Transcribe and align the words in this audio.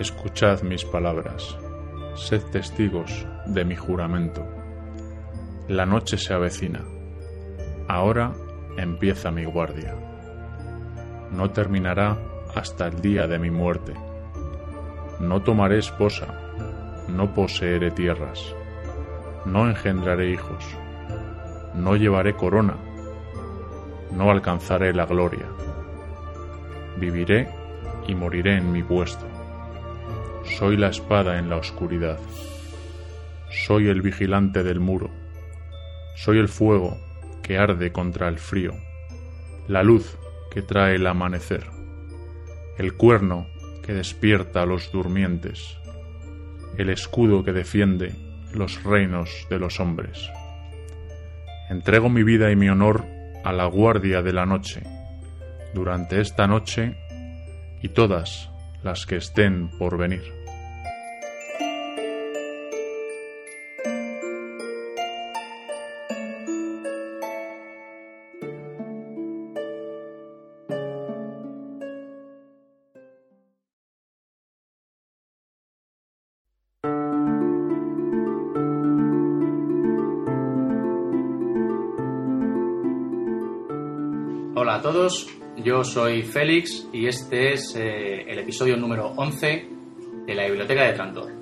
Escuchad 0.00 0.62
mis 0.62 0.82
palabras, 0.82 1.58
sed 2.14 2.42
testigos 2.50 3.26
de 3.44 3.66
mi 3.66 3.76
juramento. 3.76 4.46
La 5.68 5.84
noche 5.84 6.16
se 6.16 6.32
avecina. 6.32 6.80
Ahora 7.86 8.32
empieza 8.78 9.30
mi 9.30 9.44
guardia. 9.44 9.94
No 11.30 11.50
terminará 11.50 12.16
hasta 12.54 12.86
el 12.86 13.02
día 13.02 13.26
de 13.26 13.38
mi 13.38 13.50
muerte. 13.50 13.92
No 15.20 15.42
tomaré 15.42 15.80
esposa, 15.80 16.28
no 17.06 17.34
poseeré 17.34 17.90
tierras, 17.90 18.54
no 19.44 19.68
engendraré 19.68 20.30
hijos, 20.30 20.64
no 21.74 21.94
llevaré 21.96 22.34
corona, 22.36 22.78
no 24.12 24.30
alcanzaré 24.30 24.94
la 24.94 25.04
gloria. 25.04 25.44
Viviré 26.96 27.50
y 28.08 28.14
moriré 28.14 28.56
en 28.56 28.72
mi 28.72 28.82
puesto. 28.82 29.29
Soy 30.58 30.76
la 30.76 30.88
espada 30.88 31.38
en 31.38 31.48
la 31.48 31.56
oscuridad. 31.56 32.18
Soy 33.66 33.88
el 33.88 34.02
vigilante 34.02 34.62
del 34.62 34.80
muro. 34.80 35.10
Soy 36.16 36.38
el 36.38 36.48
fuego 36.48 36.98
que 37.42 37.56
arde 37.56 37.92
contra 37.92 38.28
el 38.28 38.38
frío, 38.38 38.74
la 39.68 39.82
luz 39.82 40.18
que 40.50 40.60
trae 40.60 40.96
el 40.96 41.06
amanecer, 41.06 41.64
el 42.76 42.94
cuerno 42.94 43.46
que 43.82 43.94
despierta 43.94 44.62
a 44.62 44.66
los 44.66 44.92
durmientes, 44.92 45.78
el 46.76 46.90
escudo 46.90 47.42
que 47.42 47.52
defiende 47.52 48.14
los 48.52 48.82
reinos 48.82 49.46
de 49.48 49.58
los 49.58 49.80
hombres. 49.80 50.28
Entrego 51.70 52.08
mi 52.08 52.22
vida 52.22 52.50
y 52.50 52.56
mi 52.56 52.68
honor 52.68 53.04
a 53.44 53.52
la 53.52 53.64
guardia 53.64 54.20
de 54.20 54.32
la 54.32 54.44
noche, 54.44 54.82
durante 55.72 56.20
esta 56.20 56.46
noche 56.46 56.96
y 57.80 57.88
todas 57.88 58.50
las 58.82 59.06
que 59.06 59.16
estén 59.16 59.70
por 59.78 59.96
venir. 59.96 60.39
Yo 85.62 85.84
soy 85.84 86.22
Félix 86.22 86.88
y 86.92 87.06
este 87.06 87.52
es 87.52 87.74
eh, 87.76 88.22
el 88.26 88.38
episodio 88.38 88.76
número 88.76 89.08
11 89.16 89.68
de 90.26 90.34
la 90.34 90.46
Biblioteca 90.46 90.84
de 90.84 90.92
Trantor, 90.92 91.32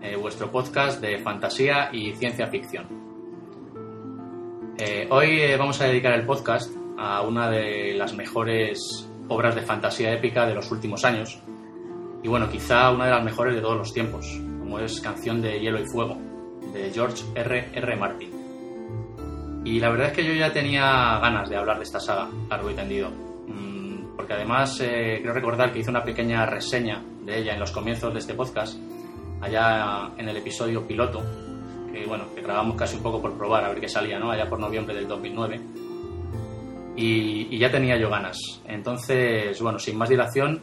eh, 0.00 0.16
vuestro 0.16 0.50
podcast 0.50 1.00
de 1.00 1.18
fantasía 1.18 1.90
y 1.92 2.14
ciencia 2.14 2.46
ficción. 2.46 2.86
Eh, 4.78 5.08
hoy 5.10 5.56
vamos 5.56 5.80
a 5.80 5.86
dedicar 5.86 6.12
el 6.12 6.26
podcast 6.26 6.70
a 6.98 7.22
una 7.22 7.50
de 7.50 7.94
las 7.94 8.14
mejores 8.14 9.08
obras 9.28 9.54
de 9.54 9.62
fantasía 9.62 10.12
épica 10.12 10.46
de 10.46 10.54
los 10.54 10.70
últimos 10.70 11.04
años 11.04 11.40
y 12.22 12.28
bueno, 12.28 12.48
quizá 12.50 12.90
una 12.90 13.06
de 13.06 13.10
las 13.12 13.24
mejores 13.24 13.54
de 13.54 13.60
todos 13.60 13.76
los 13.76 13.92
tiempos, 13.92 14.26
como 14.60 14.78
es 14.78 15.00
Canción 15.00 15.40
de 15.40 15.58
Hielo 15.60 15.80
y 15.80 15.86
Fuego, 15.86 16.18
de 16.72 16.90
George 16.92 17.24
R. 17.34 17.70
R. 17.72 17.96
Martin. 17.96 18.30
Y 19.64 19.80
la 19.80 19.90
verdad 19.90 20.08
es 20.08 20.12
que 20.12 20.24
yo 20.24 20.34
ya 20.34 20.52
tenía 20.52 21.18
ganas 21.20 21.48
de 21.48 21.56
hablar 21.56 21.78
de 21.78 21.84
esta 21.84 21.98
saga, 21.98 22.28
largo 22.48 22.70
y 22.70 22.74
tendido. 22.74 23.25
Además 24.46 24.78
eh, 24.80 25.18
creo 25.22 25.34
recordar 25.34 25.72
que 25.72 25.80
hice 25.80 25.90
una 25.90 26.04
pequeña 26.04 26.46
reseña 26.46 27.02
de 27.24 27.36
ella 27.36 27.54
en 27.54 27.58
los 27.58 27.72
comienzos 27.72 28.12
de 28.12 28.20
este 28.20 28.34
podcast, 28.34 28.78
allá 29.40 30.12
en 30.16 30.28
el 30.28 30.36
episodio 30.36 30.86
piloto, 30.86 31.20
que 31.92 32.06
bueno, 32.06 32.26
que 32.32 32.42
grabamos 32.42 32.76
casi 32.76 32.96
un 32.96 33.02
poco 33.02 33.20
por 33.20 33.36
probar 33.36 33.64
a 33.64 33.70
ver 33.70 33.80
qué 33.80 33.88
salía, 33.88 34.20
¿no? 34.20 34.30
Allá 34.30 34.48
por 34.48 34.60
noviembre 34.60 34.94
del 34.94 35.08
2009. 35.08 35.60
Y, 36.94 37.56
y 37.56 37.58
ya 37.58 37.72
tenía 37.72 37.98
yo 37.98 38.08
ganas. 38.08 38.38
Entonces, 38.68 39.60
bueno, 39.60 39.80
sin 39.80 39.98
más 39.98 40.10
dilación, 40.10 40.62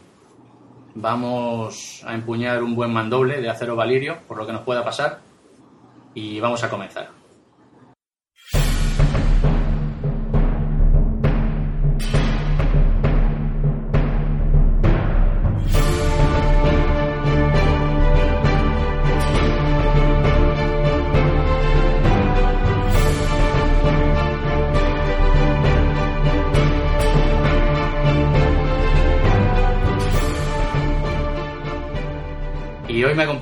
vamos 0.94 2.02
a 2.06 2.14
empuñar 2.14 2.62
un 2.62 2.74
buen 2.74 2.90
mandoble 2.90 3.42
de 3.42 3.50
acero 3.50 3.76
valirio, 3.76 4.16
por 4.26 4.38
lo 4.38 4.46
que 4.46 4.54
nos 4.54 4.62
pueda 4.62 4.82
pasar, 4.82 5.20
y 6.14 6.40
vamos 6.40 6.64
a 6.64 6.70
comenzar. 6.70 7.10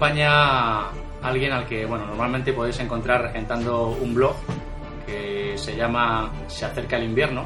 Acompaña 0.03 0.91
alguien 1.23 1.53
al 1.53 1.65
que, 1.65 1.87
bueno, 1.87 2.05
normalmente 2.07 2.53
podéis 2.53 2.81
encontrar 2.81 3.23
regentando 3.23 3.91
un 3.91 4.13
blog 4.13 4.35
que 5.07 5.57
se 5.57 5.77
llama 5.77 6.33
Se 6.49 6.65
acerca 6.65 6.97
el 6.97 7.05
invierno. 7.05 7.45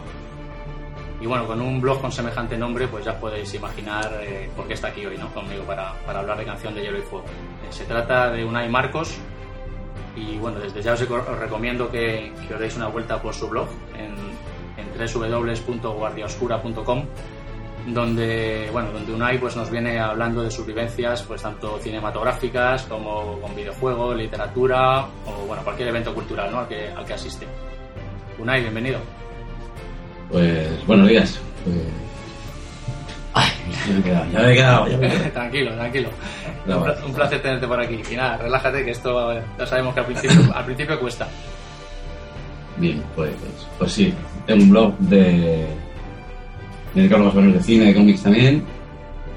Y 1.20 1.26
bueno, 1.26 1.46
con 1.46 1.60
un 1.60 1.82
blog 1.82 2.00
con 2.00 2.10
semejante 2.10 2.56
nombre, 2.56 2.88
pues 2.88 3.04
ya 3.04 3.20
podéis 3.20 3.52
imaginar 3.52 4.10
eh, 4.22 4.48
por 4.56 4.66
qué 4.66 4.72
está 4.72 4.88
aquí 4.88 5.04
hoy, 5.04 5.18
¿no? 5.18 5.28
Conmigo 5.34 5.64
para, 5.64 5.92
para 6.06 6.20
hablar 6.20 6.38
de 6.38 6.46
Canción 6.46 6.74
de 6.74 6.80
Hielo 6.80 6.98
y 6.98 7.02
Fuego. 7.02 7.26
Eh, 7.26 7.72
se 7.72 7.84
trata 7.84 8.30
de 8.30 8.42
Unai 8.42 8.70
Marcos. 8.70 9.18
Y 10.16 10.38
bueno, 10.38 10.58
desde 10.58 10.80
ya 10.80 10.94
os, 10.94 11.02
os 11.02 11.38
recomiendo 11.38 11.90
que, 11.90 12.32
que 12.48 12.54
os 12.54 12.60
deis 12.60 12.74
una 12.74 12.86
vuelta 12.86 13.20
por 13.20 13.34
su 13.34 13.50
blog 13.50 13.68
en, 13.98 14.14
en 14.78 14.86
www.guardiaoscura.com 14.96 17.04
donde 17.86 18.68
bueno 18.72 18.90
donde 18.90 19.12
Unai 19.12 19.38
pues 19.38 19.54
nos 19.56 19.70
viene 19.70 19.98
hablando 20.00 20.42
de 20.42 20.50
sus 20.50 20.66
vivencias 20.66 21.22
pues 21.22 21.40
tanto 21.42 21.78
cinematográficas 21.78 22.82
como 22.84 23.38
con 23.40 23.54
videojuegos 23.54 24.16
literatura 24.16 25.06
o 25.26 25.46
bueno 25.46 25.62
cualquier 25.62 25.88
evento 25.88 26.12
cultural 26.12 26.50
¿no? 26.50 26.58
al 26.60 26.68
que 26.68 26.88
al 26.90 27.04
que 27.04 27.14
asiste 27.14 27.46
Unai 28.38 28.60
bienvenido 28.60 28.98
Pues 30.30 30.84
buenos 30.86 31.08
días. 31.08 31.38
Pues... 31.64 31.76
Ay, 33.34 33.50
ya 33.86 33.92
me 33.92 33.98
he 34.00 34.02
quedado, 34.02 34.26
ya 34.32 34.38
me 34.40 34.50
he 34.50 34.54
quedado. 34.56 34.88
Ya 34.88 34.96
me 34.98 35.06
he 35.06 35.10
quedado. 35.10 35.30
tranquilo 35.32 35.74
tranquilo 35.74 36.08
No, 36.66 36.78
un, 36.78 36.84
pla- 36.84 36.98
un 37.06 37.12
placer 37.14 37.42
tenerte 37.42 37.66
por 37.68 37.80
aquí 37.80 38.02
y 38.10 38.16
nada 38.16 38.36
relájate 38.38 38.84
que 38.84 38.90
esto 38.90 39.32
eh, 39.32 39.42
ya 39.58 39.66
sabemos 39.66 39.94
que 39.94 40.00
al 40.00 40.06
principio 40.06 40.36
al 40.54 40.64
principio 40.64 40.98
cuesta 40.98 41.28
Bien, 42.78 43.02
pues, 43.14 43.30
pues 43.78 43.90
sí. 43.92 44.12
Tengo 44.46 44.64
un 44.64 44.70
blog 44.70 44.98
de. 44.98 45.66
Dedicado 46.96 47.24
más 47.24 47.34
o 47.34 47.40
menos 47.40 47.54
de 47.54 47.62
cine, 47.62 47.86
de 47.86 47.94
cómics 47.94 48.22
también. 48.22 48.62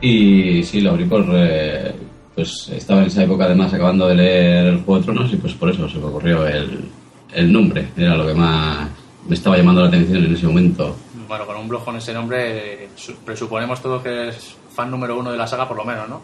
Y 0.02 0.64
sí, 0.64 0.82
lo 0.82 0.92
abrí 0.92 1.06
por. 1.06 1.26
eh, 1.34 1.94
pues 2.36 2.70
estaba 2.74 3.02
en 3.02 3.08
esa 3.08 3.24
época 3.24 3.46
además 3.46 3.74
acabando 3.74 4.08
de 4.08 4.16
leer 4.16 4.66
El 4.68 4.78
Juego 4.84 4.98
de 5.00 5.04
Tronos 5.06 5.34
y 5.34 5.36
pues 5.36 5.54
por 5.56 5.70
eso 5.70 5.90
se 5.90 5.98
me 5.98 6.06
ocurrió 6.06 6.48
el, 6.48 6.80
el 7.34 7.52
nombre. 7.52 7.88
Era 7.98 8.16
lo 8.16 8.26
que 8.26 8.34
más 8.34 8.88
me 9.28 9.36
estaba 9.36 9.58
llamando 9.58 9.82
la 9.82 9.90
atención 9.90 10.24
en 10.24 10.34
ese 10.34 10.48
momento. 10.48 10.96
bueno 11.28 11.46
con 11.46 11.58
un 11.58 11.68
blog 11.68 11.84
con 11.84 11.98
ese 11.98 12.14
nombre 12.14 12.84
eh, 12.86 12.88
su- 12.96 13.16
presuponemos 13.18 13.82
todos 13.82 14.02
que 14.02 14.30
es 14.30 14.56
fan 14.74 14.90
número 14.90 15.20
uno 15.20 15.32
de 15.32 15.38
la 15.38 15.46
saga 15.46 15.68
por 15.68 15.76
lo 15.78 15.84
menos 15.84 16.08
¿no? 16.08 16.22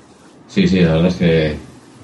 Sí, 0.48 0.66
sí, 0.68 0.80
la 0.80 0.94
verdad 0.94 1.08
es 1.08 1.16
que 1.16 1.56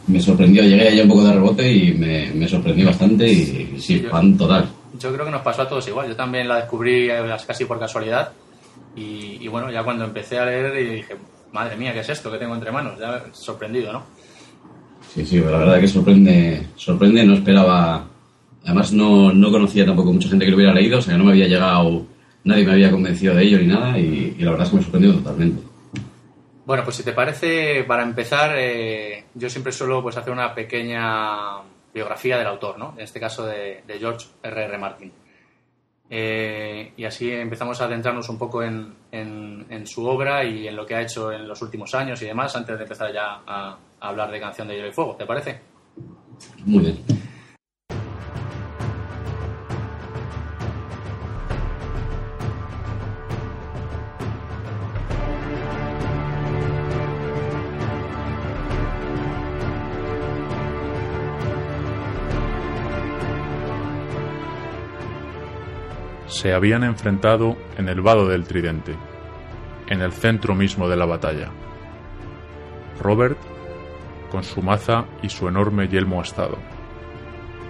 me 0.07 0.19
sorprendió. 0.19 0.63
Llegué 0.63 0.89
allá 0.89 1.04
un 1.04 1.10
poco 1.10 1.24
de 1.24 1.34
rebote 1.34 1.72
y 1.72 1.94
me, 1.94 2.31
me 2.34 2.48
sorprendió 2.50 2.88
bastante 2.88 3.31
y 3.31 3.80
sí, 3.80 4.01
yo- 4.01 4.10
fan 4.10 4.38
total. 4.38 4.68
Yo 5.00 5.13
creo 5.13 5.24
que 5.25 5.31
nos 5.31 5.42
pasó 5.42 5.62
a 5.62 5.69
todos 5.69 5.88
igual. 5.88 6.10
Yo 6.10 6.16
también 6.18 6.50
la 6.50 6.57
descubrí 6.57 7.10
eh, 7.10 7.22
casi 7.48 7.63
por 7.63 7.80
casualidad. 7.80 8.34
Y, 8.96 9.38
y 9.42 9.48
bueno, 9.48 9.72
ya 9.72 9.84
cuando 9.84 10.06
empecé 10.06 10.40
a 10.40 10.46
leer 10.46 10.82
y 10.82 10.96
dije, 10.96 11.16
madre 11.52 11.78
mía, 11.78 11.94
¿qué 11.94 12.02
es 12.02 12.10
esto 12.10 12.32
que 12.32 12.38
tengo 12.38 12.56
entre 12.56 12.72
manos? 12.72 13.00
Ya 13.00 13.24
sorprendido, 13.32 13.94
¿no? 13.94 14.04
Sí, 15.14 15.26
sí, 15.26 15.40
la 15.40 15.58
verdad 15.58 15.80
que 15.80 15.88
sorprende, 15.88 16.68
sorprende, 16.76 17.26
no 17.26 17.34
esperaba, 17.34 18.06
además 18.64 18.94
no, 18.94 19.34
no 19.34 19.52
conocía 19.52 19.86
tampoco 19.86 20.14
mucha 20.14 20.30
gente 20.30 20.46
que 20.46 20.52
lo 20.52 20.58
hubiera 20.58 20.74
leído, 20.74 21.00
o 21.00 21.02
sea, 21.02 21.18
no 21.18 21.26
me 21.26 21.32
había 21.32 21.48
llegado, 21.48 22.06
nadie 22.44 22.66
me 22.66 22.72
había 22.74 22.92
convencido 22.92 23.36
de 23.36 23.44
ello 23.44 23.58
ni 23.58 23.68
nada 23.68 23.98
y, 23.98 24.36
y 24.38 24.44
la 24.44 24.52
verdad 24.52 24.68
es 24.68 24.72
que 24.72 24.78
me 24.78 24.84
sorprendió 24.84 25.14
totalmente. 25.16 25.64
Bueno, 26.66 26.84
pues 26.84 26.96
si 26.96 27.04
te 27.04 27.12
parece, 27.12 27.84
para 27.84 28.04
empezar, 28.04 28.54
eh, 28.58 29.26
yo 29.34 29.50
siempre 29.50 29.74
suelo 29.74 30.02
pues, 30.02 30.16
hacer 30.16 30.32
una 30.32 30.54
pequeña 30.56 31.58
biografía 31.94 32.38
del 32.38 32.48
autor, 32.48 32.78
¿no? 32.78 32.94
En 32.96 33.04
este 33.04 33.20
caso 33.20 33.46
de, 33.46 33.84
de 33.86 34.00
George 34.00 34.28
R. 34.42 34.64
R. 34.64 34.78
Martin. 34.78 35.12
Eh, 36.13 36.92
y 36.98 37.06
así 37.06 37.31
empezamos 37.31 37.80
a 37.80 37.86
adentrarnos 37.86 38.28
un 38.28 38.38
poco 38.38 38.62
en, 38.62 38.94
en- 39.13 39.88
su 39.88 40.06
obra 40.06 40.44
y 40.44 40.68
en 40.68 40.75
lo 40.75 40.86
que 40.86 40.94
ha 40.96 41.02
hecho 41.02 41.31
en 41.31 41.48
los 41.48 41.62
últimos 41.62 41.96
años 41.96 42.22
y 42.22 42.25
demás, 42.25 42.54
antes 42.56 42.78
de 42.78 42.84
empezar 42.84 43.13
ya 43.13 43.42
a, 43.48 43.78
a 44.00 44.08
hablar 44.10 44.30
de 44.30 44.40
Canción 44.42 44.68
de 44.68 44.75
Hielo 44.75 44.90
y 44.90 44.92
Fuego. 44.92 45.16
¿Te 45.16 45.25
parece? 45.25 45.62
Muy 46.66 46.84
bien. 46.84 47.00
Se 66.42 66.56
habían 66.56 66.84
enfrentado 66.84 67.56
en 67.78 67.88
el 67.88 68.02
vado 68.02 68.28
del 68.28 68.46
Tridente, 68.46 68.96
en 69.86 70.02
el 70.02 70.12
centro 70.12 70.56
mismo 70.56 70.90
de 70.90 70.96
la 70.96 71.06
batalla. 71.06 71.52
Robert, 73.00 73.38
con 74.32 74.42
su 74.42 74.64
maza 74.64 75.06
y 75.22 75.30
su 75.30 75.48
enorme 75.48 75.88
yelmo 75.88 76.20
astado. 76.20 76.58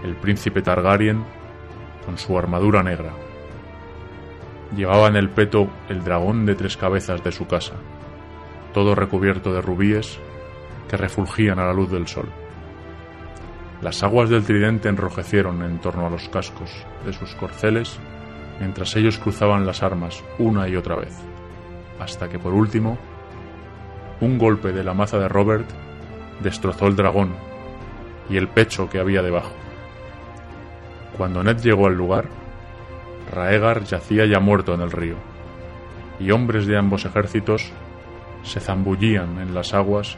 El 0.05 0.15
príncipe 0.15 0.61
Targaryen, 0.61 1.21
con 2.05 2.17
su 2.17 2.37
armadura 2.37 2.81
negra. 2.81 3.11
Llevaba 4.73 5.09
en 5.09 5.17
el 5.17 5.29
peto 5.29 5.67
el 5.89 6.01
dragón 6.05 6.45
de 6.45 6.55
tres 6.55 6.77
cabezas 6.77 7.21
de 7.25 7.33
su 7.33 7.47
casa, 7.47 7.73
todo 8.73 8.95
recubierto 8.95 9.51
de 9.53 9.59
rubíes 9.59 10.17
que 10.87 10.95
refulgían 10.95 11.59
a 11.59 11.65
la 11.65 11.73
luz 11.73 11.91
del 11.91 12.07
sol. 12.07 12.29
Las 13.81 14.01
aguas 14.01 14.29
del 14.29 14.45
tridente 14.45 14.87
enrojecieron 14.87 15.61
en 15.61 15.79
torno 15.79 16.07
a 16.07 16.09
los 16.09 16.29
cascos 16.29 16.71
de 17.05 17.11
sus 17.11 17.35
corceles 17.35 17.99
mientras 18.59 18.95
ellos 18.95 19.17
cruzaban 19.17 19.65
las 19.65 19.83
armas 19.83 20.23
una 20.37 20.67
y 20.67 20.75
otra 20.75 20.95
vez, 20.95 21.15
hasta 21.99 22.29
que 22.29 22.39
por 22.39 22.53
último, 22.53 22.97
un 24.19 24.37
golpe 24.37 24.71
de 24.71 24.83
la 24.83 24.93
maza 24.93 25.17
de 25.17 25.27
Robert 25.27 25.69
destrozó 26.41 26.87
el 26.87 26.95
dragón 26.95 27.33
y 28.29 28.37
el 28.37 28.47
pecho 28.47 28.89
que 28.89 28.99
había 28.99 29.21
debajo. 29.21 29.53
Cuando 31.17 31.43
Ned 31.43 31.57
llegó 31.57 31.87
al 31.87 31.95
lugar, 31.95 32.25
Raegar 33.31 33.83
yacía 33.83 34.25
ya 34.25 34.39
muerto 34.39 34.73
en 34.73 34.81
el 34.81 34.91
río, 34.91 35.15
y 36.19 36.31
hombres 36.31 36.65
de 36.67 36.77
ambos 36.77 37.05
ejércitos 37.05 37.71
se 38.43 38.59
zambullían 38.59 39.39
en 39.39 39.53
las 39.53 39.73
aguas 39.73 40.17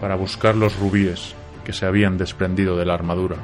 para 0.00 0.16
buscar 0.16 0.54
los 0.54 0.78
rubíes 0.78 1.34
que 1.64 1.72
se 1.72 1.86
habían 1.86 2.18
desprendido 2.18 2.76
de 2.76 2.84
la 2.84 2.94
armadura. 2.94 3.36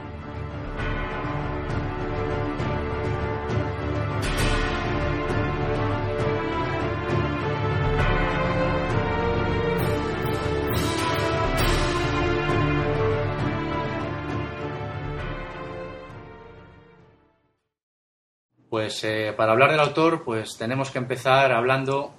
Pues 18.90 19.04
eh, 19.04 19.32
para 19.36 19.52
hablar 19.52 19.70
del 19.70 19.78
autor, 19.78 20.24
pues 20.24 20.56
tenemos 20.58 20.90
que 20.90 20.98
empezar 20.98 21.52
hablando 21.52 22.12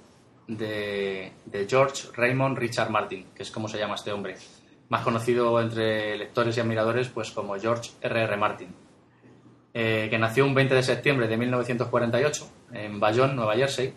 de, 0.48 1.30
George 1.68 2.08
Raymond 2.14 2.56
Richard 2.56 2.88
Martin, 2.88 3.26
que 3.34 3.42
es 3.42 3.50
como 3.50 3.68
se 3.68 3.76
llama 3.76 3.96
este 3.96 4.10
hombre, 4.10 4.36
más 4.88 5.02
conocido 5.02 5.60
entre 5.60 6.16
lectores 6.16 6.56
y 6.56 6.60
admiradores 6.60 7.10
pues 7.10 7.30
como 7.30 7.58
George 7.58 7.90
R.R. 8.00 8.24
R. 8.24 8.36
Martin, 8.38 8.68
eh, 9.74 10.06
que 10.08 10.18
nació 10.18 10.46
un 10.46 10.54
20 10.54 10.74
de 10.74 10.82
septiembre 10.82 11.28
de 11.28 11.36
1948 11.36 12.48
en 12.72 12.98
Bayonne, 12.98 13.34
Nueva 13.34 13.54
Jersey. 13.54 13.92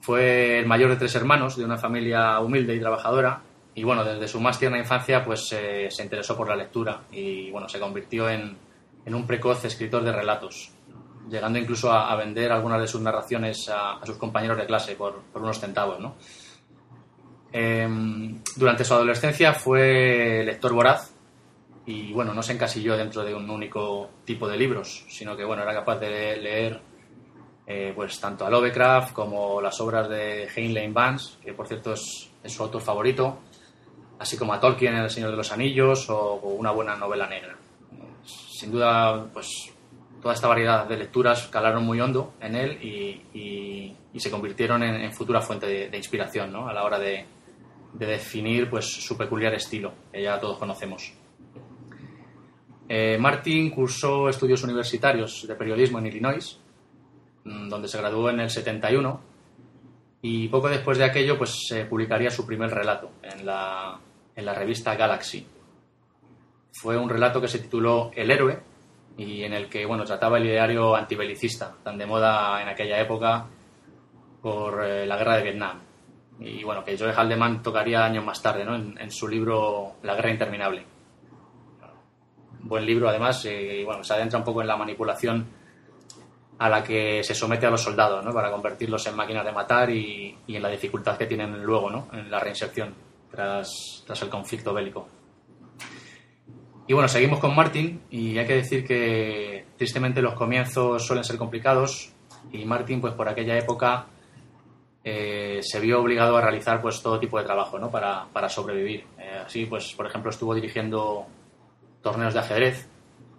Fue 0.00 0.60
el 0.60 0.64
mayor 0.64 0.88
de 0.88 0.96
tres 0.96 1.14
hermanos 1.16 1.58
de 1.58 1.66
una 1.66 1.76
familia 1.76 2.40
humilde 2.40 2.74
y 2.74 2.80
trabajadora 2.80 3.42
y 3.74 3.84
bueno, 3.84 4.04
desde 4.04 4.26
su 4.26 4.40
más 4.40 4.58
tierna 4.58 4.78
infancia 4.78 5.22
pues 5.22 5.52
eh, 5.52 5.88
se 5.90 6.02
interesó 6.02 6.34
por 6.34 6.48
la 6.48 6.56
lectura 6.56 7.02
y 7.12 7.50
bueno, 7.50 7.68
se 7.68 7.78
convirtió 7.78 8.30
en 8.30 8.56
un 9.04 9.26
precoz 9.26 9.66
escritor 9.66 10.02
de 10.02 10.12
relatos 10.12 10.72
llegando 11.28 11.58
incluso 11.58 11.92
a, 11.92 12.14
vender 12.16 12.52
algunas 12.52 12.80
de 12.80 12.86
sus 12.86 13.00
narraciones 13.00 13.68
a, 13.68 14.00
sus 14.04 14.16
compañeros 14.16 14.56
de 14.56 14.66
clase 14.66 14.94
por, 14.94 15.22
unos 15.34 15.58
centavos. 15.58 16.00
¿no? 16.00 16.16
Em, 17.52 18.40
durante 18.56 18.84
su 18.84 18.94
adolescencia 18.94 19.52
fue 19.52 20.42
lector 20.44 20.72
voraz 20.72 21.12
y 21.86 22.12
bueno, 22.12 22.34
no 22.34 22.42
se 22.42 22.52
encasilló 22.52 22.96
dentro 22.96 23.24
de 23.24 23.34
un 23.34 23.48
único 23.48 24.10
tipo 24.24 24.48
de 24.48 24.56
libros, 24.56 25.04
sino 25.08 25.36
que 25.36 25.44
bueno, 25.44 25.62
era 25.62 25.72
capaz 25.72 25.98
de 26.00 26.36
leer 26.36 26.80
eh, 27.66 27.92
pues 27.94 28.18
tanto 28.20 28.44
a 28.46 28.50
Lovecraft 28.50 29.12
como 29.12 29.60
las 29.60 29.80
obras 29.80 30.08
de 30.08 30.48
Heinlein 30.54 30.92
Vance, 30.92 31.36
que 31.42 31.52
por 31.52 31.66
cierto 31.66 31.92
es, 31.92 32.30
su 32.44 32.62
autor 32.62 32.80
favorito, 32.80 33.38
así 34.18 34.36
como 34.36 34.52
a 34.52 34.60
Tolkien 34.60 34.94
en 34.94 35.02
El 35.02 35.10
Señor 35.10 35.30
de 35.30 35.36
los 35.36 35.50
Anillos 35.50 36.08
o, 36.10 36.16
o 36.16 36.48
una 36.50 36.70
buena 36.70 36.96
novela 36.96 37.28
negra. 37.28 37.56
Sin 38.24 38.72
duda, 38.72 39.26
pues 39.32 39.72
toda 40.20 40.34
esta 40.34 40.48
variedad 40.48 40.86
de 40.86 40.96
lecturas 40.96 41.48
calaron 41.48 41.84
muy 41.84 42.00
hondo 42.00 42.34
en 42.40 42.54
él 42.54 42.82
y, 42.82 43.94
se 44.16 44.30
convirtieron 44.30 44.82
en, 44.82 45.12
futura 45.12 45.42
fuente 45.42 45.88
de, 45.90 45.96
inspiración 45.96 46.50
¿no? 46.50 46.68
a 46.68 46.72
la 46.72 46.84
hora 46.84 46.98
de, 46.98 47.26
definir 47.92 48.68
pues, 48.68 48.86
su 48.86 49.16
peculiar 49.16 49.54
estilo, 49.54 49.92
que 50.12 50.22
ya 50.22 50.38
todos 50.40 50.58
conocemos. 50.58 51.12
Eh, 52.88 53.18
Martin 53.18 53.70
cursó 53.70 54.28
estudios 54.28 54.62
universitarios 54.62 55.44
de 55.46 55.54
periodismo 55.54 55.98
en 55.98 56.06
Illinois, 56.06 56.60
mm, 57.44 57.68
donde 57.68 57.88
se 57.88 57.98
graduó 57.98 58.30
en 58.30 58.40
el 58.40 58.50
71, 58.50 59.20
y 60.22 60.48
poco 60.48 60.68
después 60.68 60.98
de 60.98 61.04
aquello 61.04 61.36
pues, 61.36 61.66
se 61.68 61.84
publicaría 61.84 62.30
su 62.30 62.46
primer 62.46 62.70
relato 62.70 63.10
en 63.22 63.44
la, 63.44 63.98
en 64.34 64.44
la 64.44 64.54
revista 64.54 64.94
Galaxy. 64.94 65.46
Fue 66.72 66.96
un 66.96 67.08
relato 67.08 67.40
que 67.40 67.48
se 67.48 67.58
tituló 67.58 68.10
El 68.14 68.30
héroe, 68.30 68.60
y 69.16 69.44
en 69.44 69.52
el 69.52 69.68
que 69.68 69.86
bueno, 69.86 70.04
trataba 70.04 70.38
el 70.38 70.46
ideario 70.46 70.94
antibelicista, 70.94 71.74
tan 71.82 71.96
de 71.96 72.06
moda 72.06 72.60
en 72.60 72.68
aquella 72.68 73.00
época 73.00 73.46
por 74.42 74.84
eh, 74.84 75.06
la 75.06 75.16
guerra 75.16 75.36
de 75.36 75.42
Vietnam. 75.42 75.80
Y 76.38 76.62
bueno, 76.64 76.84
que 76.84 76.98
Joe 76.98 77.12
Haldeman 77.12 77.62
tocaría 77.62 78.04
años 78.04 78.24
más 78.24 78.42
tarde 78.42 78.64
¿no? 78.64 78.74
en, 78.76 79.10
su 79.10 79.26
libro 79.26 79.94
La 80.02 80.14
guerra 80.14 80.30
interminable. 80.30 80.84
Buen 82.60 82.84
libro, 82.84 83.08
además, 83.08 83.44
eh, 83.46 83.80
y 83.80 83.84
bueno, 83.84 84.04
se 84.04 84.12
adentra 84.12 84.38
un 84.38 84.44
poco 84.44 84.60
en 84.60 84.66
la 84.66 84.76
manipulación 84.76 85.46
a 86.58 86.68
la 86.68 86.82
que 86.82 87.22
se 87.22 87.34
somete 87.34 87.66
a 87.66 87.70
los 87.70 87.82
soldados 87.82 88.24
¿no? 88.24 88.32
para 88.32 88.50
convertirlos 88.50 89.06
en 89.06 89.16
máquinas 89.16 89.44
de 89.44 89.52
matar 89.52 89.90
y, 89.90 90.36
y 90.46 90.56
en 90.56 90.62
la 90.62 90.68
dificultad 90.68 91.16
que 91.16 91.26
tienen 91.26 91.62
luego 91.62 91.90
¿no? 91.90 92.08
en 92.12 92.30
la 92.30 92.40
reinserción 92.40 92.94
tras, 93.30 94.02
tras 94.06 94.22
el 94.22 94.28
conflicto 94.28 94.74
bélico. 94.74 95.08
Y 96.88 96.92
bueno, 96.92 97.08
seguimos 97.08 97.40
con 97.40 97.54
Martin 97.56 98.00
y 98.10 98.38
hay 98.38 98.46
que 98.46 98.54
decir 98.54 98.86
que 98.86 99.66
tristemente 99.76 100.22
los 100.22 100.34
comienzos 100.34 101.04
suelen 101.04 101.24
ser 101.24 101.36
complicados 101.36 102.12
y 102.52 102.64
Martin 102.64 103.00
pues 103.00 103.12
por 103.14 103.28
aquella 103.28 103.58
época 103.58 104.06
eh, 105.02 105.58
se 105.62 105.80
vio 105.80 106.00
obligado 106.00 106.36
a 106.36 106.40
realizar 106.40 106.80
pues 106.80 107.02
todo 107.02 107.18
tipo 107.18 107.38
de 107.38 107.44
trabajo 107.44 107.76
¿no? 107.80 107.90
para, 107.90 108.26
para 108.32 108.48
sobrevivir. 108.48 109.04
Eh, 109.18 109.42
así 109.44 109.66
pues, 109.66 109.94
por 109.94 110.06
ejemplo, 110.06 110.30
estuvo 110.30 110.54
dirigiendo 110.54 111.26
torneos 112.02 112.34
de 112.34 112.40
ajedrez 112.40 112.88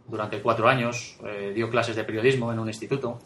durante 0.08 0.42
cuatro 0.42 0.68
años, 0.68 1.18
eh, 1.25 1.54
dio 1.56 1.70
clases 1.70 1.96
de 1.96 2.04
periodismo 2.04 2.51
en 2.51 2.60
un 2.60 2.68
instituto 2.68 3.20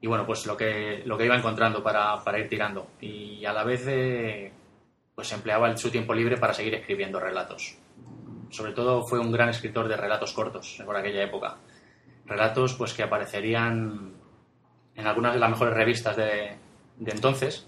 y 0.00 0.08
bueno, 0.08 0.26
pues 0.26 0.46
lo 0.46 0.56
que, 0.56 1.02
lo 1.04 1.16
que 1.16 1.26
iba 1.26 1.36
encontrando 1.36 1.80
para, 1.80 2.24
para 2.24 2.40
ir 2.40 2.48
tirando 2.48 2.88
y 3.00 3.44
a 3.44 3.52
la 3.52 3.62
vez 3.62 4.52
pues 5.14 5.32
empleaba 5.32 5.76
su 5.76 5.90
tiempo 5.90 6.12
libre 6.12 6.38
para 6.38 6.54
seguir 6.54 6.74
escribiendo 6.74 7.20
relatos 7.20 7.76
sobre 8.50 8.72
todo 8.72 9.04
fue 9.06 9.18
un 9.18 9.32
gran 9.32 9.48
escritor 9.48 9.88
de 9.88 9.96
relatos 9.96 10.32
cortos 10.32 10.82
por 10.84 10.96
aquella 10.96 11.22
época. 11.22 11.56
Relatos 12.26 12.74
pues 12.74 12.94
que 12.94 13.02
aparecerían 13.02 14.12
en 14.94 15.06
algunas 15.06 15.34
de 15.34 15.40
las 15.40 15.50
mejores 15.50 15.74
revistas 15.74 16.16
de, 16.16 16.56
entonces 17.06 17.66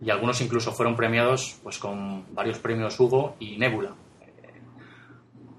y 0.00 0.10
algunos 0.10 0.40
incluso 0.40 0.72
fueron 0.72 0.94
premiados 0.94 1.58
pues 1.62 1.78
con 1.78 2.32
varios 2.34 2.58
premios 2.58 2.98
Hugo 3.00 3.36
y 3.40 3.56
Nebula. 3.56 3.94
Eh, 4.20 4.60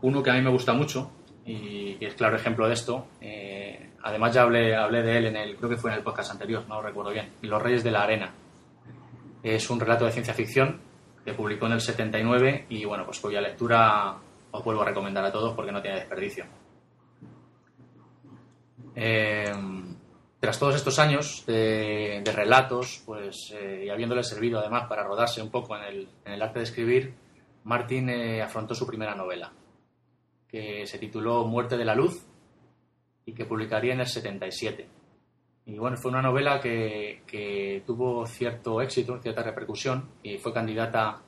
uno 0.02 0.24
que 0.24 0.30
a 0.30 0.34
mí 0.34 0.42
me 0.42 0.52
gusta 0.52 0.74
mucho 0.74 1.12
y 1.46 1.96
que 1.96 2.08
es 2.08 2.14
claro 2.14 2.36
ejemplo 2.36 2.68
de 2.68 2.74
esto, 2.74 3.08
eh, 3.22 3.90
además 4.04 4.34
ya 4.34 4.44
hablé, 4.44 4.76
hablé 4.76 5.02
de 5.02 5.18
él 5.18 5.26
en 5.26 5.36
el, 5.36 5.56
creo 5.56 5.70
que 5.70 5.78
fue 5.78 5.92
en 5.92 5.98
el 5.98 6.04
podcast 6.04 6.32
anterior, 6.32 6.64
no 6.68 6.82
recuerdo 6.82 7.12
bien, 7.12 7.34
Los 7.42 7.62
Reyes 7.62 7.84
de 7.84 7.92
la 7.92 8.04
Arena. 8.04 8.32
Es 9.42 9.70
un 9.70 9.80
relato 9.80 10.06
de 10.06 10.12
ciencia 10.12 10.34
ficción 10.34 10.80
que 11.26 11.34
publicó 11.34 11.66
en 11.66 11.74
el 11.74 11.82
79 11.82 12.68
y 12.70 12.86
bueno, 12.86 13.06
pues 13.06 13.20
cuya 13.20 13.42
lectura 13.42 14.16
os 14.52 14.64
vuelvo 14.64 14.82
a 14.82 14.86
recomendar 14.86 15.24
a 15.24 15.32
todos 15.32 15.54
porque 15.54 15.72
no 15.72 15.82
tiene 15.82 15.98
desperdicio. 15.98 16.46
Eh, 18.96 19.52
tras 20.40 20.58
todos 20.58 20.76
estos 20.76 21.00
años 21.00 21.44
de, 21.46 22.24
relatos, 22.34 23.04
pues, 23.06 23.54
eh, 23.54 23.84
y 23.86 23.90
habiéndole 23.90 24.24
servido 24.24 24.60
además 24.60 24.88
para 24.88 25.04
rodarse 25.04 25.42
un 25.42 25.50
poco 25.50 25.76
en 25.76 26.08
el, 26.26 26.42
arte 26.42 26.60
de 26.60 26.66
escribir, 26.66 27.14
Martín 27.66 28.10
eh, 28.10 28.42
afrontó 28.42 28.74
su 28.74 28.88
primera 28.88 29.16
novela, 29.16 29.52
que 30.48 30.88
se 30.88 30.98
tituló 30.98 31.46
Muerte 31.46 31.78
de 31.78 31.84
la 31.84 31.94
Luz 31.94 32.26
y 33.26 33.34
que 33.34 33.46
publicaría 33.46 33.94
en 33.94 34.00
el 34.00 34.08
77. 34.08 34.88
Y 35.66 35.78
bueno, 35.78 35.98
fue 35.98 36.10
una 36.10 36.22
novela 36.22 36.62
que, 36.62 37.22
que 37.28 37.84
tuvo 37.86 38.26
cierto 38.26 38.82
éxito, 38.82 39.20
cierta 39.22 39.44
repercusión, 39.44 40.10
y 40.24 40.38
fue 40.38 40.54
candidata 40.54 41.22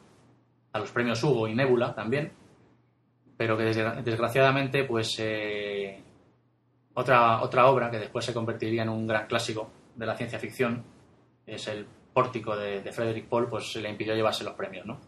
a 0.72 0.80
los 0.80 0.92
premios 0.92 1.22
Hugo 1.22 1.50
y 1.50 1.54
Nebula 1.54 1.94
también 1.94 2.32
pero 3.42 3.58
que 3.58 3.64
desgraciadamente 3.64 4.84
pues 4.84 5.16
eh, 5.18 6.00
otra, 6.94 7.42
otra 7.42 7.66
obra 7.72 7.90
que 7.90 7.98
después 7.98 8.24
se 8.24 8.36
convertiría 8.36 8.84
en 8.84 8.90
un 8.90 9.08
gran 9.08 9.26
clásico 9.26 9.68
de 9.96 10.06
la 10.06 10.16
ciencia 10.16 10.38
ficción 10.38 10.84
es 11.48 11.68
el 11.68 11.88
Pórtico 12.14 12.56
de, 12.56 12.84
Frederick 12.92 13.26
Paul, 13.28 13.50
pues 13.50 13.72
se 13.72 13.82
le 13.82 13.90
impidió 13.90 14.14
llevarse 14.14 14.44
los 14.44 14.54
premios, 14.54 14.86
¿no? 14.86 15.00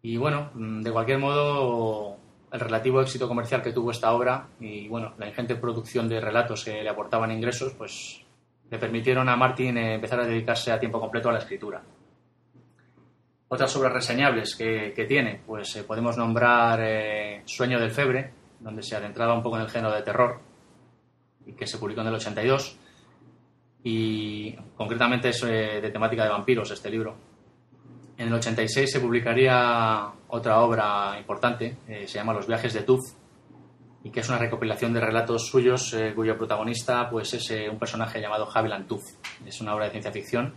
Y 0.00 0.16
bueno, 0.16 0.50
de 0.54 0.90
cualquier 0.90 1.18
modo, 1.18 2.16
el 2.50 2.60
relativo 2.60 3.02
éxito 3.02 3.28
comercial 3.28 3.60
que 3.60 3.74
tuvo 3.74 3.90
esta 3.90 4.10
obra 4.14 4.48
y 4.58 4.88
bueno, 4.88 5.12
la 5.18 5.28
ingente 5.28 5.56
producción 5.56 6.08
de 6.08 6.22
relatos 6.22 6.64
que 6.64 6.82
le 6.82 6.88
aportaban 6.88 7.32
ingresos, 7.32 7.74
pues 7.74 8.24
le 8.70 8.78
permitieron 8.78 9.28
a 9.28 9.36
Martin 9.36 9.76
eh, 9.76 9.96
empezar 9.96 10.20
a 10.20 10.24
dedicarse 10.24 10.72
a 10.72 10.80
tiempo 10.80 10.98
completo 10.98 11.28
a 11.28 11.32
la 11.32 11.40
escritura. 11.40 11.82
Otras 13.52 13.76
obras 13.76 13.92
reseñables 13.92 14.56
que, 14.56 15.04
tiene, 15.06 15.42
pues 15.46 15.76
eh, 15.76 15.84
podemos 15.84 16.16
nombrar 16.16 16.80
eh, 16.82 17.42
Sueño 17.44 17.78
del 17.78 17.90
Febre, 17.90 18.32
donde 18.58 18.82
se 18.82 18.96
adentraba 18.96 19.34
un 19.34 19.42
poco 19.42 19.56
en 19.56 19.64
el 19.64 19.68
género 19.68 19.92
de 19.92 20.00
terror 20.00 20.40
y 21.44 21.52
que 21.52 21.66
se 21.66 21.76
publicó 21.76 22.00
en 22.00 22.06
el 22.06 22.14
82 22.14 22.78
y 23.84 24.52
concretamente 24.74 25.28
es 25.28 25.42
de 25.42 25.90
temática 25.92 26.24
de 26.24 26.30
vampiros 26.30 26.70
este 26.70 26.88
libro. 26.88 27.14
En 28.16 28.28
el 28.28 28.32
86 28.32 28.90
se 28.90 29.00
publicaría 29.00 30.10
otra 30.28 30.60
obra 30.60 31.16
importante, 31.18 31.76
eh, 31.86 32.08
se 32.08 32.14
llama 32.14 32.32
Los 32.32 32.46
viajes 32.46 32.72
de 32.72 32.84
Tuf, 32.84 33.02
y 34.02 34.08
que 34.08 34.20
es 34.20 34.28
una 34.30 34.38
recopilación 34.38 34.94
de 34.94 35.00
relatos 35.00 35.46
suyos 35.46 35.92
eh, 35.92 36.14
cuyo 36.14 36.38
protagonista 36.38 37.10
pues, 37.10 37.34
es 37.34 37.50
eh, 37.50 37.68
un 37.68 37.78
personaje 37.78 38.18
llamado 38.18 38.48
Haviland 38.50 38.86
Tuf. 38.88 39.02
Es 39.44 39.60
una 39.60 39.74
obra 39.74 39.84
de 39.84 39.90
ciencia 39.90 40.10
ficción 40.10 40.54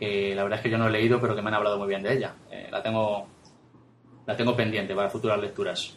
que 0.00 0.34
la 0.34 0.42
verdad 0.42 0.58
es 0.58 0.62
que 0.64 0.70
yo 0.70 0.78
no 0.78 0.88
he 0.88 0.90
leído, 0.90 1.20
pero 1.20 1.36
que 1.36 1.42
me 1.42 1.48
han 1.48 1.54
hablado 1.54 1.78
muy 1.78 1.86
bien 1.86 2.02
de 2.02 2.14
ella. 2.14 2.34
la, 2.70 2.82
tengo, 2.82 3.26
la 4.26 4.34
tengo 4.34 4.56
pendiente 4.56 4.94
para 4.94 5.10
futuras 5.10 5.38
lecturas. 5.38 5.96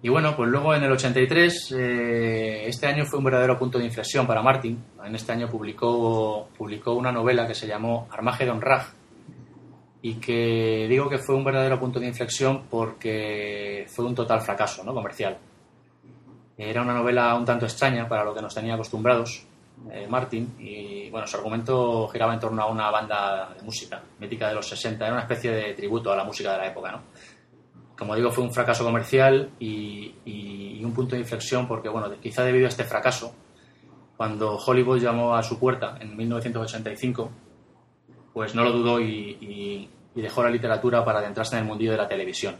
Y 0.00 0.08
bueno, 0.08 0.34
pues 0.36 0.48
luego 0.48 0.74
en 0.74 0.84
el 0.84 0.92
83, 0.92 1.72
este 1.72 2.86
año 2.86 3.04
fue 3.04 3.18
un 3.18 3.24
verdadero 3.24 3.58
punto 3.58 3.78
de 3.78 3.84
inflexión 3.84 4.26
para 4.26 4.42
Martin. 4.42 4.82
En 5.04 5.14
este 5.14 5.32
año 5.32 5.48
publicó, 5.48 6.48
publicó 6.56 6.92
una 6.94 7.12
novela 7.12 7.46
que 7.46 7.54
se 7.54 7.66
llamó 7.66 8.08
Armageddon 8.10 8.60
Rag, 8.60 8.86
y 10.02 10.14
que 10.14 10.86
digo 10.88 11.08
que 11.08 11.18
fue 11.18 11.36
un 11.36 11.44
verdadero 11.44 11.78
punto 11.78 12.00
de 12.00 12.08
inflexión 12.08 12.64
porque 12.68 13.86
fue 13.88 14.04
un 14.04 14.14
total 14.14 14.40
fracaso 14.40 14.82
¿no? 14.82 14.92
comercial. 14.92 15.38
Era 16.58 16.82
una 16.82 16.92
novela 16.92 17.34
un 17.36 17.44
tanto 17.44 17.66
extraña 17.66 18.08
para 18.08 18.24
lo 18.24 18.34
que 18.34 18.42
nos 18.42 18.54
tenía 18.54 18.74
acostumbrados 18.74 19.46
eh, 19.90 20.06
Martin 20.08 20.54
y 20.58 21.10
bueno, 21.10 21.26
su 21.26 21.36
argumento 21.36 22.08
giraba 22.08 22.34
en 22.34 22.40
torno 22.40 22.62
a 22.62 22.66
una 22.66 22.90
banda 22.90 23.52
de 23.56 23.62
música 23.62 24.00
mítica 24.20 24.48
de 24.48 24.54
los 24.54 24.68
60, 24.68 25.04
era 25.04 25.14
una 25.14 25.22
especie 25.22 25.50
de 25.50 25.74
tributo 25.74 26.12
a 26.12 26.16
la 26.16 26.24
música 26.24 26.52
de 26.52 26.58
la 26.58 26.66
época. 26.68 26.92
¿no? 26.92 27.02
Como 27.96 28.14
digo, 28.14 28.30
fue 28.30 28.44
un 28.44 28.52
fracaso 28.52 28.84
comercial 28.84 29.50
y, 29.58 30.14
un 30.82 30.92
punto 30.92 31.14
de 31.14 31.20
inflexión 31.20 31.68
porque 31.68 31.88
bueno, 31.88 32.10
quizá 32.20 32.42
debido 32.42 32.66
a 32.66 32.68
este 32.68 32.82
fracaso, 32.82 33.32
cuando 34.16 34.56
Hollywood 34.56 34.98
llamó 34.98 35.36
a 35.36 35.42
su 35.44 35.56
puerta 35.56 35.96
en 36.00 36.16
1985, 36.16 37.30
pues 38.32 38.52
no 38.56 38.64
lo 38.64 38.72
dudó 38.72 39.00
y, 39.00 39.88
dejó 40.14 40.42
la 40.42 40.50
literatura 40.50 41.04
para 41.04 41.20
adentrarse 41.20 41.54
en 41.54 41.62
el 41.62 41.68
mundillo 41.68 41.92
de 41.92 41.98
la 41.98 42.08
televisión, 42.08 42.56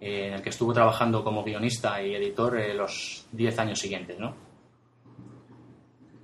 eh, 0.00 0.28
en 0.28 0.34
el 0.34 0.42
que 0.42 0.50
estuvo 0.50 0.72
trabajando 0.72 1.24
como 1.24 1.42
guionista 1.42 2.00
y 2.00 2.14
editor 2.14 2.58
eh, 2.58 2.74
los 2.74 3.26
10 3.32 3.58
años 3.58 3.80
siguientes. 3.80 4.18
¿no? 4.20 4.49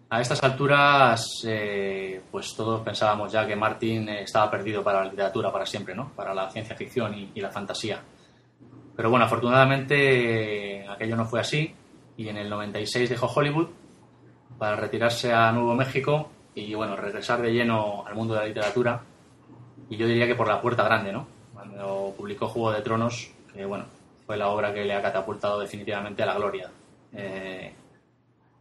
A 0.08 0.20
estas 0.20 0.42
alturas, 0.44 1.42
eh, 1.46 2.20
pues 2.30 2.54
todos 2.54 2.82
pensábamos 2.82 3.32
ya 3.32 3.46
que 3.46 3.56
Martin 3.56 4.08
estaba 4.08 4.50
perdido 4.50 4.82
para 4.84 5.00
la 5.04 5.10
literatura 5.10 5.52
para 5.52 5.66
siempre, 5.66 5.94
¿no? 5.94 6.12
para 6.14 6.32
la 6.32 6.48
ciencia 6.48 6.76
ficción 6.76 7.12
y, 7.14 7.32
y 7.34 7.40
la 7.40 7.50
fantasía. 7.50 8.00
Pero 8.94 9.10
bueno, 9.10 9.24
afortunadamente 9.24 10.86
aquello 10.88 11.16
no 11.16 11.26
fue 11.26 11.40
así 11.40 11.74
y 12.16 12.28
en 12.28 12.36
el 12.36 12.48
96 12.48 13.10
dejó 13.10 13.26
Hollywood 13.26 13.68
para 14.58 14.76
retirarse 14.76 15.32
a 15.32 15.52
Nuevo 15.52 15.74
México 15.74 16.30
y 16.54 16.74
bueno, 16.74 16.96
regresar 16.96 17.42
de 17.42 17.52
lleno 17.52 18.04
al 18.06 18.14
mundo 18.14 18.34
de 18.34 18.40
la 18.40 18.46
literatura. 18.46 19.02
Y 19.90 19.96
yo 19.96 20.06
diría 20.06 20.26
que 20.26 20.34
por 20.34 20.48
la 20.48 20.60
puerta 20.60 20.82
grande, 20.84 21.12
¿no? 21.12 21.26
Cuando 21.52 22.14
publicó 22.16 22.48
Juego 22.48 22.72
de 22.72 22.80
Tronos, 22.80 23.30
que 23.52 23.64
bueno, 23.66 23.84
fue 24.26 24.36
la 24.36 24.48
obra 24.48 24.72
que 24.72 24.84
le 24.84 24.94
ha 24.94 25.02
catapultado 25.02 25.60
definitivamente 25.60 26.22
a 26.22 26.26
la 26.26 26.34
gloria. 26.34 26.70
Eh, 27.12 27.72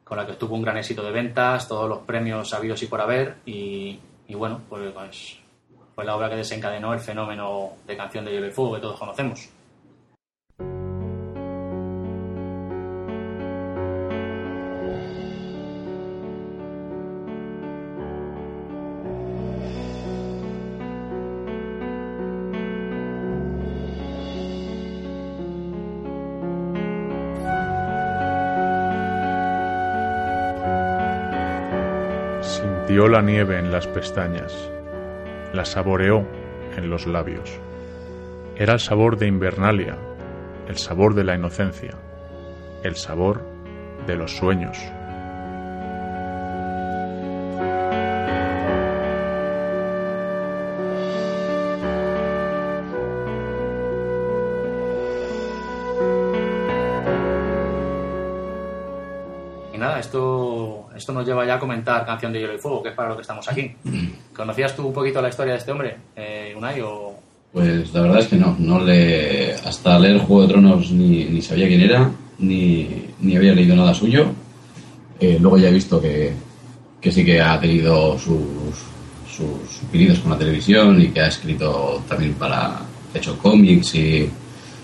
con 0.05 0.17
la 0.17 0.25
que 0.25 0.33
tuvo 0.33 0.55
un 0.55 0.61
gran 0.61 0.77
éxito 0.77 1.03
de 1.03 1.11
ventas, 1.11 1.67
todos 1.67 1.89
los 1.89 1.99
premios 1.99 2.53
habidos 2.53 2.81
y 2.83 2.85
por 2.85 3.01
haber, 3.01 3.37
y, 3.45 3.99
bueno, 4.29 4.61
pues, 4.69 4.93
pues, 4.93 5.39
fue 5.95 6.05
la 6.05 6.15
obra 6.15 6.29
que 6.29 6.35
desencadenó 6.35 6.93
el 6.93 6.99
fenómeno 6.99 7.71
de 7.87 7.97
canción 7.97 8.23
de 8.23 8.31
hielo 8.31 8.47
y 8.47 8.51
fuego 8.51 8.75
que 8.75 8.81
todos 8.81 8.99
conocemos. 8.99 9.49
Dio 32.95 33.09
la 33.09 33.21
nieve 33.21 33.59
en 33.59 33.73
las 33.73 33.87
pestañas, 33.87 34.71
la 35.51 35.65
saboreó 35.65 36.25
en 36.77 36.89
los 36.89 37.05
labios. 37.05 37.59
Era 38.55 38.71
el 38.71 38.79
sabor 38.79 39.17
de 39.17 39.27
Invernalia, 39.27 39.97
el 40.69 40.77
sabor 40.77 41.13
de 41.13 41.25
la 41.25 41.35
inocencia, 41.35 41.91
el 42.83 42.95
sabor 42.95 43.41
de 44.07 44.15
los 44.15 44.37
sueños. 44.37 44.77
Esto 60.95 61.13
nos 61.13 61.25
lleva 61.25 61.45
ya 61.45 61.55
a 61.55 61.59
comentar 61.59 62.05
Canción 62.05 62.31
de 62.31 62.39
Hielo 62.39 62.55
y 62.55 62.57
Fuego, 62.57 62.81
que 62.81 62.89
es 62.89 62.95
para 62.95 63.09
lo 63.09 63.15
que 63.15 63.21
estamos 63.21 63.47
aquí. 63.47 63.75
¿Conocías 64.35 64.75
tú 64.75 64.87
un 64.87 64.93
poquito 64.93 65.21
la 65.21 65.29
historia 65.29 65.53
de 65.53 65.59
este 65.59 65.71
hombre, 65.71 65.97
eh, 66.15 66.53
Unai? 66.55 66.81
O... 66.81 67.15
Pues 67.51 67.93
la 67.93 68.01
verdad 68.01 68.19
es 68.19 68.27
que 68.27 68.35
no, 68.35 68.55
no 68.59 68.79
le, 68.79 69.53
hasta 69.53 69.99
leer 69.99 70.19
Juego 70.19 70.41
de 70.43 70.47
Tronos 70.49 70.91
ni, 70.91 71.41
sabía 71.41 71.67
quién 71.67 71.81
era, 71.81 72.11
ni, 72.39 73.07
ni, 73.21 73.37
había 73.37 73.53
leído 73.53 73.75
nada 73.75 73.93
suyo. 73.93 74.25
Eh, 75.19 75.37
luego 75.39 75.57
ya 75.57 75.69
he 75.69 75.73
visto 75.73 76.01
que, 76.01 76.33
que, 76.99 77.11
sí 77.11 77.23
que 77.23 77.41
ha 77.41 77.59
tenido 77.59 78.19
sus, 78.19 78.41
sus 79.29 80.19
con 80.21 80.31
la 80.31 80.37
televisión 80.37 81.01
y 81.01 81.07
que 81.07 81.21
ha 81.21 81.27
escrito 81.27 82.03
también 82.09 82.33
para, 82.33 82.81
hecho 83.15 83.37
cómics 83.37 83.95
y, 83.95 84.29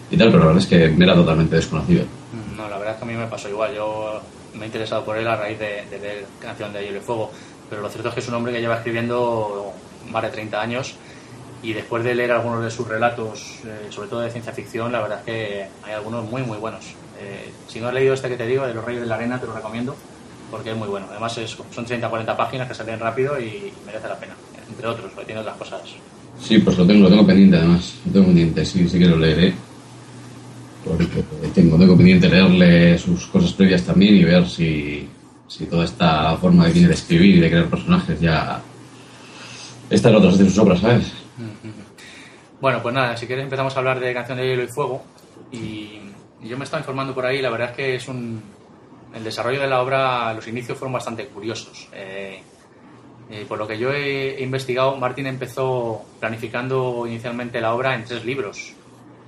y 0.09 0.17
tal, 0.17 0.27
pero 0.29 0.39
la 0.39 0.45
verdad 0.45 0.63
es 0.63 0.67
que 0.67 0.89
me 0.89 1.05
era 1.05 1.15
totalmente 1.15 1.55
desconocido. 1.55 2.05
No, 2.55 2.69
la 2.69 2.77
verdad 2.77 2.93
es 2.93 2.99
que 2.99 3.03
a 3.03 3.07
mí 3.07 3.13
me 3.13 3.27
pasó 3.27 3.49
igual. 3.49 3.75
Yo 3.75 4.21
me 4.55 4.63
he 4.63 4.67
interesado 4.67 5.03
por 5.03 5.17
él 5.17 5.27
a 5.27 5.35
raíz 5.35 5.59
de, 5.59 5.85
de 5.89 5.97
ver 5.97 6.25
Canción 6.39 6.73
de 6.73 6.83
Hielo 6.83 6.97
y 6.97 7.01
Fuego. 7.01 7.31
Pero 7.69 7.81
lo 7.81 7.89
cierto 7.89 8.09
es 8.09 8.13
que 8.15 8.19
es 8.19 8.27
un 8.27 8.35
hombre 8.35 8.51
que 8.51 8.59
lleva 8.59 8.75
escribiendo 8.75 9.73
más 10.09 10.23
de 10.23 10.29
30 10.29 10.61
años 10.61 10.95
y 11.63 11.73
después 11.73 12.03
de 12.03 12.15
leer 12.15 12.31
algunos 12.31 12.63
de 12.63 12.71
sus 12.71 12.87
relatos, 12.87 13.59
eh, 13.65 13.87
sobre 13.89 14.09
todo 14.09 14.21
de 14.21 14.31
ciencia 14.31 14.51
ficción, 14.51 14.91
la 14.91 15.01
verdad 15.01 15.19
es 15.19 15.25
que 15.25 15.67
hay 15.83 15.93
algunos 15.93 16.29
muy, 16.29 16.41
muy 16.41 16.57
buenos. 16.57 16.85
Eh, 17.19 17.51
si 17.67 17.79
no 17.79 17.87
has 17.87 17.93
leído 17.93 18.13
este 18.13 18.29
que 18.29 18.35
te 18.35 18.47
digo, 18.47 18.65
de 18.65 18.73
Los 18.73 18.83
Reyes 18.83 19.01
de 19.01 19.07
la 19.07 19.15
Arena, 19.15 19.39
te 19.39 19.45
lo 19.45 19.53
recomiendo 19.53 19.95
porque 20.49 20.71
es 20.71 20.77
muy 20.77 20.87
bueno. 20.87 21.07
Además 21.09 21.37
es, 21.37 21.51
son 21.51 21.85
30-40 21.85 22.35
páginas 22.35 22.67
que 22.67 22.73
se 22.73 22.83
leen 22.83 22.99
rápido 22.99 23.39
y 23.39 23.71
merece 23.85 24.07
la 24.07 24.17
pena, 24.17 24.33
entre 24.67 24.87
otros, 24.87 25.11
porque 25.11 25.27
tiene 25.27 25.41
otras 25.41 25.55
cosas. 25.55 25.81
Sí, 26.39 26.57
pues 26.57 26.77
lo 26.77 26.85
tengo, 26.85 27.03
lo 27.03 27.09
tengo 27.09 27.25
pendiente 27.25 27.57
además, 27.57 27.93
lo 28.05 28.11
tengo 28.11 28.25
pendiente, 28.25 28.65
sí, 28.65 28.89
sí 28.89 28.99
que 28.99 29.05
lo 29.05 29.17
leeré 29.17 29.53
porque 30.83 31.23
tengo, 31.53 31.77
tengo 31.77 31.95
pendiente 31.95 32.29
leerle 32.29 32.97
sus 32.97 33.27
cosas 33.27 33.53
previas 33.53 33.83
también 33.83 34.15
y 34.15 34.23
ver 34.23 34.47
si, 34.47 35.07
si 35.47 35.65
toda 35.65 35.85
esta 35.85 36.35
forma 36.37 36.65
que 36.65 36.73
tiene 36.73 36.87
de 36.87 36.93
escribir 36.93 37.35
y 37.35 37.39
de 37.39 37.49
crear 37.49 37.69
personajes 37.69 38.19
ya 38.19 38.61
está 39.89 40.09
en 40.09 40.15
otras 40.15 40.37
de 40.37 40.45
sus 40.45 40.57
obras, 40.57 40.79
¿sabes? 40.79 41.11
Bueno, 42.59 42.81
pues 42.81 42.93
nada, 42.93 43.17
si 43.17 43.25
quieres 43.27 43.43
empezamos 43.43 43.75
a 43.75 43.79
hablar 43.79 43.99
de 43.99 44.13
Canción 44.13 44.37
de 44.37 44.47
Hielo 44.47 44.63
y 44.63 44.67
Fuego 44.67 45.03
y 45.51 45.99
yo 46.43 46.57
me 46.57 46.63
estaba 46.63 46.79
informando 46.79 47.13
por 47.13 47.25
ahí, 47.25 47.41
la 47.41 47.49
verdad 47.49 47.71
es 47.71 47.75
que 47.75 47.95
es 47.95 48.07
un... 48.07 48.41
El 49.13 49.23
desarrollo 49.25 49.59
de 49.59 49.67
la 49.67 49.81
obra, 49.81 50.33
los 50.33 50.47
inicios 50.47 50.77
fueron 50.77 50.93
bastante 50.93 51.27
curiosos. 51.27 51.89
Eh, 51.91 52.41
eh, 53.29 53.45
por 53.47 53.57
lo 53.57 53.67
que 53.67 53.77
yo 53.77 53.91
he 53.91 54.41
investigado, 54.41 54.95
Martín 54.95 55.27
empezó 55.27 56.05
planificando 56.19 57.05
inicialmente 57.05 57.59
la 57.59 57.73
obra 57.73 57.95
en 57.95 58.05
tres 58.05 58.23
libros. 58.23 58.73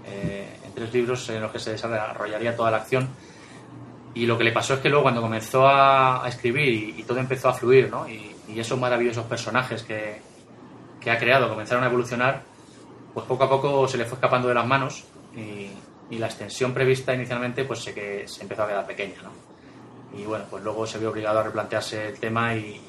Eh, 0.05 0.47
tres 0.73 0.93
libros 0.93 1.29
en 1.29 1.41
los 1.41 1.51
que 1.51 1.59
se 1.59 1.71
desarrollaría 1.71 2.55
toda 2.55 2.71
la 2.71 2.77
acción. 2.77 3.09
Y 4.13 4.25
lo 4.25 4.37
que 4.37 4.43
le 4.43 4.51
pasó 4.51 4.75
es 4.75 4.79
que 4.79 4.89
luego 4.89 5.03
cuando 5.03 5.21
comenzó 5.21 5.67
a, 5.67 6.23
escribir 6.27 6.99
y, 6.99 7.03
todo 7.03 7.19
empezó 7.19 7.49
a 7.49 7.53
fluir, 7.53 7.89
¿no? 7.89 8.07
y, 8.07 8.31
esos 8.55 8.79
maravillosos 8.79 9.25
personajes 9.25 9.81
que, 9.81 10.21
que, 11.01 11.09
ha 11.09 11.17
creado 11.17 11.49
comenzaron 11.49 11.83
a 11.83 11.87
evolucionar, 11.87 12.43
pues 13.11 13.25
poco 13.25 13.45
a 13.45 13.49
poco 13.49 13.87
se 13.87 13.97
le 13.97 14.05
fue 14.05 14.15
escapando 14.15 14.47
de 14.47 14.53
las 14.53 14.67
manos 14.67 15.05
y, 15.35 15.69
la 16.11 16.27
extensión 16.27 16.75
prevista 16.75 17.15
inicialmente 17.15 17.63
pues 17.63 17.79
se, 17.79 17.91
que, 17.91 18.27
se 18.27 18.43
empezó 18.43 18.61
a 18.61 18.67
quedar 18.67 18.85
pequeña. 18.85 19.15
¿no? 19.23 19.31
Y 20.15 20.25
bueno, 20.25 20.45
pues 20.47 20.63
luego 20.63 20.85
se 20.85 20.99
vio 20.99 21.09
obligado 21.09 21.39
a 21.39 21.43
replantearse 21.43 22.09
el 22.09 22.19
tema 22.19 22.55
y, 22.55 22.79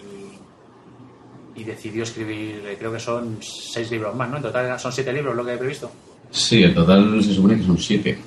y 1.55 1.65
decidió 1.65 2.03
escribir, 2.03 2.77
creo 2.79 2.93
que 2.93 3.01
son 3.01 3.39
seis 3.41 3.91
libros 3.91 4.15
más, 4.15 4.29
¿no? 4.29 4.37
En 4.37 4.43
total 4.43 4.79
son 4.79 4.93
siete 4.93 5.11
libros 5.11 5.35
lo 5.35 5.43
que 5.43 5.55
he 5.55 5.57
previsto 5.57 5.91
Sí, 6.35 6.65
en 6.65 6.75
total 6.75 7.23
se 7.23 7.33
supone 7.33 7.57
que 7.57 7.63
son 7.63 7.79
siete. 7.79 8.19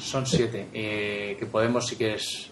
Son 0.00 0.26
siete. 0.26 0.66
Eh, 0.74 1.36
que 1.38 1.46
podemos, 1.46 1.86
si 1.86 1.94
quieres, 1.94 2.50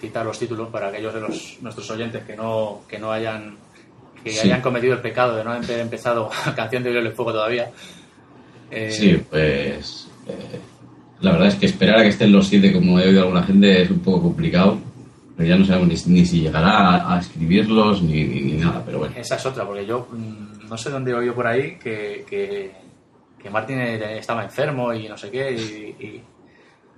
citar 0.00 0.26
los 0.26 0.36
títulos 0.38 0.68
para 0.70 0.88
aquellos 0.88 1.14
de 1.14 1.20
los, 1.20 1.58
nuestros 1.60 1.88
oyentes 1.90 2.24
que 2.24 2.34
no, 2.36 2.80
que 2.88 2.98
no 2.98 3.12
hayan 3.12 3.56
que 4.24 4.30
Sí. 4.32 4.40
hayan 4.48 4.60
cometido 4.62 4.94
el 4.94 5.00
pecado 5.00 5.36
de 5.36 5.44
no 5.44 5.52
haber 5.52 5.78
empezado 5.80 6.30
Canción 6.56 6.82
de 6.82 6.90
y 7.00 7.10
Fuego 7.12 7.32
todavía. 7.32 7.70
Eh, 8.70 8.90
Sí, 8.90 9.20
pues. 9.30 10.08
eh, 10.26 10.58
la 11.20 11.32
verdad 11.32 11.48
es 11.48 11.54
que 11.54 11.66
esperar 11.66 12.00
a 12.00 12.02
que 12.02 12.08
estén 12.08 12.32
los 12.32 12.48
siete, 12.48 12.72
como 12.72 12.98
he 12.98 13.08
oído 13.08 13.20
alguna 13.22 13.42
gente, 13.44 13.82
es 13.82 13.90
un 13.90 14.00
poco 14.00 14.22
complicado. 14.22 14.78
Pero 15.36 15.48
ya 15.48 15.56
no 15.56 15.64
sabemos 15.64 16.06
ni, 16.06 16.14
ni 16.14 16.26
si 16.26 16.40
llegará 16.40 16.70
a, 16.96 17.16
a 17.16 17.20
escribirlos 17.20 18.02
ni, 18.02 18.24
ni, 18.24 18.40
ni 18.40 18.52
nada, 18.54 18.82
pero 18.84 18.98
bueno. 19.00 19.14
Esa 19.16 19.36
es 19.36 19.46
otra, 19.46 19.64
porque 19.66 19.84
yo 19.86 20.08
mm, 20.10 20.68
no 20.68 20.76
sé 20.78 20.90
dónde 20.90 21.10
he 21.10 21.14
oído 21.14 21.34
por 21.34 21.46
ahí 21.46 21.76
que, 21.82 22.24
que, 22.28 22.70
que 23.44 23.50
Martin 23.50 23.78
estaba 23.78 24.42
enfermo 24.42 24.92
y 24.92 25.06
no 25.06 25.16
sé 25.16 25.30
qué. 25.30 25.52
Y, 25.52 26.04
y- 26.04 26.22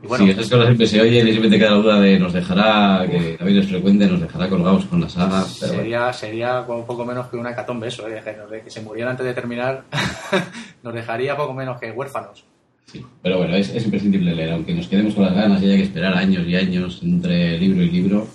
y 0.03 0.07
bueno, 0.07 0.27
sí, 0.27 0.31
esas 0.31 0.51
cosas 0.51 0.67
siempre 0.67 0.87
se 0.87 1.01
oyen 1.01 1.27
y 1.27 1.31
siempre 1.31 1.49
te 1.51 1.59
queda 1.59 1.71
la 1.71 1.77
duda 1.79 2.01
de 2.01 2.19
nos 2.19 2.33
dejará, 2.35 3.07
que 3.11 3.33
también 3.39 3.59
es 3.61 3.67
frecuente, 3.67 4.07
nos 4.07 4.21
dejará 4.21 4.47
colgados 4.49 4.85
con 4.85 5.01
la 5.01 5.09
saga. 5.09 5.43
Pero 5.59 5.73
bueno. 5.73 5.83
sería, 5.83 6.13
sería 6.13 6.65
como 6.67 6.85
poco 6.85 7.05
menos 7.07 7.29
que 7.29 7.37
una 7.39 7.53
hecatombe 7.53 7.89
eso, 7.89 8.07
eh, 8.07 8.23
que 8.63 8.71
se 8.71 8.83
muriera 8.83 9.11
antes 9.11 9.25
de 9.25 9.33
terminar, 9.35 9.85
nos 10.83 10.93
dejaría 10.95 11.35
poco 11.37 11.55
menos 11.55 11.81
que 11.81 11.91
huérfanos. 11.93 12.45
Sí, 12.85 13.05
pero 13.23 13.39
bueno, 13.39 13.55
es, 13.57 13.75
es 13.75 13.85
imprescindible 13.87 14.35
leer, 14.35 14.53
aunque 14.53 14.75
nos 14.75 14.87
quedemos 14.87 15.15
con 15.15 15.25
las 15.25 15.35
ganas 15.35 15.63
y 15.63 15.67
haya 15.67 15.77
que 15.77 15.83
esperar 15.85 16.15
años 16.15 16.47
y 16.47 16.55
años 16.57 17.01
entre 17.03 17.59
libro 17.59 17.83
y 17.83 17.91
libro. 17.91 18.27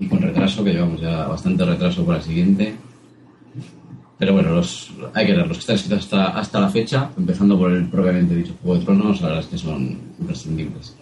Y 0.00 0.08
con 0.08 0.20
retraso, 0.20 0.64
que 0.64 0.72
llevamos 0.72 1.00
ya 1.00 1.28
bastante 1.28 1.64
retraso 1.64 2.04
por 2.04 2.16
el 2.16 2.22
siguiente. 2.22 2.74
Pero 4.20 4.34
bueno, 4.34 4.50
los, 4.50 4.90
hay 5.14 5.24
que 5.24 5.32
leer 5.32 5.48
los 5.48 5.56
que 5.56 5.60
están 5.60 5.76
escritos 5.76 6.00
hasta, 6.00 6.26
hasta 6.38 6.60
la 6.60 6.68
fecha, 6.68 7.10
empezando 7.16 7.58
por 7.58 7.72
el 7.72 7.88
propiamente 7.88 8.34
dicho 8.34 8.52
Juego 8.62 8.78
de 8.78 8.84
Tronos, 8.84 9.20
la 9.22 9.28
verdad 9.28 9.44
es 9.44 9.50
que 9.50 9.56
son 9.56 9.98
imprescindibles. 10.18 10.94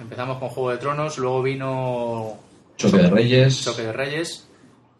Empezamos 0.00 0.38
con 0.38 0.48
Juego 0.48 0.70
de 0.72 0.78
Tronos, 0.78 1.16
luego 1.18 1.42
vino 1.44 2.34
Choque 2.76 2.96
de 2.96 3.08
Reyes, 3.08 3.62
Choque 3.62 3.82
de 3.82 3.92
Reyes, 3.92 4.48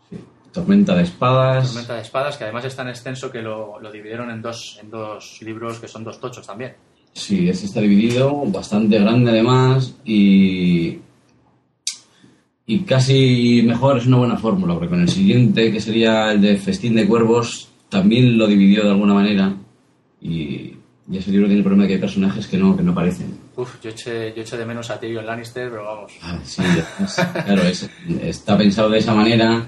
sí, 0.09 0.17
Tormenta 0.53 0.95
de 0.95 1.03
Espadas, 1.03 1.67
Tormenta 1.67 1.95
de 1.97 2.03
Espadas, 2.03 2.37
que 2.37 2.45
además 2.45 2.67
es 2.67 2.77
tan 2.77 2.89
extenso 2.89 3.33
que 3.33 3.43
lo, 3.43 3.81
lo 3.81 3.91
dividieron 3.91 4.31
en 4.31 4.41
dos, 4.41 4.79
en 4.81 4.89
dos 4.89 5.43
libros 5.43 5.81
que 5.81 5.89
son 5.89 6.05
dos 6.05 6.21
tochos 6.21 6.47
también. 6.47 6.77
Sí, 7.15 7.49
ese 7.49 7.67
está 7.67 7.81
dividido, 7.81 8.33
bastante 8.47 8.97
grande 9.01 9.33
además, 9.33 9.97
y, 10.05 11.01
y 12.73 12.81
casi 12.85 13.63
mejor 13.65 13.99
es 13.99 14.07
una 14.07 14.19
buena 14.19 14.37
fórmula, 14.37 14.75
porque 14.75 14.89
con 14.91 15.01
el 15.01 15.09
siguiente, 15.09 15.73
que 15.73 15.81
sería 15.81 16.31
el 16.33 16.41
de 16.41 16.57
Festín 16.57 16.95
de 16.95 17.07
Cuervos, 17.07 17.69
también 17.89 18.39
lo 18.39 18.47
dividió 18.47 18.85
de 18.85 18.91
alguna 18.91 19.15
manera, 19.15 19.57
y, 20.21 20.75
y 21.11 21.17
ese 21.17 21.31
libro 21.33 21.47
tiene 21.47 21.59
el 21.59 21.65
problema 21.65 21.83
de 21.85 21.89
que 21.89 21.95
hay 21.95 22.01
personajes 22.01 22.47
que 22.47 22.57
no, 22.59 22.77
que 22.77 22.83
no 22.85 22.93
aparecen. 22.93 23.37
Uf, 23.57 23.81
yo 23.83 23.91
eché, 23.91 24.33
yo 24.37 24.43
eché 24.43 24.57
de 24.57 24.65
menos 24.67 24.89
a 24.91 25.01
Tyrion 25.01 25.27
Lannister, 25.27 25.69
pero 25.69 25.85
vamos. 25.85 26.13
Ah, 26.23 26.39
sí, 26.45 26.63
además, 26.63 27.29
claro, 27.45 27.63
es- 27.63 27.91
está 28.23 28.57
pensado 28.57 28.89
de 28.91 28.99
esa 28.99 29.15
manera, 29.15 29.67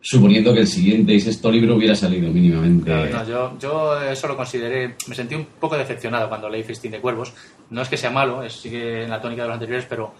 suponiendo 0.00 0.52
que 0.54 0.60
el 0.60 0.66
siguiente 0.66 1.14
y 1.14 1.20
sexto 1.20 1.50
libro 1.50 1.76
hubiera 1.76 1.94
salido 1.94 2.30
mínimamente. 2.32 2.90
No, 3.12 3.26
yo, 3.28 3.56
yo 3.60 4.02
eso 4.02 4.26
lo 4.28 4.36
consideré, 4.36 4.96
me 5.08 5.14
sentí 5.14 5.34
un 5.34 5.46
poco 5.60 5.76
decepcionado 5.76 6.28
cuando 6.28 6.48
leí 6.48 6.62
Festín 6.64 6.90
de 6.90 7.00
Cuervos. 7.00 7.32
No 7.70 7.82
es 7.82 7.88
que 7.88 7.96
sea 7.96 8.10
malo, 8.10 8.42
es, 8.42 8.52
sigue 8.54 9.04
en 9.04 9.10
la 9.10 9.20
tónica 9.20 9.42
de 9.42 9.48
los 9.48 9.54
anteriores, 9.54 9.86
pero, 9.88 10.14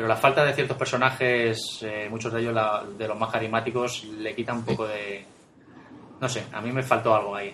pero 0.00 0.08
la 0.08 0.16
falta 0.16 0.42
de 0.46 0.54
ciertos 0.54 0.78
personajes, 0.78 1.80
eh, 1.82 2.06
muchos 2.10 2.32
de 2.32 2.40
ellos 2.40 2.54
la- 2.54 2.82
de 2.98 3.06
los 3.06 3.18
más 3.18 3.28
carismáticos, 3.30 4.04
le 4.18 4.34
quita 4.34 4.54
un 4.54 4.62
poco 4.62 4.86
de... 4.88 5.22
No 6.18 6.26
sé, 6.26 6.44
a 6.54 6.62
mí 6.62 6.72
me 6.72 6.82
faltó 6.82 7.14
algo 7.14 7.36
ahí. 7.36 7.52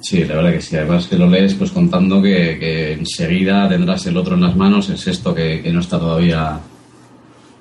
Sí, 0.00 0.22
la 0.24 0.36
verdad 0.36 0.52
que 0.52 0.60
sí. 0.60 0.76
Además 0.76 1.08
que 1.08 1.16
lo 1.16 1.26
lees 1.26 1.54
pues 1.54 1.72
contando 1.72 2.22
que, 2.22 2.56
que 2.60 2.92
enseguida 2.92 3.68
tendrás 3.68 4.06
el 4.06 4.16
otro 4.16 4.36
en 4.36 4.42
las 4.42 4.54
manos, 4.54 4.88
el 4.90 4.98
sexto 4.98 5.34
que, 5.34 5.60
que 5.60 5.72
no 5.72 5.80
está 5.80 5.98
todavía... 5.98 6.60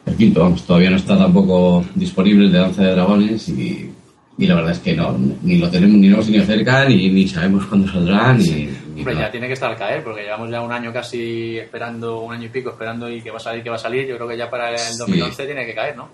El 0.05 0.15
quinto, 0.15 0.41
vamos, 0.41 0.61
todavía 0.67 0.91
no 0.91 0.97
está 0.97 1.17
tampoco 1.17 1.83
disponible 1.95 2.45
el 2.45 2.51
de 2.51 2.59
Danza 2.59 2.83
de 2.83 2.91
Dragones 2.91 3.49
y, 3.49 3.91
y 4.37 4.45
la 4.45 4.53
verdad 4.53 4.73
es 4.73 4.79
que 4.79 4.95
no, 4.95 5.17
ni 5.41 5.57
lo 5.57 5.67
tenemos 5.71 5.97
ni 5.97 6.09
lo 6.09 6.13
hemos 6.17 6.27
tenido 6.27 6.45
cerca, 6.45 6.85
ni, 6.85 7.09
ni 7.09 7.27
sabemos 7.27 7.65
cuándo 7.65 7.91
saldrá, 7.91 8.33
ni... 8.33 8.69
Hombre, 8.99 9.13
nada. 9.15 9.27
ya 9.27 9.31
tiene 9.31 9.47
que 9.47 9.53
estar 9.53 9.71
al 9.71 9.77
caer, 9.77 10.03
porque 10.03 10.23
llevamos 10.23 10.49
ya 10.49 10.61
un 10.61 10.71
año 10.71 10.91
casi 10.93 11.57
esperando, 11.57 12.21
un 12.21 12.33
año 12.33 12.45
y 12.45 12.49
pico 12.49 12.69
esperando 12.71 13.09
y 13.09 13.21
que 13.21 13.31
va 13.31 13.37
a 13.37 13.39
salir, 13.39 13.63
que 13.63 13.69
va 13.69 13.75
a 13.75 13.79
salir. 13.79 14.07
Yo 14.07 14.15
creo 14.15 14.27
que 14.27 14.37
ya 14.37 14.49
para 14.49 14.71
el 14.71 14.77
Sí. 14.77 14.97
2011 14.99 15.45
tiene 15.45 15.65
que 15.65 15.75
caer, 15.75 15.95
¿no? 15.97 16.09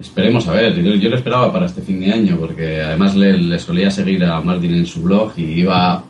Esperemos 0.00 0.48
a 0.48 0.52
ver, 0.52 0.74
yo, 0.82 0.94
yo 0.94 1.10
lo 1.10 1.16
esperaba 1.16 1.52
para 1.52 1.66
este 1.66 1.82
fin 1.82 2.00
de 2.00 2.10
año, 2.12 2.36
porque 2.38 2.80
además 2.80 3.14
le, 3.16 3.36
le 3.36 3.58
solía 3.58 3.90
seguir 3.90 4.24
a 4.24 4.40
Martin 4.40 4.74
en 4.74 4.86
su 4.86 5.02
blog 5.02 5.32
y 5.36 5.60
iba, 5.60 6.02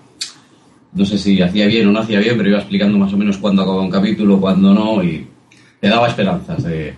no 0.92 1.04
sé 1.04 1.18
si 1.18 1.42
hacía 1.42 1.66
bien 1.66 1.88
o 1.88 1.92
no 1.92 1.98
hacía 1.98 2.20
bien, 2.20 2.36
pero 2.36 2.50
iba 2.50 2.58
explicando 2.58 2.96
más 2.98 3.12
o 3.12 3.16
menos 3.16 3.38
cuándo 3.38 3.62
acababa 3.62 3.82
un 3.82 3.90
capítulo, 3.90 4.38
cuándo 4.40 4.72
no, 4.72 5.02
y 5.02 5.26
te 5.80 5.88
daba 5.88 6.06
esperanzas 6.06 6.62
de, 6.62 6.94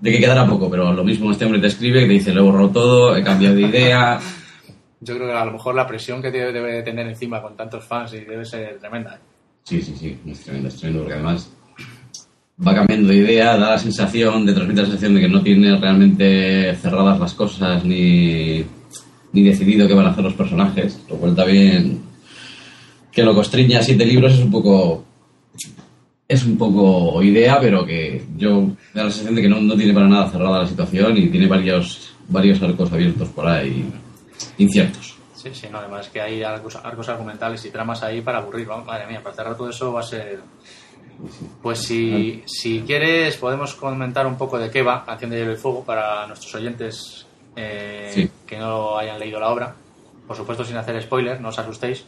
de 0.00 0.10
que 0.12 0.18
quedara 0.18 0.46
poco, 0.46 0.70
pero 0.70 0.90
lo 0.90 1.04
mismo 1.04 1.30
este 1.30 1.44
hombre 1.44 1.60
te 1.60 1.66
escribe 1.66 2.00
te 2.06 2.08
dice, 2.12 2.32
lo 2.32 2.40
he 2.40 2.44
borrado 2.44 2.70
todo, 2.70 3.14
he 3.16 3.22
cambiado 3.22 3.56
de 3.56 3.62
idea, 3.62 4.18
Yo 5.00 5.14
creo 5.14 5.28
que 5.28 5.34
a 5.34 5.44
lo 5.44 5.52
mejor 5.52 5.74
la 5.74 5.86
presión 5.86 6.22
que 6.22 6.30
debe, 6.30 6.52
debe 6.52 6.72
de 6.72 6.82
tener 6.82 7.06
encima 7.06 7.42
con 7.42 7.56
tantos 7.56 7.84
fans 7.84 8.14
y 8.14 8.20
debe 8.20 8.44
ser 8.44 8.78
tremenda. 8.78 9.16
¿eh? 9.16 9.18
Sí, 9.64 9.82
sí, 9.82 9.94
sí, 9.96 10.18
es 10.26 10.40
tremendo, 10.40 10.68
es 10.68 10.76
tremendo, 10.76 11.02
porque 11.02 11.14
además 11.14 11.50
va 12.66 12.74
cambiando 12.74 13.08
de 13.08 13.16
idea, 13.16 13.56
da 13.56 13.70
la 13.70 13.78
sensación, 13.78 14.46
de 14.46 14.54
transmite 14.54 14.80
la 14.80 14.86
sensación 14.86 15.14
de 15.14 15.20
que 15.20 15.28
no 15.28 15.42
tiene 15.42 15.76
realmente 15.76 16.74
cerradas 16.76 17.20
las 17.20 17.34
cosas 17.34 17.84
ni, 17.84 18.64
ni 19.32 19.42
decidido 19.42 19.86
qué 19.86 19.94
van 19.94 20.06
a 20.06 20.10
hacer 20.10 20.24
los 20.24 20.34
personajes, 20.34 21.04
lo 21.10 21.16
cual 21.16 21.34
también 21.34 22.00
que 23.12 23.22
lo 23.22 23.34
constriña 23.34 23.80
a 23.80 23.82
siete 23.82 24.06
libros 24.06 24.34
es 24.34 24.40
un 24.40 24.50
poco 24.50 25.04
es 26.28 26.44
un 26.44 26.58
poco 26.58 27.22
idea, 27.22 27.60
pero 27.60 27.86
que 27.86 28.24
yo 28.36 28.68
da 28.92 29.04
la 29.04 29.10
sensación 29.10 29.36
de 29.36 29.42
que 29.42 29.48
no, 29.48 29.60
no 29.60 29.76
tiene 29.76 29.92
para 29.92 30.08
nada 30.08 30.30
cerrada 30.30 30.62
la 30.62 30.66
situación 30.66 31.16
y 31.16 31.28
tiene 31.28 31.46
varios 31.46 32.14
varios 32.28 32.60
arcos 32.62 32.92
abiertos 32.92 33.28
por 33.28 33.46
ahí 33.46 33.84
inciertos. 34.58 35.16
Sí, 35.34 35.50
sí, 35.54 35.68
no, 35.70 35.78
además 35.78 36.08
que 36.08 36.20
hay 36.20 36.42
arcos, 36.42 36.76
arcos 36.76 37.08
argumentales 37.08 37.64
y 37.64 37.70
tramas 37.70 38.02
ahí 38.02 38.20
para 38.22 38.38
aburrir. 38.38 38.66
vamos, 38.66 38.86
Madre 38.86 39.06
mía, 39.06 39.22
para 39.22 39.34
cerrar 39.36 39.56
todo 39.56 39.70
eso 39.70 39.92
va 39.92 40.00
a 40.00 40.02
ser... 40.02 40.40
Pues 41.62 41.78
si, 41.78 42.42
si 42.46 42.82
quieres 42.82 43.36
podemos 43.36 43.74
comentar 43.74 44.26
un 44.26 44.36
poco 44.36 44.58
de 44.58 44.70
qué 44.70 44.82
va 44.82 45.04
Canción 45.04 45.30
de 45.30 45.38
Hielo 45.38 45.52
y 45.52 45.56
Fuego 45.56 45.82
para 45.84 46.26
nuestros 46.26 46.54
oyentes 46.56 47.26
eh, 47.54 48.10
Sí. 48.14 48.30
que 48.46 48.58
no 48.58 48.98
hayan 48.98 49.18
leído 49.18 49.40
la 49.40 49.48
obra. 49.50 49.74
Por 50.26 50.36
supuesto 50.36 50.64
sin 50.64 50.76
hacer 50.76 51.00
spoiler, 51.02 51.40
no 51.40 51.48
os 51.48 51.58
asustéis. 51.58 52.04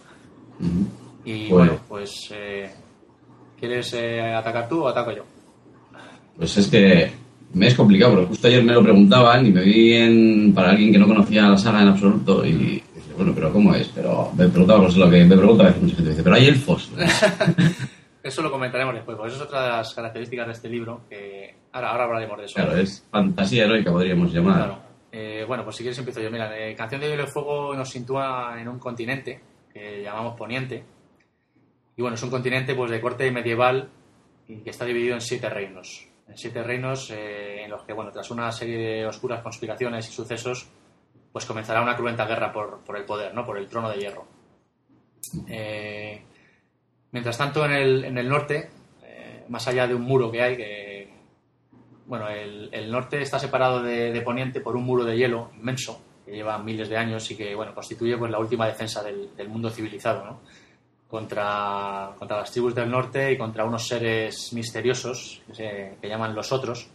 Ujú. 0.61 0.89
Y 1.25 1.49
Bueno. 1.49 1.73
bueno, 1.73 1.81
pues... 1.89 2.29
eh, 2.33 2.71
¿Quieres 3.59 3.93
eh, 3.95 4.21
atacar 4.35 4.69
tú 4.69 4.85
o 4.85 4.89
ataco 4.89 5.11
yo? 5.11 5.25
Pues 6.37 6.57
es 6.59 6.69
que 6.69 7.11
me 7.55 7.67
es 7.67 7.75
complicado, 7.75 8.13
porque 8.13 8.29
justo 8.29 8.49
ayer 8.49 8.63
me 8.63 8.73
lo 8.73 8.83
preguntaban 8.83 9.47
y 9.47 9.53
me 9.53 9.63
vi 9.63 9.95
en, 9.95 10.53
para 10.55 10.71
alguien 10.71 10.93
que 10.93 10.99
no 10.99 11.07
conocía 11.07 11.49
la 11.49 11.57
saga 11.57 11.83
en 11.83 11.89
absoluto 11.89 12.45
y 12.45 12.53
dije, 12.53 12.83
bueno, 13.17 13.33
pero 13.35 13.53
¿cómo 13.53 13.75
es? 13.75 13.89
Pero 13.89 14.31
me 14.37 14.49
preguntaba, 14.49 14.83
pues 14.83 14.97
lo 14.97 15.11
que 15.11 15.25
me 15.25 15.37
pregunta 15.37 15.65
a 15.65 15.67
veces 15.67 15.83
mucha 15.83 15.97
gente, 15.97 16.11
dice, 16.11 16.23
pero 16.23 16.37
hay 16.37 16.47
elfos. 16.47 16.91
Eso 18.23 18.43
lo 18.43 18.51
comentaremos 18.51 18.95
después, 18.95 19.17
porque 19.17 19.33
eso 19.33 19.43
es 19.43 19.47
otra 19.47 19.63
de 19.63 19.69
las 19.71 19.95
características 19.95 20.47
de 20.49 20.53
este 20.53 20.69
libro, 20.69 21.03
que 21.09 21.55
ahora, 21.73 21.93
ahora 21.93 22.05
hablaremos 22.05 22.39
de 22.39 22.45
eso. 22.45 22.55
claro, 22.57 22.77
es 22.77 23.07
fantasía 23.11 23.65
heroica, 23.65 23.91
podríamos 23.91 24.33
llamar. 24.33 24.57
Claro. 24.57 24.79
Eh, 25.11 25.45
bueno, 25.47 25.65
pues 25.65 25.77
si 25.77 25.83
quieres 25.83 25.99
empiezo 25.99 26.21
yo. 26.21 26.31
Mira, 26.31 26.55
eh, 26.59 26.75
Canción 26.75 27.01
de 27.01 27.09
Hielo 27.09 27.25
y 27.25 27.27
Fuego 27.29 27.75
nos 27.75 27.89
sitúa 27.89 28.57
en 28.61 28.69
un 28.69 28.79
continente 28.79 29.41
que 29.73 30.03
llamamos 30.03 30.37
Poniente. 30.37 30.85
Y 31.97 32.03
bueno, 32.03 32.17
es 32.17 32.23
un 32.23 32.31
continente 32.31 32.75
pues 32.75 32.91
de 32.91 33.01
corte 33.01 33.31
medieval 33.31 33.89
y 34.47 34.57
que 34.59 34.71
está 34.71 34.85
dividido 34.85 35.15
en 35.15 35.21
siete 35.21 35.49
reinos. 35.49 36.08
En 36.29 36.37
siete 36.37 36.63
reinos 36.63 37.11
eh, 37.11 37.65
en 37.65 37.71
los 37.71 37.83
que, 37.83 37.93
bueno, 37.93 38.13
tras 38.13 38.31
una 38.31 38.53
serie 38.53 38.79
de 38.79 39.07
oscuras 39.07 39.43
conspiraciones 39.43 40.09
y 40.09 40.13
sucesos, 40.13 40.69
pues 41.33 41.45
comenzará 41.47 41.83
una 41.83 41.97
cruenta 41.97 42.27
guerra 42.27 42.53
por, 42.53 42.85
por 42.85 42.97
el 42.97 43.05
poder, 43.05 43.35
¿no? 43.35 43.45
Por 43.45 43.59
el 43.59 43.69
trono 43.69 43.91
de 43.91 43.99
hierro. 43.99 44.27
Eh, 45.47 46.23
mientras 47.13 47.39
tanto, 47.39 47.65
en 47.65 47.73
el, 47.73 48.05
en 48.05 48.19
el 48.19 48.29
norte, 48.29 48.71
eh, 49.03 49.45
más 49.49 49.67
allá 49.69 49.87
de 49.87 49.95
un 49.95 50.03
muro 50.03 50.31
que 50.31 50.43
hay, 50.43 50.57
que 50.57 51.11
bueno, 52.07 52.29
el, 52.29 52.71
el 52.73 52.91
norte 52.91 53.21
está 53.21 53.39
separado 53.39 53.83
de, 53.83 54.13
de 54.13 54.21
Poniente 54.23 54.61
por 54.61 54.77
un 54.77 54.85
muro 54.85 55.05
de 55.05 55.17
hielo 55.17 55.51
inmenso 55.55 56.03
que 56.25 56.33
lleva 56.33 56.59
miles 56.59 56.89
de 56.89 56.97
años 56.97 57.31
y 57.31 57.37
que 57.37 57.55
bueno 57.55 57.75
constituye 57.75 58.17
pues 58.17 58.31
la 58.31 58.39
última 58.39 58.67
defensa 58.67 59.03
del, 59.03 59.35
del 59.37 59.49
mundo 59.49 59.71
civilizado, 59.71 60.25
¿no? 60.25 60.41
Contra, 61.09 62.11
contra 62.19 62.37
las 62.37 62.51
tribus 62.53 62.75
del 62.75 62.91
norte 62.91 63.33
y 63.33 63.39
contra 63.39 63.65
unos 63.65 63.89
seres 63.89 64.53
misteriosos 64.53 65.41
que, 65.47 65.55
se, 65.55 65.97
que 66.03 66.07
llaman 66.07 66.35
los 66.35 66.53
otros, 66.53 66.87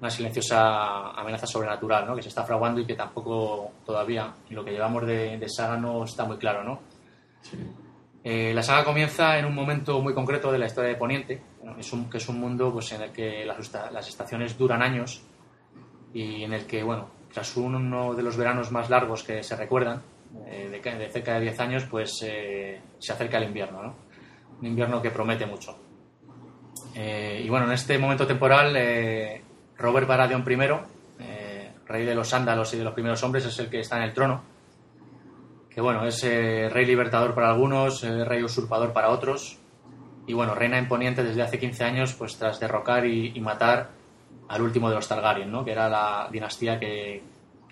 una 0.00 0.10
silenciosa 0.10 1.12
amenaza 1.12 1.46
sobrenatural, 1.46 2.06
¿no? 2.06 2.16
Que 2.16 2.22
se 2.22 2.28
está 2.28 2.42
fraguando 2.42 2.80
y 2.80 2.86
que 2.86 2.94
tampoco 2.94 3.70
todavía 3.84 4.34
en 4.50 4.56
lo 4.56 4.64
que 4.64 4.72
llevamos 4.72 5.06
de, 5.06 5.38
de 5.38 5.48
saga 5.48 5.76
no 5.76 6.04
está 6.04 6.24
muy 6.24 6.38
claro, 6.38 6.64
¿no? 6.64 6.80
Eh, 8.28 8.52
la 8.52 8.62
saga 8.64 8.84
comienza 8.84 9.38
en 9.38 9.44
un 9.44 9.54
momento 9.54 10.00
muy 10.02 10.12
concreto 10.12 10.50
de 10.50 10.58
la 10.58 10.66
historia 10.66 10.90
de 10.90 10.96
Poniente, 10.96 11.40
es 11.78 11.92
un, 11.92 12.10
que 12.10 12.18
es 12.18 12.28
un 12.28 12.40
mundo 12.40 12.72
pues, 12.72 12.90
en 12.90 13.02
el 13.02 13.12
que 13.12 13.44
las, 13.44 13.72
las 13.92 14.08
estaciones 14.08 14.58
duran 14.58 14.82
años 14.82 15.22
y 16.12 16.42
en 16.42 16.52
el 16.52 16.66
que, 16.66 16.82
bueno, 16.82 17.08
tras 17.32 17.56
uno 17.56 18.14
de 18.14 18.22
los 18.24 18.36
veranos 18.36 18.72
más 18.72 18.90
largos 18.90 19.22
que 19.22 19.44
se 19.44 19.54
recuerdan, 19.54 20.02
eh, 20.46 20.68
de, 20.68 21.08
cerca 21.10 21.34
de 21.34 21.40
10 21.40 21.60
años, 21.60 21.84
pues 21.90 22.22
eh, 22.22 22.80
se 22.98 23.12
acerca 23.12 23.38
el 23.38 23.44
invierno, 23.44 23.82
¿no? 23.82 23.94
Un 24.60 24.66
invierno 24.66 25.02
que 25.02 25.10
promete 25.10 25.46
mucho. 25.46 25.76
Eh, 26.94 27.42
y 27.44 27.48
bueno, 27.48 27.66
en 27.66 27.72
este 27.72 27.98
momento 27.98 28.26
temporal, 28.26 28.74
Robert 29.76 30.06
Baratheon 30.06 30.44
I, 30.48 30.56
rey 31.86 32.04
de 32.04 32.14
los 32.14 32.28
sándalos 32.28 32.72
y 32.74 32.78
de 32.78 32.84
los 32.84 32.94
primeros 32.94 33.22
hombres, 33.22 33.44
es 33.44 33.58
el 33.58 33.68
que 33.68 33.80
está 33.80 33.98
en 33.98 34.04
el 34.04 34.14
trono. 34.14 34.42
Que 35.70 35.80
bueno, 35.80 36.06
es 36.06 36.22
rey 36.22 36.86
libertador 36.86 37.34
para 37.34 37.50
algunos, 37.50 38.02
rey 38.02 38.42
usurpador 38.42 38.92
para 38.92 39.10
otros. 39.10 39.58
Y 40.26 40.32
bueno, 40.32 40.54
reina 40.54 40.78
imponiente 40.78 41.22
desde 41.22 41.42
hace 41.42 41.58
15 41.58 41.84
años, 41.84 42.14
pues 42.14 42.38
tras 42.38 42.58
derrocar 42.58 43.04
y, 43.04 43.38
matar 43.40 43.90
al 44.48 44.62
último 44.62 44.88
de 44.88 44.94
los 44.94 45.06
Targaryen, 45.06 45.52
¿no? 45.52 45.64
que 45.64 45.72
era 45.72 45.88
la 45.88 46.28
dinastía 46.32 46.80
que 46.80 47.22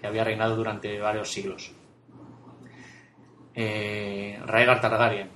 había 0.03 0.22
reinado 0.22 0.55
durante 0.55 1.00
varios 1.00 1.33
siglos. 1.33 1.72
Eh, 3.54 4.38
Rhaegar 4.46 4.80
Targaryen. 4.80 5.28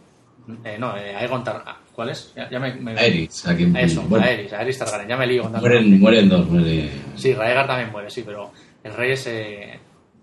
Eh, 0.65 0.77
no, 0.79 0.97
eh, 0.97 1.15
Aegon 1.17 1.45
Targaryen. 1.45 1.83
¿Cuál 1.95 2.11
es? 2.11 2.33
Ya, 2.51 2.59
me, 2.59 2.75
me... 2.75 2.93
Aerys. 2.93 3.47
A 3.47 3.57
quien... 3.57 3.77
Eso, 3.77 4.03
bueno, 4.03 4.25
Aerys, 4.25 4.53
Aerys 4.53 4.79
Targaryen. 4.79 5.09
Ya 5.09 5.17
me 5.17 5.27
lío. 5.27 5.49
Mueren, 5.49 6.01
mueren 6.01 6.29
dos. 6.29 6.49
Mueren... 6.49 6.91
Sí, 7.17 7.35
Rhaegar 7.35 7.67
también 7.67 7.91
muere, 7.91 8.09
sí, 8.09 8.23
pero 8.25 8.53
el 8.85 8.95
rey 8.95 9.13
es, 9.13 9.27
eh, 9.27 9.81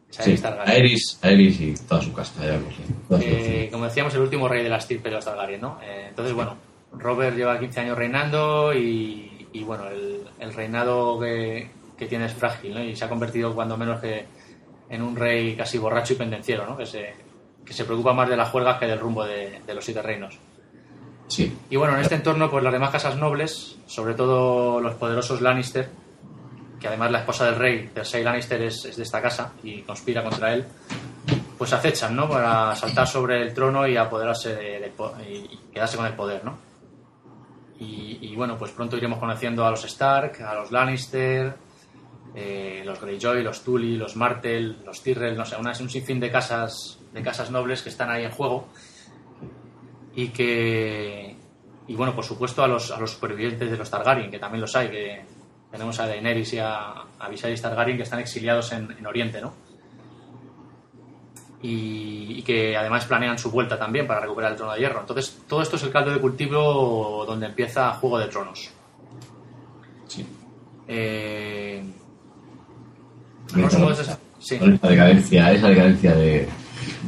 es 0.10 0.20
Aerys 0.20 0.40
sí, 0.40 0.42
Targaryen. 0.42 0.76
Aerys, 0.76 1.20
Aerys 1.22 1.62
y 1.62 1.74
toda 1.88 2.02
su 2.02 2.14
casta, 2.14 2.46
ya 2.46 2.54
lo 2.54 2.72
sé. 2.72 2.94
Toda 3.08 3.22
su 3.22 3.28
Eh, 3.28 3.70
como 3.72 3.86
decíamos, 3.86 4.14
el 4.16 4.22
último 4.22 4.48
rey 4.48 4.64
de 4.64 4.70
la 4.70 4.78
estirpe 4.78 5.10
de 5.10 5.16
los 5.16 5.26
Targaryen, 5.26 5.62
¿no? 5.62 5.80
Eh, 5.84 6.06
entonces, 6.10 6.34
bueno, 6.34 6.56
Robert 6.94 7.36
lleva 7.36 7.60
15 7.60 7.80
años 7.82 7.98
reinando 7.98 8.74
y, 8.74 9.48
y 9.52 9.64
bueno, 9.64 9.88
el, 9.90 10.22
el 10.40 10.54
reinado 10.54 11.20
que, 11.20 11.70
que, 11.98 12.08
tiene 12.08 12.26
es 12.26 12.34
frágil, 12.34 12.74
¿no? 12.74 12.84
Y 12.84 12.96
se 12.96 13.06
ha 13.06 13.10
convertido, 13.10 13.54
cuando 13.54 13.78
menos, 13.78 14.00
que 14.00 14.26
en 14.90 15.02
un 15.02 15.16
rey 15.16 15.56
casi 15.56 15.78
borracho 15.78 16.14
y 16.14 16.16
pendenciero, 16.16 16.66
¿no? 16.66 16.78
Que 16.78 16.86
se, 16.86 17.14
que 17.66 17.74
se 17.74 17.86
preocupa 17.86 18.14
más 18.14 18.30
de 18.30 18.38
las 18.38 18.50
juergas 18.50 18.80
que 18.80 18.86
del 18.86 19.00
rumbo 19.00 19.26
de, 19.26 19.62
de 19.66 19.74
los 19.74 19.84
siete 19.84 20.02
reinos. 20.02 20.38
Sí. 21.28 21.58
Y 21.70 21.76
bueno, 21.76 21.96
en 21.96 22.02
este 22.02 22.16
entorno, 22.16 22.52
pues 22.52 22.64
las 22.64 22.72
demás 22.72 22.92
casas 22.92 23.18
nobles, 23.18 23.78
sobre 23.88 24.14
todo 24.14 24.80
los 24.80 24.94
poderosos 24.96 25.42
Lannister, 25.42 25.90
que 26.80 26.88
además 26.88 27.12
la 27.12 27.20
esposa 27.20 27.46
del 27.46 27.56
rey, 27.56 27.90
Cersei 27.94 28.24
Lannister, 28.24 28.62
es, 28.62 28.86
es 28.86 28.98
de 28.98 29.04
esta 29.04 29.22
casa 29.22 29.54
y 29.64 29.82
conspira 29.82 30.24
contra 30.24 30.54
él, 30.54 30.66
pues 31.58 31.74
acechan, 31.74 32.16
¿no? 32.16 32.30
Para 32.30 32.76
saltar 32.76 33.08
sobre 33.08 33.42
el 33.42 33.54
trono 33.54 33.88
y 33.88 33.98
apoderarse 33.98 34.56
de, 34.56 34.80
de, 34.80 34.92
y 35.28 35.60
quedarse 35.74 35.98
con 35.98 36.06
el 36.06 36.14
poder, 36.14 36.46
¿no? 36.46 36.58
Y, 37.80 38.20
y, 38.22 38.36
bueno, 38.36 38.58
pues 38.58 38.72
pronto 38.72 38.96
iremos 38.96 39.20
conociendo 39.20 39.66
a 39.66 39.72
los 39.72 39.84
Stark, 39.84 40.42
a 40.44 40.54
los 40.56 40.72
Lannister, 40.72 41.56
eh, 42.34 42.84
los 42.86 43.02
Greyjoy, 43.02 43.44
los 43.44 43.64
Tully, 43.64 43.98
los 43.98 44.16
Martell, 44.16 44.78
los 44.86 45.02
Tyrell, 45.02 45.36
no 45.36 45.46
sé, 45.46 45.56
una, 45.58 45.72
un 45.72 45.90
sinfín 45.90 46.20
de 46.20 46.32
casas, 46.32 47.00
de 47.16 47.24
casas 47.24 47.50
nobles 47.50 47.82
que 47.82 47.90
están 47.90 48.12
ahí 48.12 48.26
en 48.26 48.32
juego 48.32 48.68
y 50.14 50.28
que 50.28 51.36
y 51.88 51.96
bueno, 51.96 52.16
por 52.16 52.26
supuesto 52.26 52.64
a 52.64 52.68
los, 52.68 52.92
a 52.92 53.00
los 53.00 53.12
supervivientes 53.12 53.70
de 53.70 53.78
los 53.78 53.90
Targaryen, 53.90 54.32
que 54.32 54.40
también 54.40 54.62
los 54.62 54.76
hay, 54.76 54.90
que 54.90 55.22
tenemos 55.72 56.00
a 56.00 56.08
Daenerys 56.08 56.54
y 56.54 56.60
a, 56.60 56.94
a 57.20 57.30
Viserys 57.30 57.62
Targaryen 57.62 57.98
que 57.98 58.04
están 58.04 58.20
exiliados 58.20 58.72
en, 58.72 58.92
en 58.98 59.06
Oriente, 59.06 59.40
¿no? 59.40 59.54
Y, 61.62 62.36
y, 62.38 62.42
que 62.44 62.76
además 62.78 63.06
planean 63.06 63.40
su 63.40 63.50
vuelta 63.50 63.78
también 63.78 64.06
para 64.06 64.20
recuperar 64.20 64.52
el 64.52 64.58
trono 64.58 64.74
de 64.74 64.80
hierro. 64.80 65.00
Entonces, 65.00 65.40
todo 65.48 65.62
esto 65.64 65.78
es 65.78 65.84
el 65.84 65.92
caldo 65.92 66.12
de 66.12 66.20
cultivo 66.20 67.24
donde 67.26 67.48
empieza 67.48 67.94
Juego 67.94 68.20
de 68.20 68.28
Tronos. 68.28 68.70
Sí. 70.08 70.28
Eh, 70.88 71.84
no 73.56 73.92
esa, 73.92 74.20
sí. 74.38 74.56
esa 74.56 74.88
decadencia, 74.88 75.52
esa 75.54 75.70
decadencia 75.70 76.14
de, 76.14 76.48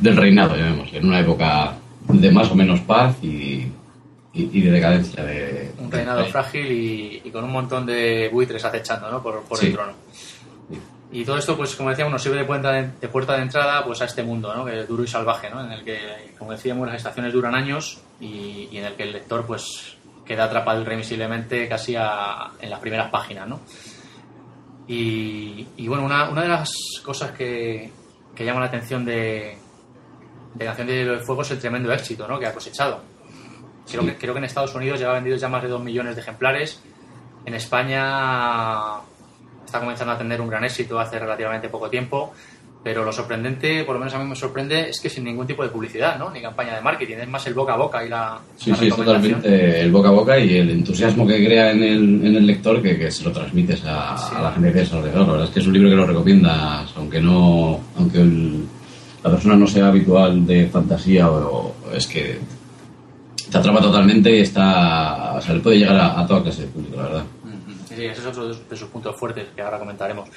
del 0.01 0.15
reinado, 0.15 0.55
llamémosle, 0.55 0.99
en 0.99 1.05
una 1.05 1.19
época 1.19 1.75
de 2.07 2.31
más 2.31 2.49
o 2.51 2.55
menos 2.55 2.79
paz 2.81 3.15
y, 3.21 3.71
y, 4.33 4.49
y 4.51 4.61
de 4.61 4.71
decadencia. 4.71 5.23
De, 5.23 5.71
un 5.79 5.91
reinado 5.91 6.19
de 6.19 6.25
frágil 6.25 6.71
y, 6.71 7.21
y, 7.23 7.31
con 7.31 7.43
un 7.43 7.51
montón 7.51 7.85
de 7.85 8.29
buitres 8.31 8.63
acechando 8.63 9.11
¿no? 9.11 9.21
por, 9.21 9.43
por 9.43 9.57
sí. 9.57 9.67
el 9.67 9.73
trono. 9.73 9.93
Y 11.09 11.23
todo 11.23 11.37
esto, 11.37 11.55
pues 11.55 11.73
como 11.75 11.89
decíamos, 11.89 12.11
nos 12.11 12.21
sirve 12.21 12.37
de 12.37 12.43
puerta 12.43 12.71
de, 12.71 12.89
de, 12.99 13.07
puerta 13.07 13.37
de 13.37 13.43
entrada 13.43 13.83
pues, 13.85 14.01
a 14.01 14.05
este 14.05 14.23
mundo, 14.23 14.53
¿no? 14.53 14.65
que 14.65 14.81
es 14.81 14.87
duro 14.87 15.03
y 15.03 15.07
salvaje, 15.07 15.49
¿no? 15.49 15.63
en 15.63 15.71
el 15.71 15.83
que, 15.85 16.33
como 16.37 16.51
decíamos, 16.51 16.85
las 16.85 16.97
estaciones 16.97 17.31
duran 17.31 17.55
años 17.55 18.01
y, 18.19 18.67
y 18.71 18.77
en 18.77 18.85
el 18.85 18.93
que 18.95 19.03
el 19.03 19.13
lector 19.13 19.45
pues, 19.45 19.95
queda 20.25 20.43
atrapado 20.43 20.81
irremisiblemente 20.81 21.67
casi 21.69 21.95
a, 21.95 22.51
en 22.59 22.69
las 22.69 22.79
primeras 22.79 23.09
páginas. 23.09 23.47
¿no? 23.47 23.61
Y, 24.87 25.67
y 25.77 25.87
bueno, 25.87 26.05
una, 26.05 26.29
una, 26.29 26.43
de 26.43 26.49
las 26.49 26.69
cosas 27.03 27.31
que, 27.31 27.91
que 28.37 28.45
llama 28.45 28.59
la 28.59 28.67
atención 28.67 29.03
de, 29.03 29.57
de 30.53 30.65
Canción 30.65 30.85
de 30.85 30.95
Hielo 30.95 31.13
de 31.13 31.19
Fuego 31.19 31.41
es 31.41 31.49
el 31.49 31.59
tremendo 31.59 31.91
éxito 31.91 32.27
¿no? 32.27 32.37
que 32.39 32.45
ha 32.45 32.53
cosechado. 32.53 33.01
Creo, 33.89 34.03
sí. 34.03 34.09
que, 34.09 34.17
creo 34.17 34.33
que 34.33 34.37
en 34.37 34.43
Estados 34.43 34.75
Unidos 34.75 34.99
lleva 34.99 35.13
vendido 35.13 35.37
ya 35.37 35.49
más 35.49 35.63
de 35.63 35.69
2 35.69 35.83
millones 35.83 36.15
de 36.15 36.21
ejemplares. 36.21 36.79
En 37.45 37.55
España 37.55 38.99
está 39.65 39.79
comenzando 39.79 40.13
a 40.13 40.17
tener 40.19 40.39
un 40.39 40.49
gran 40.49 40.63
éxito 40.63 40.99
hace 40.99 41.17
relativamente 41.17 41.67
poco 41.67 41.89
tiempo. 41.89 42.31
Pero 42.87 43.03
lo 43.03 43.11
sorprendente, 43.11 43.83
por 43.83 43.95
lo 43.95 43.99
menos 43.99 44.15
a 44.15 44.19
mí 44.19 44.29
me 44.29 44.33
sorprende, 44.33 44.91
es 44.91 45.01
que 45.01 45.09
sin 45.09 45.25
ningún 45.25 45.45
tipo 45.45 45.61
de 45.61 45.67
publicidad, 45.67 46.17
¿no? 46.17 46.31
Ni 46.31 46.41
campaña 46.41 46.73
de 46.73 46.79
marketing, 46.79 47.17
es 47.17 47.27
más 47.27 47.45
el 47.45 47.53
boca 47.53 47.73
a 47.73 47.75
boca 47.75 48.05
y 48.05 48.07
la. 48.07 48.39
Sí, 48.55 48.69
la 48.69 48.77
sí, 48.77 48.87
es 48.87 48.95
totalmente 48.95 49.81
el 49.81 49.91
boca 49.91 50.07
a 50.07 50.11
boca 50.13 50.39
y 50.39 50.55
el 50.55 50.69
entusiasmo 50.69 51.27
que 51.27 51.45
crea 51.45 51.71
en 51.71 51.83
el, 51.83 52.25
en 52.25 52.35
el 52.37 52.47
lector 52.47 52.81
que, 52.81 52.97
que 52.97 53.11
se 53.11 53.25
lo 53.25 53.33
transmites 53.33 53.83
a, 53.85 54.17
sí. 54.17 54.35
a 54.37 54.41
la 54.41 54.51
gente 54.53 54.71
que 54.71 54.81
es 54.83 54.93
alrededor. 54.93 55.27
La 55.27 55.33
verdad 55.33 55.47
es 55.47 55.53
que 55.53 55.59
es 55.59 55.67
un 55.67 55.73
libro 55.73 55.89
que 55.89 55.95
lo 55.97 56.05
recomiendas, 56.05 56.89
aunque 56.95 57.19
no. 57.19 57.77
aunque 57.97 58.21
el, 58.21 58.63
la 59.21 59.31
persona 59.31 59.57
no 59.57 59.67
sea 59.67 59.87
habitual 59.87 60.47
de 60.47 60.67
fantasía 60.67 61.29
o, 61.29 61.75
o 61.91 61.91
es 61.93 62.07
que 62.07 62.39
te 63.51 63.57
atrapa 63.57 63.81
totalmente 63.81 64.33
y 64.33 64.39
está. 64.39 65.33
O 65.33 65.41
sea, 65.41 65.55
le 65.55 65.59
puede 65.59 65.79
llegar 65.79 65.97
a, 65.97 66.21
a 66.21 66.25
toda 66.25 66.41
clase 66.41 66.61
de 66.61 66.67
público, 66.69 66.95
la 66.95 67.03
verdad. 67.03 67.23
Sí, 67.89 68.05
ese 68.05 68.21
es 68.21 68.25
otro 68.27 68.47
de 68.47 68.77
sus 68.77 68.87
puntos 68.87 69.13
fuertes 69.17 69.47
que 69.53 69.61
ahora 69.61 69.77
comentaremos. 69.77 70.29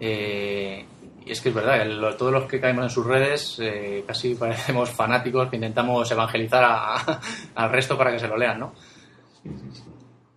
Eh, 0.00 0.84
y 1.24 1.30
es 1.30 1.40
que 1.40 1.50
es 1.50 1.54
verdad, 1.54 1.82
el, 1.82 2.16
todos 2.16 2.32
los 2.32 2.44
que 2.44 2.60
caemos 2.60 2.84
en 2.84 2.90
sus 2.90 3.06
redes 3.06 3.58
eh, 3.60 4.04
casi 4.06 4.34
parecemos 4.34 4.90
fanáticos 4.90 5.48
que 5.48 5.56
intentamos 5.56 6.10
evangelizar 6.10 6.64
a, 6.64 6.96
a, 6.96 7.20
al 7.54 7.70
resto 7.70 7.96
para 7.96 8.12
que 8.12 8.18
se 8.18 8.28
lo 8.28 8.36
lean, 8.36 8.60
¿no? 8.60 8.74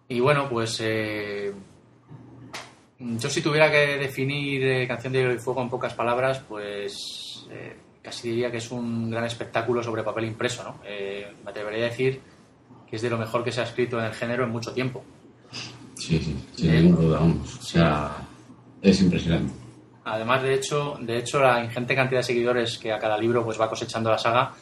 Y 0.08 0.20
bueno, 0.20 0.48
pues 0.50 0.80
eh, 0.84 1.54
yo 3.00 3.30
si 3.30 3.42
tuviera 3.42 3.70
que 3.72 3.98
definir 3.98 4.64
eh, 4.64 4.88
Canción 4.88 5.12
de 5.12 5.20
Hielo 5.20 5.34
y 5.34 5.40
Fuego 5.40 5.62
en 5.62 5.70
pocas 5.70 5.94
palabras, 5.94 6.42
pues 6.48 7.46
eh, 7.52 7.76
casi 8.02 8.30
diría 8.30 8.52
que 8.52 8.58
es 8.58 8.72
un 8.72 9.10
gran 9.10 9.26
espectáculo 9.26 9.84
sobre 9.84 10.04
papel 10.04 10.26
impreso, 10.26 10.64
¿no? 10.64 10.80
Eh, 10.86 11.34
me 11.44 11.52
atrevería 11.52 11.86
a 11.86 11.90
decir 11.90 12.22
que 12.90 12.96
es 12.96 13.02
de 13.02 13.10
lo 13.10 13.18
mejor 13.18 13.44
que 13.44 13.52
se 13.52 13.62
ha 13.62 13.64
escrito 13.64 14.00
en 14.00 14.06
el 14.06 14.14
género 14.14 14.46
en 14.46 14.52
mucho 14.52 14.72
tiempo. 14.72 15.04
Sí, 15.96 16.20
sí, 16.20 16.36
sin 16.56 16.72
ninguna 16.72 17.02
duda, 17.02 17.20
vamos. 17.20 17.58
O 17.58 17.62
sea, 17.62 18.12
es 18.82 19.02
impresionante. 19.02 19.65
Además, 20.06 20.44
de 20.44 20.54
hecho, 20.54 20.98
de 21.02 21.18
hecho, 21.18 21.40
la 21.40 21.64
ingente 21.64 21.96
cantidad 21.96 22.20
de 22.20 22.24
seguidores 22.24 22.78
que 22.78 22.92
a 22.92 23.00
cada 23.00 23.18
libro 23.18 23.44
pues 23.44 23.60
va 23.60 23.70
cosechando 23.70 24.10
la 24.10 24.18
saga 24.18 24.54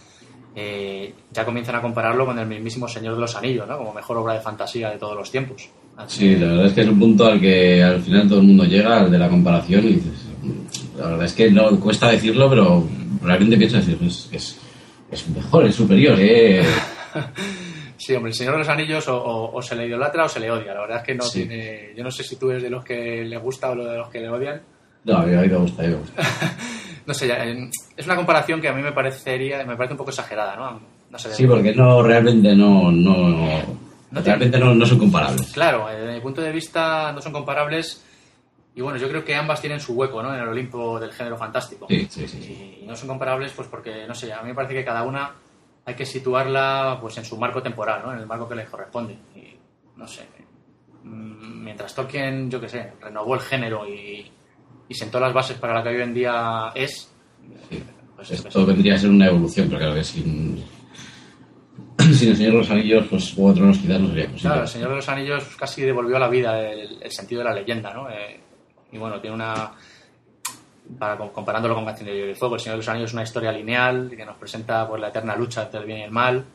eh, 0.56 1.14
ya 1.32 1.46
comienzan 1.46 1.76
a 1.76 1.82
compararlo 1.82 2.28
con 2.28 2.38
el 2.38 2.46
mismísimo 2.46 2.88
Señor 2.88 3.16
de 3.16 3.22
los 3.22 3.36
Anillos, 3.36 3.68
¿no? 3.68 3.78
Como 3.78 3.94
mejor 3.94 4.18
obra 4.18 4.36
de 4.36 4.40
fantasía 4.40 4.92
de 4.92 4.98
todos 4.98 5.16
los 5.16 5.32
tiempos. 5.32 5.68
Así 5.98 6.20
sí, 6.20 6.36
la 6.36 6.48
verdad 6.48 6.66
es 6.68 6.74
que 6.74 6.82
es 6.82 6.88
un 6.88 7.00
punto 7.00 7.26
al 7.26 7.42
que 7.42 7.84
al 7.84 8.02
final 8.02 8.28
todo 8.28 8.40
el 8.40 8.48
mundo 8.48 8.64
llega, 8.66 9.00
al 9.00 9.12
de 9.12 9.18
la 9.18 9.30
comparación, 9.30 9.84
y 9.84 9.94
dices, 9.94 10.26
la 10.98 11.08
verdad 11.08 11.26
es 11.26 11.34
que 11.34 11.52
no 11.52 11.80
cuesta 11.80 12.12
decirlo, 12.12 12.50
pero 12.50 12.88
realmente 13.24 13.58
decir, 13.58 13.98
es, 14.04 14.30
es, 14.32 14.60
es 15.10 15.30
mejor, 15.30 15.66
es 15.66 15.76
superior, 15.76 16.18
¿eh? 16.20 16.64
Sí, 17.96 18.14
hombre, 18.16 18.32
el 18.32 18.36
Señor 18.36 18.56
de 18.56 18.60
los 18.60 18.68
Anillos 18.68 19.08
o, 19.08 19.16
o, 19.16 19.56
o, 19.56 19.62
se 19.62 19.78
le 19.78 19.88
idolatra 19.88 20.26
o 20.26 20.28
se 20.28 20.42
le 20.42 20.52
odia. 20.52 20.74
La 20.74 20.82
verdad 20.82 20.98
es 20.98 21.04
que 21.06 21.16
no 21.16 21.24
sí. 21.24 21.46
tiene. 21.46 21.94
Yo 21.96 22.04
no 22.04 22.12
sé 22.12 22.22
si 22.22 22.36
tú 22.36 22.50
eres 22.50 22.62
de 22.62 22.70
los 22.70 22.84
que 22.84 23.24
le 23.24 23.38
gusta 23.38 23.72
o 23.72 23.76
de 23.76 23.98
los 23.98 24.10
que 24.10 24.20
le 24.20 24.30
odian. 24.30 24.62
No, 25.06 25.18
a 25.18 25.26
mí 25.26 25.36
me 25.36 25.58
gusta, 25.58 25.84
a 25.84 25.86
mí 25.86 25.92
me 25.92 26.00
gusta. 26.00 26.24
no 27.06 27.14
sé, 27.14 27.70
es 27.98 28.06
una 28.06 28.16
comparación 28.16 28.62
que 28.62 28.70
a 28.70 28.74
mí 28.74 28.82
me 28.82 28.92
parecería, 28.92 29.64
me 29.66 29.76
parece 29.76 29.94
un 29.94 29.98
poco 29.98 30.12
exagerada, 30.12 30.56
¿no? 30.56 30.80
no 31.10 31.20
sé, 31.20 31.34
sí, 31.34 31.46
porque 31.46 31.74
no, 31.76 32.02
realmente 32.02 32.56
no, 32.56 32.92
no, 32.92 33.28
no 34.10 34.22
realmente 34.22 34.58
no, 34.58 34.74
no, 34.74 34.86
son 34.86 34.98
comparables. 34.98 35.52
Claro, 35.54 35.88
desde 35.88 36.14
mi 36.14 36.22
punto 36.22 36.42
de 36.42 36.52
vista 36.52 37.12
no 37.12 37.22
son 37.22 37.32
comparables 37.32 38.04
y 38.76 38.82
bueno, 38.82 38.98
yo 38.98 39.08
creo 39.08 39.24
que 39.24 39.36
ambas 39.36 39.62
tienen 39.62 39.80
su 39.80 39.94
hueco, 39.94 40.24
¿no? 40.24 40.34
En 40.34 40.42
el 40.42 40.48
Olimpo 40.48 41.00
del 41.00 41.14
género 41.14 41.38
fantástico. 41.38 41.86
Sí, 41.88 42.08
sí, 42.10 42.28
sí. 42.28 42.80
Y 42.82 42.86
no 42.88 42.96
son 42.96 43.08
comparables 43.08 43.52
pues 43.52 43.68
porque, 43.68 44.08
no 44.08 44.16
sé, 44.16 44.34
a 44.34 44.42
mí 44.42 44.50
me 44.50 44.56
parece 44.56 44.74
que 44.74 44.84
cada 44.84 45.04
una 45.04 45.36
hay 45.86 45.94
que 45.94 46.06
situarla 46.06 46.98
pues 47.00 47.18
en 47.18 47.26
su 47.26 47.38
marco 47.38 47.62
temporal, 47.62 48.02
¿no? 48.04 48.14
En 48.14 48.20
el 48.20 48.26
marco 48.26 48.50
que 48.50 48.56
les 48.56 48.70
corresponde. 48.70 49.14
Y, 49.36 49.56
no 49.96 50.08
sé, 50.08 50.28
mientras 51.04 51.94
Tolkien, 51.94 52.50
yo 52.50 52.60
qué 52.60 52.70
sé, 52.70 52.94
renovó 53.00 53.36
el 53.36 53.42
género 53.42 53.88
y 53.88 54.32
y 54.94 54.96
sentó 54.96 55.20
las 55.20 55.34
bases 55.34 55.58
para 55.58 55.74
la 55.74 55.84
que 55.84 55.90
hoy 55.90 56.02
en 56.02 56.14
día 56.14 56.72
es. 56.76 57.12
Sí. 57.70 57.84
Pues 58.16 58.30
Esto 58.30 58.66
vendría 58.66 58.94
a 58.94 59.00
ser 59.00 59.10
una 59.10 59.26
evolución, 59.26 59.68
pero 59.68 59.80
claro 59.80 59.96
que 59.96 60.04
sin, 60.04 60.64
sin 62.14 62.30
el 62.30 62.38
Señor 62.38 62.52
de 62.52 62.58
los 62.60 62.70
Anillos, 62.70 63.08
pues 63.10 63.34
Juego 63.34 63.50
de 63.50 63.56
Tronos 63.56 63.78
quizás 63.80 64.00
no 64.00 64.08
sería 64.10 64.26
posible. 64.26 64.42
Claro, 64.42 64.62
el 64.62 64.68
Señor 64.68 64.90
de 64.90 64.96
los 64.98 65.10
Anillos 65.10 65.44
casi 65.58 65.82
devolvió 65.82 66.18
a 66.18 66.20
la 66.20 66.30
vida 66.30 66.62
el, 66.62 67.02
el 67.02 67.12
sentido 67.12 67.40
de 67.40 67.46
la 67.46 67.56
leyenda, 67.56 67.92
¿no? 67.92 68.08
Eh, 68.08 68.40
y 68.92 68.98
bueno, 69.00 69.20
tiene 69.20 69.36
una. 69.36 69.72
para, 71.00 71.18
comparándolo 71.18 71.74
con 71.74 71.86
Canción 71.86 72.10
de 72.10 72.36
Fuego. 72.36 72.56
El 72.56 72.62
Señor 72.62 72.76
de 72.76 72.78
los 72.78 72.90
Anillos 72.90 73.10
es 73.10 73.14
una 73.14 73.24
historia 73.24 73.52
lineal 73.52 74.14
que 74.16 74.26
nos 74.26 74.38
presenta 74.38 74.88
pues, 74.88 75.02
la 75.02 75.08
eterna 75.08 75.36
lucha 75.36 75.64
entre 75.64 75.80
el 75.80 75.86
bien 75.88 76.00
y 76.00 76.04
el 76.04 76.12
mal. 76.12 76.46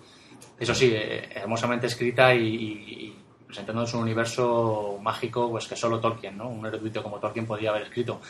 Eso 0.60 0.74
sí, 0.74 0.92
eh, 0.94 1.28
hermosamente 1.34 1.88
escrita 1.88 2.32
y, 2.32 2.46
y, 2.46 3.17
presentándonos 3.48 3.94
un 3.94 4.02
universo 4.02 4.98
mágico 5.02 5.50
pues 5.50 5.66
que 5.66 5.74
solo 5.74 5.98
Tolkien, 5.98 6.36
¿no? 6.36 6.48
un 6.48 6.64
erudito 6.66 7.02
como 7.02 7.18
Tolkien 7.18 7.46
podía 7.46 7.70
haber 7.70 7.82
escrito. 7.82 8.20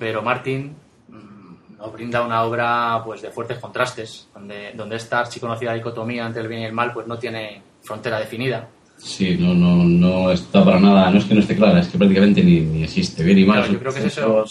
Pero 0.00 0.22
Martin 0.22 0.74
mm, 1.08 1.76
nos 1.78 1.92
brinda 1.92 2.22
una 2.22 2.42
obra 2.42 3.02
pues 3.04 3.20
de 3.20 3.30
fuertes 3.30 3.58
contrastes, 3.58 4.28
donde, 4.34 4.72
donde 4.74 4.96
esta 4.96 5.20
archiconocida 5.20 5.74
dicotomía 5.74 6.26
entre 6.26 6.42
el 6.42 6.48
bien 6.48 6.62
y 6.62 6.64
el 6.64 6.72
mal 6.72 6.92
pues 6.92 7.06
no 7.06 7.18
tiene 7.18 7.62
frontera 7.82 8.18
definida. 8.18 8.66
Sí, 8.96 9.36
no, 9.38 9.52
no, 9.52 9.84
no 9.84 10.32
está 10.32 10.64
para 10.64 10.80
nada, 10.80 11.10
no 11.10 11.18
es 11.18 11.26
que 11.26 11.34
no 11.34 11.40
esté 11.40 11.54
clara, 11.54 11.80
es 11.80 11.88
que 11.88 11.98
prácticamente 11.98 12.42
ni, 12.42 12.60
ni 12.60 12.82
existe. 12.84 13.22
Bien 13.22 13.38
y 13.38 13.44
mal. 13.44 13.70
yo 13.70 13.78
creo 13.78 13.92
que 13.92 14.06
eso, 14.06 14.46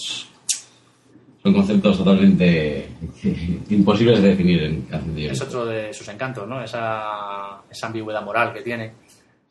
son 1.46 1.54
conceptos 1.54 2.00
totalmente 2.00 2.90
imposibles 3.70 4.20
de 4.20 4.30
definir 4.30 4.64
en 4.64 4.88
Es 5.16 5.40
otro 5.44 5.68
de 5.68 5.94
sus 5.94 6.08
encantos, 6.08 6.48
¿no? 6.48 6.64
Esa, 6.64 7.62
esa 7.70 7.86
ambigüedad 7.86 8.24
moral 8.24 8.52
que 8.52 8.62
tiene. 8.62 8.94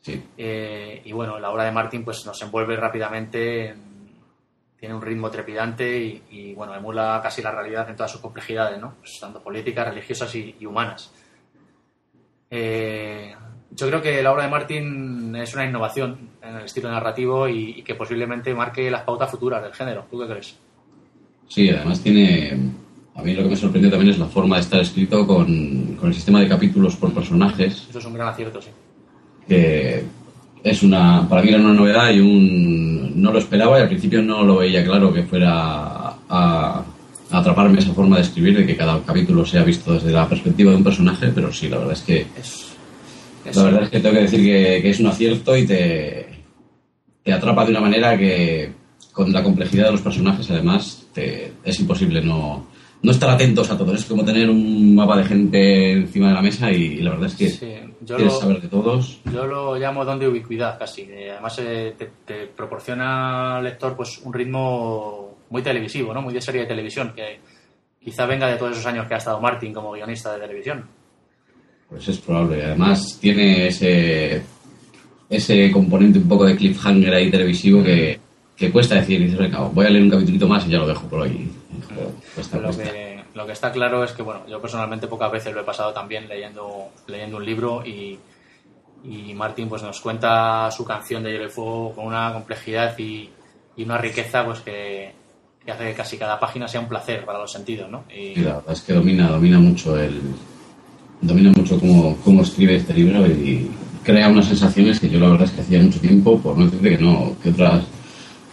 Sí. 0.05 0.21
Eh, 0.37 1.01
y 1.03 1.11
bueno, 1.13 1.39
la 1.39 1.49
obra 1.49 1.63
de 1.63 1.71
Martin 1.71 2.03
pues 2.03 2.23
nos 2.27 2.39
envuelve 2.43 2.75
rápidamente, 2.75 3.73
tiene 4.79 4.93
un 4.93 5.01
ritmo 5.01 5.31
trepidante 5.31 6.21
y, 6.29 6.53
bueno, 6.53 6.75
emula 6.75 7.19
casi 7.23 7.41
la 7.41 7.49
realidad 7.49 7.89
en 7.89 7.95
todas 7.95 8.11
sus 8.11 8.21
complejidades, 8.21 8.79
¿no? 8.79 8.93
Pues, 8.99 9.17
tanto 9.19 9.41
políticas, 9.41 9.87
religiosas 9.87 10.35
y, 10.35 10.63
humanas. 10.63 11.11
Eh, 12.51 13.33
yo 13.71 13.87
creo 13.87 13.99
que 13.99 14.21
la 14.21 14.31
obra 14.31 14.43
de 14.43 14.51
Martin 14.51 15.35
es 15.37 15.55
una 15.55 15.65
innovación 15.65 16.29
en 16.39 16.55
el 16.57 16.65
estilo 16.65 16.91
narrativo 16.91 17.49
y, 17.49 17.79
y 17.79 17.81
que 17.81 17.95
posiblemente 17.95 18.53
marque 18.53 18.91
las 18.91 19.01
pautas 19.01 19.31
futuras 19.31 19.63
del 19.63 19.73
género. 19.73 20.05
¿Tú 20.11 20.19
qué 20.19 20.27
crees? 20.27 20.55
Sí, 21.47 21.67
además 21.71 21.99
tiene. 22.03 22.55
A 23.15 23.23
mí 23.23 23.33
lo 23.33 23.41
que 23.41 23.49
me 23.49 23.55
sorprendió 23.55 23.89
también 23.89 24.11
es 24.11 24.19
la 24.19 24.27
forma 24.27 24.57
de 24.57 24.61
estar 24.61 24.81
escrito 24.81 25.25
con, 25.25 25.97
el 26.03 26.13
sistema 26.13 26.41
de 26.41 26.47
capítulos 26.47 26.95
por 26.95 27.11
personajes. 27.11 27.87
Eso 27.89 27.97
es 27.97 28.05
un 28.05 28.13
gran 28.13 28.27
acierto, 28.27 28.61
sí. 28.61 28.69
Que 29.47 30.03
es 30.63 30.83
una. 30.83 31.27
Para 31.27 31.41
mí 31.41 31.49
era 31.49 31.59
una 31.59 31.73
novedad 31.73 32.11
y 32.11 32.19
un. 32.19 33.21
No 33.21 33.31
lo 33.31 33.39
esperaba 33.39 33.79
y 33.79 33.83
al 33.83 33.87
principio 33.87 34.21
no 34.21 34.43
lo 34.43 34.57
veía 34.57 34.83
claro 34.83 35.13
que 35.13 35.23
fuera 35.23 36.15
a, 36.29 36.83
atraparme 37.31 37.79
esa 37.79 37.93
forma 37.93 38.17
de 38.17 38.23
escribir, 38.23 38.57
de 38.57 38.65
que 38.65 38.75
cada 38.75 39.01
capítulo 39.01 39.45
sea 39.45 39.63
visto 39.63 39.93
desde 39.93 40.11
la 40.11 40.27
perspectiva 40.27 40.71
de 40.71 40.77
un 40.77 40.83
personaje, 40.83 41.31
pero 41.33 41.51
sí, 41.51 41.69
la 41.69 41.77
verdad 41.77 41.93
es 41.93 42.01
que. 42.01 42.25
la 43.53 43.63
verdad 43.63 43.83
es 43.83 43.89
que 43.89 43.99
tengo 43.99 44.15
que 44.15 44.21
decir 44.21 44.39
que, 44.39 44.81
que 44.81 44.89
es 44.89 44.99
un 44.99 45.07
acierto 45.07 45.55
y 45.55 45.65
te, 45.65 46.27
te 47.23 47.33
atrapa 47.33 47.65
de 47.65 47.71
una 47.71 47.81
manera 47.81 48.17
que 48.17 48.71
con 49.11 49.31
la 49.31 49.41
complejidad 49.41 49.85
de 49.85 49.91
los 49.93 50.01
personajes, 50.01 50.49
además, 50.51 51.05
es 51.15 51.79
imposible 51.79 52.21
no, 52.21 52.67
no 53.05 53.11
estar 53.11 53.29
atentos 53.29 53.69
a 53.69 53.77
todo. 53.77 53.93
Es 53.93 54.05
como 54.05 54.25
tener 54.25 54.49
un 54.49 54.95
mapa 54.95 55.17
de 55.17 55.23
gente 55.23 55.91
encima 55.91 56.29
de 56.29 56.33
la 56.33 56.41
mesa 56.41 56.71
y, 56.71 56.97
la 56.97 57.11
verdad 57.11 57.27
es 57.27 57.35
que 57.35 57.89
quieres 58.05 58.39
saber 58.39 58.61
de 58.61 58.67
todos. 58.67 59.19
Yo 59.31 59.45
lo 59.45 59.75
llamo 59.75 60.03
don 60.03 60.19
de 60.19 60.27
ubicuidad 60.27 60.77
casi. 60.79 61.07
Además, 61.29 61.59
eh, 61.59 61.95
te, 62.25 62.47
proporciona 62.47 63.57
al 63.57 63.63
lector 63.63 63.95
pues, 63.95 64.19
un 64.23 64.33
ritmo 64.33 65.37
muy 65.49 65.61
televisivo, 65.61 66.13
¿no? 66.13 66.21
muy 66.21 66.33
de 66.33 66.41
serie 66.41 66.61
de 66.61 66.67
televisión, 66.67 67.13
que 67.15 67.39
quizá 68.03 68.25
venga 68.25 68.47
de 68.47 68.57
todos 68.57 68.73
esos 68.73 68.85
años 68.85 69.07
que 69.07 69.13
ha 69.13 69.17
estado 69.17 69.39
Martin 69.39 69.71
como 69.71 69.91
guionista 69.91 70.33
de 70.33 70.41
televisión. 70.41 70.85
Pues 71.87 72.07
es 72.07 72.17
probable. 72.17 72.65
Además, 72.65 73.19
tiene 73.21 73.67
ese, 73.67 74.41
ese 75.29 75.71
componente 75.71 76.17
un 76.17 76.27
poco 76.27 76.45
de 76.45 76.55
cliffhanger 76.55 77.13
ahí 77.13 77.29
televisivo 77.29 77.83
que 77.83 78.25
que 78.55 78.71
cuesta 78.71 78.95
decir, 78.95 79.19
dices, 79.19 79.51
voy 79.73 79.85
a 79.85 79.89
leer 79.89 80.03
un 80.03 80.09
capítulo 80.09 80.47
más 80.47 80.65
y 80.65 80.71
ya 80.71 80.77
lo 80.77 80.87
dejo 80.87 81.07
por 81.07 81.23
ahí. 82.01 82.61
lo, 82.61 82.71
Que, 82.71 83.23
lo 83.33 83.45
que 83.45 83.51
está 83.51 83.71
claro 83.71 84.03
es 84.03 84.11
que, 84.11 84.21
bueno, 84.21 84.41
yo 84.47 84.61
personalmente 84.61 85.07
pocas 85.07 85.31
veces 85.31 85.53
lo 85.53 85.61
he 85.61 85.63
pasado 85.63 85.93
también 85.93 86.27
leyendo, 86.27 86.89
leyendo 87.07 87.37
un 87.37 87.45
libro 87.45 87.85
y, 87.85 88.17
y 89.03 89.33
Martín 89.33 89.69
pues 89.69 89.83
nos 89.83 89.99
cuenta 90.01 90.69
su 90.71 90.85
canción 90.85 91.23
de 91.23 91.31
Hielo 91.31 91.45
y 91.45 91.49
Fuego 91.49 91.93
con 91.93 92.07
una 92.07 92.33
complejidad 92.33 92.97
y, 92.97 93.29
y 93.77 93.83
una 93.83 93.97
riqueza 93.97 94.45
pues 94.45 94.59
que, 94.61 95.13
que, 95.63 95.71
hace 95.71 95.85
que 95.85 95.93
casi 95.93 96.17
cada 96.17 96.39
página 96.39 96.67
sea 96.67 96.79
un 96.79 96.87
placer 96.87 97.25
para 97.25 97.39
los 97.39 97.51
sentidos, 97.51 97.89
¿no? 97.89 98.05
Y... 98.13 98.35
la 98.41 98.55
verdad 98.55 98.73
es 98.73 98.81
que 98.81 98.93
domina, 98.93 99.29
domina 99.29 99.59
mucho 99.59 99.97
el 99.99 100.21
domina 101.21 101.51
mucho 101.55 101.79
cómo, 101.79 102.17
cómo 102.23 102.41
escribe 102.41 102.75
este 102.75 102.93
libro 102.93 103.25
y 103.25 103.69
crea 104.03 104.29
unas 104.29 104.45
sensaciones 104.45 104.99
que 104.99 105.09
yo 105.09 105.19
la 105.19 105.29
verdad 105.29 105.47
es 105.47 105.51
que 105.51 105.61
hacía 105.61 105.81
mucho 105.81 105.99
tiempo, 105.99 106.39
por 106.39 106.57
no 106.57 106.65
decirte 106.65 106.97
que 106.97 107.03
no, 107.03 107.35
que 107.41 107.49
otras 107.49 107.83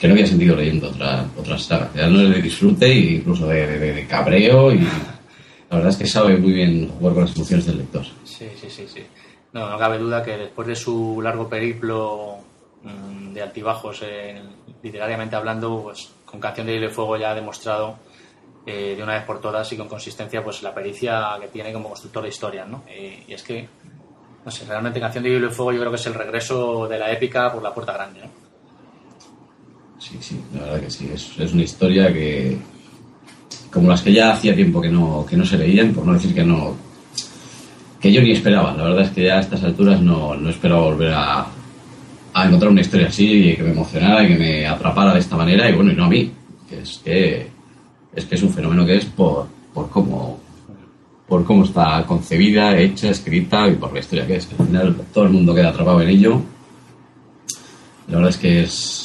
que 0.02 0.08
no 0.08 0.14
había 0.14 0.26
sentido 0.26 0.56
leyendo 0.56 0.88
otra, 0.88 1.24
otras 1.38 1.62
sagas. 1.62 1.94
Ya 1.94 2.08
no 2.08 2.20
es 2.20 2.34
de 2.34 2.42
disfrute 2.42 2.92
incluso 2.92 3.46
de, 3.46 4.04
cabreo 4.10 4.72
y 4.72 4.80
la 4.80 5.76
verdad 5.76 5.90
es 5.90 5.96
que 5.96 6.08
sabe 6.08 6.36
muy 6.36 6.52
bien 6.52 6.88
jugar 6.98 7.14
con 7.14 7.22
las 7.22 7.36
emociones 7.36 7.66
del 7.66 7.78
lector. 7.78 8.04
Sí, 8.24 8.48
sí, 8.60 8.68
sí, 8.68 8.88
sí. 8.88 9.04
No, 9.52 9.70
no 9.70 9.78
cabe 9.78 9.98
duda 9.98 10.24
que 10.24 10.36
después 10.36 10.66
de 10.66 10.74
su 10.74 11.20
largo 11.22 11.48
periplo 11.48 12.38
mm, 12.82 13.32
de 13.32 13.42
altibajos, 13.42 14.02
literariamente 14.82 15.36
hablando, 15.36 15.84
pues 15.84 16.10
con 16.24 16.40
Canción 16.40 16.66
de 16.66 16.72
Hielo 16.72 16.86
y 16.86 16.90
Fuego 16.90 17.16
ya 17.16 17.30
ha 17.30 17.34
demostrado 17.36 17.94
eh, 18.66 18.94
de 18.96 19.02
una 19.04 19.14
vez 19.14 19.22
por 19.22 19.40
todas 19.40 19.72
y 19.72 19.76
con 19.76 19.86
consistencia 19.86 20.42
pues 20.42 20.64
la 20.64 20.74
pericia 20.74 21.36
que 21.40 21.46
tiene 21.46 21.72
como 21.72 21.90
constructor 21.90 22.24
de 22.24 22.28
historias, 22.30 22.66
¿no? 22.66 22.82
Eh, 22.88 23.22
y 23.28 23.34
es 23.34 23.44
que, 23.44 23.68
no 24.44 24.50
sé, 24.50 24.64
realmente 24.64 24.98
Canción 24.98 25.22
de 25.22 25.30
Hielo 25.30 25.46
y 25.46 25.52
Fuego 25.52 25.70
yo 25.70 25.78
creo 25.78 25.92
que 25.92 25.98
es 25.98 26.06
el 26.06 26.14
regreso 26.14 26.88
de 26.88 26.98
la 26.98 27.12
épica 27.12 27.52
por 27.52 27.62
la 27.62 27.72
puerta 27.72 27.92
grande, 27.92 28.22
¿no? 28.22 28.41
Sí, 30.02 30.16
sí, 30.20 30.40
la 30.52 30.64
verdad 30.64 30.80
que 30.80 30.90
sí. 30.90 31.08
Es, 31.14 31.30
es, 31.38 31.52
una 31.52 31.62
historia 31.62 32.12
que, 32.12 32.58
como 33.70 33.88
las 33.88 34.02
que 34.02 34.12
ya 34.12 34.32
hacía 34.32 34.54
tiempo 34.54 34.80
que 34.80 34.88
no, 34.88 35.24
que 35.24 35.36
no 35.36 35.46
se 35.46 35.56
leían, 35.56 35.92
por 35.92 36.04
no 36.04 36.14
decir 36.14 36.34
que 36.34 36.42
no, 36.42 36.74
que 38.00 38.12
yo 38.12 38.20
ni 38.20 38.32
esperaba. 38.32 38.74
La 38.74 38.82
verdad 38.82 39.02
es 39.02 39.10
que 39.10 39.24
ya 39.24 39.36
a 39.36 39.40
estas 39.40 39.62
alturas 39.62 40.00
no, 40.00 40.34
no 40.34 40.50
esperaba 40.50 40.82
volver 40.82 41.12
a, 41.14 41.46
a 42.34 42.44
encontrar 42.44 42.72
una 42.72 42.80
historia 42.80 43.06
así 43.06 43.54
que 43.56 43.62
me 43.62 43.70
emocionara 43.70 44.24
y 44.24 44.28
que 44.28 44.38
me 44.38 44.66
atrapara 44.66 45.14
de 45.14 45.20
esta 45.20 45.36
manera 45.36 45.70
y 45.70 45.74
bueno, 45.74 45.92
y 45.92 45.94
no 45.94 46.04
a 46.06 46.08
mí, 46.08 46.32
que 46.68 46.80
es 46.80 47.00
que 47.04 47.46
es, 48.14 48.24
que 48.24 48.34
es 48.34 48.42
un 48.42 48.52
fenómeno 48.52 48.84
que 48.84 48.96
es 48.96 49.04
por, 49.04 49.46
por 49.72 49.88
cómo 49.88 50.40
por 51.28 51.44
cómo 51.44 51.64
está 51.64 52.04
concebida, 52.06 52.76
hecha, 52.76 53.08
escrita 53.08 53.66
y 53.66 53.76
por 53.76 53.92
la 53.92 54.00
historia 54.00 54.26
que 54.26 54.36
es. 54.36 54.48
Al 54.58 54.66
final 54.66 54.96
todo 55.14 55.24
el 55.24 55.30
mundo 55.30 55.54
queda 55.54 55.70
atrapado 55.70 56.02
en 56.02 56.08
ello. 56.08 56.42
La 58.08 58.16
verdad 58.16 58.30
es 58.30 58.36
que 58.36 58.62
es, 58.64 59.01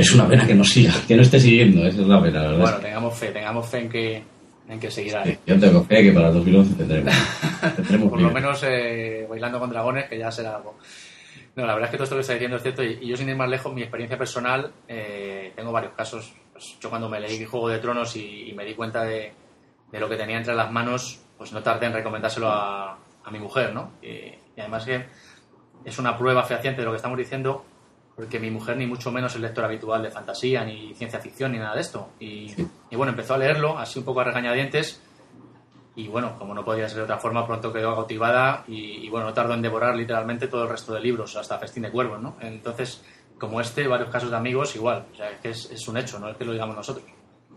es 0.00 0.14
una 0.14 0.28
pena 0.28 0.46
que 0.46 0.54
no 0.54 0.64
siga, 0.64 0.92
que 1.06 1.16
no 1.16 1.22
esté 1.22 1.38
siguiendo, 1.38 1.86
esa 1.86 2.00
es 2.00 2.06
la 2.06 2.22
pena, 2.22 2.42
verdad. 2.42 2.58
Bueno, 2.58 2.78
tengamos 2.78 3.18
fe, 3.18 3.30
tengamos 3.30 3.68
fe 3.68 3.78
en 3.78 3.88
que, 3.88 4.22
en 4.68 4.80
que 4.80 4.90
seguirá. 4.90 5.24
yo 5.24 5.58
tengo 5.58 5.84
fe 5.84 6.02
que 6.02 6.12
para 6.12 6.28
el 6.28 6.34
2011 6.34 6.74
tendremos. 6.74 7.14
Por 8.10 8.20
lo 8.20 8.30
menos 8.30 8.62
eh, 8.66 9.26
bailando 9.28 9.58
con 9.60 9.70
dragones, 9.70 10.08
que 10.08 10.18
ya 10.18 10.30
será 10.30 10.56
algo. 10.56 10.78
No, 11.56 11.66
la 11.66 11.74
verdad 11.74 11.88
es 11.88 11.90
que 11.90 11.96
todo 11.96 12.04
esto 12.04 12.16
que 12.16 12.20
está 12.20 12.32
diciendo 12.34 12.56
es 12.56 12.62
cierto 12.62 12.82
y, 12.82 13.06
yo 13.06 13.16
sin 13.16 13.28
ir 13.28 13.36
más 13.36 13.48
lejos, 13.48 13.72
mi 13.74 13.82
experiencia 13.82 14.16
personal, 14.16 14.72
eh, 14.88 15.52
tengo 15.54 15.72
varios 15.72 15.92
casos. 15.94 16.32
Pues, 16.52 16.78
yo 16.80 16.88
cuando 16.88 17.08
me 17.08 17.20
leí 17.20 17.44
Juego 17.44 17.68
de 17.68 17.78
Tronos 17.78 18.16
y, 18.16 18.52
me 18.56 18.64
di 18.64 18.74
cuenta 18.74 19.04
de, 19.04 19.32
de, 19.90 20.00
lo 20.00 20.08
que 20.08 20.16
tenía 20.16 20.38
entre 20.38 20.54
las 20.54 20.70
manos, 20.70 21.20
pues 21.36 21.52
no 21.52 21.62
tardé 21.62 21.86
en 21.86 21.92
recomendárselo 21.92 22.48
a, 22.48 22.98
a 23.24 23.30
mi 23.30 23.38
mujer, 23.38 23.74
¿no? 23.74 23.92
Y, 24.02 24.06
y 24.08 24.60
además 24.60 24.84
que 24.84 25.04
es 25.84 25.98
una 25.98 26.16
prueba 26.16 26.44
fehaciente 26.44 26.80
de 26.80 26.84
lo 26.84 26.92
que 26.92 26.96
estamos 26.96 27.18
diciendo 27.18 27.64
porque 28.14 28.38
mi 28.38 28.50
mujer 28.50 28.76
ni 28.76 28.86
mucho 28.86 29.10
menos 29.10 29.34
es 29.34 29.40
lector 29.40 29.64
habitual 29.64 30.02
de 30.02 30.10
fantasía, 30.10 30.64
ni 30.64 30.94
ciencia 30.94 31.20
ficción, 31.20 31.52
ni 31.52 31.58
nada 31.58 31.74
de 31.74 31.80
esto. 31.80 32.10
Y, 32.20 32.54
bueno, 32.92 33.10
empezó 33.10 33.34
a 33.34 33.38
leerlo, 33.38 33.78
así 33.78 33.98
un 33.98 34.04
poco 34.04 34.20
a 34.20 34.24
regañadientes, 34.24 35.00
y 35.96 36.08
bueno, 36.08 36.38
como 36.38 36.54
no 36.54 36.64
podía 36.64 36.88
ser 36.88 36.98
de 36.98 37.04
otra 37.04 37.18
forma, 37.18 37.46
pronto 37.46 37.72
quedó 37.72 37.94
cautivada 37.94 38.64
y, 38.68 39.08
bueno, 39.08 39.26
no 39.26 39.32
tardó 39.32 39.54
en 39.54 39.62
devorar 39.62 39.96
literalmente 39.96 40.48
todo 40.48 40.64
el 40.64 40.68
resto 40.68 40.92
de 40.94 41.00
libros, 41.00 41.36
hasta 41.36 41.58
Festín 41.58 41.82
de 41.82 41.90
Cuervos, 41.90 42.20
¿no? 42.20 42.36
Entonces, 42.40 43.02
como 43.38 43.60
este, 43.60 43.88
varios 43.88 44.10
casos 44.10 44.30
de 44.30 44.36
amigos, 44.36 44.76
igual, 44.76 45.06
o 45.12 45.16
sea, 45.16 45.30
es 45.30 45.40
que 45.40 45.48
es, 45.50 45.88
un 45.88 45.96
hecho, 45.96 46.18
no 46.18 46.28
es 46.28 46.36
que 46.36 46.44
lo 46.44 46.52
digamos 46.52 46.76
nosotros. 46.76 47.04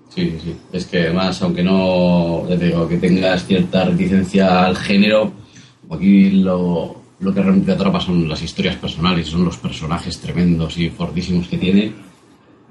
Sí, 0.09 0.39
sí, 0.41 0.57
es 0.71 0.85
que 0.85 1.01
además, 1.01 1.41
aunque 1.41 1.63
no, 1.63 2.43
te 2.47 2.57
digo, 2.57 2.87
que 2.87 2.97
tengas 2.97 3.45
cierta 3.45 3.85
reticencia 3.85 4.65
al 4.65 4.77
género, 4.77 5.31
aquí 5.89 6.31
lo, 6.31 7.02
lo 7.23 7.33
que 7.33 7.41
realmente 7.41 7.71
atrapa 7.71 7.99
son 7.99 8.27
las 8.27 8.41
historias 8.41 8.75
personales, 8.75 9.27
son 9.27 9.45
los 9.45 9.57
personajes 9.57 10.19
tremendos 10.19 10.77
y 10.77 10.89
fortísimos 10.89 11.47
que 11.47 11.57
tiene. 11.57 11.93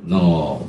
No, 0.04 0.60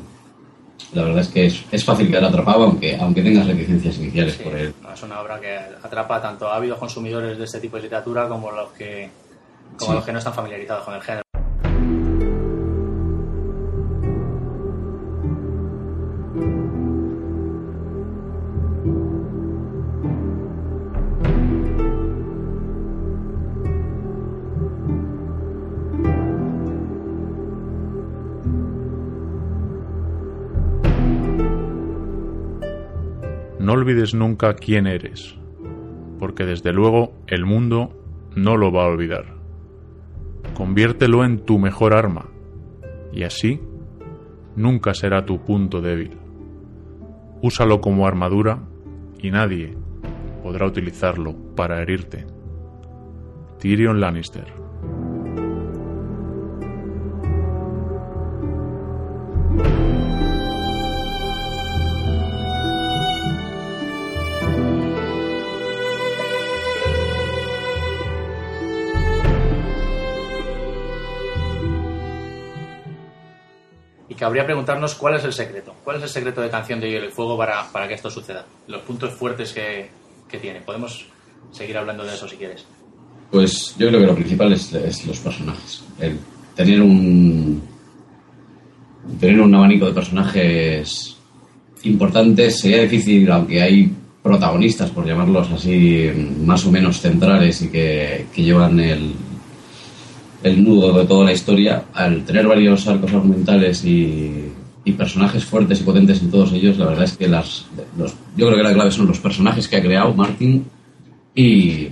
la 0.94 1.04
verdad 1.04 1.22
es 1.22 1.28
que 1.30 1.46
es, 1.46 1.86
fácil 1.86 2.10
quedar 2.10 2.26
atrapado 2.26 2.64
aunque, 2.64 2.96
aunque 2.96 3.22
tengas 3.22 3.48
reticencias 3.48 3.98
iniciales 3.98 4.36
por 4.36 4.56
él. 4.56 4.74
Es 4.94 5.04
una 5.04 5.20
obra 5.20 5.40
que 5.40 5.58
atrapa 5.58 6.22
tanto 6.22 6.48
a 6.48 6.56
ávidos 6.56 6.80
consumidores 6.80 7.38
de 7.38 7.44
este 7.44 7.60
tipo 7.60 7.78
de 7.78 7.84
literatura 7.84 8.28
como 8.28 8.52
los 8.52 8.72
que, 8.72 9.10
como 9.78 9.94
los 9.94 10.06
que 10.06 10.12
no 10.14 10.20
están 10.20 10.34
familiarizados 10.34 10.86
con 10.86 10.94
el 10.94 11.02
género. 11.02 11.23
Olvides 33.84 34.14
nunca 34.14 34.56
quién 34.56 34.88
eres, 34.88 35.36
porque 36.18 36.46
desde 36.46 36.72
luego 36.72 37.14
el 37.28 37.46
mundo 37.46 37.92
no 38.34 38.56
lo 38.56 38.72
va 38.72 38.84
a 38.84 38.88
olvidar. 38.88 39.26
Conviértelo 40.54 41.26
en 41.26 41.40
tu 41.40 41.60
mejor 41.60 41.94
arma, 41.94 42.30
y 43.12 43.24
así 43.24 43.60
nunca 44.56 44.94
será 44.94 45.26
tu 45.26 45.44
punto 45.44 45.82
débil. 45.82 46.18
Úsalo 47.42 47.82
como 47.82 48.08
armadura 48.08 48.64
y 49.20 49.32
nadie 49.32 49.76
podrá 50.42 50.66
utilizarlo 50.66 51.36
para 51.56 51.82
herirte. 51.82 52.26
Tyrion 53.60 54.00
Lannister 54.00 54.63
cabría 74.24 74.46
preguntarnos 74.46 74.96
cuál 74.96 75.16
es 75.16 75.26
el 75.26 75.34
secreto. 75.34 75.76
¿Cuál 75.84 75.98
es 75.98 76.04
el 76.04 76.10
secreto 76.10 76.40
de 76.40 76.50
Canción 76.50 76.80
de 76.80 76.90
Hielo 76.90 77.08
y 77.08 77.12
Fuego 77.12 77.38
para, 77.38 77.70
para 77.74 77.90
que 77.90 77.96
esto 77.96 78.10
suceda? 78.10 78.46
Los 78.68 78.82
puntos 78.84 79.12
fuertes 79.12 79.52
que, 79.52 79.90
que, 80.30 80.38
tiene. 80.38 80.62
Podemos 80.62 81.06
seguir 81.52 81.78
hablando 81.78 82.06
de 82.06 82.14
eso 82.14 82.26
si 82.26 82.38
quieres. 82.38 82.66
Pues 83.30 83.76
yo 83.78 83.90
creo 83.90 84.00
que 84.00 84.06
lo 84.06 84.16
principal 84.16 84.54
es, 84.54 85.06
los 85.06 85.20
personajes. 85.20 85.84
El 86.00 86.18
tener 86.56 86.82
un 86.82 87.62
tener 89.20 89.42
un 89.42 89.54
abanico 89.54 89.88
de 89.88 89.92
personajes 89.92 91.18
importantes 91.82 92.62
sería 92.62 92.84
difícil, 92.84 93.30
aunque 93.30 93.62
hay 93.62 93.94
protagonistas, 94.22 94.90
por 94.92 95.06
llamarlos 95.06 95.52
así, 95.52 96.10
más 96.46 96.66
o 96.66 96.72
menos 96.72 97.02
centrales 97.02 97.62
y 97.62 97.68
que, 97.68 98.28
que 98.34 98.42
llevan 98.42 98.80
el, 98.80 99.12
el 100.44 100.64
nudo 100.64 101.00
de 101.00 101.06
toda 101.06 101.26
la 101.26 101.34
historia, 101.34 101.86
al 101.94 102.24
tener 102.26 102.48
varios 102.48 102.88
arcos 102.88 103.14
argumentales 103.14 103.84
y, 103.86 104.50
personajes 104.98 105.46
fuertes 105.46 105.80
y 105.80 105.84
potentes 105.84 106.22
en 106.22 106.30
todos 106.30 106.52
ellos, 106.54 106.78
la 106.78 106.86
verdad 106.86 107.06
es 107.06 107.18
que 107.18 107.28
las, 107.28 107.66
yo 108.38 108.48
creo 108.48 108.58
que 108.58 108.64
la 108.64 108.74
clave 108.74 108.92
son 108.92 109.08
los 109.08 109.20
personajes 109.20 109.68
que 109.68 109.78
ha 109.78 109.82
creado 109.82 110.14
Martin 110.14 110.66
y, 111.34 111.88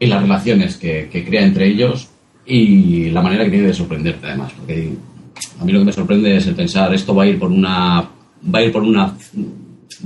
las 0.00 0.22
relaciones 0.22 0.76
que, 0.76 1.08
crea 1.08 1.44
entre 1.44 1.68
ellos 1.68 2.08
y 2.44 3.10
la 3.10 3.22
manera 3.22 3.44
que 3.44 3.50
tiene 3.50 3.66
de 3.68 3.74
sorprenderte 3.74 4.26
además, 4.26 4.52
porque 4.56 4.92
a 5.60 5.64
mí 5.64 5.72
lo 5.72 5.80
que 5.80 5.84
me 5.84 5.92
sorprende 5.92 6.36
es 6.36 6.46
el 6.46 6.54
pensar 6.54 6.94
esto 6.94 7.14
va 7.14 7.24
a 7.24 7.26
ir 7.26 7.38
por 7.38 7.50
una 7.50 8.00
va 8.02 8.58
a 8.58 8.62
ir 8.62 8.72
por 8.72 8.82
una 8.82 9.16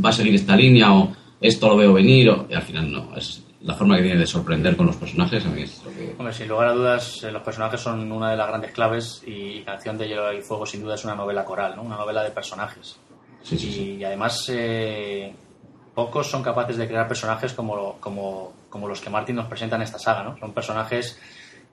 va 0.04 0.09
a 0.09 0.12
seguir 0.12 0.35
esta 0.35 0.56
línea 0.56 0.92
o 0.92 1.12
esto 1.40 1.68
lo 1.68 1.76
veo 1.76 1.92
venir 1.92 2.30
o, 2.30 2.46
y 2.50 2.54
al 2.54 2.62
final 2.62 2.90
no, 2.90 3.16
es 3.16 3.39
la 3.62 3.75
forma 3.75 3.96
que 3.96 4.03
tiene 4.03 4.18
de 4.18 4.27
sorprender 4.27 4.77
con 4.77 4.87
los 4.87 4.96
personajes 4.96 5.44
a 5.44 5.49
mí 5.49 5.62
es 5.62 5.85
lo 5.85 5.92
que... 5.92 6.14
Hombre, 6.18 6.33
sin 6.33 6.49
lugar 6.49 6.68
a 6.68 6.73
dudas, 6.73 7.23
eh, 7.23 7.31
los 7.31 7.42
personajes 7.42 7.81
son 7.81 8.11
una 8.11 8.31
de 8.31 8.37
las 8.37 8.49
grandes 8.49 8.73
claves 8.73 9.23
y 9.27 9.61
Canción 9.62 9.99
de 9.99 10.09
Hielo 10.09 10.33
y 10.33 10.40
Fuego 10.40 10.64
sin 10.64 10.83
duda 10.83 10.94
es 10.94 11.05
una 11.05 11.14
novela 11.14 11.44
coral, 11.44 11.77
¿no? 11.77 11.83
Una 11.83 11.96
novela 11.96 12.23
de 12.23 12.31
personajes. 12.31 12.96
Sí, 13.42 13.59
sí, 13.59 13.96
y, 13.99 14.05
además, 14.05 14.46
eh, 14.51 15.35
pocos 15.94 16.31
son 16.31 16.42
capaces 16.42 16.77
de 16.79 16.87
crear 16.87 17.07
personajes 17.07 17.53
como, 17.53 17.96
como, 18.01 18.53
como, 18.70 18.88
los 18.88 19.01
que 19.01 19.11
Martin 19.11 19.37
nos 19.37 19.46
presenta 19.46 19.77
en 19.77 19.83
esta 19.83 19.99
saga, 19.99 20.23
¿no? 20.23 20.38
Son 20.38 20.53
personajes 20.53 21.18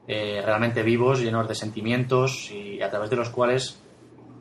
eh, 0.07 0.41
realmente 0.43 0.83
vivos, 0.83 1.21
llenos 1.21 1.47
de 1.47 1.55
sentimientos 1.55 2.51
y 2.51 2.81
a 2.81 2.89
través 2.89 3.09
de 3.09 3.15
los 3.15 3.29
cuales 3.29 3.81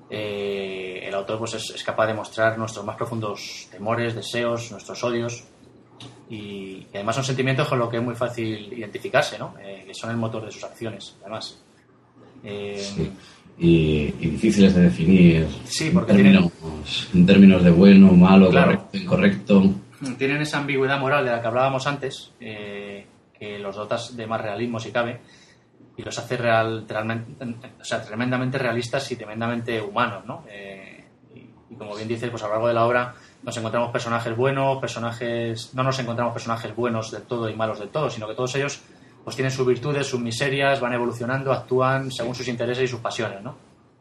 el 0.09 1.13
autor 1.15 1.39
pues, 1.39 1.55
es 1.55 1.83
capaz 1.83 2.07
de 2.07 2.15
mostrar 2.15 2.57
nuestros 2.59 2.85
más 2.85 2.95
profundos 2.95 3.67
temores, 3.73 4.15
deseos, 4.15 4.71
nuestros 4.71 5.03
odios 5.03 5.45
y, 6.29 6.87
además 6.93 7.17
son 7.17 7.25
sentimientos 7.25 7.69
con 7.69 7.79
los 7.79 7.89
que 7.89 7.99
es 7.99 8.03
muy 8.03 8.15
fácil 8.15 8.73
identificarse, 8.73 9.39
¿no? 9.39 9.55
Eh, 9.63 9.85
que 9.87 9.95
son 9.95 10.11
el 10.11 10.17
motor 10.17 10.45
de 10.45 10.51
sus 10.51 10.65
acciones, 10.65 11.17
además. 11.21 11.63
Eh, 12.43 13.11
y, 13.59 14.11
difíciles 14.13 14.75
de 14.75 14.83
definir 14.83 15.47
sí, 15.65 15.91
porque 15.91 16.13
en, 16.13 16.19
términos, 16.19 16.53
en 17.15 17.27
términos 17.27 17.65
de 17.65 17.71
bueno, 17.71 18.13
malo, 18.13 18.51
correcto, 18.51 18.97
incorrecto. 18.97 19.63
Tienen 20.19 20.43
esa 20.43 20.59
ambigüedad 20.59 21.01
moral 21.01 21.25
de 21.25 21.31
la 21.31 21.41
que 21.41 21.47
hablábamos 21.47 21.87
antes, 21.87 22.33
eh, 22.39 23.07
que 23.39 23.59
los 23.59 23.77
dotas 23.77 24.15
de 24.17 24.27
más 24.27 24.41
realismo 24.41 24.79
si 24.79 24.91
cabe, 24.91 25.21
y 25.97 26.03
los 26.03 26.19
hace 26.19 26.37
real, 26.37 26.87
o 27.81 27.85
sea, 27.85 28.03
tremendamente 28.03 28.59
realistas 28.59 29.11
y 29.11 29.17
tremendamente 29.17 29.81
humanos, 29.81 30.25
¿no? 30.27 30.45
y, 31.35 31.39
y, 31.73 31.77
como 31.77 31.97
bien 31.97 32.09
dices, 32.09 32.29
pues 32.29 32.43
a 32.43 32.47
lo 32.47 32.53
largo 32.53 32.69
de 32.69 32.75
la 32.75 32.85
obra 32.85 33.15
nos 33.47 33.57
encontramos 33.57 33.93
personajes 33.93 34.37
buenos, 34.37 34.79
personajes. 34.79 35.71
No 35.73 35.85
nos 35.85 35.97
encontramos 36.01 36.33
personajes 36.33 36.75
buenos 36.75 37.13
del 37.13 37.23
todo 37.23 37.49
y 37.49 37.55
malos 37.55 37.79
del 37.79 37.91
todo, 37.91 38.11
sino 38.11 38.27
que 38.27 38.35
todos 38.35 38.57
ellos 38.57 38.81
pues 39.23 39.37
tienen 39.37 39.53
sus 39.53 39.65
virtudes, 39.65 40.09
sus 40.09 40.21
miserias, 40.21 40.81
van 40.81 40.93
evolucionando, 40.93 41.53
actúan 41.53 42.11
según 42.11 42.35
sus 42.35 42.49
intereses 42.49 42.85
y 42.85 42.89
sus 42.89 42.99
pasiones, 42.99 43.43
¿no? 43.43 43.55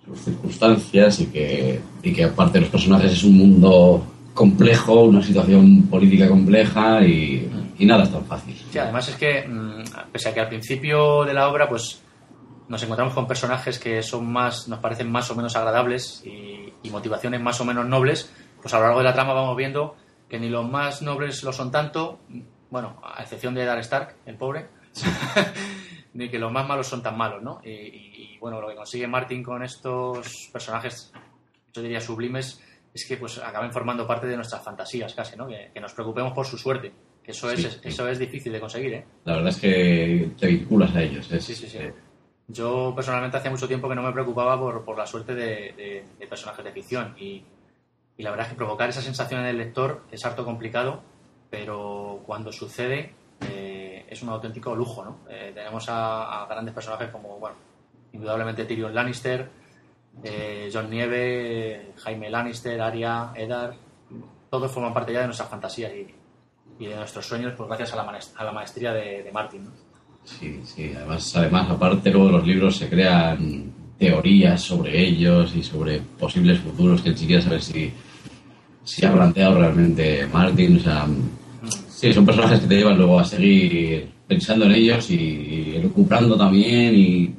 Sus 0.03 0.19
circunstancias 0.19 1.19
y 1.19 1.27
que, 1.27 1.79
y 2.01 2.13
que 2.13 2.23
aparte 2.23 2.53
de 2.53 2.62
los 2.62 2.69
personajes 2.69 3.12
es 3.12 3.23
un 3.23 3.38
mundo 3.38 4.03
complejo, 4.34 5.03
una 5.03 5.21
situación 5.21 5.84
política 5.84 6.27
compleja 6.27 7.05
y, 7.05 7.47
y 7.77 7.86
nada 7.86 8.03
es 8.03 8.12
tan 8.12 8.25
fácil. 8.25 8.55
Sí, 8.71 8.79
además 8.79 9.08
es 9.10 9.15
que, 9.15 9.47
mm, 9.47 10.12
pese 10.12 10.29
a 10.29 10.34
que 10.34 10.39
al 10.39 10.49
principio 10.49 11.23
de 11.23 11.34
la 11.34 11.47
obra, 11.49 11.69
pues 11.69 12.01
nos 12.67 12.81
encontramos 12.81 13.13
con 13.13 13.27
personajes 13.27 13.77
que 13.77 14.01
son 14.01 14.31
más, 14.31 14.67
nos 14.67 14.79
parecen 14.79 15.12
más 15.12 15.29
o 15.29 15.36
menos 15.36 15.55
agradables 15.55 16.23
y, 16.25 16.73
y 16.81 16.89
motivaciones 16.89 17.41
más 17.41 17.62
o 17.62 17.65
menos 17.65 17.88
nobles, 17.88 18.31
pues 18.65 18.73
a 18.73 18.80
lo 18.80 18.86
largo 18.86 18.97
de 18.97 19.04
la 19.04 19.13
trama 19.13 19.34
vamos 19.34 19.56
viendo 19.56 19.95
que 20.28 20.39
ni 20.39 20.49
los 20.49 20.67
más 20.67 21.04
nobles 21.04 21.43
lo 21.43 21.54
son 21.54 21.69
tanto, 21.69 22.21
bueno, 22.71 22.99
a 23.04 23.21
excepción 23.21 23.54
de 23.54 23.63
Dark 23.63 23.82
Stark, 23.82 24.15
el 24.25 24.38
pobre, 24.38 24.69
ni 26.15 26.30
que 26.30 26.39
los 26.39 26.51
más 26.51 26.67
malos 26.67 26.88
son 26.88 27.04
tan 27.04 27.15
malos, 27.15 27.43
¿no? 27.43 27.62
Y, 27.63 28.39
bueno, 28.39 28.60
lo 28.60 28.67
que 28.67 28.73
consigue 28.73 29.06
Martin 29.06 29.43
con 29.43 29.62
estos 29.62 30.49
personajes, 30.51 31.13
yo 31.73 31.84
diría 31.84 32.01
sublimes, 32.01 32.60
es 32.91 33.06
que 33.08 33.17
pues 33.17 33.38
acaben 33.38 33.71
formando 33.71 34.08
parte 34.08 34.25
de 34.25 34.36
nuestras 34.36 34.63
fantasías 34.63 35.13
casi, 35.13 35.38
¿no? 35.38 35.45
Que, 35.45 35.69
nos 35.80 35.93
preocupemos 35.93 36.34
por 36.34 36.47
su 36.47 36.58
suerte, 36.58 36.91
que 37.23 37.34
eso, 37.34 37.51
es, 37.51 37.80
eso 37.84 38.10
es 38.10 38.17
difícil 38.17 38.51
de 38.51 38.60
conseguir, 38.60 38.93
¿eh? 38.95 39.06
La 39.25 39.34
verdad 39.34 39.49
es 39.49 39.58
que 39.58 40.32
te 40.39 40.47
vinculas 40.47 40.95
a 40.95 41.04
ellos. 41.04 41.28
sí, 41.28 41.54
sí, 41.54 41.67
sí. 41.67 41.78
Yo 42.47 42.93
personalmente 42.95 43.38
hacía 43.38 43.51
mucho 43.51 43.67
tiempo 43.67 43.88
que 43.88 43.93
no 43.93 44.01
me 44.01 44.12
preocupaba 44.12 44.60
por, 44.60 44.84
por 44.84 44.97
la 44.97 45.06
suerte 45.06 45.36
de, 45.36 46.04
de 46.17 46.28
personajes 46.28 46.65
de 46.65 46.71
ficción 46.71 47.15
y 47.19 47.43
y 48.17 48.23
la 48.23 48.32
verdad 48.32 48.47
es 48.47 48.54
que 48.54 48.58
provocar 48.58 48.89
esa 48.89 49.01
sensación 49.01 49.41
en 49.41 49.47
el 49.47 49.58
lector 49.58 50.04
es 50.12 50.25
harto 50.25 50.45
complicado, 50.45 51.01
pero 51.49 52.21
cuando 52.25 52.51
sucede 52.51 53.13
eh, 53.41 54.06
es 54.10 54.21
un 54.23 54.30
auténtico 54.30 54.75
lujo, 54.75 55.04
¿no? 55.04 55.19
Eh, 55.30 55.51
tenemos 55.54 55.86
a, 55.89 56.45
grandes 56.49 56.73
personajes 56.73 57.10
como, 57.10 57.39
bueno, 57.39 57.56
indudablemente 58.13 58.65
Tyrion 58.65 58.95
Lannister, 58.95 59.49
eh, 60.23 60.69
John 60.73 60.89
Nieve, 60.89 61.93
Jaime 61.97 62.30
Lannister, 62.30 62.82
Arya, 62.82 63.32
Eddard, 63.36 63.75
todos 64.49 64.71
forman 64.71 64.93
parte 64.93 65.12
ya 65.12 65.19
de 65.21 65.25
nuestras 65.25 65.49
fantasías 65.49 65.91
y, 65.93 66.86
de 66.86 66.95
nuestros 66.95 67.25
sueños, 67.25 67.54
pues 67.56 67.67
gracias 67.67 67.93
a 67.93 67.95
la, 67.97 68.19
a 68.36 68.43
la 68.43 68.51
maestría 68.51 68.93
de, 68.93 69.29
Martin, 69.33 69.69
Sí, 70.25 70.62
sí, 70.65 70.92
además, 70.96 71.35
además, 71.35 71.69
aparte 71.69 72.10
luego 72.10 72.27
de 72.27 72.31
los 72.33 72.48
libros 72.48 72.77
se 72.77 72.89
crean 72.89 73.71
teorías 73.98 74.62
sobre 74.62 75.00
ellos 75.08 75.56
y 75.56 75.63
sobre 75.63 76.00
posibles 76.00 76.60
futuros 76.60 77.02
que 77.02 77.12
ni 77.12 77.17
siquiera 77.17 77.42
saber 77.42 77.62
si 77.62 77.94
si 78.86 79.06
ha 79.06 79.12
planteado 79.12 79.60
realmente 79.60 80.27
Martin. 80.31 80.77
O 80.77 80.79
sea, 80.79 81.08
sí, 81.90 82.13
son 82.13 82.25
personajes 82.25 82.62
que 82.62 82.67
te 82.67 82.75
llevan 82.77 82.98
luego 82.98 83.19
a 83.19 83.25
seguir 83.25 84.10
pensando 84.27 84.65
en 84.65 84.71
ellos 84.71 85.10
y, 85.12 85.79
recuperando 85.81 86.38
también 86.38 86.96
y 86.96 87.36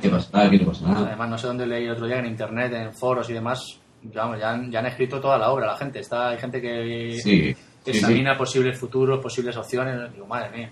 qué 0.00 0.08
pasa, 0.08 0.48
qué 0.50 0.58
no 0.58 0.66
pasa 0.66 0.86
nada. 0.86 1.06
Además, 1.08 1.30
no 1.30 1.38
sé 1.38 1.46
dónde 1.48 1.66
leí 1.66 1.88
otro 1.88 2.06
día 2.06 2.18
en 2.18 2.26
internet, 2.26 2.72
en 2.74 2.92
foros 2.92 3.28
y 3.30 3.32
demás, 3.32 3.78
ya, 4.12 4.24
han, 4.24 4.70
ya 4.70 4.78
han 4.78 4.86
escrito 4.86 5.20
toda 5.20 5.38
la 5.38 5.50
obra 5.50 5.66
la 5.66 5.76
gente. 5.76 6.00
Está, 6.00 6.30
hay 6.30 6.38
gente 6.38 6.60
que 6.60 7.54
examina 7.84 8.36
posibles 8.36 8.78
futuros, 8.78 9.20
posibles 9.20 9.56
opciones. 9.56 10.12
Digo, 10.12 10.26
madre 10.26 10.56
mía. 10.56 10.70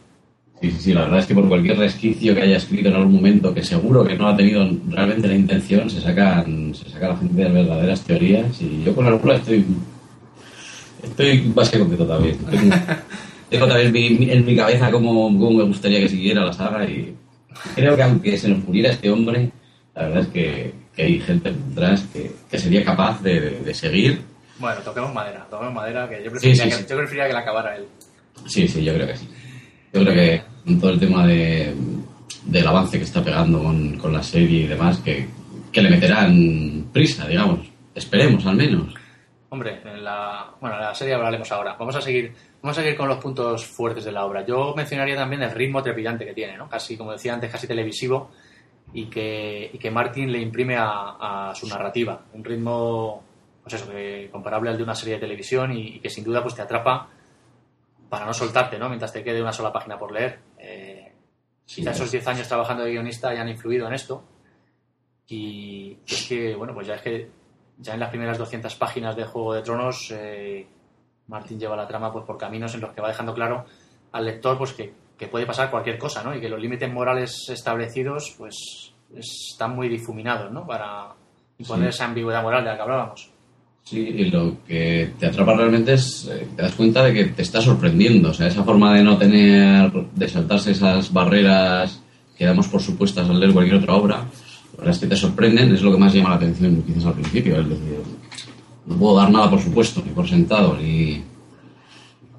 Sí, 0.60 0.70
sí, 0.72 0.92
la 0.92 1.02
verdad 1.02 1.20
es 1.20 1.26
que 1.26 1.34
por 1.34 1.48
cualquier 1.48 1.78
resquicio 1.78 2.34
que 2.34 2.42
haya 2.42 2.58
escrito 2.58 2.90
en 2.90 2.96
algún 2.96 3.14
momento 3.14 3.54
que 3.54 3.62
seguro 3.62 4.04
que 4.04 4.14
no 4.14 4.28
ha 4.28 4.36
tenido 4.36 4.68
realmente 4.88 5.26
la 5.26 5.34
intención, 5.34 5.88
se 5.88 6.02
sacan, 6.02 6.74
se 6.74 6.90
saca 6.90 7.08
la 7.08 7.16
gente 7.16 7.42
de 7.42 7.50
verdaderas 7.50 8.02
teorías 8.02 8.60
y 8.60 8.82
yo 8.84 8.94
con 8.94 9.06
alguna 9.06 9.36
estoy 9.36 9.64
Estoy 11.02 11.52
bastante 11.54 11.78
contento 11.86 12.06
también. 12.14 12.38
Tengo, 13.48 13.66
también 13.66 14.30
en 14.30 14.44
mi 14.44 14.56
cabeza 14.56 14.90
cómo, 14.90 15.30
me 15.30 15.64
gustaría 15.64 16.00
que 16.00 16.08
siguiera 16.08 16.44
la 16.44 16.52
saga 16.52 16.84
y 16.84 17.14
creo 17.74 17.96
que 17.96 18.02
aunque 18.02 18.38
se 18.38 18.48
nos 18.48 18.64
muriera 18.64 18.90
este 18.90 19.10
hombre, 19.10 19.50
la 19.94 20.02
verdad 20.02 20.22
es 20.22 20.28
que, 20.28 20.80
hay 20.96 21.18
gente 21.20 21.50
detrás 21.50 22.04
que, 22.12 22.58
sería 22.58 22.84
capaz 22.84 23.22
de, 23.22 23.72
seguir. 23.74 24.20
Bueno, 24.58 24.80
toquemos 24.82 25.14
madera, 25.14 25.46
toquemos 25.50 25.74
madera, 25.74 26.08
que 26.08 26.22
yo 26.22 26.30
preferiría, 26.30 26.64
Que, 26.64 26.82
yo 26.82 26.96
preferiría 26.96 27.26
que 27.26 27.32
la 27.32 27.40
acabara 27.40 27.76
él. 27.76 27.86
Sí, 28.46 28.68
sí, 28.68 28.84
yo 28.84 28.92
creo 28.94 29.06
que 29.06 29.16
sí. 29.16 29.28
Yo 29.92 30.02
creo 30.02 30.14
que 30.14 30.42
con 30.64 30.78
todo 30.78 30.90
el 30.90 31.00
tema 31.00 31.26
de, 31.26 31.74
del 32.44 32.66
avance 32.66 32.98
que 32.98 33.04
está 33.04 33.24
pegando 33.24 33.62
con, 33.62 33.96
con 33.96 34.12
la 34.12 34.22
serie 34.22 34.64
y 34.64 34.66
demás, 34.66 34.98
que, 34.98 35.26
que 35.72 35.82
le 35.82 35.90
meterán 35.90 36.86
prisa, 36.92 37.26
digamos. 37.26 37.60
Esperemos 37.94 38.44
al 38.46 38.56
menos. 38.56 38.94
Hombre, 39.52 39.80
en 39.84 40.04
la, 40.04 40.54
bueno, 40.60 40.76
en 40.76 40.82
la 40.82 40.94
serie 40.94 41.14
hablaremos 41.14 41.50
ahora. 41.50 41.74
Vamos 41.76 41.96
a 41.96 42.00
seguir, 42.00 42.32
vamos 42.62 42.78
a 42.78 42.82
seguir 42.82 42.96
con 42.96 43.08
los 43.08 43.18
puntos 43.18 43.66
fuertes 43.66 44.04
de 44.04 44.12
la 44.12 44.24
obra. 44.24 44.46
Yo 44.46 44.74
mencionaría 44.76 45.16
también 45.16 45.42
el 45.42 45.50
ritmo 45.50 45.82
trepidante 45.82 46.24
que 46.24 46.34
tiene, 46.34 46.56
¿no? 46.56 46.68
Casi, 46.68 46.96
como 46.96 47.10
decía 47.10 47.34
antes, 47.34 47.50
casi 47.50 47.66
televisivo 47.66 48.30
y 48.92 49.06
que, 49.06 49.68
y 49.72 49.76
que 49.76 49.90
Martin 49.90 50.30
le 50.30 50.38
imprime 50.38 50.76
a, 50.76 51.50
a 51.50 51.54
su 51.56 51.66
narrativa. 51.66 52.26
Un 52.32 52.44
ritmo, 52.44 53.24
pues 53.64 53.74
eso, 53.74 53.90
que 53.90 54.28
comparable 54.30 54.70
al 54.70 54.76
de 54.76 54.84
una 54.84 54.94
serie 54.94 55.14
de 55.14 55.20
televisión 55.20 55.72
y, 55.72 55.96
y 55.96 55.98
que 55.98 56.10
sin 56.10 56.22
duda 56.22 56.42
pues 56.42 56.54
te 56.54 56.62
atrapa 56.62 57.08
para 58.08 58.26
no 58.26 58.32
soltarte, 58.32 58.78
¿no? 58.78 58.88
Mientras 58.88 59.12
te 59.12 59.24
quede 59.24 59.42
una 59.42 59.52
sola 59.52 59.72
página 59.72 59.98
por 59.98 60.12
leer. 60.12 60.38
Eh, 60.58 61.12
esos 61.66 62.10
10 62.10 62.26
años 62.28 62.48
trabajando 62.48 62.84
de 62.84 62.90
guionista 62.90 63.30
hayan 63.30 63.48
influido 63.48 63.88
en 63.88 63.94
esto. 63.94 64.22
Y 65.26 65.98
es 66.06 66.26
que, 66.28 66.54
bueno, 66.54 66.72
pues 66.72 66.86
ya 66.86 66.94
es 66.94 67.02
que 67.02 67.39
ya 67.80 67.94
en 67.94 68.00
las 68.00 68.10
primeras 68.10 68.38
200 68.38 68.74
páginas 68.76 69.16
de 69.16 69.24
Juego 69.24 69.54
de 69.54 69.62
Tronos, 69.62 70.10
eh, 70.12 70.66
Martín 71.28 71.58
lleva 71.58 71.76
la 71.76 71.86
trama 71.88 72.12
pues 72.12 72.24
por 72.24 72.36
caminos 72.38 72.74
en 72.74 72.80
los 72.80 72.90
que 72.92 73.00
va 73.00 73.08
dejando 73.08 73.34
claro 73.34 73.64
al 74.12 74.24
lector 74.24 74.58
pues 74.58 74.72
que, 74.72 74.92
que 75.16 75.28
puede 75.28 75.46
pasar 75.46 75.70
cualquier 75.70 75.98
cosa, 75.98 76.22
¿no? 76.22 76.34
Y 76.34 76.40
que 76.40 76.48
los 76.48 76.60
límites 76.60 76.92
morales 76.92 77.46
establecidos 77.48 78.34
pues 78.36 78.92
están 79.16 79.74
muy 79.76 79.88
difuminados, 79.88 80.50
¿no? 80.52 80.66
Para 80.66 81.08
imponer 81.58 81.92
Sí. 81.92 81.96
esa 81.96 82.04
ambigüedad 82.06 82.42
moral 82.42 82.64
de 82.64 82.70
la 82.70 82.76
que 82.76 82.82
hablábamos. 82.82 83.30
Sí, 83.82 83.98
y 84.00 84.30
lo 84.30 84.56
que 84.66 85.12
te 85.18 85.26
atrapa 85.26 85.54
realmente 85.54 85.94
es, 85.94 86.26
eh, 86.30 86.46
te 86.54 86.62
das 86.62 86.74
cuenta 86.74 87.02
de 87.02 87.12
que 87.14 87.24
te 87.26 87.42
está 87.42 87.60
sorprendiendo, 87.60 88.30
o 88.30 88.34
sea, 88.34 88.46
esa 88.46 88.62
forma 88.62 88.94
de 88.94 89.02
no 89.02 89.16
tener, 89.16 89.90
de 89.92 90.28
saltarse 90.28 90.72
esas 90.72 91.12
barreras 91.12 92.02
que 92.36 92.44
damos 92.44 92.68
por 92.68 92.80
supuestas 92.82 93.28
al 93.28 93.40
leer 93.40 93.52
cualquier 93.52 93.76
otra 93.78 93.94
obra, 93.94 94.24
la 94.72 94.78
verdad 94.78 94.94
es 94.94 94.98
que 94.98 95.06
te 95.06 95.16
sorprenden, 95.16 95.74
es 95.74 95.82
lo 95.82 95.92
que 95.92 95.98
más 95.98 96.12
llama 96.12 96.30
la 96.30 96.36
atención 96.36 96.82
quizás 96.86 97.06
al 97.06 97.14
principio, 97.14 97.60
es 97.60 97.68
decir, 97.68 98.00
no 98.86 98.96
puedo 98.96 99.16
dar 99.16 99.30
nada 99.30 99.50
por 99.50 99.60
supuesto, 99.60 100.02
ni 100.04 100.12
por 100.12 100.28
sentado, 100.28 100.76
ni... 100.76 101.22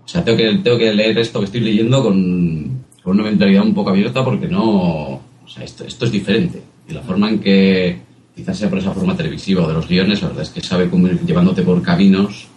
O 0.04 0.08
sea, 0.08 0.24
tengo 0.24 0.38
que, 0.38 0.56
tengo 0.64 0.78
que 0.78 0.94
leer 0.94 1.18
esto 1.20 1.40
que 1.40 1.46
estoy 1.46 1.62
leyendo 1.62 2.04
con, 2.04 2.84
con 3.04 3.14
una 3.14 3.24
mentalidad 3.24 3.64
un 3.64 3.74
poco 3.74 3.92
abierta 3.92 4.26
porque 4.26 4.48
no... 4.48 5.22
O 5.44 5.48
sea, 5.48 5.64
esto, 5.64 5.86
esto 5.86 6.06
es 6.06 6.12
diferente. 6.12 6.62
Y 6.90 6.94
la 6.94 7.02
forma 7.02 7.30
en 7.30 7.40
que, 7.40 8.02
quizás 8.36 8.58
sea 8.58 8.70
por 8.70 8.80
esa 8.80 8.92
forma 8.92 9.16
televisiva 9.16 9.64
o 9.64 9.68
de 9.68 9.74
los 9.74 9.88
guiones, 9.88 10.22
la 10.22 10.30
verdad 10.30 10.44
es 10.44 10.50
que 10.50 10.62
sabe 10.62 10.90
cómo 10.90 11.08
ir 11.08 11.20
llevándote 11.26 11.62
por 11.62 11.82
caminos 11.82 12.48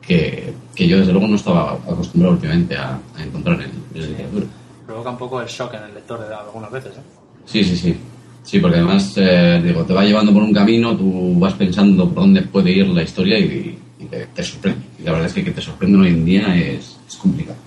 que, 0.00 0.52
que 0.74 0.88
yo 0.88 0.98
desde 0.98 1.12
luego 1.12 1.28
no 1.28 1.36
estaba 1.36 1.72
acostumbrado 1.72 2.34
últimamente 2.34 2.76
a, 2.76 2.98
a 3.16 3.22
encontrar 3.22 3.60
en, 3.60 3.70
en 3.94 4.00
la 4.00 4.06
literatura. 4.08 4.46
Provoca 4.86 5.10
un 5.10 5.18
poco 5.18 5.40
el 5.40 5.46
shock 5.46 5.74
en 5.74 5.84
el 5.84 5.94
lector 5.94 6.26
de 6.26 6.34
algunas 6.34 6.70
veces, 6.72 6.96
¿eh? 6.96 7.02
Sí, 7.44 7.62
sí, 7.62 7.76
sí. 7.76 7.96
Sí, 8.42 8.58
porque 8.58 8.78
además, 8.78 9.12
eh, 9.16 9.60
digo, 9.64 9.84
te 9.84 9.92
va 9.92 10.04
llevando 10.04 10.32
por 10.32 10.42
un 10.42 10.52
camino, 10.52 10.96
tú 10.96 11.38
vas 11.38 11.54
pensando 11.54 12.08
por 12.08 12.22
dónde 12.24 12.42
puede 12.42 12.72
ir 12.72 12.88
la 12.88 13.02
historia 13.02 13.38
y, 13.38 13.78
y 13.98 14.04
te, 14.06 14.26
te 14.26 14.42
sorprende. 14.42 14.80
Y 14.98 15.02
la 15.04 15.12
verdad 15.12 15.26
es 15.28 15.34
que 15.34 15.44
que 15.44 15.50
te 15.50 15.60
sorprenden 15.60 16.00
hoy 16.00 16.08
en 16.08 16.24
día 16.24 16.56
es, 16.56 16.96
es 17.06 17.16
complicado. 17.16 17.58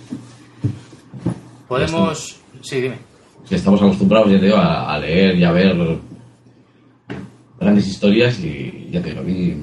Podemos... 1.67 2.37
Sí, 2.61 2.81
dime. 2.81 2.95
Si 3.47 3.55
estamos 3.55 3.81
acostumbrados, 3.81 4.31
ya 4.31 4.39
te 4.39 4.45
digo, 4.45 4.57
a, 4.57 4.93
a 4.93 4.99
leer 4.99 5.37
y 5.37 5.43
a 5.43 5.51
ver 5.51 5.75
grandes 7.59 7.87
historias 7.87 8.39
y 8.39 8.89
ya 8.91 9.01
te 9.01 9.09
digo, 9.09 9.21
a 9.21 9.23
mí, 9.23 9.55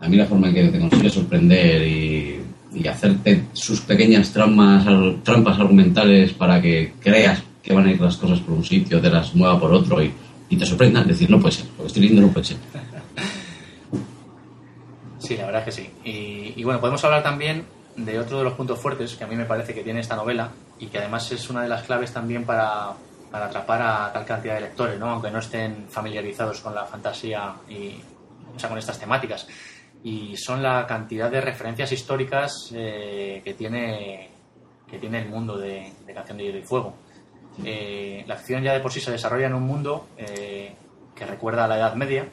a 0.00 0.08
mí 0.08 0.16
la 0.16 0.26
forma 0.26 0.48
en 0.48 0.54
que 0.54 0.68
te 0.68 0.78
consigue 0.78 1.10
sorprender 1.10 1.86
y, 1.86 2.40
y 2.74 2.86
hacerte 2.86 3.44
sus 3.52 3.80
pequeñas 3.80 4.32
trampas, 4.32 4.84
trampas 5.22 5.58
argumentales 5.58 6.32
para 6.32 6.60
que 6.60 6.92
creas 7.00 7.42
que 7.62 7.74
van 7.74 7.86
a 7.86 7.92
ir 7.92 8.00
las 8.00 8.16
cosas 8.16 8.40
por 8.40 8.54
un 8.54 8.64
sitio, 8.64 9.00
te 9.00 9.10
las 9.10 9.34
mueva 9.34 9.58
por 9.58 9.72
otro 9.72 10.02
y, 10.02 10.10
y 10.48 10.56
te 10.56 10.66
sorprendan, 10.66 11.06
decir, 11.06 11.30
no 11.30 11.40
puede 11.40 11.52
ser, 11.52 11.66
lo 11.76 11.82
que 11.82 11.86
estoy 11.86 12.02
leyendo 12.02 12.26
no 12.26 12.32
puede 12.32 12.46
ser. 12.46 12.56
Sí, 15.18 15.36
la 15.36 15.46
verdad 15.46 15.68
es 15.68 15.74
que 15.74 15.82
sí. 15.82 15.90
Y, 16.56 16.64
bueno, 16.64 16.80
podemos 16.80 17.04
hablar 17.04 17.22
también 17.22 17.66
de 17.96 18.18
otro 18.18 18.38
de 18.38 18.44
los 18.44 18.54
puntos 18.54 18.78
fuertes 18.78 19.14
que 19.16 19.24
a 19.24 19.26
mí 19.26 19.36
me 19.36 19.44
parece 19.44 19.74
que 19.74 19.82
tiene 19.82 20.00
esta 20.00 20.16
novela 20.16 20.50
y 20.78 20.86
que 20.86 20.98
además 20.98 21.30
es 21.32 21.50
una 21.50 21.62
de 21.62 21.68
las 21.68 21.82
claves 21.82 22.12
también 22.12 22.44
para, 22.44 22.92
para 23.30 23.46
atrapar 23.46 23.82
a 23.82 24.12
tal 24.12 24.24
cantidad 24.24 24.54
de 24.54 24.62
lectores, 24.62 24.98
¿no? 24.98 25.10
aunque 25.10 25.30
no 25.30 25.40
estén 25.40 25.86
familiarizados 25.88 26.60
con 26.60 26.74
la 26.74 26.84
fantasía 26.86 27.54
y 27.68 27.96
o 28.54 28.58
sea, 28.58 28.68
con 28.68 28.78
estas 28.78 28.98
temáticas. 28.98 29.46
Y 30.02 30.36
son 30.36 30.62
la 30.62 30.86
cantidad 30.86 31.30
de 31.30 31.40
referencias 31.40 31.90
históricas 31.92 32.70
eh, 32.74 33.42
que, 33.44 33.54
tiene, 33.54 34.30
que 34.88 34.98
tiene 34.98 35.22
el 35.22 35.28
mundo 35.28 35.58
de, 35.58 35.92
de 36.06 36.14
Canción 36.14 36.38
de 36.38 36.44
Hielo 36.44 36.58
y 36.58 36.62
Fuego. 36.62 36.94
Eh, 37.64 38.24
la 38.26 38.34
acción 38.34 38.62
ya 38.62 38.72
de 38.72 38.80
por 38.80 38.92
sí 38.92 39.00
se 39.00 39.10
desarrolla 39.10 39.46
en 39.46 39.54
un 39.54 39.62
mundo 39.64 40.08
eh, 40.16 40.74
que 41.14 41.26
recuerda 41.26 41.64
a 41.64 41.68
la 41.68 41.76
Edad 41.76 41.94
Media, 41.94 42.26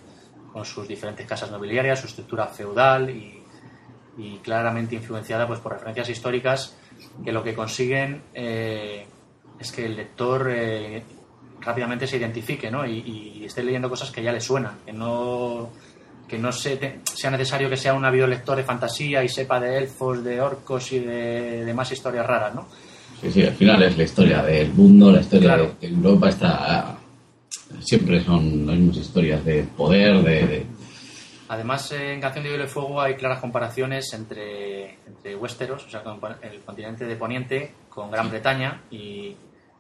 con 0.54 0.66
sus 0.66 0.88
diferentes 0.88 1.26
casas 1.26 1.52
nobiliarias, 1.52 2.00
su 2.00 2.08
estructura 2.08 2.48
feudal 2.48 3.10
y, 3.10 3.42
claramente 4.44 4.96
influenciada 4.96 5.46
pues, 5.46 5.60
por 5.60 5.74
referencias 5.74 6.08
históricas 6.08 6.78
que 7.24 7.34
lo 7.34 7.44
que 7.44 7.54
consiguen 7.54 8.22
eh, 8.34 9.06
es 9.60 9.72
que 9.74 9.86
el 9.86 9.98
lector 9.98 10.50
rápidamente 11.60 12.08
se 12.08 12.18
identifique 12.18 12.72
¿no? 12.72 12.86
y, 12.86 13.44
esté 13.46 13.64
leyendo 13.64 13.90
cosas 13.90 14.12
que 14.12 14.24
ya 14.24 14.32
le 14.32 14.40
suenan, 14.40 14.78
que 14.86 14.94
no, 14.94 15.70
que 16.28 16.38
no 16.38 16.52
se 16.52 16.78
te- 16.78 17.02
sea 17.04 17.32
necesario 17.32 17.70
que 17.70 17.78
sea 17.78 17.94
un 17.94 18.06
ávido 18.06 18.28
lector 18.28 18.56
de 18.56 18.64
fantasía 18.64 19.24
y 19.24 19.30
sepa 19.30 19.60
de 19.60 19.80
elfos, 19.80 20.24
de 20.24 20.40
orcos 20.40 20.92
y 20.94 21.00
de, 21.00 21.66
de 21.66 21.74
más 21.74 21.92
historias 21.92 22.26
raras. 22.26 22.56
¿no? 22.56 22.68
Sí, 23.26 23.32
sí, 23.42 23.44
al 23.48 23.54
final 23.54 23.82
es 23.84 23.98
la 23.98 24.04
historia 24.04 24.42
del 24.44 24.72
mundo, 24.74 25.12
la 25.12 25.22
historia 25.22 25.56
Claro. 25.56 25.76
de 25.82 25.88
Europa 25.88 26.30
está... 26.30 26.98
Siempre 27.80 28.24
son 28.24 28.66
las 28.68 28.76
mismas 28.78 28.98
historias 28.98 29.44
de 29.44 29.64
poder, 29.64 30.22
de... 30.24 30.48
de- 30.48 30.66
Además, 31.48 31.92
en 31.92 32.20
Canción 32.22 32.44
de 32.44 32.50
Hielo 32.52 32.64
y 32.64 32.68
Fuego 32.68 33.00
hay 33.02 33.14
claras 33.16 33.40
comparaciones 33.40 34.12
entre, 34.14 34.98
entre 35.06 35.36
Westeros, 35.36 35.86
o 35.86 35.90
sea, 35.92 36.02
con 36.04 36.20
el 36.42 36.60
continente 36.62 37.06
de 37.06 37.16
Poniente, 37.16 37.72
con 37.90 38.10
Gran 38.10 38.30
Bretaña, 38.32 38.82
y, 38.90 39.36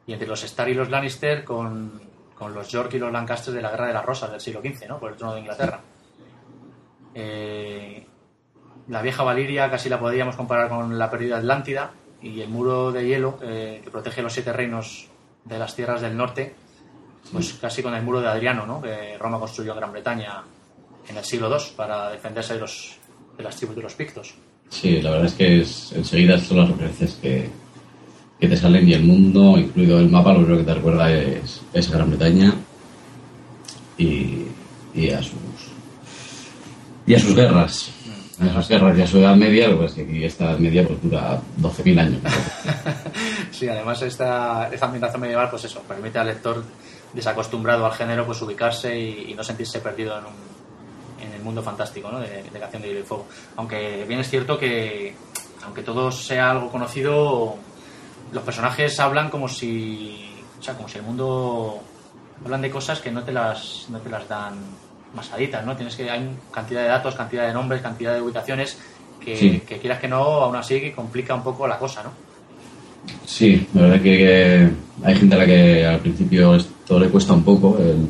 y 0.05 0.13
entre 0.13 0.27
los 0.27 0.43
Stark 0.43 0.69
y 0.69 0.75
los 0.75 0.91
Lannister 0.91 1.43
con, 1.43 1.99
con 2.37 2.53
los 2.53 2.67
York 2.69 2.93
y 2.93 2.99
los 2.99 3.11
Lancaster 3.11 3.51
de 3.53 3.63
la 3.63 3.71
Guerra 3.71 3.87
de 3.87 3.93
las 3.93 4.05
Rosas 4.05 4.29
del 4.31 4.41
siglo 4.41 4.61
XV, 4.61 4.87
¿no? 4.89 4.99
por 4.99 5.11
el 5.11 5.17
trono 5.17 5.33
de 5.33 5.39
Inglaterra. 5.39 5.79
Eh, 7.15 8.05
la 8.89 9.01
vieja 9.01 9.23
Valiria 9.23 9.69
casi 9.71 9.89
la 9.89 9.99
podríamos 9.99 10.35
comparar 10.35 10.69
con 10.69 10.97
la 10.99 11.09
perdida 11.09 11.37
Atlántida, 11.37 11.91
y 12.25 12.41
el 12.41 12.49
muro 12.49 12.91
de 12.91 13.05
hielo 13.05 13.37
eh, 13.43 13.81
que 13.83 13.91
protege 13.91 14.23
los 14.23 14.33
siete 14.33 14.51
reinos 14.51 15.07
de 15.43 15.59
las 15.59 15.75
tierras 15.75 16.01
del 16.01 16.17
norte, 16.17 16.55
pues 17.31 17.53
casi 17.53 17.83
con 17.83 17.93
el 17.93 18.01
muro 18.01 18.19
de 18.19 18.27
Adriano, 18.27 18.65
¿no? 18.65 18.81
que 18.81 19.15
Roma 19.19 19.39
construyó 19.39 19.73
en 19.73 19.77
Gran 19.77 19.91
Bretaña 19.91 20.43
en 21.07 21.17
el 21.17 21.23
siglo 21.23 21.49
II 21.49 21.63
para 21.75 22.09
defenderse 22.09 22.55
de, 22.55 22.61
los, 22.61 22.95
de 23.37 23.43
las 23.43 23.55
tribus 23.55 23.75
de 23.75 23.81
los 23.83 23.93
pictos. 23.93 24.33
Sí, 24.69 25.01
la 25.01 25.11
verdad 25.11 25.27
es 25.27 25.33
que 25.33 25.61
es, 25.61 25.91
enseguida 25.95 26.39
son 26.39 26.57
las 26.57 26.69
referencias 26.69 27.13
que, 27.21 27.47
que 28.39 28.47
te 28.47 28.57
salen 28.57 28.87
y 28.89 28.93
el 28.93 29.03
mundo, 29.03 29.59
incluido 29.59 29.99
el 29.99 30.09
mapa, 30.09 30.33
lo 30.33 30.39
primero 30.39 30.57
que 30.57 30.65
te 30.65 30.73
recuerda 30.73 31.11
es, 31.11 31.61
es 31.73 31.91
Gran 31.91 32.09
Bretaña 32.09 32.55
y, 33.99 34.47
y 34.95 35.09
a 35.11 35.21
sus 35.21 35.35
y 37.05 37.13
a 37.13 37.19
sus 37.19 37.35
guerras. 37.35 37.91
Sus 38.37 38.67
guerras 38.67 38.97
y 38.97 39.01
a 39.01 39.07
su 39.07 39.17
edad 39.19 39.35
media, 39.35 39.67
lo 39.69 39.79
que 39.79 40.01
aquí 40.01 40.23
esta 40.25 40.51
edad 40.51 40.57
media 40.59 40.85
pues 40.85 41.01
dura 41.01 41.39
12.000 41.61 41.99
años. 41.99 42.19
Sí, 43.51 43.69
además 43.69 44.01
esta, 44.01 44.67
esta 44.73 44.85
ambientación 44.87 45.21
medieval, 45.21 45.49
pues 45.49 45.63
eso, 45.63 45.81
permite 45.87 46.19
al 46.19 46.27
lector 46.27 46.61
desacostumbrado 47.13 47.85
al 47.85 47.93
género 47.93 48.25
pues 48.25 48.41
ubicarse 48.41 48.99
y, 48.99 49.31
y 49.31 49.33
no 49.33 49.43
sentirse 49.45 49.79
perdido 49.79 50.17
en, 50.19 50.25
un- 50.25 51.25
en 51.25 51.33
el 51.33 51.41
mundo 51.41 51.63
fantástico 51.63 52.11
¿no? 52.11 52.19
de, 52.19 52.43
de 52.43 52.59
Canción 52.59 52.81
de 52.81 52.89
Hielo 52.89 52.99
y 52.99 53.03
Fuego. 53.03 53.27
Aunque 53.55 54.03
bien 54.05 54.19
es 54.19 54.29
cierto 54.29 54.57
que, 54.57 55.15
aunque 55.63 55.83
todo 55.83 56.11
sea 56.11 56.51
algo 56.51 56.69
conocido, 56.69 57.55
los 58.33 58.43
personajes 58.43 58.99
hablan 58.99 59.29
como 59.29 59.47
si, 59.47 60.29
o 60.59 60.61
sea, 60.61 60.73
como 60.73 60.89
si 60.89 60.97
el 60.97 61.03
mundo 61.05 61.79
hablan 62.43 62.61
de 62.61 62.69
cosas 62.69 62.99
que 62.99 63.11
no 63.11 63.23
te 63.23 63.31
las, 63.31 63.85
no 63.89 63.99
te 63.99 64.09
las 64.09 64.27
dan 64.27 64.55
masaditas, 65.13 65.65
¿no? 65.65 65.75
Tienes 65.75 65.95
que 65.95 66.09
hay 66.09 66.29
cantidad 66.51 66.81
de 66.81 66.87
datos, 66.87 67.15
cantidad 67.15 67.47
de 67.47 67.53
nombres, 67.53 67.81
cantidad 67.81 68.13
de 68.13 68.21
ubicaciones 68.21 68.77
que, 69.19 69.35
Sí. 69.37 69.61
que 69.67 69.77
quieras 69.79 69.99
que 69.99 70.07
no, 70.07 70.17
aún 70.23 70.55
así 70.55 70.79
que 70.81 70.91
complica 70.93 71.33
un 71.35 71.43
poco 71.43 71.67
la 71.67 71.77
cosa, 71.77 72.03
¿no? 72.03 72.11
Sí, 73.25 73.67
la 73.73 73.81
verdad 73.83 74.01
que 74.01 74.69
hay 75.03 75.15
gente 75.15 75.35
a 75.35 75.37
la 75.39 75.45
que 75.45 75.85
al 75.85 75.99
principio 75.99 76.55
esto 76.55 76.99
le 76.99 77.09
cuesta 77.09 77.33
un 77.33 77.43
poco 77.43 77.77
el, 77.77 78.07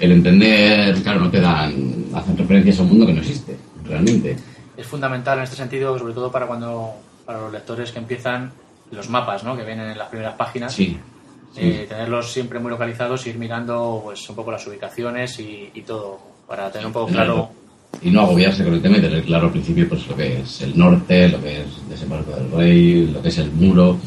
el 0.00 0.12
entender, 0.12 0.94
claro, 1.02 1.20
no 1.20 1.30
te 1.30 1.40
dan, 1.40 2.06
hacen 2.14 2.36
referencias 2.36 2.78
a 2.78 2.82
un 2.82 2.88
mundo 2.88 3.06
que 3.06 3.12
no 3.12 3.20
existe, 3.20 3.56
realmente. 3.84 4.36
es 4.76 4.86
fundamental 4.86 5.38
en 5.38 5.44
este 5.44 5.56
sentido, 5.56 5.98
sobre 5.98 6.14
todo 6.14 6.30
para 6.32 6.46
cuando 6.46 6.92
para 7.26 7.40
los 7.40 7.52
lectores 7.52 7.92
que 7.92 7.98
empiezan 7.98 8.52
los 8.90 9.08
mapas, 9.08 9.44
¿no? 9.44 9.56
Que 9.56 9.64
vienen 9.64 9.90
en 9.90 9.98
las 9.98 10.08
primeras 10.08 10.34
páginas. 10.34 10.72
Sí, 10.72 10.86
sí. 10.86 11.00
Eh, 11.56 11.86
tenerlos 11.88 12.32
siempre 12.32 12.58
muy 12.58 12.70
localizados, 12.70 13.26
ir 13.26 13.38
mirando 13.38 14.00
pues 14.04 14.28
un 14.28 14.36
poco 14.36 14.52
las 14.52 14.66
ubicaciones 14.66 15.38
y, 15.38 15.70
y 15.74 15.82
todo 15.82 16.18
para 16.48 16.70
tener 16.70 16.86
un 16.86 16.92
poco 16.92 17.12
claro. 17.12 17.50
Y 18.00 18.10
no 18.10 18.22
agobiarse 18.22 18.64
con 18.64 18.72
el 18.74 18.80
tema 18.80 18.96
y 18.96 19.02
tener 19.02 19.22
claro 19.22 19.46
al 19.46 19.52
principio 19.52 19.88
pues 19.88 20.06
lo 20.06 20.16
que 20.16 20.40
es 20.40 20.62
el 20.62 20.76
norte, 20.78 21.28
lo 21.28 21.42
que 21.42 21.60
es 21.60 21.88
desembarco 21.88 22.30
del 22.32 22.50
rey, 22.50 23.06
lo 23.06 23.20
que 23.20 23.28
es 23.28 23.38
el 23.38 23.50
muro. 23.52 23.98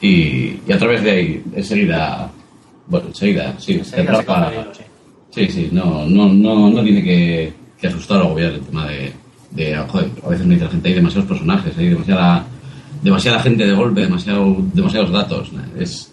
Y, 0.00 0.60
y 0.66 0.72
a 0.72 0.78
través 0.78 1.02
de 1.02 1.10
ahí, 1.10 1.44
enseguida, 1.54 2.30
bueno, 2.86 3.08
enseguida, 3.08 3.54
sí, 3.58 3.74
Enseguida 3.74 4.16
se 4.16 4.54
hilo, 4.54 4.74
sí. 4.74 4.82
Sí, 5.30 5.48
sí, 5.48 5.68
no, 5.72 6.06
no, 6.06 6.28
no, 6.28 6.70
no 6.70 6.82
tiene 6.82 7.02
que, 7.02 7.52
que 7.80 7.86
asustar 7.86 8.20
o 8.20 8.26
agobiar 8.26 8.52
el 8.52 8.60
tema 8.60 8.86
de, 8.86 9.12
de 9.50 9.76
joder, 9.76 10.10
a 10.24 10.28
veces 10.28 10.46
me 10.46 10.54
dice 10.54 10.66
la 10.66 10.70
gente 10.70 10.88
hay 10.88 10.94
demasiados 10.94 11.28
personajes, 11.28 11.78
hay 11.78 11.88
demasiada, 11.88 12.46
demasiada 13.02 13.40
gente 13.40 13.66
de 13.66 13.72
golpe, 13.74 14.00
demasiado, 14.02 14.56
demasiados 14.72 15.10
datos. 15.10 15.50
Es, 15.78 16.12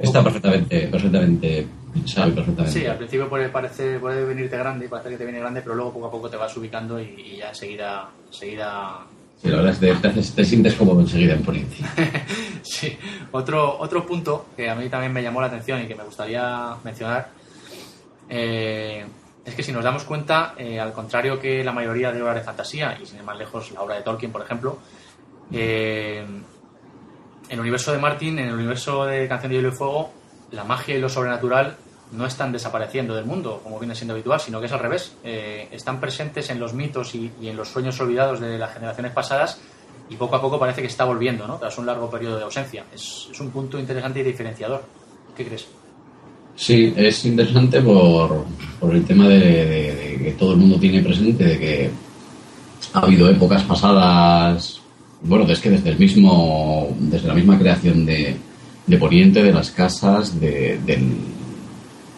está 0.00 0.22
perfectamente, 0.22 0.88
perfectamente 0.88 1.66
pensado 1.92 2.28
y 2.28 2.32
perfectamente. 2.32 2.80
Sí, 2.80 2.86
al 2.86 2.96
principio 2.96 3.28
puede, 3.28 3.48
parece, 3.48 3.98
puede 3.98 4.24
venirte 4.24 4.56
grande, 4.56 4.88
parece 4.88 5.10
que 5.10 5.16
te 5.16 5.24
viene 5.24 5.40
grande, 5.40 5.62
pero 5.62 5.74
luego 5.74 5.92
poco 5.92 6.06
a 6.06 6.10
poco 6.10 6.30
te 6.30 6.36
vas 6.36 6.56
ubicando 6.56 7.00
y, 7.00 7.04
y 7.04 7.36
ya 7.38 7.48
enseguida, 7.48 8.08
enseguida 8.26 9.06
Sí, 9.42 9.48
la 9.48 9.56
verdad 9.56 9.72
es 9.82 10.00
que 10.00 10.18
te, 10.34 10.44
sientes 10.44 10.74
como 10.74 11.00
enseguida 11.00 11.34
en 11.34 11.42
Poniente. 11.42 11.76
Sí, 12.62 12.96
otro, 13.32 13.78
otro 13.78 14.06
punto 14.06 14.48
que 14.54 14.68
a 14.68 14.74
mí 14.74 14.90
también 14.90 15.14
me 15.14 15.22
llamó 15.22 15.40
la 15.40 15.46
atención 15.46 15.82
y 15.82 15.86
que 15.86 15.94
me 15.94 16.04
gustaría 16.04 16.74
mencionar 16.84 17.30
eh, 18.28 19.04
es 19.44 19.54
que 19.54 19.62
si 19.62 19.72
nos 19.72 19.82
damos 19.82 20.04
cuenta, 20.04 20.54
eh, 20.58 20.78
al 20.78 20.92
contrario 20.92 21.40
que 21.40 21.64
la 21.64 21.72
mayoría 21.72 22.12
de 22.12 22.20
obras 22.22 22.36
de 22.36 22.42
fantasía, 22.42 22.98
y 23.02 23.06
sin 23.06 23.16
ir 23.16 23.24
más 23.24 23.38
lejos 23.38 23.72
la 23.72 23.80
obra 23.80 23.96
de 23.96 24.02
Tolkien, 24.02 24.30
por 24.30 24.42
ejemplo, 24.42 24.78
eh, 25.52 26.24
en 27.50 27.54
el 27.54 27.60
universo 27.60 27.92
de 27.92 27.98
Martin, 27.98 28.38
en 28.38 28.46
el 28.46 28.54
universo 28.54 29.04
de 29.04 29.26
Canción 29.26 29.50
de 29.50 29.56
Hielo 29.56 29.68
y 29.70 29.72
Fuego, 29.72 30.10
la 30.52 30.62
magia 30.62 30.96
y 30.96 31.00
lo 31.00 31.08
sobrenatural 31.08 31.76
no 32.12 32.24
están 32.24 32.52
desapareciendo 32.52 33.14
del 33.14 33.24
mundo, 33.24 33.60
como 33.62 33.78
viene 33.80 33.94
siendo 33.96 34.14
habitual, 34.14 34.40
sino 34.40 34.60
que 34.60 34.66
es 34.66 34.72
al 34.72 34.78
revés. 34.78 35.16
Eh, 35.24 35.68
están 35.72 36.00
presentes 36.00 36.48
en 36.50 36.60
los 36.60 36.74
mitos 36.74 37.12
y, 37.14 37.30
en 37.42 37.56
los 37.56 37.68
sueños 37.68 38.00
olvidados 38.00 38.40
de 38.40 38.56
las 38.56 38.72
generaciones 38.72 39.12
pasadas 39.12 39.60
y 40.08 40.14
poco 40.14 40.36
a 40.36 40.40
poco 40.40 40.60
parece 40.60 40.80
que 40.80 40.86
está 40.86 41.04
volviendo, 41.04 41.46
¿no? 41.48 41.56
Tras 41.56 41.76
un 41.78 41.86
largo 41.86 42.08
periodo 42.08 42.36
de 42.36 42.44
ausencia. 42.44 42.84
Es, 42.94 43.28
un 43.40 43.50
punto 43.50 43.80
interesante 43.80 44.20
y 44.20 44.22
diferenciador. 44.22 44.84
¿Qué 45.36 45.44
crees? 45.44 45.66
Sí, 46.54 46.94
es 46.96 47.24
interesante 47.24 47.80
por, 47.80 48.44
por 48.78 48.94
el 48.94 49.04
tema 49.04 49.26
de 49.26 50.20
que 50.22 50.32
todo 50.38 50.52
el 50.52 50.58
mundo 50.58 50.78
tiene 50.78 51.02
presente, 51.02 51.44
de 51.44 51.58
que 51.58 51.90
ha 52.92 53.00
habido 53.00 53.28
épocas 53.28 53.62
pasadas, 53.64 54.79
bueno, 55.22 55.46
es 55.48 55.60
que 55.60 55.70
desde 55.70 55.90
el 55.90 55.98
mismo, 55.98 56.88
desde 56.98 57.28
la 57.28 57.34
misma 57.34 57.58
creación 57.58 58.06
de, 58.06 58.36
de 58.86 58.96
Poniente, 58.96 59.42
de 59.42 59.52
las 59.52 59.70
casas, 59.70 60.40
de, 60.40 60.78
del, 60.84 61.16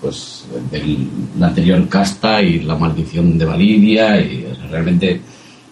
pues, 0.01 0.45
de 0.71 0.99
la 1.39 1.49
anterior 1.49 1.89
casta 1.89 2.43
y 2.43 2.61
la 2.61 2.77
maldición 2.77 3.39
de 3.39 3.45
Validia, 3.45 4.21
y 4.21 4.47
realmente 4.71 5.21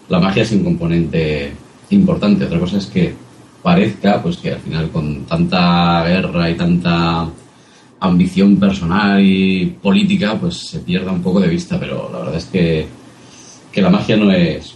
la 0.08 0.18
magia 0.18 0.42
es 0.42 0.52
un 0.52 0.64
componente 0.64 1.52
importante. 1.90 2.44
Otra 2.44 2.58
cosa 2.58 2.78
es 2.78 2.86
que 2.86 3.14
parezca, 3.62 4.22
pues 4.22 4.36
que 4.38 4.52
al 4.52 4.60
final 4.60 4.90
con 4.90 5.24
tanta 5.24 6.04
guerra 6.04 6.50
y 6.50 6.54
tanta 6.54 7.28
ambición 8.00 8.56
personal 8.56 9.22
y 9.22 9.66
política, 9.82 10.36
pues 10.40 10.56
se 10.56 10.80
pierda 10.80 11.12
un 11.12 11.22
poco 11.22 11.40
de 11.40 11.48
vista, 11.48 11.78
pero 11.78 12.10
la 12.12 12.18
verdad 12.20 12.36
es 12.36 12.46
que, 12.46 12.86
que 13.70 13.82
la 13.82 13.90
magia 13.90 14.16
no 14.16 14.32
es 14.32 14.74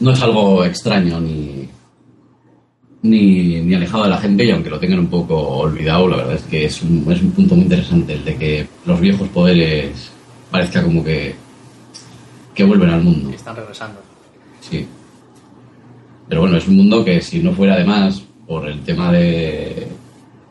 no 0.00 0.12
es 0.12 0.22
algo 0.22 0.64
extraño 0.64 1.20
ni, 1.20 1.68
ni, 3.02 3.60
ni 3.60 3.74
alejado 3.74 4.04
de 4.04 4.10
la 4.10 4.18
gente 4.18 4.44
y 4.44 4.50
aunque 4.50 4.70
lo 4.70 4.78
tengan 4.78 5.00
un 5.00 5.08
poco 5.08 5.36
olvidado, 5.36 6.08
la 6.08 6.16
verdad 6.16 6.34
es 6.34 6.42
que 6.42 6.64
es 6.64 6.82
un, 6.82 7.04
es 7.10 7.22
un 7.22 7.30
punto 7.32 7.54
muy 7.54 7.64
interesante 7.64 8.14
el 8.14 8.24
de 8.24 8.36
que 8.36 8.66
los 8.86 9.00
viejos 9.00 9.28
poderes 9.28 10.10
parezca 10.50 10.82
como 10.82 11.04
que, 11.04 11.34
que 12.54 12.64
vuelven 12.64 12.90
al 12.90 13.02
mundo. 13.02 13.30
Están 13.30 13.56
regresando. 13.56 14.00
Sí. 14.60 14.86
Pero 16.28 16.42
bueno, 16.42 16.56
es 16.56 16.68
un 16.68 16.76
mundo 16.76 17.04
que 17.04 17.20
si 17.20 17.40
no 17.40 17.52
fuera 17.52 17.74
además 17.74 18.22
por 18.46 18.68
el 18.68 18.80
tema 18.80 19.12
de 19.12 19.88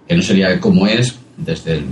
que 0.08 0.16
no 0.16 0.22
sería 0.22 0.60
como 0.60 0.88
es 0.88 1.20
desde 1.36 1.74
el 1.76 1.86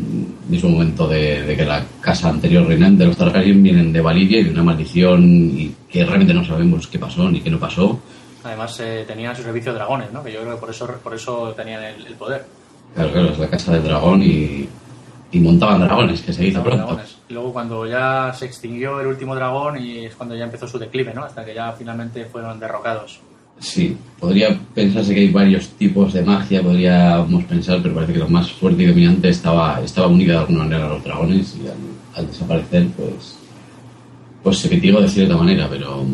mismo 0.50 0.70
momento 0.70 1.08
de, 1.08 1.44
de 1.44 1.56
que 1.56 1.66
la 1.66 1.86
casa 2.02 2.30
anterior 2.30 2.66
reinante 2.66 3.04
de 3.04 3.08
los 3.10 3.18
Targaryen 3.18 3.62
vienen 3.62 3.94
de 3.94 4.02
Validia 4.02 4.40
y 4.40 4.44
de 4.46 4.50
una 4.52 4.64
maldición 4.64 5.24
y 5.56 5.72
que 5.96 6.06
realmente 6.06 6.34
no 6.34 6.44
sabemos 6.44 6.88
qué 6.88 7.00
pasó 7.00 7.30
ni 7.30 7.40
qué 7.40 7.50
no 7.50 7.58
pasó. 7.58 7.98
Además, 8.44 8.78
eh, 8.82 9.06
tenían 9.08 9.34
su 9.36 9.44
servicio 9.44 9.74
dragones, 9.74 10.12
¿no? 10.12 10.22
Que 10.24 10.34
yo 10.34 10.42
creo 10.42 10.56
que 10.56 10.60
por 10.60 10.70
eso, 10.70 10.86
por 11.02 11.14
eso 11.16 11.54
tenían 11.56 11.82
el, 11.84 12.06
el 12.06 12.14
poder. 12.16 12.46
Claro, 12.94 13.12
claro, 13.14 13.30
es 13.30 13.40
la 13.40 13.48
casa 13.50 13.72
del 13.74 13.84
dragón 13.84 14.22
y, 14.22 14.68
y 15.32 15.40
montaban 15.40 15.80
dragones, 15.80 16.22
que 16.22 16.34
se 16.34 16.44
Los 16.52 16.62
pronto. 16.64 16.78
dragones. 16.86 17.16
Luego 17.30 17.54
cuando 17.54 17.88
ya 17.88 18.34
se 18.38 18.46
extinguió 18.46 19.00
el 19.00 19.08
último 19.08 19.36
dragón 19.36 19.82
y 19.82 20.06
es 20.06 20.16
cuando 20.16 20.36
ya 20.36 20.44
empezó 20.44 20.68
su 20.68 20.78
declive, 20.78 21.14
¿no? 21.14 21.24
Hasta 21.24 21.46
que 21.46 21.56
ya 21.56 21.72
finalmente 21.72 22.26
fueron 22.26 22.60
derrocados. 22.60 23.20
Sí, 23.58 23.96
podría 24.20 24.60
pensarse 24.74 25.14
que 25.16 25.22
hay 25.22 25.32
varios 25.32 25.70
tipos 25.70 26.12
de 26.12 26.22
magia, 26.24 26.62
podríamos 26.62 27.46
pensar, 27.46 27.80
pero 27.82 27.96
parece 27.96 28.12
que 28.14 28.20
lo 28.20 28.28
más 28.28 28.52
fuerte 28.52 28.84
y 28.84 28.88
dominante 28.88 29.30
estaba, 29.30 29.80
estaba 29.82 30.08
unida 30.08 30.34
de 30.34 30.40
alguna 30.40 30.60
manera 30.66 30.86
a 30.88 30.90
los 30.90 31.04
dragones 31.06 31.56
y 31.56 31.66
al, 31.68 31.78
al 32.16 32.28
desaparecer, 32.28 32.88
pues, 32.98 33.40
pues 34.46 34.60
se 34.60 34.70
mitigó 34.70 35.02
de 35.02 35.10
cierta 35.10 35.36
manera, 35.36 35.68
pero, 35.68 36.06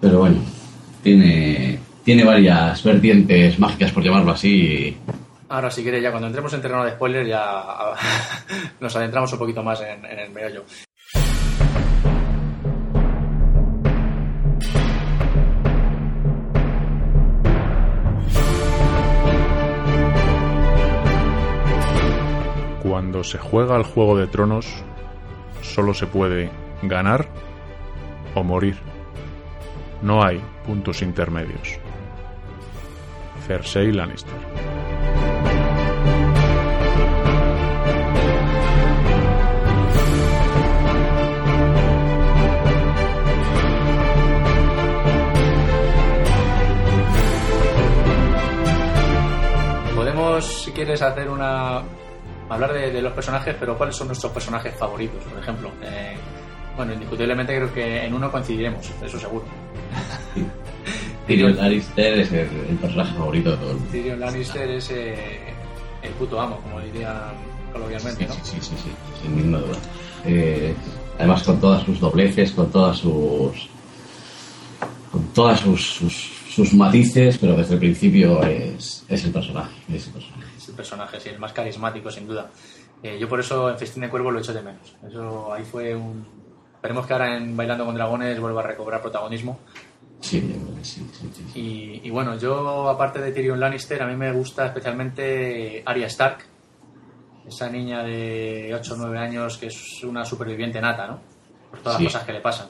pero 0.00 0.18
bueno, 0.18 0.40
tiene, 1.00 1.78
tiene 2.02 2.24
varias 2.24 2.82
vertientes 2.82 3.56
mágicas, 3.56 3.92
por 3.92 4.02
llamarlo 4.02 4.32
así. 4.32 4.96
Ahora, 5.48 5.70
si 5.70 5.82
quieres, 5.84 6.02
ya 6.02 6.10
cuando 6.10 6.26
entremos 6.26 6.52
en 6.54 6.60
terreno 6.60 6.84
de 6.84 6.90
spoiler, 6.90 7.24
ya 7.24 7.62
nos 8.80 8.96
adentramos 8.96 9.32
un 9.32 9.38
poquito 9.38 9.62
más 9.62 9.80
en, 9.80 10.04
en 10.06 10.18
el 10.18 10.30
meollo. 10.32 10.64
Cuando 22.82 23.22
se 23.22 23.38
juega 23.38 23.76
al 23.76 23.84
Juego 23.84 24.18
de 24.18 24.26
Tronos, 24.26 24.66
solo 25.68 25.94
se 25.94 26.06
puede 26.06 26.50
ganar 26.82 27.26
o 28.34 28.42
morir. 28.42 28.76
No 30.02 30.22
hay 30.22 30.42
puntos 30.66 31.02
intermedios. 31.02 31.78
Cersei 33.46 33.92
Lannister. 33.92 34.34
Si 50.40 50.70
quieres, 50.72 51.02
hacer 51.02 51.28
una. 51.28 51.82
Hablar 52.48 52.72
de, 52.72 52.90
de 52.90 53.02
los 53.02 53.12
personajes, 53.12 53.54
pero 53.58 53.76
¿cuáles 53.76 53.96
son 53.96 54.08
nuestros 54.08 54.32
personajes 54.32 54.74
favoritos, 54.74 55.22
por 55.24 55.38
ejemplo? 55.38 55.70
Eh, 55.82 56.16
bueno, 56.76 56.92
indiscutiblemente 56.92 57.56
creo 57.56 57.74
que 57.74 58.04
en 58.04 58.14
uno 58.14 58.30
coincidiremos, 58.30 58.88
eso 59.02 59.18
seguro. 59.18 59.44
Tyrion 61.26 61.56
Lannister 61.56 62.20
es 62.20 62.32
el, 62.32 62.48
el 62.70 62.76
personaje 62.80 63.14
favorito 63.14 63.50
de 63.50 63.56
todo 63.56 63.70
el 63.70 63.76
mundo. 63.76 63.90
Tyrion 63.92 64.20
Lannister 64.20 64.70
es 64.70 64.90
eh, 64.90 65.40
el 66.02 66.12
puto 66.12 66.40
amo, 66.40 66.60
como 66.62 66.80
dirían 66.80 67.32
coloquialmente, 67.72 68.26
¿no? 68.26 68.34
Sí, 68.34 68.40
sí, 68.44 68.60
sí, 68.60 68.76
sí, 68.76 68.90
sin 69.22 69.36
ninguna 69.36 69.58
duda. 69.58 69.78
Eh, 70.24 70.74
además 71.18 71.42
con 71.42 71.60
todas 71.60 71.84
sus 71.84 72.00
dobleces, 72.00 72.52
con 72.52 72.70
todas 72.70 72.98
sus 72.98 73.68
con 75.12 75.24
todas 75.34 75.60
sus, 75.60 75.84
sus, 75.84 76.30
sus 76.50 76.74
matices, 76.74 77.38
pero 77.38 77.56
desde 77.56 77.74
el 77.74 77.80
principio 77.80 78.42
es, 78.42 79.04
es 79.08 79.24
el 79.24 79.32
personaje, 79.32 79.74
es 79.92 80.06
el 80.06 80.12
personaje. 80.12 80.47
Es 80.78 80.92
el 80.92 80.96
personaje, 80.96 81.20
sí, 81.20 81.28
el 81.30 81.38
más 81.38 81.52
carismático, 81.52 82.10
sin 82.10 82.26
duda. 82.26 82.50
Eh, 83.02 83.18
yo 83.18 83.28
por 83.28 83.40
eso 83.40 83.68
en 83.68 83.78
Festín 83.78 84.02
de 84.02 84.08
Cuervo 84.08 84.30
lo 84.30 84.38
echo 84.38 84.52
de 84.52 84.62
menos. 84.62 84.94
Eso 85.06 85.52
ahí 85.52 85.64
fue 85.64 85.94
un... 85.94 86.24
Esperemos 86.74 87.06
que 87.06 87.12
ahora 87.12 87.36
en 87.36 87.56
Bailando 87.56 87.84
con 87.84 87.94
Dragones 87.94 88.38
vuelva 88.40 88.60
a 88.60 88.66
recobrar 88.66 89.02
protagonismo. 89.02 89.58
Sí, 90.20 90.40
sí, 90.82 91.06
sí. 91.12 91.44
Y, 91.54 92.06
y 92.06 92.10
bueno, 92.10 92.38
yo 92.38 92.88
aparte 92.88 93.20
de 93.20 93.32
Tyrion 93.32 93.58
Lannister, 93.58 94.02
a 94.02 94.06
mí 94.06 94.16
me 94.16 94.32
gusta 94.32 94.66
especialmente 94.66 95.82
Arya 95.84 96.06
Stark. 96.06 96.44
Esa 97.46 97.68
niña 97.68 98.02
de 98.04 98.72
8 98.74 98.94
o 98.94 98.96
9 98.98 99.18
años 99.18 99.58
que 99.58 99.66
es 99.66 100.04
una 100.04 100.24
superviviente 100.24 100.80
nata, 100.80 101.06
¿no? 101.06 101.20
Por 101.70 101.80
todas 101.80 102.00
las 102.00 102.12
cosas 102.12 102.26
que 102.26 102.32
le 102.32 102.40
pasan. 102.40 102.68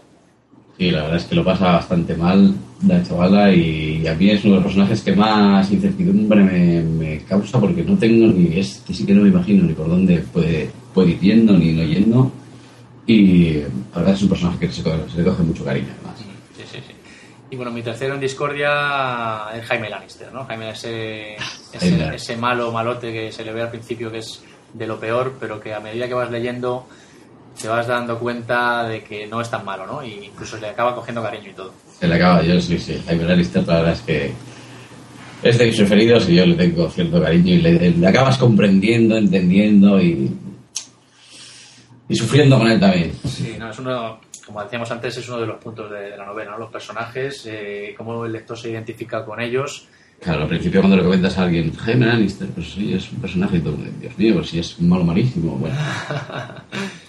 Sí, 0.78 0.90
la 0.90 1.02
verdad 1.02 1.16
es 1.16 1.24
que 1.24 1.34
lo 1.34 1.44
pasa 1.44 1.72
bastante 1.72 2.14
mal 2.14 2.54
la 2.86 3.02
chavala 3.02 3.52
y 3.52 4.06
a 4.06 4.14
mí 4.14 4.30
es 4.30 4.44
uno 4.44 4.54
de 4.54 4.60
los 4.60 4.66
personajes 4.66 5.02
que 5.02 5.16
más 5.16 5.70
incertidumbre 5.72 6.44
me, 6.44 6.82
me 6.82 7.18
causa 7.24 7.58
porque 7.58 7.82
no 7.82 7.98
tengo 7.98 8.28
ni, 8.32 8.56
este 8.56 8.94
sí 8.94 9.04
que 9.04 9.14
no 9.14 9.22
me 9.22 9.30
imagino 9.30 9.64
ni 9.64 9.72
por 9.72 9.88
dónde 9.88 10.18
puede, 10.32 10.70
puede 10.94 11.10
ir 11.10 11.20
yendo 11.20 11.58
ni 11.58 11.72
no 11.72 11.82
yendo 11.82 12.32
y 13.06 13.54
la 13.54 13.96
verdad 13.96 14.14
es 14.14 14.22
un 14.22 14.28
personaje 14.28 14.58
que 14.60 14.72
se, 14.72 14.82
se 14.82 15.18
le 15.18 15.24
coge 15.24 15.42
mucho 15.42 15.64
cariño 15.64 15.88
además. 15.98 16.20
Sí, 16.56 16.62
sí, 16.70 16.78
sí. 16.86 16.94
Y 17.50 17.56
bueno, 17.56 17.72
mi 17.72 17.82
tercero 17.82 18.14
en 18.14 18.20
discordia 18.20 19.46
es 19.56 19.64
Jaime 19.64 19.88
Lannister, 19.88 20.32
¿no? 20.32 20.44
Jaime 20.44 20.70
ese, 20.70 21.34
ese, 21.72 21.78
Jaime. 21.78 22.14
ese 22.14 22.36
malo 22.36 22.70
malote 22.70 23.12
que 23.12 23.32
se 23.32 23.44
le 23.44 23.52
ve 23.52 23.62
al 23.62 23.70
principio 23.70 24.12
que 24.12 24.18
es 24.18 24.42
de 24.74 24.86
lo 24.86 25.00
peor, 25.00 25.34
pero 25.40 25.58
que 25.58 25.72
a 25.72 25.80
medida 25.80 26.06
que 26.06 26.14
vas 26.14 26.30
leyendo 26.30 26.86
te 27.60 27.68
vas 27.68 27.86
dando 27.86 28.18
cuenta 28.18 28.84
de 28.88 29.02
que 29.02 29.26
no 29.26 29.40
es 29.40 29.50
tan 29.50 29.64
malo, 29.64 29.86
¿no? 29.86 30.04
Y 30.04 30.26
incluso 30.26 30.56
le 30.58 30.68
acaba 30.68 30.94
cogiendo 30.94 31.22
cariño 31.22 31.50
y 31.50 31.54
todo. 31.54 31.72
Se 31.98 32.06
le 32.06 32.14
acaba, 32.14 32.42
yo 32.42 32.60
sí, 32.60 32.78
sí, 32.78 33.02
Jaime 33.06 33.24
Lannister 33.24 33.66
la 33.66 33.74
verdad 33.76 33.92
es 33.92 34.00
que 34.02 34.32
es 35.42 35.58
de 35.58 35.66
mis 35.66 35.76
preferidos 35.76 36.28
y 36.28 36.36
yo 36.36 36.46
le 36.46 36.54
tengo 36.54 36.88
cierto 36.90 37.20
cariño 37.22 37.54
y 37.54 37.58
le, 37.58 37.90
le 37.90 38.06
acabas 38.06 38.38
comprendiendo, 38.38 39.16
entendiendo 39.16 40.00
y 40.00 40.30
y 42.08 42.16
sufriendo 42.16 42.58
con 42.58 42.70
él 42.70 42.80
también. 42.80 43.12
Sí, 43.24 43.56
no, 43.58 43.70
es 43.70 43.78
uno, 43.78 44.20
como 44.46 44.62
decíamos 44.62 44.90
antes, 44.90 45.16
es 45.16 45.28
uno 45.28 45.40
de 45.40 45.46
los 45.46 45.62
puntos 45.62 45.90
de, 45.90 46.10
de 46.10 46.16
la 46.16 46.24
novela, 46.24 46.52
¿no? 46.52 46.58
Los 46.58 46.70
personajes, 46.70 47.46
eh, 47.46 47.94
cómo 47.96 48.24
el 48.24 48.32
lector 48.32 48.56
se 48.58 48.70
identifica 48.70 49.24
con 49.24 49.40
ellos. 49.40 49.86
Claro, 50.20 50.42
al 50.42 50.48
principio 50.48 50.80
cuando 50.80 50.96
le 50.96 51.04
comentas 51.04 51.38
a 51.38 51.42
alguien, 51.42 51.72
Jaime 51.74 52.06
Lannister, 52.06 52.48
pues 52.48 52.72
sí, 52.72 52.92
es 52.92 53.12
un 53.12 53.20
personaje 53.20 53.58
y 53.58 53.60
todo, 53.60 53.76
Dios 54.00 54.18
mío, 54.18 54.34
pues 54.34 54.48
si 54.48 54.58
es 54.58 54.80
malo 54.80 55.04
malísimo, 55.04 55.52
bueno. 55.52 55.76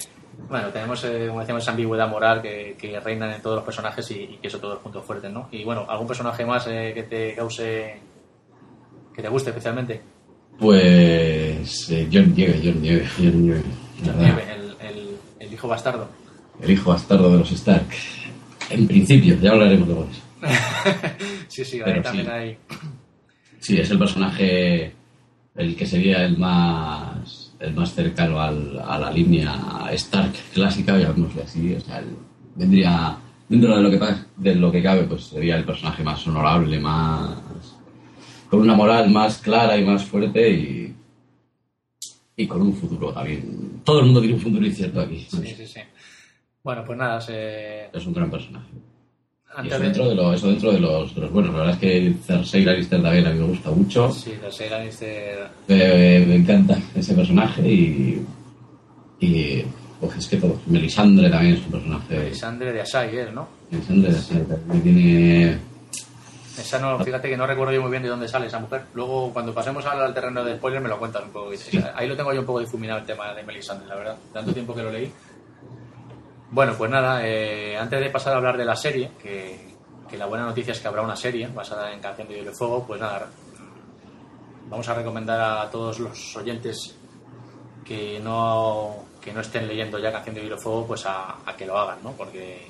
Bueno, 0.50 0.70
tenemos, 0.70 1.04
eh, 1.04 1.26
como 1.28 1.42
decíamos, 1.42 1.64
esa 1.64 1.72
ambigüedad 1.72 2.10
moral 2.10 2.42
que, 2.42 2.76
que 2.80 3.00
reinan 3.00 3.32
en 3.32 3.42
todos 3.42 3.58
los 3.58 3.66
personajes 3.66 4.10
y, 4.10 4.16
y 4.16 4.38
que 4.42 4.48
eso 4.48 4.60
todos 4.60 4.76
los 4.76 4.84
puntos 4.84 5.06
fuertes, 5.06 5.32
¿no? 5.32 5.48
Y 5.52 5.64
bueno, 5.64 5.86
¿algún 5.88 6.08
personaje 6.08 6.44
más 6.44 6.66
eh, 6.68 6.92
que 6.96 7.04
te 7.04 7.36
cause, 7.36 8.00
que 9.16 9.22
te 9.22 9.30
guste 9.30 9.52
especialmente? 9.52 10.02
Pues 10.58 11.90
eh, 11.92 12.10
John 12.12 12.34
Nieve, 12.36 12.60
John 12.64 12.82
Nieve, 12.82 13.08
John 13.18 13.44
Nieve. 13.44 13.64
Nieve, 14.02 14.44
el, 14.52 14.88
el, 14.88 15.18
el 15.40 15.54
hijo 15.54 15.68
bastardo. 15.68 16.10
el 16.62 16.72
hijo 16.72 16.90
bastardo 16.90 17.32
de 17.32 17.38
los 17.38 17.52
Stark. 17.52 17.88
En 18.72 18.88
principio, 18.88 19.38
ya 19.40 19.52
hablaremos 19.52 19.88
de 19.88 19.94
eso. 19.94 20.22
sí, 21.48 21.66
sí, 21.66 21.82
ahí 21.82 22.02
también 22.02 22.26
sí. 22.26 22.32
hay... 22.32 22.58
Sí, 23.60 23.78
es 23.80 23.90
el 23.92 24.00
personaje 24.00 24.94
el 25.56 25.76
que 25.76 25.86
sería 25.86 26.24
el 26.26 26.38
más 26.38 27.49
el 27.60 27.74
más 27.74 27.94
cercano 27.94 28.40
al- 28.40 28.80
a 28.86 28.98
la 28.98 29.12
línea 29.12 29.54
Stark 29.92 30.34
clásica, 30.54 30.98
llamémosle 30.98 31.44
así. 31.44 31.74
O 31.76 31.82
sea, 31.82 32.00
el- 32.00 32.16
vendría 32.56 33.18
dentro 33.48 33.76
de 33.76 33.82
lo 33.84 33.90
que 33.92 34.00
de 34.38 34.56
lo 34.56 34.72
que 34.72 34.82
cabe, 34.84 35.04
pues 35.04 35.26
sería 35.26 35.58
el 35.58 35.66
personaje 35.66 36.04
más 36.04 36.26
honorable, 36.28 36.80
más 36.80 37.36
con 38.50 38.62
una 38.62 38.74
moral 38.76 39.10
más 39.12 39.38
clara 39.40 39.78
y 39.78 39.84
más 39.84 40.04
fuerte 40.06 40.50
y 40.52 40.96
y 42.38 42.48
con 42.48 42.62
un 42.62 42.74
futuro 42.74 43.12
también. 43.12 43.82
Todo 43.84 44.00
el 44.00 44.06
mundo 44.06 44.22
tiene 44.22 44.36
un 44.36 44.42
futuro 44.42 44.66
incierto 44.66 45.02
aquí. 45.02 45.28
Sí, 45.30 45.46
sí, 45.58 45.68
sí. 45.68 45.80
Bueno, 46.64 46.84
pues 46.86 46.98
nada, 46.98 47.20
se... 47.20 47.88
Es 47.92 48.06
un 48.06 48.14
gran 48.14 48.32
personaje. 48.32 48.68
Antes 49.56 49.74
eso 49.74 49.80
de... 49.80 49.86
dentro 49.86 50.10
de, 50.10 50.16
lo, 50.16 50.34
eso 50.34 50.48
dentro 50.48 50.72
de 50.72 50.80
los, 50.80 51.16
de 51.16 51.22
los 51.22 51.32
buenos. 51.32 51.54
La 51.54 51.60
verdad 51.60 51.76
es 51.76 51.80
que 51.82 52.14
Cersei 52.26 52.64
Lannister 52.64 53.02
también 53.02 53.28
a 53.28 53.32
mí 53.32 53.40
me 53.40 53.46
gusta 53.46 53.72
mucho. 53.72 54.12
Sí, 54.12 54.34
de 54.42 54.52
ser 54.52 54.72
Lannister... 54.72 55.50
Me, 55.68 56.20
me 56.26 56.36
encanta 56.36 56.78
ese 56.96 57.14
personaje 57.14 57.68
y. 57.68 58.26
Y. 59.20 59.64
Pues 60.00 60.16
es 60.18 60.28
que 60.28 60.38
todo. 60.38 60.60
Melisandre 60.68 61.30
también 61.30 61.56
es 61.56 61.66
un 61.66 61.72
personaje. 61.72 62.18
Melisandre 62.18 62.72
de 62.72 62.82
Asai, 62.82 63.34
¿no? 63.34 63.48
Melisandre 63.70 64.14
sí, 64.14 64.36
también 64.48 64.82
tiene. 64.84 65.58
Esa 66.58 66.80
no, 66.80 67.00
fíjate 67.04 67.30
que 67.30 67.38
no 67.38 67.48
recuerdo 67.48 67.74
yo 67.74 67.82
muy 67.82 67.92
bien 67.92 68.04
de 68.04 68.10
dónde 68.10 68.28
sale 68.28 68.48
esa 68.48 68.60
mujer. 68.60 68.84
Luego, 68.94 69.32
cuando 69.34 69.54
pasemos 69.54 69.86
al, 69.86 70.02
al 70.02 70.14
terreno 70.14 70.44
de 70.44 70.58
spoiler, 70.58 70.82
me 70.82 70.90
lo 70.90 71.00
cuentas 71.00 71.24
un 71.24 71.32
poco. 71.32 71.56
Sí. 71.56 71.82
Ahí 71.96 72.08
lo 72.08 72.16
tengo 72.16 72.34
yo 72.34 72.42
un 72.42 72.46
poco 72.46 72.60
difuminado 72.60 73.00
el 73.00 73.06
tema 73.06 73.34
de 73.34 73.44
Melisandre, 73.44 73.88
la 73.88 73.96
verdad. 73.96 74.18
Tanto 74.34 74.54
tiempo 74.54 74.76
que 74.76 74.84
lo 74.84 74.92
leí. 74.92 75.12
Bueno, 76.52 76.74
pues 76.78 76.90
nada, 76.90 77.26
eh, 77.28 77.78
antes 77.78 78.00
de 78.00 78.10
pasar 78.10 78.34
a 78.34 78.38
hablar 78.38 78.58
de 78.58 78.66
la 78.66 78.76
serie, 78.76 79.12
que, 79.22 79.60
que 80.10 80.18
la 80.18 80.26
buena 80.26 80.46
noticia 80.46 80.72
es 80.72 80.80
que 80.80 80.88
habrá 80.88 81.02
una 81.04 81.16
serie 81.16 81.48
basada 81.48 81.94
en 81.94 82.00
Canción 82.00 82.28
de 82.28 82.36
Hielo 82.36 82.52
y 82.52 82.56
Fuego, 82.56 82.86
pues 82.88 83.00
nada, 83.00 83.28
vamos 84.70 84.88
a 84.90 84.94
recomendar 84.96 85.40
a 85.40 85.70
todos 85.70 86.00
los 86.00 86.36
oyentes 86.36 86.96
que 87.86 88.20
no, 88.24 88.96
que 89.22 89.32
no 89.34 89.42
estén 89.42 89.68
leyendo 89.68 90.00
ya 90.00 90.12
Canción 90.12 90.36
de 90.36 90.42
Hielo 90.42 90.56
y 90.56 90.60
Fuego, 90.60 90.88
pues 90.88 91.06
a, 91.06 91.38
a 91.46 91.56
que 91.56 91.66
lo 91.66 91.78
hagan, 91.78 92.00
¿no? 92.04 92.12
Porque, 92.14 92.68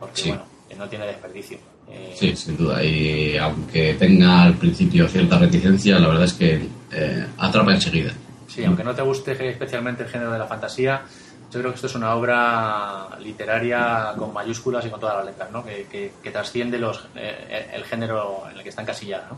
porque 0.00 0.20
Sí. 0.22 0.28
bueno, 0.30 0.44
no 0.78 0.88
tiene 0.88 1.06
desperdicio. 1.06 1.58
Eh, 1.90 2.14
Sí, 2.14 2.36
sin 2.36 2.56
duda. 2.56 2.82
Y 2.84 3.36
aunque 3.38 3.94
tenga 3.94 4.42
al 4.42 4.54
principio 4.54 5.08
cierta 5.08 5.38
reticencia, 5.38 5.98
la 5.98 6.08
verdad 6.08 6.24
es 6.24 6.32
que 6.34 6.68
eh, 6.92 7.26
atrapa 7.38 7.72
enseguida. 7.74 8.12
Sí, 8.46 8.64
aunque 8.64 8.84
no 8.84 8.94
te 8.94 9.02
guste 9.02 9.32
especialmente 9.50 10.02
el 10.04 10.08
género 10.08 10.32
de 10.32 10.38
la 10.38 10.46
fantasía, 10.46 11.02
yo 11.50 11.58
creo 11.60 11.70
que 11.70 11.76
esto 11.76 11.86
es 11.86 11.94
una 11.94 12.14
obra 12.14 13.08
literaria 13.20 14.12
con 14.18 14.32
mayúsculas 14.32 14.84
y 14.86 14.90
con 14.90 15.00
todas 15.00 15.16
las 15.16 15.26
letras, 15.26 15.50
¿no? 15.50 15.64
Que, 15.64 15.86
que- 15.90 16.12
que 16.22 16.30
trasciende 16.30 16.78
los, 16.78 17.06
eh, 17.16 17.70
el 17.74 17.84
género 17.84 18.42
en 18.50 18.56
el 18.58 18.62
que 18.62 18.68
está 18.68 18.82
encasillada, 18.82 19.28
¿no? 19.30 19.36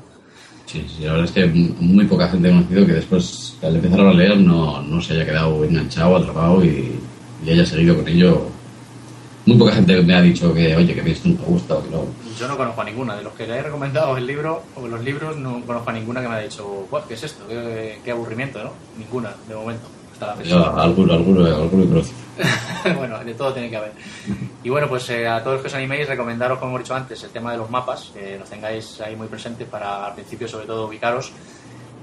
Sí, 0.67 0.87
sí, 0.89 1.03
la 1.05 1.13
verdad 1.13 1.25
es 1.27 1.33
que 1.33 1.47
muy 1.47 2.05
poca 2.07 2.29
gente 2.29 2.49
he 2.49 2.53
conocido 2.53 2.87
que 2.87 2.93
después, 2.93 3.57
al 3.63 3.75
empezar 3.77 4.01
a 4.01 4.13
leer, 4.13 4.37
no, 4.39 4.81
no 4.83 5.01
se 5.01 5.15
haya 5.15 5.25
quedado 5.27 5.65
enganchado, 5.65 6.17
atrapado 6.17 6.65
y, 6.65 6.99
y 7.45 7.51
haya 7.51 7.67
seguido 7.67 7.97
con 7.97 8.07
ello. 8.07 8.47
Muy 9.47 9.57
poca 9.57 9.73
gente 9.73 10.01
me 10.03 10.15
ha 10.15 10.21
dicho 10.21 10.53
que, 10.55 10.77
oye, 10.77 10.95
que 10.95 11.11
esto 11.11 11.29
no 11.31 11.35
te 11.37 11.45
gusta 11.45 11.75
o 11.75 11.83
que 11.83 11.91
no. 11.91 12.05
Yo 12.39 12.47
no 12.47 12.57
conozco 12.57 12.83
a 12.83 12.85
ninguna. 12.85 13.17
De 13.17 13.23
los 13.25 13.33
que 13.33 13.47
le 13.49 13.57
he 13.57 13.63
recomendado 13.63 14.17
el 14.17 14.27
libro 14.27 14.63
o 14.77 14.87
los 14.87 15.03
libros, 15.03 15.37
no 15.39 15.61
conozco 15.67 15.91
a 15.91 15.93
ninguna 15.93 16.21
que 16.21 16.29
me 16.29 16.35
haya 16.35 16.45
dicho, 16.45 16.87
"Buah, 16.89 17.03
¿qué 17.09 17.15
es 17.15 17.23
esto? 17.25 17.49
¿Qué, 17.49 17.99
qué 18.05 18.11
aburrimiento, 18.13 18.63
¿no? 18.63 18.71
Ninguna, 18.99 19.31
de 19.49 19.55
momento, 19.57 19.89
la 20.27 20.83
alguno, 20.83 21.14
alguno, 21.14 21.47
alguno 21.47 22.03
bueno, 22.97 23.18
de 23.23 23.35
todo 23.35 23.53
tiene 23.53 23.68
que 23.68 23.77
haber. 23.77 23.93
Y 24.64 24.71
bueno, 24.71 24.89
pues 24.89 25.09
eh, 25.11 25.29
a 25.29 25.41
todos 25.43 25.55
los 25.55 25.62
que 25.62 25.68
os 25.68 25.75
animéis, 25.75 26.09
recomendaros, 26.09 26.59
como 26.59 26.71
hemos 26.71 26.83
dicho 26.83 26.95
antes, 26.95 27.23
el 27.23 27.31
tema 27.31 27.53
de 27.53 27.59
los 27.59 27.68
mapas, 27.68 28.11
que 28.14 28.39
los 28.39 28.49
tengáis 28.49 29.01
ahí 29.01 29.14
muy 29.14 29.27
presentes 29.27 29.68
para 29.68 30.07
al 30.07 30.14
principio, 30.14 30.49
sobre 30.49 30.66
todo, 30.66 30.87
ubicaros. 30.87 31.33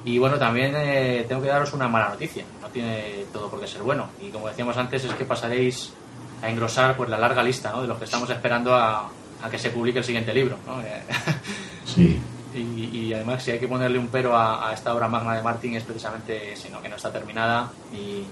Y 0.05 0.19
bueno, 0.19 0.37
también 0.37 0.73
eh, 0.77 1.25
tengo 1.27 1.41
que 1.41 1.47
daros 1.47 1.73
una 1.73 1.87
mala 1.87 2.09
noticia. 2.09 2.45
No 2.61 2.67
tiene 2.67 3.25
todo 3.33 3.49
por 3.49 3.59
qué 3.59 3.67
ser 3.67 3.81
bueno. 3.81 4.07
Y 4.21 4.29
como 4.29 4.47
decíamos 4.47 4.77
antes, 4.77 5.03
es 5.03 5.13
que 5.13 5.25
pasaréis 5.25 5.91
a 6.41 6.49
engrosar 6.49 6.95
pues 6.95 7.09
la 7.09 7.17
larga 7.17 7.43
lista 7.43 7.71
¿no? 7.71 7.81
de 7.81 7.87
los 7.87 7.97
que 7.97 8.05
estamos 8.05 8.29
esperando 8.29 8.75
a, 8.75 9.09
a 9.41 9.49
que 9.49 9.57
se 9.57 9.71
publique 9.71 9.99
el 9.99 10.05
siguiente 10.05 10.33
libro. 10.33 10.57
¿no? 10.65 10.81
Eh, 10.81 11.01
Sí, 11.85 12.19
y, 12.55 12.97
y 12.97 13.13
además, 13.13 13.43
si 13.43 13.51
hay 13.51 13.59
que 13.59 13.67
ponerle 13.67 13.99
un 13.99 14.07
pero 14.07 14.35
a, 14.37 14.71
esta 14.73 14.93
obra 14.95 15.07
magna 15.07 15.35
de 15.35 15.43
Martin 15.43 15.75
es 15.75 15.83
precisamente 15.83 16.55
sino 16.55 16.81
que 16.81 16.89
no 16.89 16.95
está 16.95 17.11
terminada 17.11 17.71
y, 17.93 18.23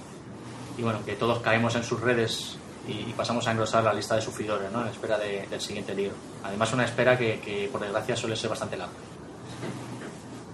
y 0.79 0.83
bueno, 0.83 0.99
que 1.05 1.13
todos 1.13 1.39
caemos 1.39 1.75
en 1.75 1.83
sus 1.83 1.99
redes 2.01 2.57
y, 2.87 3.09
y 3.09 3.13
pasamos 3.15 3.47
a 3.47 3.51
engrosar 3.51 3.83
la 3.83 3.93
lista 3.93 4.15
de 4.15 4.21
sufridores 4.21 4.71
¿no? 4.71 4.81
en 4.83 4.87
espera 4.89 5.17
de- 5.17 5.45
del 5.49 5.59
siguiente 5.61 5.93
libro. 5.95 6.15
Además, 6.43 6.71
una 6.73 6.85
espera 6.85 7.17
que, 7.17 7.69
por 7.71 7.81
desgracia 7.81 8.15
suele 8.15 8.35
ser 8.35 8.49
bastante 8.49 8.77
larga. 8.77 8.93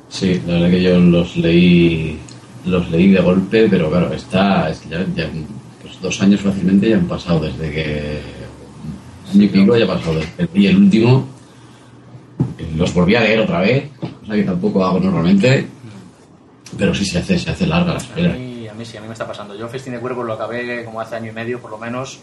sí, 0.10 0.42
la 0.46 0.54
verdad 0.54 0.70
que 0.70 0.82
yo 0.84 1.00
los 1.00 1.36
leí, 1.38 2.20
los 2.66 2.90
leí 2.90 3.12
de 3.12 3.22
golpe, 3.22 3.68
pero 3.70 3.90
claro, 3.90 4.14
está, 4.14 4.72
ya, 4.90 5.06
ya, 5.16 5.30
pues 5.82 6.00
dos 6.02 6.22
años 6.22 6.42
fácilmente 6.42 6.90
ya 6.90 6.96
han 6.98 7.08
pasado 7.08 7.40
desde 7.42 7.72
que 7.72 8.22
mi 9.34 9.48
pico 9.48 9.78
ya 9.78 9.86
ha 9.86 9.88
pasado 9.88 10.20
leí 10.54 10.68
el 10.68 10.78
último. 10.78 11.28
Los 12.76 12.94
volví 12.94 13.16
a 13.16 13.22
leer 13.22 13.40
otra 13.40 13.60
vez, 13.60 13.90
cosa 14.00 14.34
que 14.34 14.44
tampoco 14.44 14.84
hago 14.86 15.00
normalmente, 15.00 15.68
pero 16.78 16.94
sí 16.94 17.06
se 17.06 17.20
hace, 17.20 17.38
se 17.38 17.50
hace 17.52 17.68
larga 17.68 17.94
la 17.94 18.00
A 18.00 18.02
espera. 18.02 18.34
mí, 18.34 18.68
a 18.68 18.74
mí 18.74 18.86
sí, 18.86 18.98
a 18.98 19.02
mí 19.02 19.08
me 19.08 19.14
está 19.14 19.28
pasando. 19.28 19.56
Yo 19.56 19.68
Festín 19.68 19.94
de 19.94 20.00
Cuervos 20.00 20.26
lo 20.26 20.34
acabé 20.34 20.84
como 20.86 21.02
hace 21.02 21.16
año 21.16 21.32
y 21.32 21.34
medio, 21.34 21.60
por 21.60 21.72
lo 21.72 21.78
menos, 21.78 22.20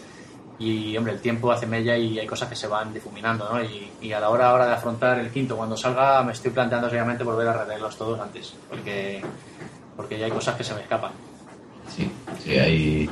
y 0.57 0.95
hombre, 0.97 1.13
el 1.13 1.19
tiempo 1.21 1.51
hace 1.51 1.65
mella 1.65 1.95
y 1.97 2.19
hay 2.19 2.27
cosas 2.27 2.49
que 2.49 2.55
se 2.55 2.67
van 2.67 2.93
difuminando, 2.93 3.47
¿no? 3.51 3.63
Y, 3.63 3.89
y 4.01 4.11
a 4.11 4.19
la 4.19 4.29
hora 4.29 4.49
ahora 4.49 4.65
de 4.67 4.73
afrontar 4.73 5.19
el 5.19 5.29
quinto, 5.29 5.55
cuando 5.55 5.77
salga, 5.77 6.21
me 6.23 6.33
estoy 6.33 6.51
planteando 6.51 6.89
seriamente 6.89 7.23
volver 7.23 7.47
a 7.47 7.63
releerlos 7.63 7.97
todos 7.97 8.19
antes, 8.19 8.53
porque, 8.69 9.21
porque 9.95 10.19
ya 10.19 10.25
hay 10.25 10.31
cosas 10.31 10.55
que 10.55 10.63
se 10.63 10.73
me 10.73 10.81
escapan. 10.81 11.11
Sí, 11.95 12.09
sí, 12.43 12.51
hay, 12.57 13.09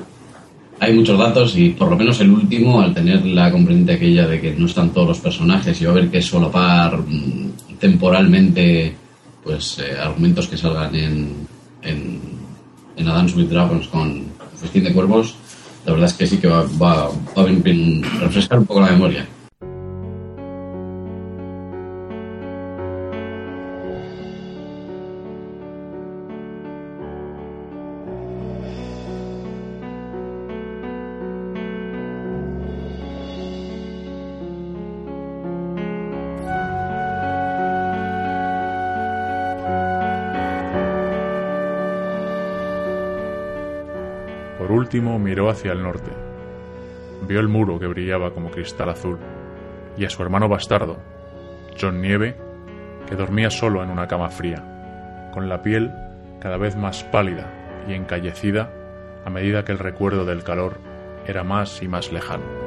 hay 0.80 0.94
muchos 0.94 1.18
datos 1.18 1.58
y 1.58 1.70
por 1.70 1.90
lo 1.90 1.98
menos 1.98 2.20
el 2.22 2.32
último, 2.32 2.82
al 2.82 2.94
tener 2.94 3.26
la 3.26 3.52
componente 3.52 3.94
aquella 3.94 4.28
de 4.28 4.40
que 4.40 4.54
no 4.54 4.68
están 4.68 4.92
todos 4.92 5.08
los 5.08 5.20
personajes 5.20 5.80
y 5.82 5.86
va 5.86 5.92
a 5.92 5.94
haber 5.94 6.10
que 6.10 6.22
solapar 6.22 6.98
mm, 7.00 7.78
temporalmente 7.80 8.96
pues 9.44 9.80
eh, 9.80 9.98
argumentos 10.00 10.48
que 10.48 10.58
salgan 10.58 10.94
en, 10.96 11.48
en, 11.82 12.20
en 12.96 13.08
Advance 13.08 13.36
with 13.36 13.48
Dragons 13.48 13.88
con 13.88 14.26
Festín 14.60 14.84
de 14.84 14.94
Cuervos, 14.94 15.36
la 15.86 15.94
verdad 15.94 16.10
es 16.10 16.16
que 16.16 16.28
sí 16.28 16.38
que 16.38 16.48
va, 16.48 16.64
va, 16.82 17.10
va 17.10 17.44
a 17.44 18.22
refrescar 18.22 18.60
un 18.60 18.66
poco 18.66 18.82
la 18.82 18.92
memoria. 18.92 19.26
Último 44.98 45.20
miró 45.20 45.48
hacia 45.52 45.74
el 45.74 45.84
norte. 45.84 46.10
Vio 47.28 47.40
el 47.40 47.48
muro 47.48 47.78
que 47.78 47.86
brillaba 47.86 48.32
como 48.32 48.50
cristal 48.50 48.90
azul 48.90 49.20
y 49.96 50.06
a 50.06 50.10
su 50.10 50.24
hermano 50.24 50.50
bastardo, 50.50 50.98
John 51.80 52.02
Nieve, 52.02 52.36
que 53.08 53.16
dormía 53.16 53.52
solo 53.52 53.84
en 53.84 53.92
una 53.92 54.08
cama 54.08 54.30
fría, 54.30 55.30
con 55.36 55.50
la 55.50 55.62
piel 55.62 55.92
cada 56.40 56.58
vez 56.58 56.76
más 56.76 57.04
pálida 57.04 57.46
y 57.88 57.94
encallecida 57.94 58.72
a 59.24 59.30
medida 59.30 59.64
que 59.64 59.72
el 59.72 59.78
recuerdo 59.78 60.26
del 60.26 60.44
calor 60.44 60.78
era 61.28 61.44
más 61.44 61.84
y 61.84 61.88
más 61.88 62.12
lejano. 62.12 62.67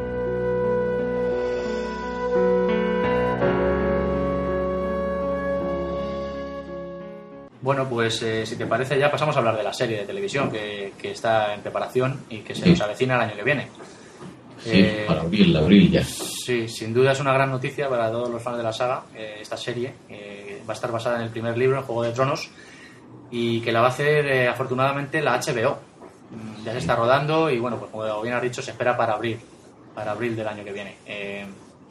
Bueno, 7.70 7.88
pues 7.88 8.20
eh, 8.22 8.44
si 8.44 8.56
te 8.56 8.66
parece 8.66 8.98
ya 8.98 9.12
pasamos 9.12 9.36
a 9.36 9.38
hablar 9.38 9.56
de 9.56 9.62
la 9.62 9.72
serie 9.72 9.98
de 9.98 10.04
televisión 10.04 10.50
que, 10.50 10.92
que 11.00 11.12
está 11.12 11.54
en 11.54 11.60
preparación 11.60 12.24
y 12.28 12.38
que 12.38 12.52
se 12.52 12.64
Sí. 12.64 12.70
nos 12.70 12.80
avecina 12.80 13.14
el 13.14 13.20
año 13.20 13.36
que 13.36 13.44
viene. 13.44 13.68
Sí, 14.60 14.70
Eh, 14.74 15.04
para 15.06 15.20
abril, 15.20 15.56
abril 15.56 15.88
ya. 15.88 16.02
Sí, 16.02 16.66
sin 16.66 16.92
duda 16.92 17.12
es 17.12 17.20
una 17.20 17.32
gran 17.32 17.48
noticia 17.48 17.88
para 17.88 18.10
todos 18.10 18.28
los 18.28 18.42
fans 18.42 18.56
de 18.56 18.62
la 18.64 18.72
saga. 18.72 19.04
eh, 19.14 19.36
esta 19.40 19.56
serie 19.56 19.94
eh, 20.08 20.60
va 20.68 20.72
a 20.72 20.74
estar 20.74 20.90
basada 20.90 21.18
en 21.18 21.22
el 21.22 21.30
primer 21.30 21.56
libro, 21.56 21.76
en 21.78 21.84
Juego 21.84 22.02
de 22.02 22.10
Tronos, 22.10 22.50
y 23.30 23.60
que 23.60 23.70
la 23.70 23.82
va 23.82 23.86
a 23.86 23.90
hacer 23.90 24.26
eh, 24.26 24.48
afortunadamente 24.48 25.22
la 25.22 25.38
HBO. 25.40 25.78
Mm, 26.32 26.64
Ya 26.64 26.72
se 26.72 26.78
está 26.78 26.96
rodando 26.96 27.48
y 27.50 27.60
bueno, 27.60 27.78
pues 27.78 27.92
como 27.92 28.20
bien 28.20 28.34
has 28.34 28.42
dicho, 28.42 28.62
se 28.62 28.72
espera 28.72 28.96
para 28.96 29.12
abril, 29.12 29.38
para 29.94 30.10
abril 30.10 30.34
del 30.34 30.48
año 30.48 30.64
que 30.64 30.72
viene. 30.72 30.96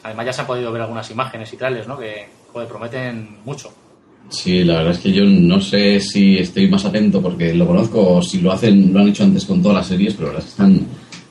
Además 0.03 0.25
ya 0.25 0.33
se 0.33 0.41
han 0.41 0.47
podido 0.47 0.73
ver 0.73 0.81
algunas 0.81 1.09
imágenes 1.09 1.53
y 1.53 1.55
trailers, 1.55 1.87
¿no? 1.87 1.97
Que 1.97 2.27
joder, 2.51 2.67
prometen 2.67 3.37
mucho. 3.45 3.71
Sí, 4.29 4.63
la 4.63 4.75
verdad 4.77 4.91
es 4.93 4.99
que 4.99 5.11
yo 5.11 5.25
no 5.25 5.59
sé 5.59 5.99
si 5.99 6.37
estoy 6.37 6.67
más 6.67 6.85
atento 6.85 7.19
porque 7.21 7.53
lo 7.53 7.65
conozco 7.65 8.15
o 8.17 8.21
si 8.21 8.41
lo 8.41 8.51
hacen, 8.51 8.93
lo 8.93 8.99
han 8.99 9.07
hecho 9.09 9.23
antes 9.23 9.45
con 9.45 9.61
todas 9.61 9.77
las 9.77 9.87
series, 9.87 10.13
pero 10.13 10.27
la 10.27 10.33
verdad 10.33 10.47
es 10.47 10.55
que 10.55 10.61
están, 10.63 10.87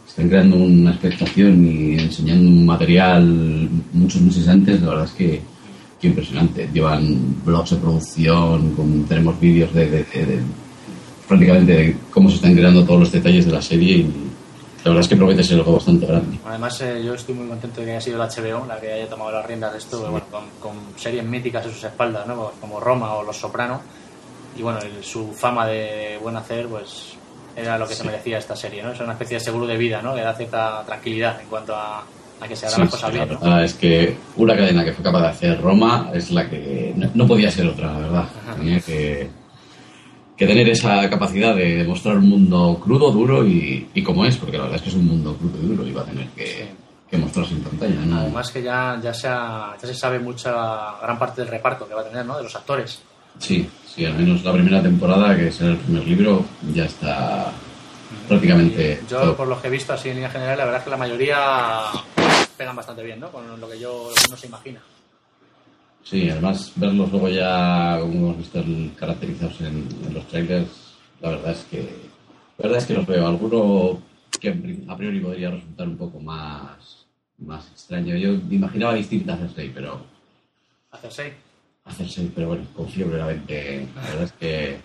están 0.09 0.29
creando 0.29 0.57
una 0.57 0.91
expectación 0.91 1.65
y 1.67 1.95
enseñando 1.95 2.49
un 2.49 2.67
material 2.67 3.69
muchos 3.93 4.21
meses 4.23 4.49
antes, 4.49 4.81
la 4.83 4.89
verdad 4.89 5.05
es 5.05 5.13
que, 5.13 5.41
impresionante. 6.03 6.69
Llevan 6.73 7.37
blogs 7.45 7.71
de 7.71 7.77
producción, 7.77 8.71
con- 8.73 9.05
tenemos 9.05 9.39
vídeos 9.41 9.73
de, 9.75 9.85
de- 9.91 10.05
de- 10.05 10.27
de- 10.27 10.41
prácticamente 11.29 11.73
de 11.73 11.97
cómo 12.11 12.29
se 12.31 12.37
están 12.37 12.55
creando 12.55 12.85
todos 12.85 13.01
los 13.01 13.13
detalles 13.13 13.47
de 13.47 13.53
la 13.53 13.63
serie 13.63 13.99
y 13.99 14.07
la 14.85 14.91
verdad 14.91 15.01
es 15.01 15.09
que 15.09 15.17
promete 15.17 15.43
ser 15.45 15.59
algo 15.59 15.73
bastante 15.75 16.07
grande. 16.07 16.39
Además, 16.47 16.81
eh, 16.81 17.03
yo 17.05 17.15
estoy 17.15 17.35
muy 17.35 17.49
contento 17.49 17.81
de 17.81 17.87
que 17.87 17.93
haya 17.93 18.01
sido 18.01 18.19
la 18.19 18.27
HBO 18.29 18.65
la 18.67 18.81
que 18.81 18.93
haya 18.93 19.09
tomado 19.09 19.33
las 19.33 19.45
riendas 19.47 19.73
de 19.73 19.79
esto, 19.79 20.01
bueno, 20.11 20.27
con, 20.31 20.45
con 20.61 20.75
series 20.99 21.25
míticas 21.25 21.67
a 21.67 21.71
sus 21.71 21.85
espaldas, 21.85 22.27
¿no? 22.27 22.53
como 22.61 22.81
Roma 22.81 23.15
o 23.15 23.23
Los 23.23 23.37
Soprano. 23.37 23.81
Y 24.57 24.63
bueno, 24.63 24.79
el- 24.81 25.05
su 25.05 25.33
fama 25.33 25.67
de 25.67 26.19
buen 26.23 26.37
hacer, 26.37 26.67
pues 26.69 27.15
era 27.57 27.77
lo 27.79 27.87
que 27.89 27.95
se 27.95 28.03
Sí. 28.03 28.07
merecía 28.09 28.39
esta 28.39 28.55
serie, 28.57 28.83
¿no? 28.83 28.93
Es 28.93 29.01
una 29.01 29.13
especie 29.13 29.37
de 29.39 29.45
seguro 29.45 29.67
de 29.67 29.77
vida, 29.77 30.01
¿no? 30.01 30.15
Que 30.15 30.21
da 30.23 30.33
cierta 30.35 30.83
tranquilidad 30.87 31.41
en 31.41 31.49
cuanto 31.49 31.75
a, 31.75 32.05
a 32.41 32.49
que 32.49 32.55
se 32.57 32.67
hagan 32.67 32.77
Sí, 32.77 32.83
las 32.83 32.91
cosas 32.91 33.11
sí, 33.11 33.17
bien, 33.17 33.29
la 33.29 33.35
¿no? 33.35 33.41
verdad 33.41 33.65
es 33.65 33.75
que 33.75 34.17
una 34.37 34.57
cadena 34.57 34.85
que 34.85 34.93
fue 34.93 35.03
capaz 35.05 35.21
de 35.23 35.29
hacer 35.29 35.61
Roma 35.61 36.11
es 36.15 36.31
la 36.31 36.49
que 36.49 36.93
no, 36.97 37.11
no 37.15 37.27
podía 37.27 37.51
ser 37.51 37.67
otra, 37.67 37.93
la 37.93 37.99
verdad. 37.99 38.25
Tenía 38.57 38.81
que, 38.81 39.29
que 40.39 40.47
tener 40.47 40.69
esa 40.69 41.11
capacidad 41.11 41.55
de 41.57 41.83
mostrar 41.85 42.17
un 42.17 42.29
mundo 42.29 42.81
crudo, 42.83 43.11
duro 43.11 43.45
y, 43.47 43.89
y 43.93 44.03
como 44.03 44.25
es, 44.25 44.37
porque 44.37 44.57
la 44.57 44.63
verdad 44.65 44.77
es 44.77 44.83
que 44.83 44.89
es 44.91 44.95
un 44.95 45.07
mundo 45.07 45.37
crudo 45.37 45.59
y 45.63 45.67
duro 45.67 45.87
y 45.87 45.93
va 45.93 46.03
a 46.03 46.05
tener 46.05 46.29
que, 46.29 46.47
Sí. 46.47 46.65
que 47.11 47.19
mostrarse 47.19 47.55
en 47.55 47.61
pantalla. 47.63 47.95
¿no? 48.07 48.19
Además 48.21 48.51
que 48.51 48.63
ya, 48.63 48.99
ya, 49.03 49.13
se 49.13 49.27
ha- 49.29 49.75
ya 49.81 49.89
se 49.89 49.95
sabe 49.95 50.19
mucha, 50.21 50.53
gran 51.03 51.19
parte 51.19 51.41
del 51.41 51.51
reparto 51.51 51.89
que 51.89 51.95
va 51.95 52.03
a 52.03 52.05
tener, 52.09 52.25
¿no? 52.25 52.37
De 52.37 52.45
los 52.45 52.55
actores. 52.55 53.01
Sí, 53.41 53.69
sí, 53.95 54.05
al 54.05 54.15
menos 54.15 54.45
la 54.45 54.53
primera 54.53 54.81
temporada, 54.83 55.37
que 55.37 55.51
será 55.51 55.71
el 55.71 55.77
primer 55.79 56.07
libro, 56.07 56.45
ya 56.73 56.85
está 56.85 57.53
prácticamente 58.29 59.01
Yo, 59.09 59.21
todo. 59.21 59.37
por 59.37 59.49
lo 59.49 59.61
que 59.61 59.69
he 59.69 59.71
visto 59.71 59.93
así 59.93 60.09
en 60.09 60.17
línea 60.17 60.31
general, 60.31 60.59
la 60.59 60.65
verdad 60.65 60.81
es 60.81 60.85
que 60.85 60.91
la 60.91 60.97
mayoría 60.97 61.37
pegan 62.57 62.77
bastante 62.77 63.03
bien, 63.03 63.21
¿no? 63.21 63.31
Con 63.31 63.61
lo 63.61 63.69
que 63.69 63.79
yo 63.79 64.09
lo 64.11 64.15
que 64.15 64.27
uno 64.29 64.37
se 64.37 64.47
imagina. 64.47 64.81
Sí, 66.09 66.31
además 66.31 66.73
verlos 66.77 67.11
luego 67.11 67.29
ya, 67.29 67.99
como 68.01 68.15
hemos 68.15 68.39
visto, 68.39 68.65
caracterizados 68.97 69.61
en, 69.61 69.87
en 70.07 70.15
los 70.15 70.27
trailers, 70.29 70.69
la 71.21 71.31
verdad 71.31 71.53
es 71.53 71.65
que 71.71 71.81
la 72.59 72.63
verdad 72.65 72.79
es 72.79 72.87
que 72.87 72.95
los 72.95 73.07
veo. 73.07 73.27
Alguno 73.27 74.01
que 74.41 74.49
a 74.89 74.97
priori 74.97 75.21
podría 75.21 75.51
resultar 75.51 75.87
un 75.87 75.97
poco 75.97 76.19
más, 76.19 77.07
más 77.39 77.69
extraño. 77.71 78.17
Yo 78.17 78.33
me 78.49 78.57
imaginaba 78.57 78.95
distinta 78.95 79.35
a 79.35 79.37
Cersei, 79.37 79.71
pero 79.73 80.01
Hacer 80.91 81.13
seis. 81.13 81.33
a 81.85 81.93
Cersei, 81.93 82.31
pero 82.35 82.49
bueno, 82.49 82.65
confío 82.75 83.07
plenamente. 83.07 83.87
La 83.95 84.03
verdad 84.03 84.23
es 84.25 84.33
que 84.33 84.77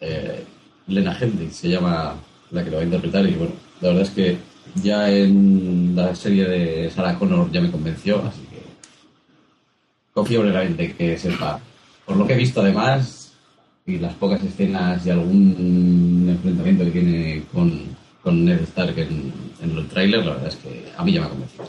eh, 0.00 0.44
Lena 0.88 1.16
Headey 1.18 1.50
se 1.50 1.70
llama 1.70 2.16
la 2.50 2.62
que 2.62 2.70
lo 2.70 2.76
va 2.76 2.82
a 2.82 2.84
interpretar 2.84 3.26
y 3.26 3.34
bueno, 3.34 3.54
la 3.80 3.88
verdad 3.88 4.04
es 4.04 4.10
que 4.10 4.36
ya 4.82 5.10
en 5.10 5.96
la 5.96 6.14
serie 6.14 6.44
de 6.46 6.90
Sarah 6.90 7.18
Connor 7.18 7.50
ya 7.50 7.60
me 7.60 7.70
convenció, 7.70 8.22
así 8.24 8.41
confío 10.12 10.42
plenamente 10.42 10.94
que 10.94 11.18
sepa. 11.18 11.58
Por 12.04 12.16
lo 12.16 12.26
que 12.26 12.32
he 12.34 12.36
visto 12.36 12.60
además 12.60 13.32
y 13.86 13.98
las 13.98 14.14
pocas 14.14 14.42
escenas 14.42 15.04
y 15.06 15.10
algún 15.10 16.26
enfrentamiento 16.28 16.84
que 16.84 16.90
tiene 16.90 17.44
con, 17.52 17.96
con 18.22 18.44
Ned 18.44 18.60
Stark 18.62 18.98
en, 18.98 19.32
en 19.60 19.76
el 19.78 19.88
tráiler, 19.88 20.24
la 20.24 20.32
verdad 20.34 20.48
es 20.48 20.56
que 20.56 20.92
a 20.96 21.04
mí 21.04 21.12
ya 21.12 21.20
me 21.20 21.26
ha 21.26 21.30
convencido. 21.30 21.68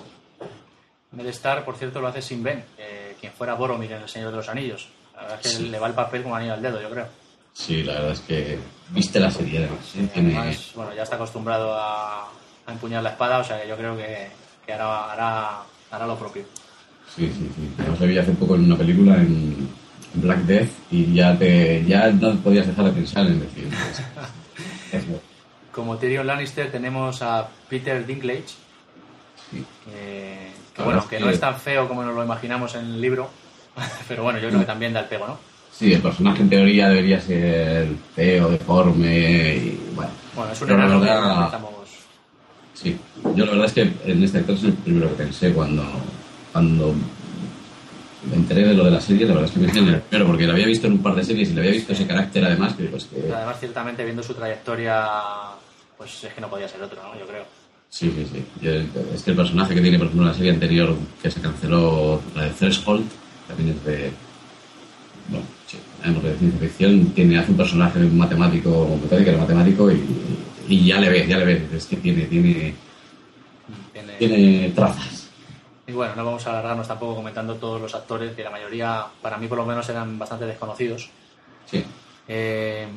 Ned 1.11 1.27
Stark, 1.27 1.63
por 1.65 1.75
cierto, 1.77 2.01
lo 2.01 2.07
hace 2.07 2.21
sin 2.21 2.41
Ben, 2.43 2.63
eh, 2.77 3.15
quien 3.19 3.31
fuera 3.33 3.53
Boromir 3.53 3.91
en 3.91 4.01
El 4.01 4.09
Señor 4.09 4.31
de 4.31 4.37
los 4.37 4.49
Anillos. 4.49 4.89
La 5.15 5.21
verdad 5.23 5.39
es 5.43 5.51
que 5.51 5.57
Sí. 5.57 5.69
le 5.69 5.79
va 5.79 5.87
el 5.87 5.93
papel 5.93 6.23
como 6.23 6.35
anillo 6.35 6.53
al 6.53 6.61
dedo, 6.61 6.81
yo 6.81 6.89
creo. 6.89 7.05
Sí, 7.53 7.83
la 7.83 7.93
verdad 7.93 8.11
es 8.13 8.19
que 8.21 8.57
viste 8.89 9.19
la 9.19 9.29
serie 9.29 9.59
además. 9.59 9.95
¿eh? 9.95 10.09
Tiene- 10.11 10.35
Además, 10.37 10.71
bueno, 10.75 10.93
ya 10.95 11.03
está 11.03 11.15
acostumbrado 11.17 11.71
a, 11.75 12.23
a 12.65 12.71
empuñar 12.71 13.03
la 13.03 13.11
espada, 13.11 13.37
o 13.39 13.43
sea 13.43 13.61
que 13.61 13.67
yo 13.67 13.77
creo 13.77 13.95
que, 13.95 14.29
que 14.65 14.73
hará, 14.73 15.11
hará, 15.11 15.61
hará 15.91 16.07
lo 16.07 16.17
propio. 16.17 16.43
Sí, 17.15 17.27
sí, 17.27 17.49
sí. 17.55 17.69
Además 17.79 17.99
lo 17.99 18.07
vi 18.07 18.17
hace 18.17 18.31
poco 18.31 18.55
en 18.55 18.65
una 18.65 18.75
película 18.77 19.15
en 19.17 19.67
Black 20.15 20.39
Death 20.45 20.69
y 20.91 21.13
ya 21.13 21.37
te 21.37 21.83
ya 21.85 22.09
no 22.11 22.35
podías 22.37 22.67
dejar 22.67 22.85
de 22.85 22.91
pensar 22.91 23.27
en 23.27 23.39
decir. 23.39 23.67
es- 23.91 24.93
es 24.93 25.05
bueno. 25.07 25.21
Como 25.71 25.97
Tyrion 25.97 26.27
Lannister 26.27 26.71
tenemos 26.71 27.21
a 27.21 27.47
Peter 27.69 28.05
Dinklage, 28.05 28.43
Sí. 29.51 29.63
que, 29.85 30.51
que 30.73 30.79
La 30.79 30.85
bueno, 30.85 31.07
que 31.07 31.15
es 31.15 31.21
no 31.21 31.27
que- 31.27 31.33
es 31.33 31.39
tan 31.39 31.55
feo 31.59 31.87
como 31.87 32.03
nos 32.03 32.15
lo 32.15 32.23
imaginamos 32.23 32.73
en 32.75 32.85
el 32.85 33.01
libro, 33.01 33.29
pero 34.07 34.23
bueno, 34.23 34.39
yo 34.39 34.47
creo 34.49 34.59
que 34.61 34.65
también 34.65 34.93
da 34.93 35.01
el 35.01 35.07
pego, 35.07 35.27
¿no? 35.27 35.37
Sí, 35.71 35.91
el 35.93 36.01
personaje 36.01 36.41
en 36.43 36.49
teoría 36.49 36.89
debería 36.89 37.19
ser 37.19 37.87
feo, 38.15 38.49
deforme 38.49 39.55
y 39.55 39.81
bueno. 39.95 40.11
Bueno, 40.35 40.51
es 40.53 40.61
un 40.61 40.67
la 40.69 40.73
enano 40.75 40.99
que 41.01 41.05
verdad- 41.07 41.37
empezamos... 41.39 41.73
Sí, 42.75 42.97
yo 43.35 43.45
la 43.45 43.51
verdad 43.51 43.65
es 43.67 43.73
que 43.73 43.81
en 44.11 44.23
este 44.23 44.37
actor 44.39 44.55
es 44.55 44.63
el 44.65 44.73
primero 44.73 45.09
que 45.09 45.23
pensé 45.23 45.51
cuando, 45.53 45.83
cuando 46.53 46.93
me 48.29 48.35
enteré 48.37 48.65
de 48.67 48.73
lo 48.73 48.85
de 48.85 48.91
la 48.91 49.01
serie, 49.01 49.25
la 49.25 49.33
verdad 49.33 49.49
es 49.49 49.57
que 49.73 49.79
en 49.79 49.87
el 49.89 50.01
primero, 50.09 50.27
porque 50.27 50.45
lo 50.47 50.53
había 50.53 50.65
visto 50.67 50.87
en 50.87 50.93
un 50.93 50.99
par 51.03 51.15
de 51.15 51.23
series 51.25 51.49
y 51.49 51.53
le 51.53 51.59
había 51.61 51.71
visto 51.73 51.91
ese 51.91 52.07
carácter 52.07 52.45
además, 52.45 52.73
que 52.73 52.83
pues 52.85 53.05
que... 53.05 53.31
Además, 53.33 53.57
ciertamente, 53.59 54.03
viendo 54.05 54.23
su 54.23 54.33
trayectoria, 54.33 55.05
pues 55.97 56.23
es 56.23 56.33
que 56.33 56.39
no 56.39 56.47
podía 56.49 56.69
ser 56.69 56.81
otro, 56.83 57.01
¿no? 57.03 57.19
Yo 57.19 57.27
creo. 57.27 57.43
Sí, 57.89 58.11
sí, 58.15 58.25
sí. 58.31 58.43
Yo- 58.61 58.71
es 59.13 59.21
que 59.23 59.31
el 59.31 59.37
personaje 59.37 59.75
que 59.75 59.81
tiene, 59.81 59.97
por 59.97 60.07
ejemplo, 60.07 60.25
en 60.25 60.31
la 60.31 60.37
serie 60.37 60.51
anterior 60.51 60.95
que 61.21 61.29
se 61.29 61.41
canceló, 61.41 62.21
la 62.35 62.43
de 62.43 62.49
Threshold, 62.51 63.05
también 63.47 63.69
es 63.71 63.83
de. 63.85 64.11
Bueno, 65.29 65.45
sí, 65.67 65.77
sabemos 66.01 66.23
de 66.23 66.35
ciencia 66.37 66.59
ficción, 66.59 67.05
tiene, 67.11 67.37
hace 67.39 67.51
un 67.51 67.57
personaje 67.57 67.99
matemático, 67.99 68.97
metódico, 69.01 69.29
era 69.29 69.39
matemático 69.39 69.91
y, 69.91 70.01
y 70.67 70.85
ya 70.85 70.99
le 70.99 71.09
ves, 71.09 71.27
ya 71.27 71.37
le 71.37 71.45
ves, 71.45 71.61
es 71.73 71.85
que 71.85 71.97
tiene, 71.97 72.23
tiene, 72.25 72.73
Tiene- 73.93 74.17
tiene 74.17 74.69
trazas. 74.75 75.22
Y 75.85 75.91
bueno, 75.91 76.15
no 76.15 76.23
vamos 76.23 76.45
a 76.47 76.51
alargarnos 76.51 76.87
tampoco 76.87 77.15
comentando 77.15 77.55
todos 77.55 77.81
los 77.81 77.93
actores, 77.93 78.33
que 78.35 78.43
la 78.43 78.49
mayoría, 78.49 79.05
para 79.21 79.37
mí 79.37 79.47
por 79.47 79.57
lo 79.57 79.65
menos, 79.65 79.87
eran 79.89 80.17
bastante 80.17 80.45
desconocidos. 80.45 81.09
Sí, 81.69 81.83
Eh, 82.27 82.87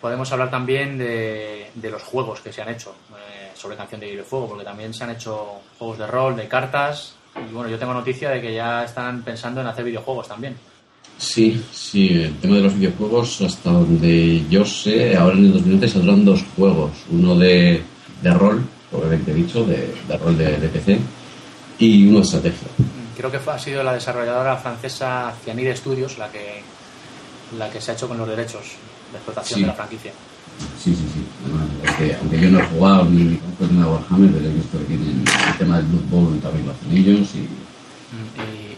podemos 0.00 0.30
hablar 0.32 0.50
también 0.50 0.98
de, 0.98 1.70
de 1.74 1.90
los 1.90 2.02
juegos 2.02 2.40
que 2.40 2.52
se 2.52 2.60
han 2.62 2.70
hecho 2.70 2.94
eh, 3.12 3.50
sobre 3.54 3.76
Canción 3.76 4.00
de 4.00 4.08
Hielo 4.08 4.22
y 4.22 4.24
Fuego, 4.24 4.48
porque 4.48 4.64
también 4.64 4.92
se 4.92 5.04
han 5.04 5.10
hecho 5.10 5.60
juegos 5.78 5.98
de 5.98 6.06
rol, 6.08 6.34
de 6.36 6.48
cartas. 6.48 7.14
Y 7.36 7.52
bueno, 7.52 7.68
yo 7.70 7.78
tengo 7.78 7.94
noticia 7.94 8.30
de 8.30 8.40
que 8.40 8.52
ya 8.54 8.82
están 8.84 9.22
pensando 9.22 9.60
en 9.60 9.68
hacer 9.68 9.84
videojuegos 9.84 10.26
también. 10.26 10.56
sí, 11.18 11.64
sí, 11.72 12.08
el 12.22 12.36
tema 12.38 12.56
de 12.56 12.62
los 12.62 12.74
videojuegos, 12.74 13.40
hasta 13.42 13.70
donde 13.70 14.44
yo 14.48 14.64
sé, 14.64 15.16
ahora 15.16 15.36
en 15.36 15.46
el 15.46 15.52
2020 15.52 15.88
saldrán 15.88 16.24
dos 16.24 16.44
juegos, 16.56 16.90
uno 17.10 17.36
de, 17.36 17.82
de 18.22 18.34
rol, 18.34 18.64
obviamente 18.92 19.32
dicho, 19.34 19.64
de, 19.64 19.94
de 20.08 20.16
rol 20.16 20.36
de, 20.38 20.56
de 20.58 20.68
PC, 20.68 20.98
y 21.78 22.06
uno 22.06 22.18
de 22.18 22.24
estrategia. 22.24 22.68
Creo 23.16 23.30
que 23.30 23.38
ha 23.50 23.58
sido 23.58 23.82
la 23.82 23.94
desarrolladora 23.94 24.56
francesa 24.56 25.32
Cyanide 25.44 25.76
Studios 25.76 26.18
la 26.18 26.30
que, 26.30 26.62
la 27.58 27.68
que 27.70 27.80
se 27.80 27.90
ha 27.90 27.94
hecho 27.94 28.08
con 28.08 28.18
los 28.18 28.28
derechos 28.28 28.62
de 29.12 29.16
explotación 29.18 29.56
Sí. 29.58 29.60
de 29.62 29.66
la 29.68 29.74
franquicia. 29.74 30.12
Sí, 30.82 30.94
sí, 30.94 31.06
sí. 31.14 31.24
Además, 31.44 31.68
es 31.84 31.94
que, 31.96 32.16
aunque 32.16 32.40
yo 32.40 32.50
no 32.50 32.60
he 32.60 32.66
jugado 32.66 33.04
ni 33.04 33.36
conozco 33.36 33.62
el 33.64 33.68
tema 33.68 33.84
de 33.84 33.90
Warhammer, 33.92 34.30
pero 34.32 34.46
he 34.46 34.52
visto 34.54 34.78
que 34.78 34.84
tienen 34.86 35.24
el 35.52 35.58
tema 35.58 35.76
del 35.76 35.86
Blood 35.86 36.04
Bowl 36.10 36.40
también 36.40 36.66
lo 36.66 36.72
hacen 36.72 36.92
ellos 36.96 37.28
y... 37.34 37.48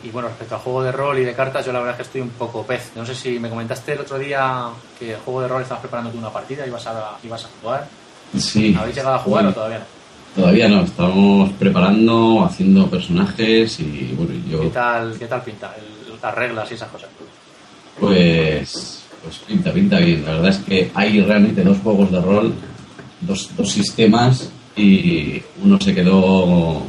Y, 0.03 0.09
y 0.09 0.11
bueno, 0.11 0.29
respecto 0.29 0.57
al 0.57 0.61
juego 0.63 0.83
de 0.83 0.93
rol 0.93 1.19
y 1.19 1.25
de 1.25 1.35
cartas, 1.35 1.65
yo 1.65 1.73
la 1.73 1.79
verdad 1.79 1.93
es 1.95 1.97
que 1.99 2.03
estoy 2.03 2.21
un 2.23 2.31
poco 2.31 2.65
pez. 2.67 2.91
No 2.97 3.07
sé 3.07 3.15
si 3.15 3.39
me 3.39 3.49
comentaste 3.49 3.93
el 3.93 4.01
otro 4.01 4.19
día 4.19 4.69
que 4.99 5.13
el 5.15 5.21
juego 5.21 5.43
de 5.43 5.49
rol 5.49 5.63
estabas 5.63 5.81
preparando 5.83 6.11
tú 6.11 6.19
una 6.19 6.31
partida, 6.31 6.67
ibas 6.67 6.87
a, 6.87 7.17
ibas 7.23 7.45
a 7.45 7.49
jugar. 7.61 7.89
Sí. 8.37 8.75
¿Habéis 8.79 8.97
llegado 8.97 9.15
a 9.17 9.19
jugar 9.21 9.43
Bueno, 9.45 9.51
o 9.51 9.55
todavía 9.55 9.79
no? 9.79 9.85
Todavía 10.35 10.69
no, 10.69 10.83
estamos 10.83 11.53
preparando, 11.55 12.45
haciendo 12.45 12.87
personajes 12.89 13.81
y 13.81 14.15
bueno, 14.17 14.33
yo 14.49 14.61
¿Qué 14.63 14.69
tal, 14.69 15.17
qué 15.19 15.27
tal 15.27 15.43
pinta? 15.43 15.75
El- 15.77 16.01
las 16.23 16.35
reglas 16.35 16.71
y 16.71 16.75
esas 16.75 16.89
cosas. 16.91 17.09
pues, 17.99 19.03
pues 19.23 19.39
pinta, 19.47 19.73
pinta 19.73 19.99
bien. 19.99 20.25
La 20.25 20.33
verdad 20.33 20.51
es 20.51 20.59
que 20.59 20.91
hay 20.95 21.21
realmente 21.23 21.63
dos 21.65 21.79
juegos 21.79 22.11
de 22.13 22.21
rol, 22.21 22.53
dos, 23.23 23.51
dos 23.57 23.71
sistemas 23.71 24.51
y 24.77 25.41
uno 25.65 25.81
se 25.81 25.95
quedó, 25.95 26.83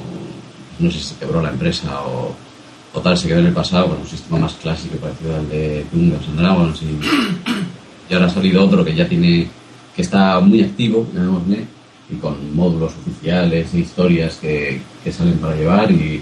no 0.79 0.91
sé 0.91 0.99
si 0.99 1.05
se 1.05 1.15
quebró 1.15 1.41
la 1.41 1.49
empresa 1.49 2.01
o, 2.03 2.35
o 2.93 2.99
tal, 3.01 3.17
se 3.17 3.27
quedó 3.27 3.39
en 3.39 3.47
el 3.47 3.53
pasado 3.53 3.87
con 3.87 3.99
un 4.01 4.07
sistema 4.07 4.37
más 4.39 4.53
clásico 4.53 4.97
parecido 4.97 5.35
al 5.35 5.49
de 5.49 5.85
Dungeons 5.91 6.27
and 6.27 6.39
Dragons 6.39 6.81
y, 6.81 8.09
y 8.09 8.13
ahora 8.13 8.27
ha 8.27 8.29
salido 8.29 8.63
otro 8.65 8.83
que 8.85 8.93
ya 8.93 9.07
tiene, 9.07 9.47
que 9.95 10.01
está 10.01 10.39
muy 10.41 10.61
activo, 10.61 11.07
llamémosle, 11.13 11.65
y 12.11 12.15
con 12.15 12.55
módulos 12.55 12.93
oficiales 13.01 13.73
e 13.73 13.79
historias 13.79 14.35
que, 14.35 14.81
que 15.03 15.11
salen 15.11 15.37
para 15.37 15.55
llevar 15.55 15.91
y 15.91 16.21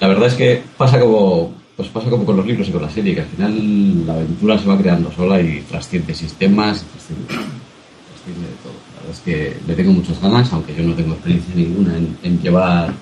la 0.00 0.08
verdad 0.08 0.28
es 0.28 0.34
que 0.34 0.62
pasa 0.76 1.00
como 1.00 1.52
pues 1.76 1.88
pasa 1.90 2.10
como 2.10 2.24
con 2.24 2.36
los 2.36 2.46
libros 2.46 2.68
y 2.68 2.72
con 2.72 2.82
la 2.82 2.90
serie, 2.90 3.14
que 3.14 3.20
al 3.20 3.28
final 3.28 4.06
la 4.06 4.14
aventura 4.14 4.58
se 4.58 4.66
va 4.66 4.76
creando 4.76 5.12
sola 5.12 5.40
y 5.40 5.60
trasciende 5.60 6.12
sistemas, 6.12 6.82
trasciende, 6.82 7.26
trasciende 7.28 8.48
de 8.48 8.56
todo. 8.64 8.72
La 8.96 9.00
verdad 9.02 9.12
es 9.12 9.20
que 9.20 9.56
le 9.64 9.74
tengo 9.76 9.92
muchas 9.92 10.20
ganas, 10.20 10.52
aunque 10.52 10.74
yo 10.74 10.82
no 10.82 10.94
tengo 10.94 11.12
experiencia 11.14 11.54
ninguna 11.54 11.96
en, 11.96 12.18
en 12.24 12.42
llevar 12.42 12.92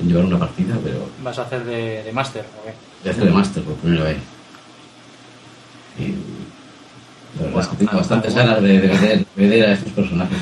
en 0.00 0.08
llevar 0.08 0.24
una 0.24 0.38
partida, 0.38 0.76
pero 0.84 1.08
¿Vas 1.24 1.38
a 1.38 1.42
hacer 1.42 1.64
de, 1.64 2.04
de 2.04 2.12
máster 2.12 2.44
o 2.44 2.64
qué? 2.66 2.74
de 3.02 3.10
hacer 3.10 3.24
de 3.24 3.30
máster 3.30 3.62
por 3.64 3.74
primera 3.74 4.04
vez. 4.04 4.18
Y 5.98 6.14
tengo 7.36 7.50
Bueno, 7.52 7.98
bastantes 7.98 8.34
ganas 8.34 8.62
de, 8.62 8.80
de 8.80 8.88
meter, 8.88 9.24
meter 9.36 9.66
a 9.68 9.72
estos 9.72 9.92
personajes. 9.92 10.38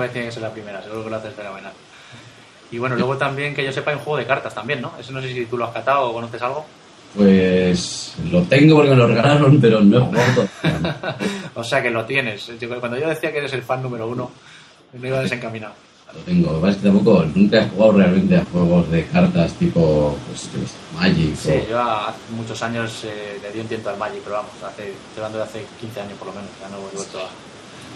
vez 0.00 0.12
tiene 0.12 0.26
que 0.28 0.32
ser 0.32 0.42
la 0.42 0.50
primera, 0.50 0.82
seguro 0.82 1.04
que 1.04 1.10
lo 1.10 1.16
haces 1.16 1.34
fenomenal. 1.34 1.72
Y 2.70 2.78
bueno, 2.78 2.96
luego 2.96 3.16
también, 3.16 3.54
que 3.54 3.64
yo 3.64 3.72
sepa, 3.72 3.92
hay 3.92 3.96
un 3.96 4.02
juego 4.02 4.18
de 4.18 4.26
cartas 4.26 4.54
también, 4.54 4.80
¿no? 4.80 4.92
Eso 4.98 5.12
no 5.12 5.20
sé 5.20 5.32
si 5.32 5.46
tú 5.46 5.56
lo 5.56 5.66
has 5.66 5.72
catado 5.72 6.10
o 6.10 6.12
conoces 6.12 6.42
algo. 6.42 6.66
Pues 7.14 8.14
lo 8.30 8.42
tengo 8.42 8.74
porque 8.74 8.90
me 8.90 8.96
lo 8.96 9.06
regalaron, 9.06 9.60
pero 9.60 9.80
no 9.80 9.98
he 9.98 10.00
jugado. 10.00 10.48
O 11.56 11.62
sea 11.62 11.80
que 11.80 11.90
lo 11.90 12.04
tienes. 12.04 12.50
Cuando 12.80 12.98
yo 12.98 13.08
decía 13.08 13.30
que 13.30 13.38
eres 13.38 13.52
el 13.52 13.62
fan 13.62 13.80
número 13.80 14.08
uno, 14.08 14.28
me 15.00 15.06
iba 15.06 15.20
desencaminado. 15.20 15.74
Lo 16.16 16.20
tengo. 16.22 16.52
Lo 16.52 16.56
que 16.56 16.60
pasa 16.62 16.70
es 16.72 16.76
que 16.78 16.88
tampoco 16.88 17.24
nunca 17.34 17.58
he 17.62 17.68
jugado 17.68 17.92
realmente 17.92 18.36
a 18.36 18.44
juegos 18.44 18.90
de 18.90 19.04
cartas 19.06 19.52
tipo 19.54 20.16
pues, 20.28 20.48
Magic 20.94 21.34
Sí, 21.36 21.50
o 21.50 21.68
yo 21.70 21.80
hace 21.80 22.18
muchos 22.36 22.62
años 22.62 22.92
eh, 23.04 23.38
le 23.42 23.52
di 23.52 23.60
un 23.60 23.66
tiento 23.66 23.90
al 23.90 23.98
Magic, 23.98 24.20
pero 24.22 24.36
vamos, 24.36 24.52
hace, 24.66 24.82
estoy 24.90 25.16
hablando 25.18 25.38
de 25.38 25.44
hace 25.44 25.64
15 25.80 26.00
años 26.00 26.18
por 26.18 26.28
lo 26.28 26.34
menos, 26.34 26.50
ya 26.60 26.68
no 26.68 26.76
he 26.76 26.94
vuelto 26.96 27.18
a... 27.18 27.28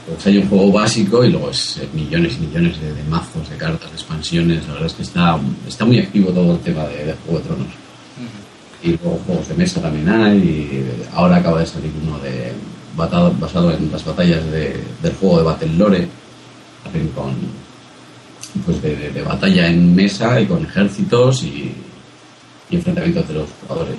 pues 0.09 0.27
hay 0.27 0.39
un 0.39 0.49
juego 0.49 0.73
básico 0.73 1.25
y 1.25 1.31
luego 1.31 1.51
es 1.51 1.77
eh, 1.79 1.89
millones 1.95 2.35
y 2.39 2.47
millones 2.47 2.81
de, 2.81 2.93
de 2.93 3.03
mazos, 3.05 3.49
de 3.49 3.57
cartas, 3.57 3.89
de 3.91 3.97
expansiones. 3.97 4.67
La 4.67 4.73
verdad 4.75 4.87
es 4.89 4.95
que 4.95 5.03
está, 5.03 5.39
está 5.69 5.85
muy 5.85 5.99
activo 6.01 6.31
todo 6.31 6.53
el 6.55 6.61
tema 6.61 6.85
de, 6.87 7.05
de 7.05 7.15
Juego 7.25 7.39
de 7.39 7.45
Tronos. 7.47 7.69
Y 8.83 8.89
luego 8.91 9.21
juegos 9.27 9.49
de 9.49 9.55
mesa 9.55 9.81
también 9.83 10.09
hay. 10.09 10.39
Y 10.39 11.09
ahora 11.15 11.37
acaba 11.37 11.61
de 11.61 11.67
salir 11.67 11.91
uno 12.03 12.17
de 12.21 12.53
batado- 12.97 13.33
basado 13.39 13.73
en 13.73 13.91
las 13.93 14.05
batallas 14.05 14.45
de- 14.53 14.83
del 15.03 15.13
juego 15.15 15.39
de 15.39 15.45
Battle 15.45 15.73
Lore. 15.75 16.09
También 16.85 17.09
con 17.09 17.35
pues 18.65 18.81
de, 18.83 19.11
de- 19.11 19.23
batalla 19.23 19.67
en 19.69 19.95
mesa 19.95 20.41
y 20.41 20.47
con 20.47 20.65
ejércitos 20.65 21.43
y, 21.43 21.75
enfrentamientos 22.71 23.27
de 23.29 23.35
los 23.35 23.49
jugadores. 23.67 23.97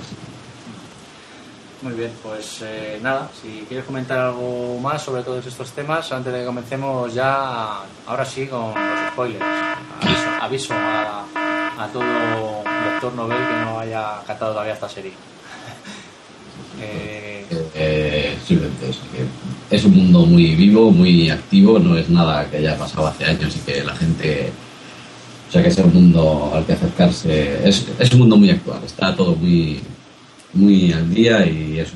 Muy 1.82 1.94
bien, 1.94 2.12
pues 2.22 2.60
eh, 2.62 2.98
nada, 3.02 3.30
si 3.40 3.64
quieres 3.66 3.86
comentar 3.86 4.18
algo 4.18 4.78
más 4.80 5.02
sobre 5.02 5.22
todos 5.22 5.44
estos 5.46 5.70
temas, 5.72 6.12
antes 6.12 6.30
de 6.32 6.40
que 6.40 6.44
comencemos 6.46 7.12
ya, 7.14 7.80
ahora 8.06 8.24
sí, 8.24 8.46
con 8.46 8.74
los 8.74 9.08
spoilers. 9.12 9.42
Aviso, 10.02 10.28
aviso 10.42 10.74
a, 10.74 11.24
a 11.78 11.88
todo 11.92 12.62
lector 12.90 13.14
novel 13.14 13.38
que 13.38 13.64
no 13.64 13.80
haya 13.80 14.20
catado 14.26 14.52
todavía 14.52 14.74
esta 14.74 14.88
serie. 14.88 15.12
Eh, 16.82 17.29
Es 19.70 19.84
un 19.84 19.94
mundo 19.94 20.26
muy 20.26 20.54
vivo, 20.54 20.90
muy 20.90 21.30
activo, 21.30 21.78
no 21.78 21.96
es 21.96 22.08
nada 22.10 22.48
que 22.50 22.58
haya 22.58 22.76
pasado 22.76 23.06
hace 23.06 23.24
años 23.24 23.54
y 23.56 23.60
que 23.60 23.84
la 23.84 23.94
gente. 23.94 24.52
O 25.48 25.52
sea, 25.52 25.62
que 25.62 25.68
es 25.68 25.78
un 25.78 25.92
mundo 25.92 26.52
al 26.54 26.64
que 26.64 26.72
acercarse. 26.72 27.68
Es, 27.68 28.12
un 28.12 28.20
mundo 28.20 28.36
muy 28.36 28.50
actual, 28.50 28.80
está 28.84 29.14
todo 29.14 29.34
muy, 29.34 29.80
muy 30.54 30.92
al 30.92 31.12
día 31.12 31.46
y 31.46 31.78
es 31.78 31.92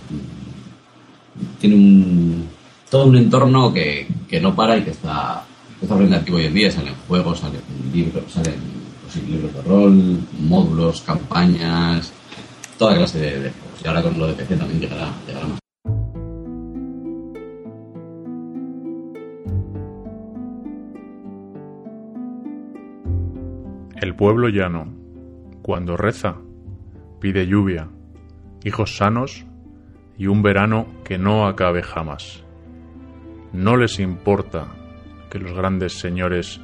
tiene 1.61 1.77
un. 1.77 2.49
todo 2.91 3.07
un 3.07 3.17
entorno 3.17 3.73
que, 3.73 4.07
que 4.29 4.41
no 4.41 4.55
para 4.55 4.77
y 4.77 4.83
que 4.83 4.91
está, 4.91 5.45
que 5.79 5.87
está 5.87 5.95
bastante 5.95 6.17
activo 6.17 6.39
hoy 6.39 6.47
en 6.47 6.55
día. 6.55 6.71
Salen 6.71 6.95
juegos, 7.09 7.41
salen 7.41 7.61
libros, 7.93 8.25
salen 8.33 8.55
pues, 9.03 9.29
libros 9.29 9.55
de 9.55 9.63
rol, 9.63 10.21
módulos, 10.41 11.01
campañas, 11.01 12.13
toda 12.79 12.97
clase 12.97 13.19
de, 13.19 13.41
de. 13.41 13.53
Y 13.83 13.89
ahora 13.89 14.03
con 14.03 14.19
lo 14.19 14.27
de 14.27 14.35
PC 14.35 14.57
también 14.57 14.81
llegará, 14.81 15.11
llegará 15.27 15.47
más. 15.47 15.64
El 24.05 24.15
pueblo 24.15 24.51
llano, 24.51 24.93
cuando 25.63 25.97
reza, 25.97 26.37
pide 27.23 27.47
lluvia, 27.47 27.89
hijos 28.63 28.99
sanos 28.99 29.47
y 30.19 30.27
un 30.27 30.43
verano 30.43 30.87
que 31.05 31.17
no 31.17 31.47
acabe 31.47 31.83
jamás. 31.83 32.45
No 33.55 33.79
les 33.79 33.99
importa 34.01 34.67
que 35.31 35.39
los 35.39 35.55
grandes 35.55 35.95
señores 35.95 36.61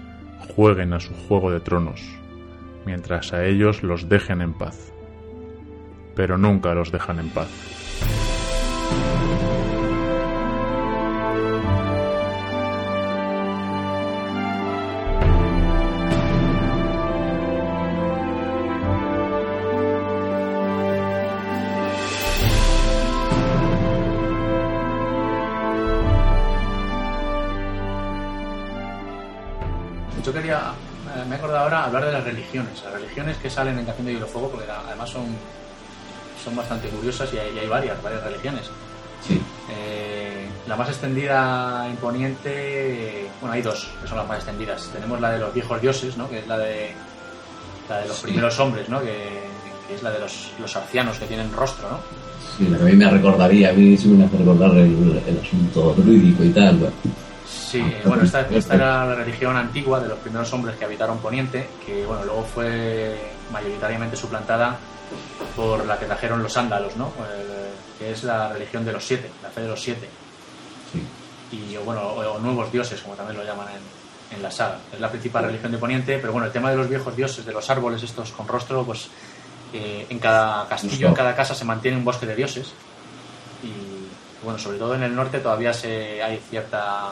jueguen 0.55 0.93
a 0.93 1.01
su 1.01 1.14
juego 1.14 1.51
de 1.51 1.61
tronos, 1.61 2.03
mientras 2.84 3.32
a 3.32 3.47
ellos 3.47 3.82
los 3.82 4.11
dejen 4.11 4.43
en 4.43 4.53
paz. 4.53 4.93
Pero 6.14 6.36
nunca 6.36 6.74
los 6.74 6.93
dejan 6.93 7.20
en 7.20 7.30
paz. 7.30 7.49
Yo 30.31 30.35
quería, 30.41 30.72
eh, 31.16 31.24
me 31.28 31.35
he 31.35 31.39
acordado 31.39 31.59
ahora, 31.64 31.85
hablar 31.85 32.05
de 32.07 32.12
las 32.12 32.24
religiones, 32.24 32.83
las 32.85 32.93
religiones 32.95 33.37
que 33.39 33.51
salen 33.51 33.78
en 33.78 33.85
Canción 33.85 34.07
de 34.07 34.14
Hielo 34.14 34.26
Fuego, 34.26 34.49
porque 34.51 34.66
además 34.70 35.11
son, 35.11 35.24
son 36.45 36.55
bastante 36.57 36.89
curiosas 36.89 37.33
y 37.35 37.39
hay, 37.39 37.53
y 37.55 37.59
hay 37.59 37.66
varias, 37.66 38.01
varias 38.03 38.22
religiones. 38.22 38.70
Sí, 39.26 39.41
Eh, 39.70 40.47
la 40.66 40.76
más 40.76 40.89
extendida, 40.89 41.87
imponente, 41.91 43.26
bueno, 43.41 43.55
hay 43.55 43.62
dos 43.62 43.89
que 44.01 44.09
son 44.09 44.18
las 44.18 44.26
más 44.28 44.39
extendidas. 44.39 44.89
Tenemos 44.93 45.20
la 45.20 45.31
de 45.33 45.39
los 45.41 45.53
viejos 45.53 45.81
dioses, 45.81 46.16
¿no? 46.16 46.28
Que 46.28 46.39
es 46.39 46.47
la 46.47 46.59
de 46.59 46.93
la 47.89 47.99
de 47.99 48.09
los 48.09 48.16
Sí. 48.18 48.22
primeros 48.26 48.59
hombres, 48.61 48.89
¿no? 48.89 49.01
Que, 49.01 49.43
que 49.89 49.95
es 49.97 50.03
la 50.03 50.11
de 50.12 50.20
los, 50.20 50.53
los 50.61 50.74
arcianos 50.76 51.18
que 51.18 51.26
tienen 51.26 51.53
rostro, 51.53 51.89
¿no? 51.91 51.99
sí, 52.57 52.66
que 52.66 52.74
a 52.74 52.78
mí 52.85 52.93
me 52.93 53.11
recordaría, 53.11 53.70
a 53.70 53.72
mí 53.72 53.97
sí 53.97 54.09
me 54.09 54.24
hace 54.24 54.37
recordar 54.39 54.70
el, 54.76 55.22
el 55.26 55.41
asunto 55.45 55.95
druídico 55.99 56.45
y 56.45 56.51
tal. 56.51 56.76
bueno. 56.76 56.95
Sí, 57.51 57.82
bueno, 58.05 58.22
esta, 58.22 58.42
esta 58.42 58.74
era 58.74 59.05
la 59.05 59.14
religión 59.14 59.57
antigua 59.57 59.98
de 60.01 60.09
los 60.09 60.18
primeros 60.18 60.53
hombres 60.53 60.76
que 60.76 60.84
habitaron 60.84 61.18
Poniente, 61.18 61.68
que 61.84 62.05
bueno, 62.07 62.24
luego 62.24 62.44
fue 62.44 63.16
mayoritariamente 63.53 64.16
suplantada 64.16 64.76
por 65.57 65.84
la 65.84 65.98
que 65.98 66.07
trajeron 66.07 66.42
los 66.42 66.57
ándalos, 66.57 66.96
¿no? 66.96 67.07
Eh, 67.09 67.70
que 67.98 68.12
es 68.12 68.22
la 68.24 68.48
religión 68.53 68.84
de 68.84 68.92
los 68.92 69.05
siete, 69.05 69.30
la 69.42 69.51
fe 69.51 69.62
de 69.62 69.68
los 69.68 69.80
siete. 69.80 70.09
Sí. 70.92 71.03
y 71.53 71.76
bueno, 71.78 72.03
o, 72.03 72.34
o 72.34 72.38
nuevos 72.38 72.70
dioses, 72.72 73.01
como 73.01 73.14
también 73.14 73.36
lo 73.38 73.44
llaman 73.44 73.66
en, 73.68 74.36
en 74.36 74.42
la 74.42 74.51
saga. 74.51 74.78
Es 74.92 75.01
la 75.01 75.11
principal 75.11 75.44
religión 75.44 75.72
de 75.72 75.78
Poniente, 75.78 76.18
pero 76.18 76.32
bueno, 76.32 76.46
el 76.46 76.53
tema 76.53 76.70
de 76.70 76.76
los 76.76 76.88
viejos 76.88 77.16
dioses, 77.16 77.44
de 77.44 77.53
los 77.53 77.68
árboles 77.70 78.03
estos 78.03 78.30
con 78.32 78.46
rostro, 78.46 78.84
pues 78.84 79.09
eh, 79.72 80.07
en 80.09 80.18
cada 80.18 80.68
castillo, 80.68 81.09
en 81.09 81.14
cada 81.14 81.34
casa 81.34 81.55
se 81.55 81.64
mantiene 81.64 81.96
un 81.96 82.05
bosque 82.05 82.26
de 82.26 82.36
dioses. 82.36 82.72
Y 83.62 84.44
bueno, 84.44 84.59
sobre 84.59 84.78
todo 84.78 84.94
en 84.94 85.03
el 85.03 85.14
norte 85.14 85.40
todavía 85.40 85.72
se 85.72 86.22
hay 86.22 86.38
cierta 86.48 87.11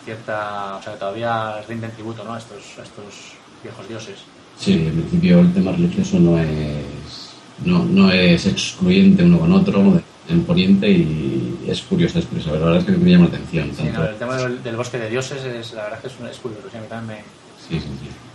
cierta, 0.00 0.76
o 0.76 0.82
sea, 0.82 0.98
todavía 0.98 1.60
rinden 1.62 1.92
tributo, 1.92 2.24
¿no? 2.24 2.34
A 2.34 2.38
estos, 2.38 2.78
a 2.78 2.82
estos 2.82 3.44
viejos 3.62 3.88
dioses. 3.88 4.34
Sí, 4.54 4.72
en 4.72 4.92
principio 4.92 5.40
el 5.40 5.52
tema 5.54 5.72
religioso 5.72 6.18
no 6.20 6.38
es, 6.38 7.42
no, 7.58 7.84
no 7.84 8.10
es 8.12 8.46
excluyente 8.46 9.22
uno 9.24 9.38
con 9.40 9.52
otro 9.52 10.02
en 10.28 10.44
Poniente 10.44 10.90
y 10.90 11.64
es 11.66 11.82
curioso, 11.82 12.18
es 12.18 12.26
curioso. 12.26 12.52
La 12.54 12.58
verdad 12.58 12.76
es 12.78 12.84
que 12.84 12.92
me 12.92 13.10
llama 13.10 13.28
la 13.28 13.36
atención. 13.36 13.72
Sí, 13.72 13.90
no, 13.90 14.04
el 14.04 14.18
tema 14.18 14.36
del, 14.36 14.62
del 14.62 14.76
bosque 14.76 14.98
de 14.98 15.08
dioses 15.08 15.44
es 15.44 15.72
la 15.72 15.84
verdad 15.84 15.98
es 15.98 16.02
que 16.02 16.06
es, 16.08 16.18
un- 16.20 16.28
es 16.28 16.38
curioso, 16.40 16.68
sí, 16.70 16.76
a 16.76 16.80
mí 16.80 16.88
también 16.88 17.06
me, 17.24 17.40
Sí, 17.56 17.78
sí. 17.80 17.88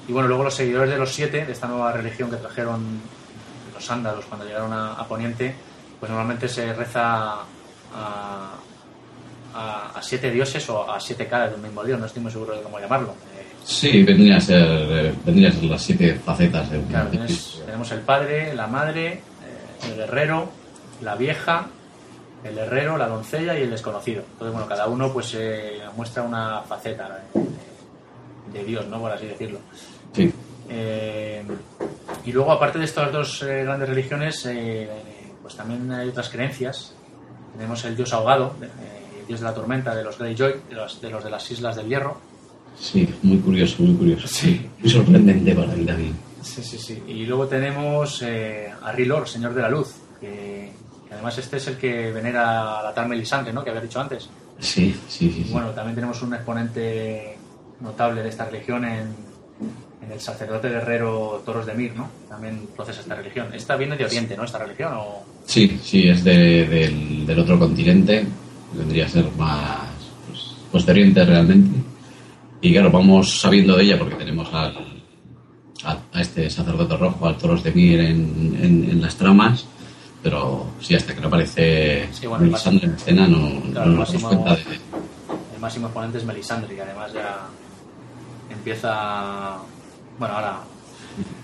Y 0.06 0.14
bueno, 0.14 0.28
luego 0.28 0.44
los 0.44 0.56
seguidores 0.56 0.90
de 0.92 0.98
los 0.98 1.14
siete, 1.14 1.46
de 1.46 1.52
esta 1.52 1.68
nueva 1.68 1.92
religión 1.92 2.30
que 2.30 2.38
trajeron 2.38 3.18
los 3.64 3.90
ándalos 3.90 4.28
cuando 4.28 4.46
llegaron 4.46 4.72
a, 4.74 4.94
a 4.94 5.08
Poniente, 5.08 5.64
pues 6.00 6.10
normalmente 6.10 6.48
se 6.48 6.74
reza 6.74 7.50
a, 7.90 8.68
a- 9.56 9.92
a 9.96 10.02
siete 10.02 10.30
dioses 10.32 10.70
o 10.70 10.90
a 10.92 11.00
siete 11.00 11.28
caras 11.28 11.52
del 11.52 11.62
mismo 11.62 11.84
dios, 11.84 12.00
no 12.00 12.06
estoy 12.06 12.22
muy 12.22 12.32
seguro 12.32 12.56
de 12.56 12.62
cómo 12.62 12.80
llamarlo. 12.80 13.10
Eh, 13.38 13.44
Sí, 13.64 14.04
vendría 14.04 14.38
a 14.38 14.42
ser, 14.42 14.62
eh, 14.62 15.14
vendría 15.26 15.50
a 15.50 15.52
ser 15.52 15.64
las 15.64 15.82
siete 15.82 16.14
facetas 16.24 16.70
de 16.70 16.78
un 16.78 16.86
claro, 16.86 17.10
tienes- 17.10 17.62
tenemos 17.66 17.92
el 17.92 18.02
padre, 18.02 18.54
la 18.54 18.68
madre, 18.68 19.08
eh, 19.14 19.22
el 19.90 19.96
guerrero, 19.96 20.50
la 21.02 21.16
vieja, 21.16 21.68
el 22.44 22.58
herrero, 22.60 22.96
la 22.98 23.08
doncella 23.08 23.58
y 23.58 23.64
el 23.64 23.72
desconocido. 23.72 24.22
Entonces, 24.34 24.54
bueno, 24.54 24.68
cada 24.68 24.88
uno 24.88 25.12
pues 25.12 25.34
eh, 25.36 25.80
muestra 25.96 26.22
una 26.22 26.62
faceta 26.62 27.10
de, 27.34 28.60
de 28.60 28.64
Dios, 28.66 28.86
¿no? 28.88 29.00
Por 29.00 29.12
así 29.12 29.26
decirlo. 29.26 29.60
Sí, 30.14 30.32
Eh, 30.70 31.44
Y 32.26 32.32
luego, 32.32 32.52
aparte 32.52 32.80
de 32.80 32.86
estas 32.86 33.12
dos 33.12 33.42
eh, 33.44 33.64
grandes 33.64 33.88
religiones, 33.90 34.46
eh, 34.48 34.90
pues 35.42 35.56
también 35.56 35.92
hay 35.92 36.10
otras 36.10 36.30
creencias. 36.30 36.94
Tenemos 37.56 37.84
el 37.86 37.96
dios 37.96 38.12
ahogado, 38.14 38.56
eh, 38.62 38.68
dios 39.28 39.40
de 39.40 39.46
la 39.46 39.54
tormenta, 39.54 39.96
de 39.96 40.04
los 40.04 40.18
Greyjoy, 40.18 40.54
de 40.70 40.76
los, 40.76 41.02
de 41.02 41.10
los 41.10 41.24
de 41.24 41.30
las 41.30 41.50
Islas 41.52 41.76
del 41.76 41.88
Hierro. 41.88 42.20
Sí, 42.80 43.08
muy 43.24 43.38
curioso, 43.38 43.82
muy 43.84 43.96
curioso. 43.96 44.28
Sí. 44.28 44.68
Muy 44.80 44.90
sorprendente 44.90 45.56
para 45.56 45.68
mí 45.74 45.86
también. 45.86 46.14
Sí, 46.42 46.62
sí, 46.64 46.78
sí. 46.78 47.04
Y 47.08 47.26
luego 47.26 47.48
tenemos 47.48 48.22
eh, 48.22 48.70
a 48.84 48.92
Rilor, 48.92 49.28
Señor 49.28 49.54
de 49.54 49.62
la 49.62 49.70
Luz, 49.70 49.94
que, 50.20 50.72
que 51.08 51.14
además 51.14 51.38
este 51.38 51.58
es 51.58 51.68
el 51.68 51.78
que 51.78 52.12
venera 52.12 52.80
a 52.80 52.84
la 52.84 52.94
tal 52.94 53.08
Melisandre, 53.10 53.52
¿no? 53.54 53.64
Que 53.64 53.70
había 53.72 53.82
dicho 53.82 54.00
antes. 54.00 54.30
Sí, 54.60 54.96
sí, 55.08 55.32
sí. 55.32 55.46
Y 55.48 55.52
bueno, 55.52 55.70
también 55.72 55.96
tenemos 55.96 56.22
un 56.22 56.34
exponente 56.34 57.38
notable 57.82 58.22
de 58.24 58.30
esta 58.30 58.46
religión 58.46 58.86
en, 58.86 59.08
en 60.06 60.12
el 60.12 60.20
sacerdote 60.22 60.70
guerrero 60.70 61.42
Toros 61.46 61.66
de 61.66 61.74
Mir, 61.74 61.96
¿no? 61.96 62.10
También 62.30 62.68
procesa 62.76 63.02
esta 63.02 63.16
religión. 63.16 63.54
Esta 63.54 63.76
viene 63.76 63.98
de 63.98 64.06
Oriente, 64.06 64.38
¿no? 64.38 64.44
Esta 64.44 64.60
religión, 64.60 64.94
o... 64.98 65.24
Sí, 65.46 65.80
sí, 65.84 66.08
es 66.08 66.24
de- 66.24 66.68
del, 66.68 67.26
del 67.26 67.40
otro 67.40 67.58
continente. 67.58 68.26
Vendría 68.78 69.06
a 69.06 69.10
ser 69.10 69.26
más 69.38 69.80
pues, 70.72 70.86
de 70.86 70.92
Oriente 70.92 71.26
realmente. 71.26 71.80
Y 72.62 72.72
claro, 72.74 72.92
vamos 72.92 73.40
sabiendo 73.40 73.76
de 73.76 73.84
ella 73.84 74.00
porque 74.00 74.16
tenemos 74.16 74.52
al, 74.54 74.76
a, 75.84 75.98
a 76.14 76.22
este 76.22 76.50
sacerdote 76.50 76.98
rojo, 76.98 77.28
al 77.28 77.38
Toros 77.38 77.64
de 77.64 77.72
Mir 77.72 78.00
en, 78.00 78.58
en- 78.62 78.90
en 78.92 79.02
las 79.02 79.16
tramas. 79.16 79.66
Pero 80.24 80.66
sí, 80.82 80.96
hasta 80.96 81.14
que 81.14 81.22
no 81.22 81.28
aparece 81.28 82.10
Sí, 82.12 82.26
bueno, 82.26 82.46
el 82.46 82.50
Melisandre 82.52 82.88
en 82.88 82.96
escena 82.96 83.28
no, 83.28 83.62
Claro, 83.72 83.92
no 83.92 83.98
nos 84.00 84.12
damos 84.12 84.24
cuenta 84.34 84.56
de... 84.56 84.62
El 85.56 85.62
máximo 85.62 85.86
exponente 85.88 86.18
es 86.18 86.26
Melisandre, 86.26 86.76
que 86.76 86.82
además 86.82 87.14
ya 87.14 87.48
empieza... 88.50 89.58
Bueno, 90.20 90.34
ahora... 90.36 90.60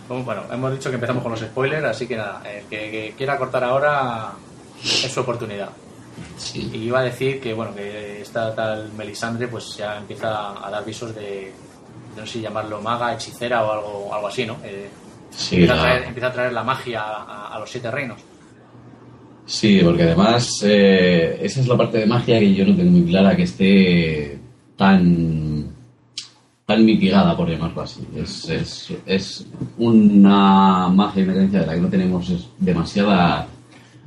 Bueno, 0.10 0.42
hemos 0.52 0.74
dicho 0.74 0.90
que 0.90 0.96
empezamos 0.96 1.24
con 1.24 1.32
los 1.32 1.40
spoilers, 1.42 1.86
así 1.86 2.06
que 2.08 2.18
nada, 2.18 2.42
el 2.50 2.66
que, 2.66 2.78
que 2.92 3.14
quiera 3.18 3.38
cortar 3.38 3.64
ahora 3.64 4.32
es 4.84 5.10
su 5.12 5.20
oportunidad. 5.22 5.70
Sí, 6.38 6.70
Y 6.74 6.78
iba 6.78 7.00
a 7.00 7.04
decir 7.04 7.40
que, 7.40 7.54
bueno, 7.54 7.74
que 7.74 8.22
esta 8.22 8.54
tal 8.54 8.92
Melisandre 8.94 9.48
pues 9.48 9.78
ya 9.78 9.98
empieza 9.98 10.66
a 10.66 10.70
dar 10.70 10.84
visos 10.84 11.16
de, 11.16 11.52
no 12.18 12.26
sé 12.26 12.34
si 12.34 12.42
llamarlo 12.42 12.82
maga, 12.82 13.14
hechicera 13.14 13.64
o 13.64 13.72
algo, 13.72 14.14
algo 14.14 14.28
así, 14.28 14.46
¿no? 14.46 14.58
Eh, 14.64 14.90
sí, 15.30 15.56
empieza, 15.56 15.74
a 15.74 15.82
traer, 15.82 16.04
empieza 16.04 16.28
a 16.28 16.34
traer 16.34 16.54
la 16.54 16.64
magia 16.64 17.02
a, 17.02 17.56
a 17.56 17.60
los 17.60 17.70
siete 17.70 17.90
reinos. 17.92 18.20
Sí, 19.46 19.82
porque 19.84 20.04
además 20.04 20.62
eh, 20.64 21.40
esa 21.42 21.60
es 21.60 21.68
la 21.68 21.78
parte 21.78 21.98
de 21.98 22.06
magia 22.06 22.40
que 22.40 22.54
yo 22.54 22.66
no 22.66 22.76
tengo 22.76 22.92
muy 22.92 23.04
clara 23.04 23.36
que 23.36 23.44
esté 23.44 24.40
tan 24.78 25.72
tan 26.66 26.86
mitigada, 26.86 27.36
por 27.36 27.50
llamarlo 27.50 27.82
así. 27.82 28.08
Es, 28.16 28.48
es, 28.48 28.94
es 29.06 29.46
una 29.78 30.88
magia 30.88 31.26
creencia 31.26 31.60
de 31.60 31.66
la 31.68 31.74
que 31.74 31.82
no 31.82 31.90
tenemos 31.90 32.50
demasiada, 32.60 33.46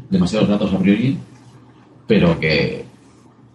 demasiados 0.09 0.49
datos 0.49 0.73
a 0.73 0.79
priori, 0.79 1.19
pero 2.07 2.39
que, 2.39 2.85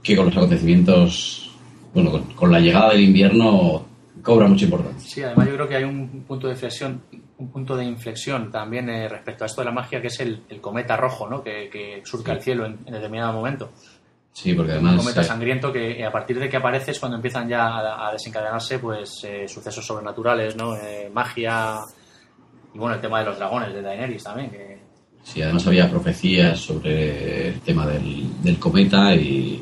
que 0.03 0.15
con 0.15 0.25
los 0.27 0.37
acontecimientos, 0.37 1.51
bueno, 1.93 2.11
con, 2.11 2.23
con 2.33 2.51
la 2.51 2.59
llegada 2.59 2.91
del 2.91 3.01
invierno 3.01 3.85
cobra 4.21 4.47
mucha 4.47 4.65
importancia. 4.65 5.09
Sí, 5.09 5.23
además 5.23 5.47
yo 5.47 5.53
creo 5.55 5.67
que 5.67 5.75
hay 5.77 5.83
un 5.83 6.23
punto 6.27 6.47
de 6.47 6.53
inflexión, 6.53 7.01
un 7.37 7.49
punto 7.51 7.75
de 7.77 7.85
inflexión 7.85 8.51
también 8.51 8.89
eh, 8.89 9.07
respecto 9.07 9.43
a 9.43 9.47
esto 9.47 9.61
de 9.61 9.65
la 9.65 9.71
magia, 9.71 10.01
que 10.01 10.07
es 10.07 10.19
el, 10.19 10.43
el 10.49 10.59
cometa 10.59 10.97
rojo, 10.97 11.29
¿no? 11.29 11.41
Que, 11.41 11.69
que 11.71 12.01
surca 12.03 12.33
el 12.33 12.41
cielo 12.41 12.65
en, 12.65 12.79
en 12.85 12.93
determinado 12.93 13.33
momento. 13.33 13.71
Sí, 14.31 14.53
porque 14.53 14.71
Un 14.73 14.77
además... 14.77 14.97
cometa 14.97 15.21
eh, 15.21 15.23
sangriento 15.23 15.71
que 15.71 15.99
eh, 15.99 16.05
a 16.05 16.11
partir 16.11 16.37
de 16.39 16.49
que 16.49 16.57
aparece 16.57 16.91
es 16.91 16.99
cuando 16.99 17.15
empiezan 17.15 17.47
ya 17.47 17.65
a, 17.65 18.09
a 18.09 18.11
desencadenarse 18.11 18.79
pues 18.79 19.23
eh, 19.23 19.47
sucesos 19.47 19.85
sobrenaturales, 19.85 20.55
¿no? 20.55 20.75
Magia 21.13 21.79
y 22.73 22.77
bueno, 22.77 22.95
el 22.95 23.01
tema 23.01 23.19
de 23.19 23.25
los 23.25 23.37
dragones 23.37 23.73
de 23.73 23.81
Daenerys 23.81 24.23
también, 24.23 24.51
que 24.51 24.77
Sí, 25.31 25.41
además 25.43 25.67
había 25.67 25.89
profecías 25.89 26.59
sobre 26.59 27.49
el 27.49 27.59
tema 27.59 27.85
del, 27.85 28.25
del 28.41 28.57
cometa 28.57 29.13
y, 29.13 29.61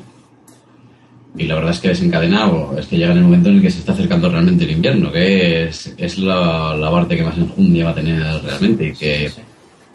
y 1.38 1.43
la 1.43 1.55
verdad 1.55 1.72
es 1.72 1.80
que 1.80 1.89
desencadenado, 1.89 2.78
es 2.78 2.88
que 2.88 2.97
llega 2.97 3.11
en 3.11 3.18
el 3.18 3.24
momento 3.26 3.49
en 3.49 3.55
el 3.55 3.61
que 3.61 3.70
se 3.70 3.80
está 3.80 3.91
acercando 3.91 4.30
realmente 4.30 4.63
el 4.63 4.72
invierno, 4.72 5.11
que 5.11 5.65
es, 5.65 5.93
es 5.97 6.18
la, 6.20 6.74
la 6.76 6.89
parte 6.89 7.18
que 7.18 7.24
más 7.24 7.38
enjundia 7.38 7.86
va 7.86 7.91
a 7.91 7.95
tener 7.95 8.22
realmente 8.43 8.88
y 8.88 8.93
que 8.93 9.32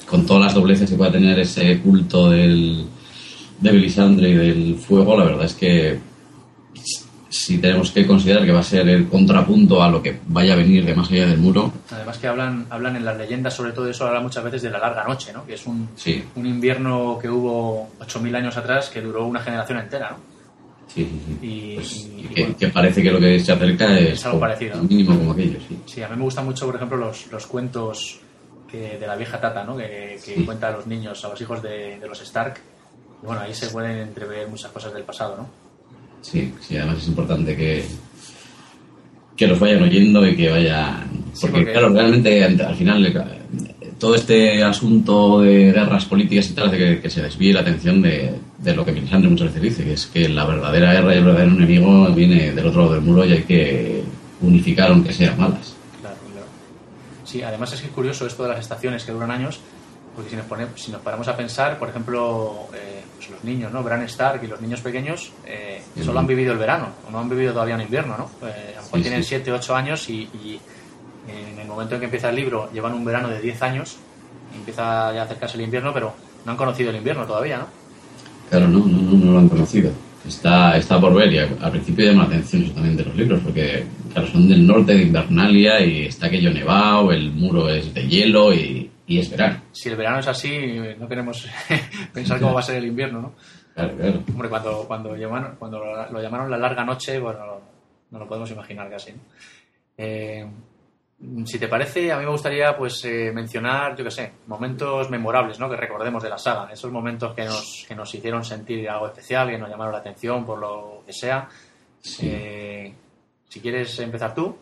con 0.06 0.26
todas 0.26 0.42
las 0.44 0.54
dobleces 0.54 0.90
que 0.90 0.96
pueda 0.96 1.10
tener 1.10 1.38
ese 1.38 1.80
culto 1.80 2.28
del, 2.28 2.84
de 3.60 3.72
Belisandre 3.72 4.28
y 4.28 4.34
del 4.34 4.76
fuego, 4.76 5.16
la 5.16 5.24
verdad 5.24 5.46
es 5.46 5.54
que 5.54 5.98
si 7.32 7.58
tenemos 7.58 7.90
que 7.90 8.06
considerar 8.06 8.44
que 8.44 8.52
va 8.52 8.60
a 8.60 8.62
ser 8.62 8.86
el 8.88 9.08
contrapunto 9.08 9.82
a 9.82 9.88
lo 9.90 10.02
que 10.02 10.18
vaya 10.26 10.52
a 10.52 10.56
venir 10.56 10.84
de 10.84 10.94
más 10.94 11.10
allá 11.10 11.26
del 11.26 11.38
muro, 11.38 11.72
Además 11.90 12.18
que 12.18 12.26
hablan, 12.28 12.66
hablan 12.70 12.96
en 12.96 13.04
las 13.04 13.16
leyendas 13.16 13.54
sobre 13.54 13.72
todo 13.72 13.88
eso, 13.88 14.06
hablan 14.06 14.22
muchas 14.22 14.44
veces 14.44 14.62
de 14.62 14.70
la 14.70 14.78
larga 14.78 15.04
noche, 15.04 15.32
¿no? 15.32 15.44
Que 15.46 15.54
es 15.54 15.66
un, 15.66 15.88
sí, 15.96 16.22
un 16.36 16.44
invierno 16.46 17.18
que 17.20 17.28
hubo 17.30 17.88
8.000 18.00 18.34
años 18.36 18.56
atrás 18.56 18.90
que 18.90 19.00
duró 19.00 19.24
una 19.26 19.40
generación 19.40 19.78
entera, 19.78 20.10
¿no? 20.10 20.16
sí, 20.88 21.04
sí, 21.04 21.22
sí. 21.26 21.46
Y, 21.46 21.74
Pues, 21.76 21.92
y- 21.96 22.20
y 22.20 22.24
y 22.24 22.28
que, 22.34 22.40
bueno, 22.42 22.56
que 22.58 22.68
parece 22.68 23.02
que 23.02 23.10
lo 23.10 23.18
que 23.20 23.40
se 23.40 23.52
acerca 23.52 23.98
es, 23.98 24.12
Es 24.12 24.26
algo 24.26 24.40
parecido, 24.40 24.76
¿no? 24.76 24.82
mínimo 24.84 25.16
como 25.18 25.32
aquello, 25.32 25.58
sí. 25.66 25.78
sí, 25.86 26.02
a 26.02 26.08
mí 26.08 26.16
me 26.16 26.22
gustan 26.24 26.44
mucho, 26.44 26.66
por 26.66 26.76
ejemplo, 26.76 26.98
los, 26.98 27.26
los 27.32 27.46
cuentos 27.46 28.18
que, 28.70 28.98
de 28.98 29.06
la 29.06 29.16
vieja 29.16 29.40
Tata, 29.40 29.64
¿no? 29.64 29.76
Que, 29.76 30.18
que 30.24 30.34
Sí. 30.36 30.44
cuenta 30.44 30.68
a 30.68 30.72
los 30.72 30.86
niños, 30.86 31.24
a 31.24 31.28
los 31.30 31.40
hijos 31.40 31.62
de, 31.62 31.98
de 31.98 32.06
los 32.06 32.20
Stark. 32.20 32.60
Y 33.22 33.26
bueno, 33.26 33.40
ahí 33.40 33.54
se 33.54 33.68
pueden 33.68 33.98
entrever 34.08 34.46
muchas 34.48 34.70
cosas 34.70 34.92
del 34.92 35.02
pasado, 35.04 35.36
¿no? 35.38 35.61
Sí, 36.22 36.52
sí, 36.60 36.76
además 36.76 36.98
es 36.98 37.08
importante 37.08 37.54
que, 37.56 37.84
que 39.36 39.46
los 39.46 39.60
vayan 39.60 39.82
oyendo 39.82 40.26
y 40.26 40.36
que 40.36 40.48
vayan... 40.48 41.08
Sí, 41.34 41.48
Porque, 41.50 41.72
claro, 41.72 41.90
realmente 41.90 42.44
al 42.44 42.74
final 42.74 43.04
eh, 43.06 43.14
todo 43.98 44.14
este 44.14 44.62
asunto 44.62 45.40
de 45.40 45.72
guerras 45.72 46.04
políticas 46.06 46.50
y 46.50 46.54
tal 46.54 46.68
hace 46.68 46.78
que, 46.78 47.00
que 47.00 47.10
se 47.10 47.22
desvíe 47.22 47.52
la 47.52 47.60
atención 47.60 48.00
de, 48.00 48.34
de 48.58 48.74
lo 48.74 48.84
que 48.84 48.92
Melisandre 48.92 49.30
muchas 49.30 49.48
veces 49.48 49.62
dice, 49.62 49.84
que 49.84 49.92
es 49.94 50.06
que 50.06 50.28
la 50.28 50.44
verdadera 50.44 50.92
guerra 50.92 51.14
y 51.14 51.18
el 51.18 51.24
verdadero 51.24 51.52
enemigo 51.52 52.06
viene 52.12 52.52
del 52.52 52.66
otro 52.66 52.82
lado 52.82 52.94
del 52.94 53.02
muro 53.02 53.24
y 53.24 53.32
hay 53.32 53.42
que 53.42 54.02
unificar 54.40 54.90
aunque 54.90 55.12
sean 55.12 55.38
malas. 55.38 55.74
Claro, 56.00 56.16
claro. 56.32 56.46
Sí, 57.24 57.42
además 57.42 57.72
es 57.72 57.80
que 57.80 57.86
es 57.86 57.92
curioso 57.92 58.26
esto 58.26 58.44
de 58.44 58.50
las 58.50 58.60
estaciones 58.60 59.04
que 59.04 59.12
duran 59.12 59.30
años, 59.30 59.60
porque 60.14 60.30
si 60.30 60.36
nos, 60.36 60.46
pone- 60.46 60.66
si 60.76 60.90
nos 60.92 61.00
paramos 61.00 61.26
a 61.28 61.36
pensar, 61.36 61.78
por 61.78 61.88
ejemplo, 61.88 62.66
eh, 62.74 63.02
pues 63.16 63.30
los 63.30 63.42
niños, 63.44 63.72
¿no? 63.72 63.82
Bran 63.82 64.02
Stark 64.02 64.42
y 64.44 64.46
los 64.46 64.60
niños 64.60 64.80
pequeños 64.80 65.32
eh, 65.46 65.80
Sí. 65.94 66.04
solo 66.04 66.18
han 66.20 66.26
vivido 66.26 66.52
el 66.52 66.58
verano, 66.58 66.88
no 67.10 67.18
han 67.18 67.28
vivido 67.28 67.52
todavía 67.52 67.74
un 67.76 67.80
invierno, 67.82 68.16
¿no? 68.18 68.48
Eh, 68.48 68.72
a 68.74 68.76
lo 68.76 68.82
mejor 68.82 68.98
Sí, 68.98 69.02
tienen 69.02 69.22
sí. 69.22 69.28
7, 69.30 69.52
8 69.52 69.74
años 69.76 70.08
y, 70.10 70.22
y 70.42 70.60
en 71.28 71.58
el 71.60 71.66
momento 71.68 71.94
en 71.94 72.00
que 72.00 72.04
empieza 72.06 72.28
el 72.30 72.36
libro 72.36 72.68
llevan 72.72 72.92
un 72.94 73.04
verano 73.04 73.28
de 73.28 73.40
10 73.40 73.62
años 73.62 73.96
y 74.54 74.58
empieza 74.58 75.12
ya 75.14 75.22
a 75.22 75.24
acercarse 75.24 75.56
el 75.56 75.62
invierno, 75.64 75.92
pero 75.94 76.12
no 76.44 76.52
han 76.52 76.58
conocido 76.58 76.90
el 76.90 76.96
invierno 76.96 77.24
todavía, 77.26 77.58
¿no? 77.58 77.66
Claro, 78.50 78.68
no, 78.68 78.80
no, 78.80 78.98
no, 79.02 79.12
no 79.24 79.32
lo 79.32 79.38
han 79.38 79.48
conocido. 79.48 79.90
Está, 80.28 80.76
está 80.76 81.00
por 81.00 81.14
ver 81.14 81.32
y 81.32 81.38
al, 81.38 81.56
al 81.60 81.70
principio 81.72 82.04
llama 82.06 82.22
la 82.24 82.28
atención 82.28 82.62
eso 82.64 82.72
también 82.74 82.96
de 82.96 83.04
los 83.04 83.16
libros, 83.16 83.40
porque 83.42 83.84
claro, 84.12 84.28
son 84.28 84.48
del 84.48 84.64
norte 84.66 84.94
de 84.94 85.02
Invernalia 85.02 85.80
y 85.84 86.06
está 86.06 86.26
aquello 86.26 86.50
nevado, 86.52 87.10
el 87.12 87.32
muro 87.32 87.68
es 87.68 87.92
de 87.92 88.06
hielo 88.06 88.52
y, 88.54 88.81
y 89.06 89.18
es 89.18 89.30
verano. 89.30 89.62
Si 89.72 89.88
el 89.88 89.96
verano 89.96 90.20
es 90.20 90.28
así, 90.28 90.80
no 90.98 91.08
queremos 91.08 91.46
pensar 92.12 92.40
cómo 92.40 92.54
va 92.54 92.60
a 92.60 92.64
ser 92.64 92.76
el 92.76 92.86
invierno, 92.86 93.20
¿no? 93.20 93.34
Claro, 93.74 93.96
claro. 93.96 94.22
Hombre, 94.32 94.48
cuando, 94.48 94.84
cuando, 94.86 95.16
llamaron, 95.16 95.56
cuando 95.56 95.78
lo, 95.78 96.22
llamaron 96.22 96.50
la 96.50 96.58
larga 96.58 96.84
noche, 96.84 97.18
bueno, 97.18 97.60
no 98.10 98.18
lo 98.18 98.28
podemos 98.28 98.50
imaginar 98.50 98.90
casi. 98.90 99.12
¿no? 99.12 99.20
Eh, 99.96 100.46
si 101.44 101.58
te 101.58 101.68
parece, 101.68 102.10
a 102.10 102.18
mí 102.18 102.24
me 102.24 102.30
gustaría 102.30 102.76
pues 102.76 103.04
eh, 103.04 103.30
mencionar, 103.32 103.96
yo 103.96 104.04
qué 104.04 104.10
sé, 104.10 104.32
momentos 104.48 105.08
memorables, 105.08 105.58
¿no? 105.58 105.70
Que 105.70 105.76
recordemos 105.76 106.22
de 106.22 106.28
la 106.28 106.38
saga. 106.38 106.70
Esos 106.72 106.90
momentos 106.90 107.32
que 107.34 107.44
nos, 107.44 107.84
que 107.86 107.94
nos 107.94 108.12
hicieron 108.14 108.44
sentir 108.44 108.88
algo 108.88 109.06
especial, 109.06 109.48
que 109.48 109.58
nos 109.58 109.70
llamaron 109.70 109.92
la 109.92 110.00
atención 110.00 110.44
por 110.44 110.58
lo 110.58 111.02
que 111.06 111.12
sea. 111.12 111.48
Sí. 112.00 112.28
Eh, 112.30 112.94
si 113.48 113.60
quieres 113.60 113.98
empezar 114.00 114.34
tú. 114.34 114.56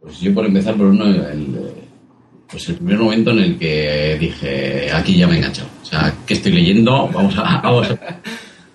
Pues 0.00 0.20
yo 0.20 0.34
por 0.34 0.44
empezar 0.44 0.76
por 0.76 0.86
uno, 0.86 1.04
el, 1.04 1.56
eh, 1.56 1.87
pues 2.50 2.68
el 2.68 2.76
primer 2.76 2.98
momento 2.98 3.30
en 3.32 3.38
el 3.40 3.58
que 3.58 4.16
dije, 4.18 4.90
aquí 4.92 5.16
ya 5.16 5.26
me 5.26 5.34
he 5.34 5.38
enganchado. 5.38 5.68
O 5.82 5.84
sea, 5.84 6.14
¿qué 6.26 6.34
estoy 6.34 6.52
leyendo? 6.52 7.08
Vamos 7.12 7.34
a... 7.36 7.60
Vamos 7.62 7.88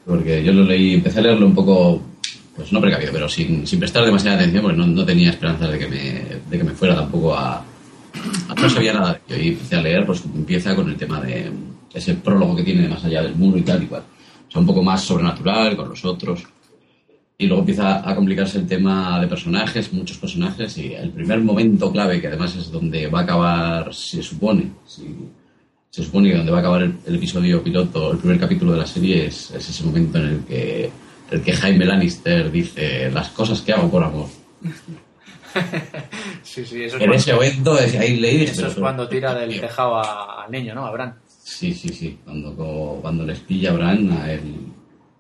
Porque 0.06 0.44
yo 0.44 0.52
lo 0.54 0.64
leí, 0.64 0.94
empecé 0.96 1.20
a 1.20 1.24
leerlo 1.24 1.46
un 1.48 1.56
poco, 1.56 2.02
pues 2.56 2.72
no 2.72 2.80
precavido, 2.82 3.12
pero 3.12 3.28
sin, 3.30 3.64
prestar 3.80 4.06
demasiada 4.06 4.38
atención, 4.38 4.62
porque 4.64 4.78
no, 4.78 4.86
no 4.88 5.06
tenía 5.06 5.30
esperanzas 5.32 5.72
de 5.72 5.80
que 5.80 5.88
me, 5.88 5.98
de 6.50 6.58
que 6.58 6.64
me 6.64 6.72
fuera 6.72 6.96
tampoco 6.96 7.34
a... 7.36 7.56
a- 7.58 8.56
No 8.62 8.70
sabía 8.70 8.94
nada 8.94 9.20
de 9.28 9.36
ello. 9.36 9.44
Y 9.44 9.48
empecé 9.54 9.76
a 9.78 9.82
leer, 9.82 10.06
pues 10.06 10.24
empieza 10.26 10.76
con 10.76 10.90
el 10.90 10.96
tema 10.96 11.20
de 11.22 11.52
ese 11.94 12.14
prólogo 12.16 12.56
que 12.56 12.64
tiene 12.64 12.82
de 12.84 12.90
más 12.90 13.04
allá 13.06 13.22
del 13.24 13.36
muro 13.36 13.58
y 13.58 13.62
tal 13.62 13.82
y 13.84 13.86
cual. 13.88 14.04
O 14.48 14.52
sea, 14.52 14.62
un 14.62 14.68
poco 14.68 14.84
más 14.84 15.02
sobrenatural 15.04 15.76
con 15.76 15.90
los 15.90 16.04
otros. 16.06 16.44
Y 17.38 17.48
luego 17.48 17.62
empieza 17.62 18.08
a 18.08 18.16
complicarse 18.16 18.60
el 18.60 18.68
tema 18.68 19.20
de 19.20 19.28
personajes, 19.28 19.92
muchos 19.92 20.18
personajes, 20.18 20.78
y 20.78 20.94
el 20.94 21.10
primer 21.10 21.40
momento 21.42 21.92
clave, 21.92 22.22
que 22.22 22.28
además 22.28 22.56
es 22.56 22.72
donde 22.72 23.08
va 23.08 23.22
a 23.22 23.24
acabar, 23.24 23.94
se 23.94 24.22
supone, 24.22 24.72
si- 24.86 25.16
se 25.90 26.04
supone 26.04 26.30
que 26.32 26.38
donde 26.38 26.52
va 26.52 26.58
a 26.60 26.62
acabar 26.62 26.84
el, 26.84 26.96
el 27.06 27.16
episodio 27.16 27.64
piloto, 27.64 28.12
el 28.12 28.18
primer 28.20 28.40
capítulo 28.40 28.72
de 28.74 28.78
la 28.80 28.86
serie, 28.88 29.26
es, 29.28 29.52
es 29.52 29.70
ese 29.70 29.84
momento 29.84 30.18
en 30.20 30.26
el 30.26 30.40
que, 30.46 30.90
el 31.32 31.42
que 31.42 31.54
Jaime 31.54 31.86
Lannister 31.86 32.52
dice 32.52 33.10
las 33.12 33.30
cosas 33.30 33.62
que 33.62 33.74
hago 33.74 33.90
por 33.90 34.04
amor. 34.04 34.28
sí, 36.44 36.66
sí, 36.66 36.84
eso 36.84 36.98
es 36.98 37.02
En 37.04 37.10
cuando, 37.10 37.16
ese 37.16 37.34
momento, 37.34 37.80
es- 37.80 37.96
ahí 37.96 38.18
leí... 38.20 38.44
eso 38.44 38.68
es 38.68 38.76
cuando 38.76 39.08
tira 39.08 39.34
del 39.36 39.60
tejado 39.60 39.98
al 40.00 40.52
niño, 40.52 40.74
¿no? 40.76 40.86
A 40.86 40.92
Bran. 40.92 41.16
Sí, 41.44 41.74
sí, 41.74 41.90
sí. 41.90 42.18
Cuando, 42.24 43.00
cuando 43.02 43.26
les 43.26 43.40
pilla 43.40 43.72
a 43.72 43.74
Bran 43.74 44.12
a 44.14 44.32
él, 44.32 44.42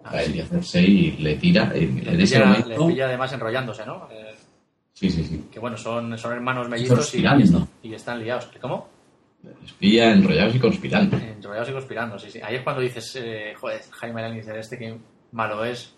Ah, 0.03 0.11
a 0.11 0.23
él 0.23 0.31
sí. 0.31 0.37
y 0.37 0.41
a 0.41 0.45
Cersei 0.45 0.85
y 0.91 1.11
le 1.17 1.35
tira. 1.35 1.71
En, 1.73 1.99
en 2.07 2.17
Le 2.17 2.23
ese 2.23 2.35
pilla, 2.35 2.45
momento... 2.47 2.69
le 2.87 2.93
pilla 2.93 3.05
además 3.05 3.33
enrollándose, 3.33 3.85
¿no? 3.85 4.07
Eh, 4.11 4.33
Sí, 4.95 5.09
sí, 5.09 5.23
sí. 5.23 5.43
que 5.51 5.59
bueno, 5.59 5.75
son, 5.75 6.15
son 6.19 6.33
hermanos 6.33 6.69
mellizos 6.69 7.13
y, 7.15 7.93
están 7.93 8.23
liados. 8.23 8.47
¿Cómo? 8.61 8.87
Les 9.61 9.71
pilla 9.73 10.11
enrollados 10.13 10.55
y 10.55 10.59
conspirando. 10.59 11.17
Enrollados 11.17 11.69
y 11.69 11.71
conspirando, 11.73 12.19
sí, 12.19 12.29
sí. 12.29 12.39
Ahí 12.43 12.55
es 12.55 12.61
cuando 12.61 12.81
dices, 12.81 13.17
eh, 13.19 13.53
joder, 13.59 13.81
Jaime 13.89 14.21
Lannister, 14.21 14.55
este 14.55 14.77
que 14.77 14.95
malo 15.31 15.65
es. 15.65 15.93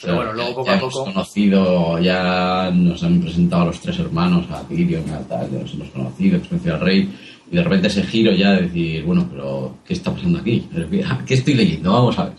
Pero 0.00 0.16
bueno, 0.16 0.32
luego 0.34 0.54
poco 0.56 0.70
a 0.70 0.74
hemos 0.76 0.94
poco. 0.94 1.04
conocido, 1.06 1.98
ya 1.98 2.70
nos 2.72 3.02
han 3.02 3.20
presentado 3.20 3.62
a 3.62 3.66
los 3.66 3.80
tres 3.80 3.98
hermanos, 3.98 4.46
a 4.50 4.62
Tyrion, 4.68 5.10
a 5.10 5.18
tal, 5.26 5.50
ya 5.50 5.58
nos 5.58 5.74
hemos 5.74 5.88
conocido, 5.90 6.40
conocido 6.48 6.74
al 6.74 6.80
rey, 6.80 7.18
y 7.50 7.56
de 7.56 7.62
repente 7.62 7.88
ese 7.88 8.02
giro 8.04 8.32
ya 8.32 8.52
de 8.52 8.62
decir, 8.62 9.04
bueno, 9.04 9.26
pero 9.30 9.78
¿qué 9.84 9.94
está 9.94 10.12
pasando 10.12 10.38
aquí? 10.38 10.68
¿Qué 11.26 11.34
estoy 11.34 11.54
leyendo? 11.54 11.92
Vamos 11.92 12.18
a 12.18 12.26
ver. 12.26 12.34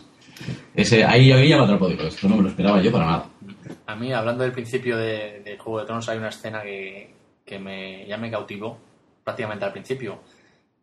Ese, 0.76 1.04
ahí, 1.04 1.32
ahí 1.32 1.50
ya 1.50 1.58
me 1.58 1.64
atrapó, 1.64 1.88
digo, 1.88 2.04
esto 2.04 2.28
no 2.28 2.38
me 2.38 2.44
lo 2.44 2.50
esperaba 2.50 2.82
yo 2.82 2.92
para 2.92 3.06
nada. 3.06 3.30
A 3.86 3.96
mí, 3.96 4.14
hablando 4.14 4.44
del 4.44 4.52
principio 4.52 4.98
de, 4.98 5.42
de 5.44 5.58
Juego 5.58 5.80
de 5.80 5.86
Tronos, 5.86 6.08
hay 6.10 6.18
una 6.18 6.30
escena 6.30 6.62
que, 6.62 7.14
que 7.46 7.60
me, 7.60 8.06
ya 8.06 8.18
me 8.18 8.30
cautivó 8.30 8.78
prácticamente 9.24 9.66
al 9.66 9.72
principio, 9.72 10.20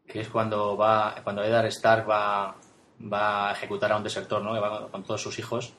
que 0.06 0.20
es 0.20 0.28
cuando 0.28 0.76
va 0.76 1.14
cuando 1.22 1.42
Eddard 1.42 1.66
Stark 1.66 2.08
va, 2.08 2.54
va 3.00 3.48
a 3.48 3.52
ejecutar 3.52 3.92
a 3.92 3.96
un 3.96 4.02
desertor, 4.02 4.42
¿no? 4.42 4.52
Que 4.52 4.60
va 4.60 4.80
con, 4.80 4.90
con 4.90 5.02
todos 5.04 5.22
sus 5.22 5.38
hijos. 5.38 5.72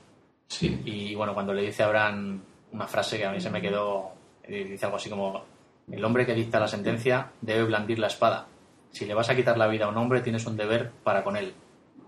Sí, 0.48 0.82
Y 0.86 1.16
bueno, 1.16 1.34
cuando 1.34 1.54
le 1.54 1.64
dice 1.64 1.84
a 1.84 1.88
Bran 1.88 2.42
una 2.72 2.88
frase 2.88 3.18
que 3.18 3.26
a 3.26 3.32
mí 3.32 3.40
se 3.40 3.50
me 3.50 3.62
quedó, 3.62 4.12
eh, 4.44 4.64
dice 4.64 4.86
algo 4.86 4.98
así 4.98 5.10
como, 5.10 5.44
el 5.92 6.04
hombre 6.04 6.26
que 6.26 6.34
dicta 6.34 6.60
la 6.60 6.68
sentencia 6.68 7.32
debe 7.42 7.64
blandir 7.64 8.00
la 8.00 8.08
espada. 8.08 8.48
Si 8.92 9.06
le 9.06 9.14
vas 9.14 9.30
a 9.30 9.36
quitar 9.36 9.58
la 9.58 9.68
vida 9.68 9.86
a 9.86 9.90
un 9.90 9.98
hombre, 9.98 10.22
tienes 10.22 10.46
un 10.46 10.56
deber 10.56 10.92
para 11.04 11.24
con 11.24 11.36
él, 11.36 11.54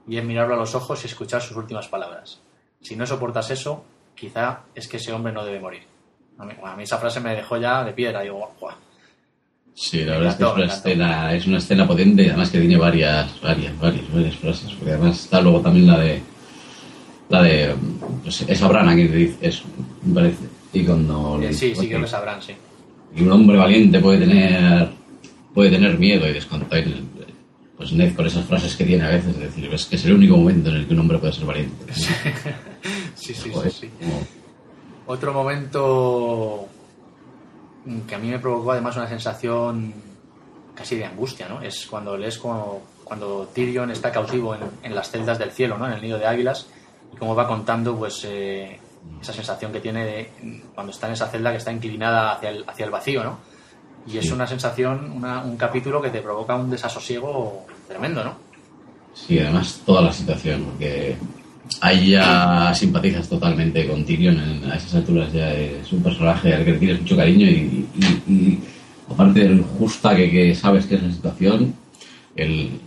y 0.08 0.18
es 0.18 0.24
mirarlo 0.24 0.54
a 0.56 0.58
los 0.58 0.74
ojos 0.76 1.04
y 1.04 1.08
escuchar 1.08 1.42
sus 1.42 1.58
últimas 1.58 1.88
palabras. 1.88 2.40
Si 2.82 2.96
no 2.96 3.06
soportas 3.06 3.50
eso, 3.52 3.84
quizá 4.16 4.62
es 4.74 4.88
que 4.88 4.98
ese 4.98 5.12
hombre 5.12 5.34
no 5.34 5.44
debe 5.46 5.60
morir. 5.60 5.84
A 6.38 6.46
mí, 6.46 6.54
a 6.64 6.76
mí 6.76 6.84
esa 6.84 6.98
frase 6.98 7.20
me 7.20 7.36
dejó 7.36 7.58
ya 7.58 7.84
de 7.84 7.94
piedra, 7.94 8.22
digo, 8.22 8.54
"Guau". 8.60 8.76
sí, 9.74 10.04
la 10.06 10.14
verdad 10.18 10.30
es 10.32 10.36
que 10.38 10.44
es 10.44 10.54
una, 10.56 10.66
escena, 10.66 11.34
es 11.34 11.48
una 11.48 11.58
escena 11.60 11.88
potente 11.88 12.24
y 12.24 12.28
además 12.30 12.50
que 12.50 12.60
tiene 12.60 12.78
varias, 12.78 13.40
varias, 13.42 13.80
varias, 13.80 14.12
varias 14.14 14.36
frases, 14.38 14.72
porque 14.74 14.92
además 14.94 15.20
está 15.20 15.40
luego 15.42 15.62
también 15.62 15.86
la 15.88 16.00
de, 16.00 16.22
la 17.30 17.44
de, 17.44 17.76
pues, 18.24 18.42
esa 18.42 18.68
Brana 18.68 18.96
que 18.96 19.08
dice 19.08 19.38
eso, 19.48 19.64
me 20.04 20.16
parece. 20.16 20.46
Y 20.74 20.84
cuando 20.84 21.40
Eh, 21.42 21.54
sí, 21.54 21.68
dice, 21.68 21.82
sí, 21.82 21.88
creo 21.88 21.98
"Oye, 22.00 22.06
que 22.06 22.12
sabrán, 22.12 22.42
sí. 22.42 22.54
Y 23.16 23.22
un 23.24 23.32
hombre 23.32 23.58
valiente 23.58 24.00
puede 24.00 24.20
tener 24.20 24.90
puede 25.54 25.72
tener 25.72 25.98
miedo 25.98 26.28
y 26.28 26.34
descontar 26.34 26.84
pues 27.78 27.92
Ned 27.94 28.16
con 28.16 28.26
esas 28.26 28.46
frases 28.46 28.76
que 28.76 28.84
tiene 28.86 29.06
a 29.06 29.10
veces 29.10 29.36
es 29.36 29.40
decir 29.40 29.72
es 29.74 29.86
que 29.86 29.96
es 29.98 30.06
el 30.06 30.14
único 30.14 30.36
momento 30.38 30.70
en 30.70 30.78
el 30.78 30.88
que 30.88 30.94
un 30.94 31.00
hombre 31.02 31.18
puede 31.20 31.34
ser 31.34 31.46
valiente 31.46 31.94
Sí, 31.94 32.14
sí, 33.16 33.34
sí, 33.36 33.52
Joder, 33.54 33.72
sí. 33.72 33.90
como- 34.00 34.22
Otro 35.06 35.34
momento 35.34 36.68
que 38.08 38.16
a 38.16 38.18
mí 38.18 38.30
me 38.30 38.40
provocó 38.40 38.72
además 38.72 38.96
una 38.98 39.08
sensación 39.08 39.94
casi 40.76 40.96
de 40.98 41.06
angustia, 41.06 41.48
¿no? 41.48 41.62
Es 41.62 41.88
cuando 41.88 42.18
lees 42.18 42.38
como 42.38 42.82
cuando 43.04 43.50
Tyrion 43.54 43.90
está 43.92 44.12
cautivo 44.12 44.54
en, 44.54 44.62
en 44.84 44.94
las 44.94 45.10
celdas 45.10 45.40
del 45.40 45.52
cielo, 45.52 45.78
¿no? 45.78 45.88
En 45.88 45.94
el 45.94 46.02
nido 46.02 46.18
de 46.20 46.26
águilas 46.28 46.68
y 47.14 47.16
cómo 47.18 47.34
va 47.36 47.48
contando, 47.48 47.96
pues, 47.96 48.22
eh, 48.26 48.78
esa 49.22 49.32
sensación 49.32 49.72
que 49.72 49.80
tiene 49.80 50.04
de, 50.04 50.62
cuando 50.76 50.92
está 50.92 51.08
en 51.08 51.14
esa 51.14 51.28
celda 51.30 51.52
que 51.52 51.58
está 51.58 51.72
inclinada 51.72 52.34
hacia 52.34 52.50
el, 52.50 52.66
hacia 52.68 52.84
el 52.86 52.92
vacío, 52.92 53.24
¿no? 53.24 53.40
Y 54.12 54.18
es 54.18 54.32
una 54.32 54.48
sensación, 54.48 55.12
una- 55.16 55.44
un 55.44 55.58
capítulo 55.58 56.02
que 56.02 56.10
te 56.10 56.22
provoca 56.22 56.56
un 56.56 56.70
desasosiego 56.70 57.66
tremendo, 57.88 58.24
¿no? 58.24 58.48
sí 59.26 59.40
además 59.40 59.82
toda 59.86 60.04
la 60.04 60.14
situación 60.14 60.64
porque 60.64 61.16
ahí 61.82 62.12
ya 62.12 62.72
simpatizas 62.74 63.28
totalmente 63.28 63.88
con 63.88 64.06
Tyrion 64.06 64.40
a 64.72 64.76
esas 64.76 64.96
alturas 64.96 65.34
ya 65.34 65.52
es 65.54 65.92
un 65.92 66.04
personaje 66.04 66.54
al 66.54 66.64
que 66.64 66.74
le 66.74 66.78
tienes 66.78 67.02
mucho 67.02 67.18
cariño 67.18 67.48
y, 67.48 68.60
aparte 69.10 69.40
de 69.40 69.50
lo 69.50 69.56
injusta 69.56 70.16
que, 70.16 70.54
sabes 70.56 70.86
que 70.86 70.96
es 70.96 71.04
la 71.04 71.12
situación 71.12 71.74
el, 72.36 72.80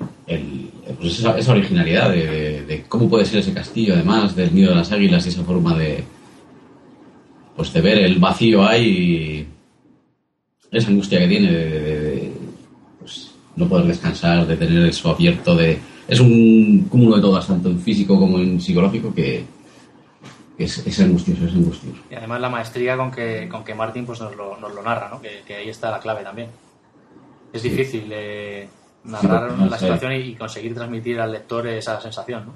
pues 1.00 1.18
esa, 1.18 1.50
originalidad 1.50 2.10
de, 2.10 2.84
cómo 2.88 3.08
puede 3.08 3.24
ser 3.24 3.40
ese 3.40 3.52
castillo, 3.52 3.94
además 3.94 4.36
del 4.36 4.54
nido 4.54 4.70
de 4.70 4.76
las 4.76 4.92
águilas 4.92 5.26
y 5.26 5.30
esa 5.30 5.42
forma 5.42 5.76
de 5.76 6.04
pues 7.56 7.72
de 7.72 7.80
ver 7.80 7.98
el 7.98 8.20
vacío 8.20 8.66
ahí 8.66 9.46
esa 10.70 10.88
angustia 10.88 11.18
que 11.18 11.28
tiene 11.28 11.50
de, 11.52 11.68
de- 11.70 11.90
de, 12.14 12.32
pues, 12.98 13.30
no 13.56 13.68
poder 13.68 13.86
descansar, 13.86 14.46
de 14.46 14.56
tener 14.56 14.86
eso 14.86 15.10
abierto, 15.10 15.54
de 15.56 15.78
es 16.08 16.18
un 16.20 16.86
cúmulo 16.88 17.16
de 17.16 17.22
todas, 17.22 17.46
tanto 17.46 17.68
en 17.68 17.78
físico 17.80 18.18
como 18.18 18.38
en 18.38 18.60
psicológico, 18.60 19.14
que, 19.14 19.44
que 20.58 20.64
es, 20.64 20.84
es 20.86 21.00
angustioso, 21.00 21.46
es 21.46 21.52
angustioso. 21.54 21.98
Y 22.10 22.14
además 22.14 22.40
la 22.40 22.48
maestría 22.48 22.96
con 22.96 23.10
que, 23.10 23.48
con 23.48 23.62
que 23.64 23.74
Martin 23.74 24.04
pues 24.06 24.20
nos 24.20 24.34
lo, 24.36 24.56
nos 24.58 24.74
lo 24.74 24.82
narra, 24.82 25.08
¿no? 25.08 25.20
Que, 25.20 25.42
que 25.46 25.54
ahí 25.56 25.68
está 25.68 25.90
la 25.90 26.00
clave 26.00 26.22
también. 26.24 26.48
Es 27.52 27.62
difícil 27.62 28.04
eh, 28.10 28.68
narrar 29.04 29.52
Sí, 29.56 29.68
la 29.70 29.78
situación 29.78 30.12
y, 30.12 30.16
y 30.16 30.34
conseguir 30.34 30.74
transmitir 30.74 31.20
al 31.20 31.32
lector 31.32 31.66
esa 31.68 32.00
sensación, 32.00 32.46
¿no? 32.46 32.52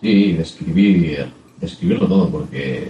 Sí, 0.00 0.32
describir, 0.32 1.26
describirlo 1.60 2.06
todo, 2.06 2.28
porque 2.28 2.88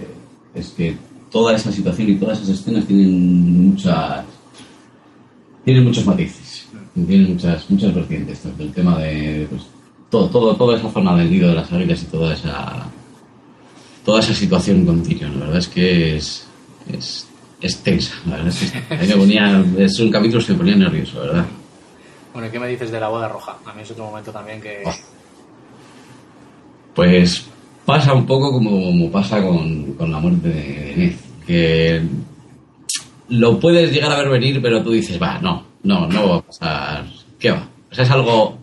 es 0.53 0.69
que 0.69 0.95
toda 1.31 1.55
esa 1.55 1.71
situación 1.71 2.09
y 2.09 2.15
todas 2.15 2.39
esas 2.41 2.59
escenas 2.59 2.85
tienen 2.85 3.69
muchas 3.69 4.25
tienen 5.65 5.83
muchos 5.83 6.05
matices, 6.05 6.67
tienen 6.93 7.33
muchas 7.33 7.69
muchas 7.69 7.93
vertientes, 7.93 8.39
tanto 8.39 8.63
el 8.63 8.71
tema 8.71 8.99
de 8.99 9.47
pues, 9.49 9.63
todo, 10.09 10.29
todo, 10.29 10.55
toda 10.55 10.77
esa 10.77 10.89
zona 10.91 11.17
del 11.17 11.31
nido 11.31 11.49
de 11.49 11.55
las 11.55 11.71
águilas 11.73 12.03
y 12.03 12.05
toda 12.05 12.33
esa 12.33 12.85
toda 14.05 14.19
esa 14.19 14.33
situación 14.33 14.85
con 14.85 15.01
Tyrion, 15.01 15.39
la 15.39 15.45
verdad 15.47 15.59
es 15.59 15.67
que 15.67 16.15
es, 16.15 16.47
es, 16.93 17.27
es 17.59 17.77
tensa, 17.79 18.13
la 18.27 18.37
verdad 18.37 18.53
es 18.53 18.71
que 18.71 18.93
a 18.93 18.97
mí 18.97 19.07
me 19.07 19.15
ponía, 19.15 19.65
es 19.79 19.99
un 19.99 20.11
capítulo 20.11 20.45
que 20.45 20.51
me 20.53 20.57
ponía 20.59 20.75
nervioso, 20.75 21.19
la 21.19 21.25
¿verdad? 21.25 21.45
Bueno, 22.31 22.47
¿y 22.47 22.51
qué 22.51 22.59
me 22.59 22.67
dices 22.67 22.91
de 22.91 22.99
la 22.99 23.07
boda 23.07 23.27
roja? 23.27 23.57
A 23.65 23.73
mí 23.73 23.81
es 23.81 23.91
otro 23.91 24.05
momento 24.05 24.31
también 24.31 24.61
que... 24.61 24.83
Oh. 24.85 24.91
Pues 26.93 27.47
pasa 27.85 28.13
un 28.13 28.25
poco 28.25 28.51
como, 28.51 28.71
como 28.71 29.11
pasa 29.11 29.41
con, 29.41 29.93
con 29.93 30.11
la 30.11 30.19
muerte 30.19 30.49
de 30.49 30.93
Ned, 30.97 31.13
que 31.47 32.01
lo 33.29 33.59
puedes 33.59 33.91
llegar 33.91 34.11
a 34.11 34.17
ver 34.17 34.29
venir, 34.29 34.61
pero 34.61 34.83
tú 34.83 34.91
dices, 34.91 35.21
va, 35.21 35.39
no, 35.39 35.65
no, 35.83 36.07
no 36.07 36.29
va 36.29 36.35
a 36.37 36.41
pasar, 36.41 37.05
¿qué 37.39 37.51
va? 37.51 37.67
O 37.91 37.95
sea, 37.95 38.03
es 38.03 38.11
algo, 38.11 38.57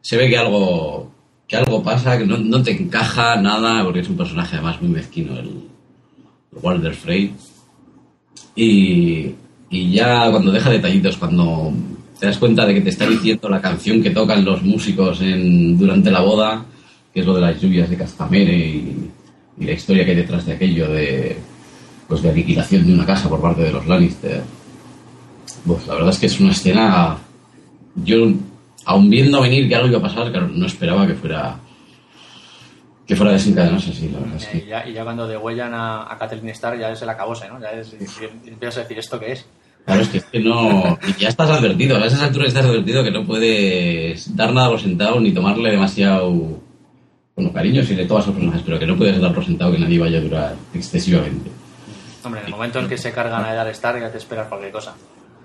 se 0.00 0.16
ve 0.16 0.28
que 0.28 0.38
algo, 0.38 1.10
que 1.46 1.56
algo 1.56 1.82
pasa, 1.82 2.18
que 2.18 2.26
no, 2.26 2.38
no 2.38 2.62
te 2.62 2.70
encaja 2.70 3.36
nada, 3.40 3.82
porque 3.84 4.00
es 4.00 4.08
un 4.08 4.16
personaje 4.16 4.56
además 4.56 4.80
muy 4.80 4.90
mezquino, 4.90 5.38
el, 5.38 5.48
el 5.48 6.58
Walder 6.62 6.94
Frey. 6.94 7.34
Y, 8.54 9.34
y 9.70 9.90
ya 9.92 10.30
cuando 10.30 10.50
deja 10.50 10.70
detallitos, 10.70 11.16
cuando 11.16 11.72
te 12.18 12.26
das 12.26 12.38
cuenta 12.38 12.66
de 12.66 12.74
que 12.74 12.80
te 12.80 12.90
está 12.90 13.06
diciendo 13.06 13.48
la 13.48 13.60
canción 13.60 14.02
que 14.02 14.10
tocan 14.10 14.44
los 14.44 14.62
músicos 14.62 15.20
en, 15.20 15.78
durante 15.78 16.10
la 16.10 16.20
boda, 16.20 16.64
que 17.12 17.20
es 17.20 17.26
lo 17.26 17.34
de 17.34 17.40
las 17.40 17.60
lluvias 17.60 17.88
de 17.88 17.96
Castamere 17.96 18.56
y, 18.56 19.10
y 19.58 19.64
la 19.64 19.72
historia 19.72 20.04
que 20.04 20.10
hay 20.10 20.16
detrás 20.16 20.46
de 20.46 20.52
aquello 20.52 20.90
de, 20.90 21.36
pues 22.10 22.20
de 22.22 22.28
aniquilación 22.30 22.86
de 22.86 22.92
una 22.92 23.06
casa 23.06 23.28
por 23.30 23.40
parte 23.40 23.62
de 23.62 23.72
los 23.72 23.86
Lannister. 23.86 24.42
Pues 25.66 25.86
la 25.86 25.94
verdad 25.94 26.10
es 26.10 26.18
que 26.18 26.26
es 26.26 26.40
una 26.40 26.50
escena. 26.50 27.16
Yo, 28.04 28.32
aun 28.84 29.08
viendo 29.08 29.40
venir 29.40 29.68
que 29.68 29.76
algo 29.76 29.88
iba 29.88 29.98
a 29.98 30.02
pasar, 30.02 30.30
claro, 30.30 30.48
no 30.48 30.66
esperaba 30.66 31.06
que 31.06 31.14
fuera 31.14 31.56
que 33.06 33.16
fuera 33.16 33.32
desencadenarse 33.32 33.90
así, 33.90 34.08
la 34.08 34.20
verdad 34.20 34.36
es 34.36 34.44
Eh, 34.44 34.48
que. 34.52 34.58
y, 34.58 34.66
ya, 34.68 34.88
y 34.88 34.92
ya 34.92 35.02
cuando 35.02 35.26
degüellan 35.26 35.74
a, 35.74 36.12
a 36.12 36.16
Catelyn 36.18 36.48
Stark 36.50 36.78
ya 36.78 36.92
es 36.92 37.02
el 37.02 37.08
acabose, 37.08 37.48
¿no? 37.48 37.60
Ya 37.60 37.70
es, 37.72 37.92
empiezas 38.46 38.76
a 38.78 38.80
decir, 38.82 38.98
¿esto 39.00 39.18
qué 39.18 39.32
es? 39.32 39.46
Claro, 39.84 40.02
es 40.02 40.08
que, 40.08 40.18
es 40.18 40.24
que 40.26 40.38
no. 40.40 40.96
ya 41.18 41.28
estás 41.28 41.50
advertido, 41.50 41.96
a 41.96 42.06
esas 42.06 42.22
alturas 42.22 42.48
estás 42.48 42.66
advertido 42.66 43.02
que 43.02 43.10
no 43.10 43.24
puedes 43.26 44.36
dar 44.36 44.52
nada 44.52 44.68
por 44.68 44.80
sentado 44.80 45.18
ni 45.20 45.32
tomarle 45.32 45.70
demasiado. 45.72 46.60
Bueno, 47.34 47.52
cariño 47.52 47.82
si 47.82 47.94
le 47.96 48.04
tomas 48.06 48.28
a 48.28 48.32
personajes, 48.32 48.62
pero 48.64 48.78
que 48.78 48.86
no 48.86 48.96
puedes 48.96 49.20
dar 49.20 49.34
por 49.34 49.44
sentado 49.44 49.72
que 49.72 49.78
nadie 49.78 49.98
vaya 49.98 50.18
a 50.18 50.22
durar 50.22 50.54
excesivamente. 50.74 51.50
Hombre, 52.24 52.40
en 52.40 52.46
el 52.46 52.52
momento 52.52 52.78
en 52.78 52.88
que 52.88 52.98
se 52.98 53.12
cargan 53.12 53.44
a 53.44 53.52
Eddard 53.52 53.68
Stark 53.68 54.00
ya 54.00 54.10
te 54.10 54.18
esperas 54.18 54.48
cualquier 54.48 54.72
cosa. 54.72 54.94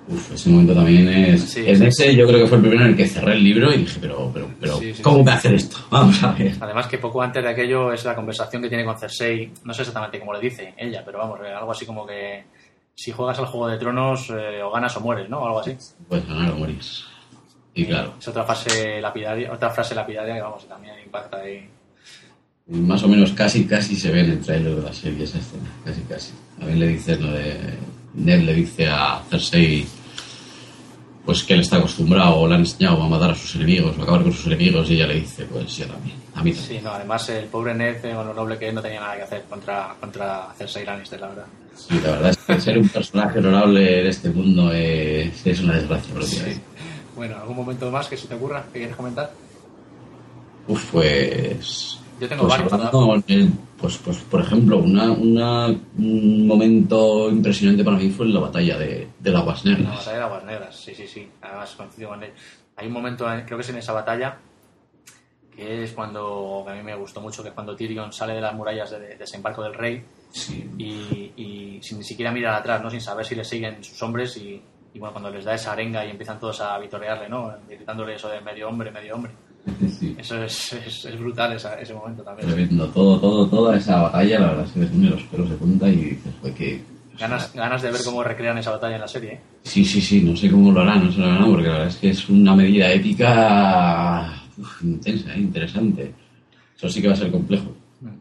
Uf, 0.07 0.33
ese 0.33 0.49
momento 0.49 0.75
también 0.75 1.07
es. 1.07 1.41
Sí, 1.41 1.63
en 1.65 1.77
sí. 1.77 1.85
ese 1.85 2.15
yo 2.15 2.27
creo 2.27 2.41
que 2.41 2.47
fue 2.47 2.57
el 2.57 2.63
primero 2.63 2.83
en 2.83 2.91
el 2.91 2.97
que 2.97 3.07
cerré 3.07 3.33
el 3.33 3.43
libro 3.43 3.73
y 3.73 3.77
dije, 3.77 3.97
pero, 3.99 4.29
pero, 4.31 4.49
pero, 4.59 4.77
Sí, 4.77 4.93
sí, 4.93 5.01
¿cómo 5.01 5.23
voy 5.23 5.31
a 5.31 5.35
hacer 5.35 5.55
esto? 5.55 5.77
Vamos 5.89 6.21
a 6.21 6.31
ver. 6.33 6.55
Además 6.59 6.87
que 6.87 6.99
poco 6.99 7.21
antes 7.21 7.41
de 7.43 7.49
aquello 7.49 7.91
es 7.91 8.05
la 8.05 8.15
conversación 8.15 8.61
que 8.61 8.69
tiene 8.69 8.85
con 8.85 8.97
Cersei, 8.99 9.51
no 9.63 9.73
sé 9.73 9.81
exactamente 9.81 10.19
cómo 10.19 10.33
le 10.33 10.39
dice 10.39 10.75
ella, 10.77 11.01
pero 11.03 11.19
vamos, 11.19 11.39
eh, 11.43 11.51
algo 11.51 11.71
así 11.71 11.85
como 11.85 12.05
que 12.05 12.43
si 12.93 13.11
juegas 13.11 13.39
al 13.39 13.47
Juego 13.47 13.67
de 13.67 13.77
Tronos 13.77 14.29
eh, 14.29 14.61
o 14.61 14.71
ganas 14.71 14.95
o 14.95 15.01
mueres, 15.01 15.29
¿no? 15.29 15.39
O 15.39 15.47
algo 15.47 15.59
así. 15.59 15.75
Puedes 16.07 16.27
ganar 16.27 16.51
o 16.51 16.55
morir. 16.55 16.79
Y 17.73 17.85
claro, 17.85 18.13
Es 18.19 18.27
otra 18.27 18.43
frase 18.45 19.01
lapidaria, 19.01 19.51
otra 19.51 19.69
frase 19.69 19.95
lapidaria 19.95 20.35
que 20.35 20.41
vamos, 20.41 20.67
también 20.67 20.95
impacta 21.03 21.37
ahí. 21.37 21.67
más 22.67 23.03
o 23.03 23.07
menos 23.07 23.31
casi, 23.33 23.65
casi 23.65 23.95
se 23.95 24.11
ve 24.11 24.21
en 24.21 24.31
el 24.31 24.39
trailer 24.39 24.75
de 24.75 24.81
la 24.81 24.93
serie 24.93 25.23
esa 25.23 25.39
escena. 25.39 25.69
Casi, 25.83 26.01
casi. 26.01 26.31
A 26.61 26.65
mí 26.65 26.75
le 26.75 26.87
dices 26.87 27.19
lo 27.19 27.31
de. 27.31 27.77
Ned 28.15 28.43
le 28.43 28.53
dice 28.53 28.87
a 28.87 29.21
Cersei 29.29 29.85
pues 31.25 31.43
que 31.43 31.55
él 31.55 31.61
está 31.61 31.77
acostumbrado 31.77 32.35
o 32.35 32.47
le 32.47 32.53
han 32.53 32.61
enseñado 32.61 33.01
a 33.01 33.09
matar 33.09 33.31
a 33.31 33.35
sus 33.35 33.55
enemigos 33.55 33.97
o 33.97 34.01
a 34.01 34.03
acabar 34.03 34.21
con 34.21 34.31
sus 34.31 34.45
enemigos 34.45 34.89
y 34.89 34.93
ella 34.93 35.07
le 35.07 35.15
dice 35.15 35.43
pues 35.45 35.75
yo 35.75 35.87
también, 35.87 36.15
a 36.35 36.43
mí 36.43 36.51
también. 36.51 36.55
Sí, 36.55 36.79
no, 36.83 36.91
además 36.91 37.27
el 37.29 37.45
pobre 37.45 37.73
Ned, 37.73 37.97
lo 38.03 38.33
noble 38.33 38.59
que 38.59 38.67
es, 38.67 38.73
no 38.73 38.81
tenía 38.81 38.99
nada 38.99 39.15
que 39.15 39.23
hacer 39.23 39.43
contra, 39.49 39.95
contra 39.99 40.53
Cersei 40.55 40.85
Lannister, 40.85 41.19
la 41.19 41.27
verdad. 41.29 41.45
Sí, 41.75 41.99
la 42.03 42.11
verdad 42.11 42.29
es 42.29 42.37
que 42.37 42.61
ser 42.61 42.77
un 42.77 42.87
personaje 42.87 43.39
honorable 43.39 44.01
en 44.01 44.07
este 44.07 44.29
mundo 44.29 44.71
es, 44.71 45.45
es 45.45 45.59
una 45.61 45.73
desgracia 45.73 46.13
propia. 46.13 46.29
Sí. 46.29 46.61
Bueno, 47.15 47.37
¿algún 47.37 47.55
momento 47.55 47.89
más 47.89 48.07
que 48.07 48.17
se 48.17 48.27
te 48.27 48.35
ocurra 48.35 48.63
que 48.71 48.79
quieres 48.79 48.95
comentar? 48.95 49.31
Uf, 50.67 50.91
pues... 50.91 51.99
Yo 52.19 52.29
tengo 52.29 52.43
pues, 52.43 52.57
varios, 52.57 52.73
hablando, 52.73 53.23
eh, 53.27 53.49
pues, 53.77 53.97
pues, 53.97 54.17
por 54.19 54.41
ejemplo, 54.41 54.77
una, 54.77 55.11
una, 55.11 55.67
un 55.67 56.47
momento 56.47 57.29
impresionante 57.29 57.83
para 57.83 57.97
mí 57.97 58.09
fue 58.09 58.27
la 58.27 58.39
batalla 58.39 58.77
de, 58.77 59.09
de 59.19 59.31
las 59.31 59.41
Aguas 59.41 59.65
La 59.65 59.71
Negras. 59.77 59.95
batalla 59.97 60.17
de 60.17 60.23
Aguas 60.23 60.43
Negras, 60.45 60.75
sí, 60.77 60.95
sí, 60.95 61.07
sí. 61.07 61.27
Además 61.41 61.75
coincido 61.75 62.09
con 62.09 62.23
él. 62.23 62.31
Hay 62.77 62.87
un 62.87 62.93
momento, 62.93 63.31
eh, 63.31 63.43
creo 63.45 63.57
que 63.57 63.63
es 63.63 63.69
en 63.69 63.77
esa 63.77 63.93
batalla, 63.93 64.37
que 65.55 65.83
es 65.83 65.91
cuando, 65.93 66.63
que 66.65 66.71
a 66.71 66.75
mí 66.75 66.83
me 66.83 66.95
gustó 66.95 67.21
mucho, 67.21 67.41
que 67.43 67.49
es 67.49 67.55
cuando 67.55 67.75
Tyrion 67.75 68.11
sale 68.11 68.33
de 68.33 68.41
las 68.41 68.53
murallas 68.53 68.91
de, 68.91 68.99
de 68.99 69.15
desembarco 69.15 69.63
del 69.63 69.73
rey 69.73 70.03
Sí, 70.31 70.69
y, 70.77 71.31
y 71.37 71.79
sin 71.81 71.99
ni 71.99 72.03
siquiera 72.03 72.29
mirar 72.31 72.55
atrás, 72.55 72.81
¿no? 72.81 72.89
Sin 72.89 72.99
saber 72.99 73.25
si 73.25 73.35
le 73.35 73.45
siguen 73.45 73.81
sus 73.81 74.01
hombres 74.03 74.35
y, 74.35 74.61
y 74.93 74.99
bueno, 74.99 75.13
cuando 75.13 75.29
les 75.29 75.45
da 75.45 75.53
esa 75.53 75.71
arenga 75.71 76.05
y 76.05 76.09
empiezan 76.11 76.39
todos 76.41 76.59
a 76.59 76.77
vitorearle, 76.77 77.29
¿no? 77.29 77.53
Gritándole 77.69 78.15
eso 78.15 78.27
de 78.27 78.41
medio 78.41 78.67
hombre, 78.67 78.91
medio 78.91 79.15
hombre. 79.15 79.31
Sí. 79.99 80.15
Eso 80.17 80.43
es, 80.43 80.73
es, 80.73 81.05
es 81.05 81.19
brutal 81.19 81.53
esa- 81.53 81.79
ese 81.79 81.93
momento 81.93 82.23
también. 82.23 82.47
Pero 82.47 82.57
viendo 82.57 82.87
todo, 82.89 83.19
todo, 83.19 83.47
toda 83.47 83.77
esa 83.77 84.01
batalla, 84.03 84.39
la 84.39 84.47
verdad 84.47 84.65
es 84.65 84.71
que 84.89 84.97
los 85.09 85.23
pelos 85.23 85.49
de 85.49 85.55
punta 85.55 85.87
y 85.89 85.95
dices, 85.95 86.33
pues 86.41 86.53
que... 86.55 86.81
sea, 87.17 87.27
Ganas, 87.27 87.53
ganas 87.53 87.81
de 87.81 87.91
ver 87.91 88.01
cómo 88.03 88.23
recrean 88.23 88.57
esa 88.57 88.71
batalla 88.71 88.95
en 88.95 89.01
la 89.01 89.07
serie, 89.07 89.33
¿eh? 89.33 89.39
Sí, 89.63 89.83
sí, 89.85 90.01
sí, 90.01 90.21
no 90.21 90.35
sé 90.35 90.49
cómo 90.51 90.71
lo 90.71 90.81
harán, 90.81 91.05
no 91.05 91.11
sé 91.11 91.19
lo 91.19 91.25
harán, 91.27 91.49
porque 91.51 91.67
la 91.67 91.73
verdad 91.73 91.87
es 91.87 91.95
que 91.97 92.09
es 92.09 92.29
una 92.29 92.55
medida 92.55 92.91
épica 92.91 94.33
uf, 94.57 94.83
intensa, 94.83 95.33
¿eh? 95.33 95.39
interesante. 95.39 96.13
Eso 96.77 96.89
sí 96.89 97.01
que 97.01 97.07
va 97.07 97.13
a 97.13 97.17
ser 97.17 97.31
complejo. 97.31 97.73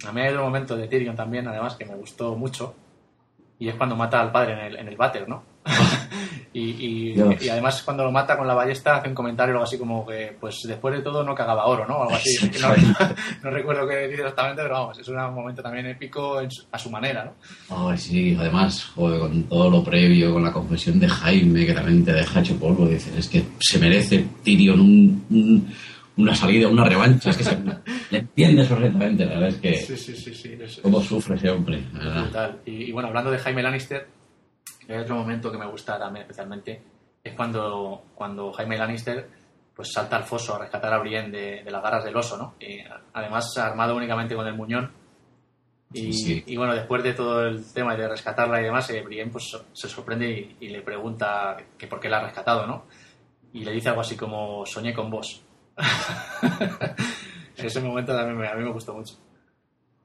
A 0.06 0.12
mí 0.12 0.20
hay 0.20 0.28
otro 0.28 0.44
momento 0.44 0.76
de 0.76 0.86
Tyrion 0.88 1.16
también, 1.16 1.46
además, 1.48 1.74
que 1.76 1.84
me 1.84 1.94
gustó 1.96 2.34
mucho. 2.36 2.74
Y 3.58 3.68
es 3.68 3.74
cuando 3.74 3.96
mata 3.96 4.20
al 4.20 4.32
padre 4.32 4.52
en 4.54 4.58
el, 4.60 4.76
en 4.76 4.88
el 4.88 4.96
váter, 4.96 5.28
¿no? 5.28 5.42
Y, 6.52 6.60
y, 6.60 7.14
y 7.40 7.48
además 7.48 7.82
cuando 7.82 8.04
lo 8.04 8.12
mata 8.12 8.36
con 8.36 8.46
la 8.46 8.54
ballesta 8.54 8.96
hace 8.96 9.08
un 9.08 9.14
comentario 9.14 9.54
algo 9.54 9.64
así 9.64 9.76
como 9.78 10.06
que, 10.06 10.36
pues 10.40 10.60
después 10.66 10.94
de 10.94 11.02
todo 11.02 11.22
no 11.24 11.34
cagaba 11.34 11.66
oro, 11.66 11.86
¿no? 11.86 12.02
Algo 12.02 12.14
así. 12.14 12.36
No, 12.60 12.68
no 13.42 13.50
recuerdo 13.50 13.86
qué 13.88 14.06
dice 14.08 14.22
exactamente, 14.22 14.62
pero 14.62 14.74
vamos, 14.74 14.98
es 14.98 15.08
un 15.08 15.16
momento 15.34 15.62
también 15.62 15.86
épico 15.86 16.40
a 16.72 16.78
su 16.78 16.90
manera, 16.90 17.24
¿no? 17.24 17.88
Ay, 17.90 17.98
sí, 17.98 18.36
además, 18.38 18.84
joder, 18.94 19.20
con 19.20 19.42
todo 19.44 19.70
lo 19.70 19.82
previo, 19.84 20.32
con 20.32 20.42
la 20.44 20.52
confesión 20.52 20.98
de 21.00 21.08
Jaime, 21.08 21.66
que 21.66 21.72
también 21.74 22.04
te 22.04 22.12
deja 22.12 22.40
hecho 22.40 22.56
polvo, 22.56 22.86
dices, 22.86 23.14
es 23.16 23.28
que 23.28 23.42
se 23.60 23.78
merece 23.78 24.24
Tyrion 24.42 24.80
un, 24.80 25.24
un- 25.30 25.74
una 26.16 26.32
salida, 26.34 26.68
una 26.68 26.84
revancha, 26.84 27.30
es 27.30 27.36
que 27.38 27.42
se, 27.44 27.58
le 28.10 28.18
entiendes 28.18 28.68
perfectamente, 28.68 29.24
la 29.26 29.32
verdad 29.34 29.48
es 29.48 29.56
que 29.56 29.74
Sí, 29.78 29.96
sí, 29.96 30.14
sí, 30.16 30.32
sí. 30.34 30.56
es- 30.60 30.78
cómo 30.80 31.00
sufre 31.02 31.34
ese 31.36 31.50
hombre, 31.50 31.82
la 31.92 31.98
verdad. 31.98 32.22
Brutal. 32.22 32.58
Y, 32.66 32.70
y 32.84 32.92
bueno, 32.92 33.08
hablando 33.08 33.30
de 33.32 33.38
Jaime 33.38 33.62
Lannister, 33.64 34.06
hay 34.92 34.98
otro 34.98 35.16
momento 35.16 35.50
que 35.50 35.58
me 35.58 35.66
gusta 35.66 35.98
también 35.98 36.22
especialmente, 36.22 36.82
es 37.22 37.34
cuando, 37.34 38.04
cuando 38.14 38.52
Jaime 38.52 38.76
Lannister 38.78 39.28
pues 39.74 39.90
salta 39.92 40.16
al 40.16 40.24
foso 40.24 40.54
a 40.54 40.58
rescatar 40.60 40.92
a 40.94 40.98
Brienne 40.98 41.30
de, 41.36 41.64
de 41.64 41.70
las 41.70 41.82
garras 41.82 42.04
del 42.04 42.16
oso, 42.16 42.36
¿no? 42.36 42.54
Y, 42.60 42.78
además 43.12 43.56
armado 43.58 43.96
únicamente 43.96 44.34
con 44.36 44.46
el 44.46 44.54
muñón. 44.54 44.92
Y, 45.92 46.12
Sí, 46.12 46.44
y 46.46 46.56
bueno, 46.56 46.74
después 46.74 47.02
de 47.02 47.12
todo 47.14 47.44
el 47.46 47.64
tema 47.72 47.96
de 47.96 48.08
rescatarla 48.08 48.60
y 48.60 48.64
demás, 48.64 48.88
eh, 48.90 49.02
Brienne 49.02 49.30
pues 49.32 49.56
se 49.72 49.88
sorprende 49.88 50.28
y, 50.30 50.56
y 50.66 50.68
le 50.68 50.82
pregunta 50.82 51.56
que 51.78 51.86
por 51.88 51.98
qué 52.00 52.08
la 52.08 52.18
ha 52.18 52.24
rescatado, 52.24 52.66
¿no? 52.66 52.84
Y 53.52 53.64
le 53.64 53.72
dice 53.72 53.88
algo 53.88 54.00
así 54.02 54.16
como 54.16 54.64
soñé 54.66 54.92
con 54.94 55.10
vos. 55.10 55.42
Ese 57.56 57.80
momento 57.80 58.14
también 58.14 58.36
me- 58.38 58.48
a 58.48 58.54
mí 58.54 58.64
me 58.64 58.72
gustó 58.72 58.94
mucho. 58.94 59.14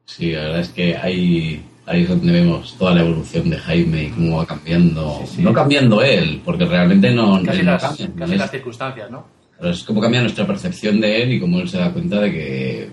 Sí, 0.05 0.31
la 0.31 0.41
verdad 0.43 0.59
es 0.61 0.69
que 0.69 0.95
ahí, 0.97 1.63
ahí 1.89 2.03
es 2.03 2.09
donde 2.09 2.31
vemos 2.31 2.75
toda 2.77 2.93
la 2.93 3.01
evolución 3.01 3.49
de 3.49 3.57
Jaime 3.57 4.03
y 4.03 4.09
cómo 4.09 4.37
va 4.37 4.45
cambiando. 4.45 5.19
Sí, 5.25 5.37
sí. 5.37 5.41
No 5.41 5.51
cambiando 5.51 6.01
él, 6.01 6.41
porque 6.45 6.65
realmente 6.65 7.11
no, 7.11 7.41
Casi, 7.43 7.63
no 7.63 7.71
las, 7.71 7.97
cambia, 7.97 8.37
las 8.37 8.51
circunstancias, 8.51 9.09
¿no? 9.09 9.25
pero 9.57 9.71
es 9.71 9.83
como 9.83 9.99
cambia 9.99 10.21
nuestra 10.21 10.47
percepción 10.47 11.01
de 11.01 11.23
él 11.23 11.33
y 11.33 11.39
cómo 11.39 11.59
él 11.59 11.67
se 11.67 11.79
da 11.79 11.91
cuenta 11.91 12.21
de 12.21 12.31
que. 12.31 12.89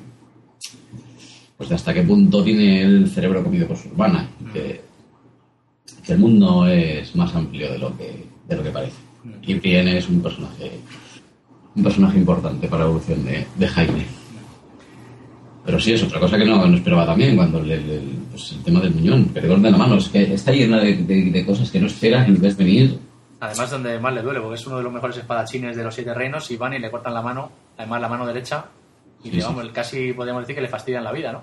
Pues 1.57 1.69
de 1.69 1.75
hasta 1.75 1.95
qué 1.95 2.03
punto 2.03 2.43
tiene 2.43 2.83
el 2.83 3.09
cerebro 3.09 3.43
comido 3.43 3.67
por 3.69 3.77
su 3.77 3.89
hermana. 3.89 4.29
y 4.41 4.53
Que, 4.53 4.81
que 6.05 6.13
el 6.13 6.19
mundo 6.19 6.67
es 6.67 7.15
más 7.17 7.35
amplio 7.35 7.71
de 7.73 7.79
lo 7.79 7.97
que, 7.97 8.27
de 8.49 8.57
lo 8.57 8.63
que 8.63 8.71
parece. 8.71 8.97
Y 9.43 9.55
Brienne 9.55 9.99
es 9.99 10.09
un 10.09 10.21
personaje. 10.21 10.73
Un 11.75 11.83
personaje 11.83 12.19
importante 12.19 12.69
para 12.69 12.85
la 12.85 12.91
evolución 12.91 13.25
de, 13.25 13.47
de 13.57 13.69
Jaime. 13.69 14.05
Pero 15.67 15.81
sí, 15.81 15.93
es 15.93 16.03
otra 16.05 16.21
cosa 16.21 16.39
que 16.39 16.45
no, 16.45 16.65
no 16.67 16.77
esperaba 16.77 17.05
también 17.05 17.35
cuando 17.37 17.61
le- 17.61 17.81
le- 17.81 18.01
pues 18.31 18.53
el 18.53 18.63
tema 18.63 18.81
del 18.81 18.95
muñón, 18.95 19.27
que 19.31 19.41
te 19.41 19.49
corten 19.49 19.73
la 19.73 19.77
mano. 19.79 19.97
Es 19.97 20.09
que 20.09 20.33
está 20.35 20.53
llena 20.53 20.79
de, 20.79 20.95
de- 20.99 21.31
de 21.31 21.45
cosas 21.45 21.71
que 21.71 21.81
no 21.81 21.87
esperas 21.89 22.29
ni 22.29 22.37
ves 22.39 22.57
venir. 22.57 22.99
Además, 23.41 23.71
donde 23.71 23.99
más 23.99 24.15
le 24.15 24.23
duele, 24.23 24.41
porque 24.41 24.55
es 24.55 24.67
uno 24.67 24.79
de 24.79 24.85
los 24.85 24.93
mejores 24.93 25.17
espadachines 25.19 25.77
de 25.77 25.83
los 25.85 25.95
siete 25.95 26.15
reinos 26.15 26.51
y 26.51 26.57
van 26.57 26.73
y 26.75 26.79
le 26.79 26.91
cortan 26.91 27.13
la 27.13 27.21
mano, 27.21 27.51
además 27.77 28.01
la 28.01 28.09
mano 28.09 28.27
derecha, 28.27 28.65
y 29.25 29.31
Sí, 29.31 29.37
le, 29.37 29.43
vamos, 29.43 29.69
casi 29.73 30.13
podríamos 30.13 30.43
decir 30.45 30.55
que 30.55 30.63
le 30.63 30.69
fastidian 30.69 31.03
la 31.05 31.13
vida, 31.13 31.33
¿no? 31.33 31.43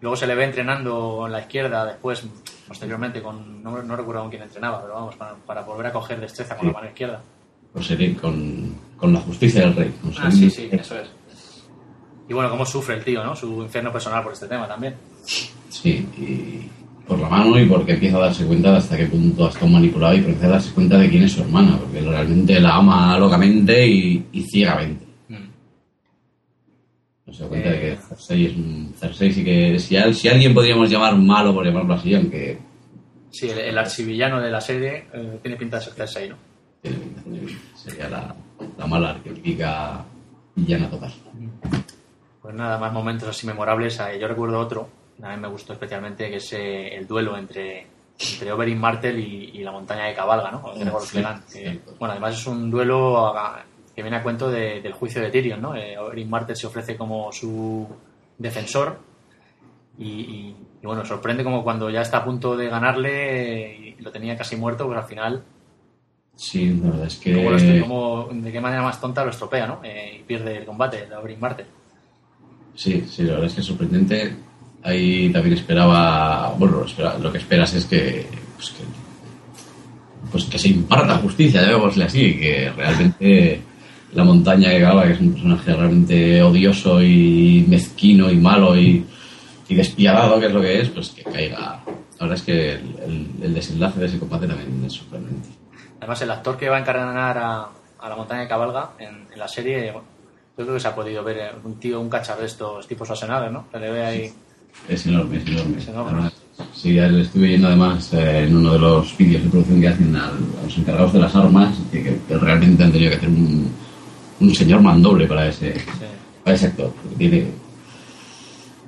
Luego 0.00 0.14
se 0.16 0.26
le 0.28 0.34
ve 0.36 0.44
entrenando 0.44 1.24
en 1.26 1.32
la 1.32 1.40
izquierda, 1.40 1.84
después, 1.86 2.24
posteriormente, 2.68 3.20
con 3.20 3.62
no, 3.62 3.82
no 3.82 3.96
recuerdo 3.96 4.20
con 4.22 4.30
quién 4.30 4.42
entrenaba, 4.42 4.80
pero 4.82 4.94
vamos, 4.94 5.16
para, 5.16 5.34
para 5.34 5.62
volver 5.62 5.86
a 5.86 5.92
coger 5.92 6.20
destreza 6.20 6.54
con 6.56 6.66
Sí. 6.68 6.72
la 6.72 6.72
mano 6.78 6.86
izquierda. 6.88 7.22
Seguir 7.80 8.16
con, 8.20 8.74
con 8.96 9.12
la 9.12 9.20
justicia 9.20 9.62
del 9.62 9.74
rey. 9.74 9.94
Ah, 10.20 10.30
sí, 10.30 10.48
sí, 10.50 10.68
eso 10.70 10.98
es. 10.98 11.08
Y 12.28 12.34
bueno, 12.34 12.50
cómo 12.50 12.66
sufre 12.66 12.96
el 12.96 13.04
tío, 13.04 13.24
¿no? 13.24 13.34
Su 13.34 13.62
infierno 13.62 13.90
personal 13.92 14.22
por 14.22 14.32
este 14.32 14.46
tema 14.46 14.68
también. 14.68 14.94
Sí, 15.70 16.06
y 16.18 16.68
por 17.06 17.18
la 17.18 17.28
mano 17.28 17.58
y 17.58 17.64
porque 17.66 17.92
empieza 17.92 18.18
a 18.18 18.20
darse 18.20 18.44
cuenta 18.44 18.70
de 18.72 18.76
hasta 18.78 18.96
qué 18.96 19.06
punto 19.06 19.46
ha 19.46 19.48
estado 19.48 19.68
manipulado 19.68 20.14
y 20.14 20.18
empieza 20.18 20.46
a 20.46 20.50
darse 20.50 20.72
cuenta 20.74 20.98
de 20.98 21.08
quién 21.08 21.22
es 21.22 21.32
su 21.32 21.40
hermana, 21.40 21.78
porque 21.78 22.00
realmente 22.02 22.60
la 22.60 22.76
ama 22.76 23.18
locamente 23.18 23.86
y, 23.86 24.26
y 24.32 24.42
ciegamente. 24.42 25.06
No 27.26 27.32
se 27.34 27.42
da 27.42 27.48
cuenta 27.48 27.70
de 27.70 27.80
que 27.80 27.92
Eh. 27.92 27.98
Cersei 28.08 28.46
es 28.46 28.56
un... 28.56 28.94
Cersei 28.98 29.32
sí 29.32 29.44
que... 29.44 29.78
Si, 29.78 29.96
al- 29.96 30.14
si 30.14 30.28
alguien 30.28 30.54
podríamos 30.54 30.88
llamar 30.90 31.14
malo, 31.16 31.52
por 31.54 31.64
llamarlo 31.64 31.94
así, 31.94 32.14
aunque... 32.14 32.58
Sí, 33.30 33.48
el, 33.50 33.58
el 33.58 33.76
archivillano 33.78 34.40
de 34.40 34.50
la 34.50 34.60
serie 34.60 35.04
eh, 35.12 35.38
tiene 35.42 35.56
pinta 35.58 35.78
de 35.78 35.84
ser 35.84 35.92
Cersei, 35.94 36.28
¿no? 36.30 36.36
tiene 36.82 36.96
pinta, 36.98 37.22
tiene 37.22 37.38
pinta. 37.40 37.62
Sería 37.76 38.08
la, 38.08 38.34
la 38.78 38.86
mala 38.86 39.10
arquetípica 39.10 40.04
villana 40.56 40.88
total. 40.88 41.12
Pues 42.48 42.56
nada, 42.56 42.78
más 42.78 42.90
momentos 42.94 43.28
así 43.28 43.46
memorables. 43.46 44.00
Eh, 44.00 44.18
Yo 44.18 44.26
recuerdo 44.26 44.58
otro, 44.58 44.88
a 45.22 45.34
mí 45.34 45.36
me 45.36 45.48
gustó 45.48 45.74
especialmente, 45.74 46.30
que 46.30 46.36
es 46.36 46.50
eh, 46.54 46.94
el 46.96 47.06
duelo 47.06 47.36
entre, 47.36 47.86
entre 48.32 48.50
Oberyn 48.50 48.80
Martell 48.80 49.18
y, 49.18 49.50
y 49.52 49.58
la 49.62 49.70
montaña 49.70 50.04
de 50.04 50.14
Cabalga, 50.14 50.50
¿no? 50.50 50.62
Gregor 50.74 51.02
Sí, 51.02 51.18
que, 51.22 51.72
sí. 51.74 51.80
bueno, 51.98 52.12
además 52.12 52.36
es 52.40 52.46
un 52.46 52.70
duelo 52.70 53.36
a- 53.36 53.62
que 53.94 54.00
viene 54.00 54.16
a 54.16 54.22
cuento 54.22 54.50
de- 54.50 54.80
del 54.80 54.94
juicio 54.94 55.20
de 55.20 55.28
Tyrion, 55.30 55.60
¿no? 55.60 55.74
Eh, 55.76 55.98
Oberyn 55.98 56.30
Martell 56.30 56.56
se 56.56 56.66
ofrece 56.66 56.96
como 56.96 57.30
su 57.32 57.86
defensor 58.38 58.98
y, 59.98 60.08
y- 60.08 60.56
y, 60.82 60.86
bueno, 60.86 61.04
sorprende 61.04 61.44
como 61.44 61.62
cuando 61.62 61.90
ya 61.90 62.00
está 62.00 62.16
a 62.16 62.24
punto 62.24 62.56
de 62.56 62.70
ganarle 62.70 63.66
eh, 63.90 63.94
y 63.98 64.02
lo 64.02 64.10
tenía 64.10 64.38
casi 64.38 64.56
muerto, 64.56 64.86
pues 64.86 64.96
al 64.96 65.04
final, 65.04 65.44
Sí, 66.34 66.70
la 66.80 66.90
verdad 66.92 67.06
es 67.06 67.16
que... 67.64 67.80
cómo- 67.82 68.28
de 68.32 68.52
qué 68.52 68.60
manera 68.62 68.80
más 68.80 68.98
tonta 68.98 69.22
lo 69.22 69.30
estropea, 69.32 69.66
¿no? 69.66 69.80
Eh, 69.84 70.16
y 70.20 70.22
pierde 70.22 70.56
el 70.56 70.64
combate, 70.64 71.06
Oberyn 71.14 71.40
Martell. 71.40 71.66
Sí, 72.78 73.04
sí, 73.10 73.24
la 73.24 73.32
verdad 73.32 73.46
es 73.48 73.54
que 73.54 73.60
es 73.60 73.66
sorprendente. 73.66 74.36
Ahí 74.84 75.30
también 75.30 75.54
esperaba, 75.58 76.54
bueno, 76.56 76.84
lo 77.20 77.32
que 77.32 77.38
esperas 77.38 77.74
es 77.74 77.84
que, 77.86 78.24
pues 78.54 78.70
que, 78.70 78.84
pues 80.30 80.44
que 80.44 80.58
se 80.60 80.68
imparta 80.68 81.16
justicia, 81.16 81.62
llamémosle 81.62 82.04
así, 82.04 82.38
que 82.38 82.70
realmente 82.76 83.60
la 84.12 84.22
montaña 84.22 84.70
que 84.70 84.78
Gaba, 84.78 85.06
que 85.06 85.14
es 85.14 85.20
un 85.20 85.32
personaje 85.32 85.74
realmente 85.74 86.40
odioso 86.42 87.02
y 87.02 87.64
mezquino 87.68 88.30
y 88.30 88.36
malo 88.36 88.76
y, 88.76 89.04
y 89.68 89.74
despiadado, 89.74 90.38
que 90.38 90.46
es 90.46 90.52
lo 90.52 90.60
que 90.60 90.80
es, 90.80 90.88
pues 90.90 91.08
que 91.10 91.24
caiga. 91.24 91.80
La 92.20 92.26
verdad 92.26 92.36
es 92.36 92.42
que 92.42 92.72
el, 92.74 93.30
el- 93.42 93.54
desenlace 93.54 93.98
de 93.98 94.06
ese 94.06 94.18
combate 94.20 94.46
también 94.46 94.84
es 94.86 94.92
sorprendente. 94.92 95.48
Además, 95.98 96.22
el 96.22 96.30
actor 96.30 96.56
que 96.56 96.68
va 96.68 96.76
a 96.76 96.80
encarnar 96.80 97.38
a, 97.38 97.68
a 97.98 98.08
la 98.08 98.14
montaña 98.16 98.42
de 98.42 98.48
Cabalga 98.48 98.90
en, 99.00 99.26
en 99.32 99.38
la 99.38 99.48
serie, 99.48 99.92
yo 100.58 100.64
creo 100.64 100.74
que 100.74 100.80
se 100.80 100.88
ha 100.88 100.94
podido 100.94 101.22
ver 101.22 101.38
eh, 101.38 101.50
un 101.62 101.78
tío, 101.78 102.00
un 102.00 102.10
cacharro 102.10 102.40
de 102.40 102.46
estos 102.48 102.86
tipos 102.88 103.06
Schwarzenegger, 103.06 103.52
¿no? 103.52 103.66
Se 103.70 103.78
le 103.78 103.90
ve 103.92 104.04
ahí. 104.04 104.32
Es 104.88 105.06
enorme, 105.06 105.38
es 105.38 105.46
enorme. 105.46 105.78
Es 105.78 105.88
enorme. 105.88 106.12
Verdad, 106.14 106.32
Sí, 106.74 106.94
ya 106.94 107.06
le 107.06 107.22
estuve 107.22 107.46
viendo 107.48 107.68
además 107.68 108.12
eh, 108.14 108.44
en 108.44 108.56
uno 108.56 108.72
de 108.72 108.78
los 108.80 109.16
vídeos 109.16 109.44
de 109.44 109.48
producción 109.50 109.80
que 109.80 109.88
hacen 109.88 110.16
al- 110.16 110.30
a, 110.30 110.64
los 110.64 110.76
encargados 110.78 111.12
de 111.12 111.20
las 111.20 111.34
armas, 111.36 111.76
que, 111.92 112.18
realmente 112.28 112.82
han 112.82 112.90
tenido 112.90 113.10
que 113.10 113.16
hacer 113.16 113.28
un, 113.28 113.70
un 114.40 114.54
señor 114.54 114.82
mandoble 114.82 115.28
para 115.28 115.46
ese, 115.48 115.74
sí. 115.74 115.80
para 116.42 116.56
ese 116.56 116.66
actor. 116.66 116.92
porque 116.92 117.16
Tiene, 117.16 117.46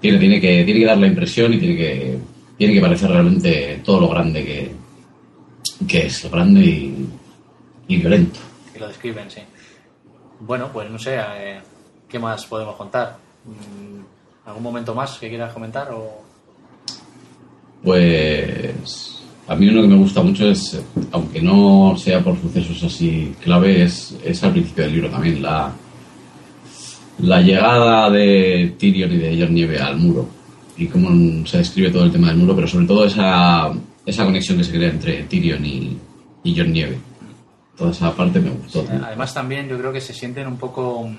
tiene, 0.00 0.18
tiene, 0.18 0.40
que, 0.40 0.64
tiene 0.64 0.80
que 0.80 0.86
dar 0.86 0.98
la 0.98 1.06
impresión 1.06 1.54
y 1.54 1.58
tiene 1.58 1.76
que, 1.76 2.18
tiene 2.58 2.74
que 2.74 2.80
parecer 2.80 3.10
realmente 3.10 3.80
todo 3.84 4.00
lo 4.00 4.08
grande 4.08 4.44
que, 4.44 4.72
que 5.86 6.06
es 6.06 6.28
grande 6.28 6.60
y, 6.60 7.06
y 7.86 7.96
violento. 7.98 8.40
Que 8.72 8.80
lo 8.80 8.88
describen, 8.88 9.30
sí. 9.30 9.40
Bueno, 10.40 10.70
pues 10.72 10.90
no 10.90 10.98
sé, 10.98 11.18
eh, 11.18 11.60
¿qué 12.08 12.18
más 12.18 12.46
podemos 12.46 12.74
contar? 12.76 13.18
Mm, 13.44 14.48
¿Algún 14.48 14.62
momento 14.62 14.94
más 14.94 15.18
que 15.18 15.28
quieras 15.28 15.52
comentar? 15.52 15.90
O... 15.92 16.22
Pues 17.82 19.22
a 19.46 19.54
mí 19.54 19.68
uno 19.68 19.82
que 19.82 19.88
me 19.88 19.96
gusta 19.96 20.22
mucho 20.22 20.48
es, 20.48 20.80
aunque 21.12 21.42
no 21.42 21.94
sea 21.96 22.22
por 22.22 22.40
sucesos 22.40 22.82
así 22.84 23.34
clave, 23.42 23.82
es, 23.82 24.16
es 24.24 24.42
al 24.44 24.52
principio 24.52 24.84
del 24.84 24.94
libro 24.94 25.10
también, 25.10 25.42
la, 25.42 25.72
la 27.18 27.40
llegada 27.40 28.08
de 28.10 28.74
Tyrion 28.78 29.12
y 29.12 29.16
de 29.16 29.40
Jon 29.40 29.54
Nieve 29.54 29.78
al 29.78 29.96
muro 29.96 30.28
y 30.76 30.86
cómo 30.86 31.46
se 31.46 31.58
describe 31.58 31.90
todo 31.90 32.04
el 32.04 32.12
tema 32.12 32.28
del 32.28 32.38
muro, 32.38 32.54
pero 32.54 32.66
sobre 32.66 32.86
todo 32.86 33.04
esa, 33.04 33.70
esa 34.06 34.24
conexión 34.24 34.56
que 34.56 34.64
se 34.64 34.72
crea 34.72 34.88
entre 34.88 35.24
Tyrion 35.24 35.64
y, 35.66 35.98
y 36.44 36.56
Jon 36.56 36.72
Nieve. 36.72 37.09
Toda 37.80 37.92
esa 37.92 38.14
parte 38.14 38.38
me 38.40 38.50
gustó. 38.50 38.84
Además 39.02 39.32
también 39.32 39.66
yo 39.66 39.78
creo 39.78 39.90
que 39.90 40.02
se 40.02 40.12
sienten 40.12 40.46
un 40.46 40.58
poco 40.58 41.10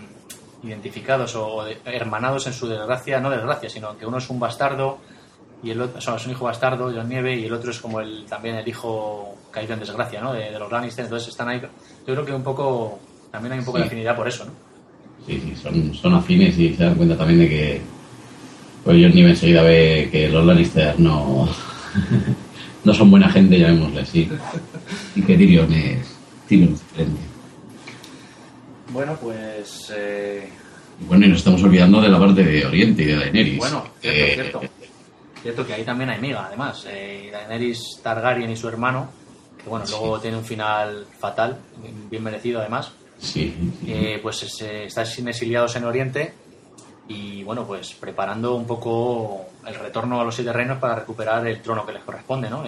identificados 0.61 1.35
o 1.35 1.65
hermanados 1.85 2.45
en 2.45 2.53
su 2.53 2.67
desgracia, 2.67 3.19
no 3.19 3.31
desgracia, 3.31 3.67
sino 3.67 3.97
que 3.97 4.05
uno 4.05 4.19
es 4.19 4.29
un 4.29 4.39
bastardo 4.39 4.99
y 5.63 5.71
el 5.71 5.81
otro, 5.81 5.97
o 5.97 6.01
sea, 6.01 6.17
es 6.17 6.25
un 6.27 6.33
hijo 6.33 6.45
bastardo, 6.45 6.93
Jon 6.93 7.09
Nieve, 7.09 7.35
y 7.35 7.45
el 7.45 7.53
otro 7.53 7.71
es 7.71 7.79
como 7.79 7.99
el 7.99 8.25
también 8.25 8.57
el 8.57 8.67
hijo 8.67 9.37
caído 9.49 9.73
en 9.73 9.79
desgracia, 9.79 10.21
¿no? 10.21 10.33
De, 10.33 10.51
los 10.51 10.71
Lannister, 10.71 11.05
entonces 11.05 11.29
están 11.29 11.49
ahí. 11.49 11.59
Yo 11.61 12.13
creo 12.13 12.23
que 12.23 12.31
un 12.31 12.43
poco, 12.43 12.99
también 13.31 13.53
hay 13.53 13.59
un 13.59 13.65
poco 13.65 13.79
de 13.79 13.85
afinidad 13.85 14.15
por 14.15 14.27
eso, 14.27 14.45
¿no? 14.45 14.51
Sí, 15.25 15.41
sí, 15.43 15.55
son, 15.55 15.95
son 15.95 16.13
afines 16.13 16.59
y 16.59 16.75
se 16.75 16.83
dan 16.83 16.93
cuenta 16.93 17.17
también 17.17 17.39
de 17.39 17.49
que 17.49 17.81
pues 18.83 19.01
Jon 19.01 19.15
Nieve 19.15 19.31
enseguida 19.31 19.63
ve 19.63 20.09
que 20.11 20.29
los 20.29 20.45
Lannister 20.45 20.99
no, 20.99 21.49
no 22.83 22.93
son 22.93 23.09
buena 23.09 23.31
gente, 23.31 23.57
llamémosle 23.57 24.01
así, 24.01 24.29
y 25.15 25.21
que 25.23 25.35
Tyrion 25.35 25.73
es, 25.73 26.20
Bueno, 28.89 29.17
pues... 29.21 29.91
Eh... 29.95 30.49
Bueno, 31.07 31.25
y 31.25 31.29
nos 31.29 31.39
estamos 31.39 31.63
olvidando 31.63 32.01
de 32.01 32.09
la 32.09 32.19
parte 32.19 32.43
de 32.43 32.65
Oriente 32.65 33.03
y 33.03 33.05
de 33.05 33.15
Daenerys. 33.15 33.57
Bueno, 33.57 33.85
cierto, 33.99 34.59
cierto. 34.59 34.61
Cierto 35.41 35.65
que 35.65 35.73
ahí 35.73 35.83
también 35.83 36.11
hay 36.11 36.21
miga, 36.21 36.45
además. 36.45 36.85
Eh, 36.87 37.29
Daenerys 37.31 37.99
Targaryen 38.03 38.51
y 38.51 38.55
su 38.55 38.67
hermano, 38.67 39.09
que 39.61 39.69
bueno, 39.69 39.85
luego 39.89 40.19
tiene 40.19 40.37
un 40.37 40.45
final 40.45 41.07
fatal, 41.19 41.57
bien 42.09 42.23
merecido 42.23 42.59
además. 42.59 42.91
Sí. 43.19 43.55
Eh, 43.87 44.19
pues 44.21 44.43
están 44.61 45.27
exiliados 45.27 45.75
en 45.75 45.85
Oriente 45.85 46.33
y 47.07 47.43
bueno, 47.43 47.65
pues 47.65 47.93
preparando 47.93 48.55
un 48.55 48.65
poco 48.65 49.45
el 49.65 49.75
retorno 49.75 50.21
a 50.21 50.23
los 50.23 50.35
siete 50.35 50.53
reinos 50.53 50.77
para 50.79 50.95
recuperar 50.95 51.45
el 51.47 51.61
trono 51.61 51.85
que 51.85 51.93
les 51.93 52.03
corresponde, 52.03 52.49
¿no? 52.49 52.63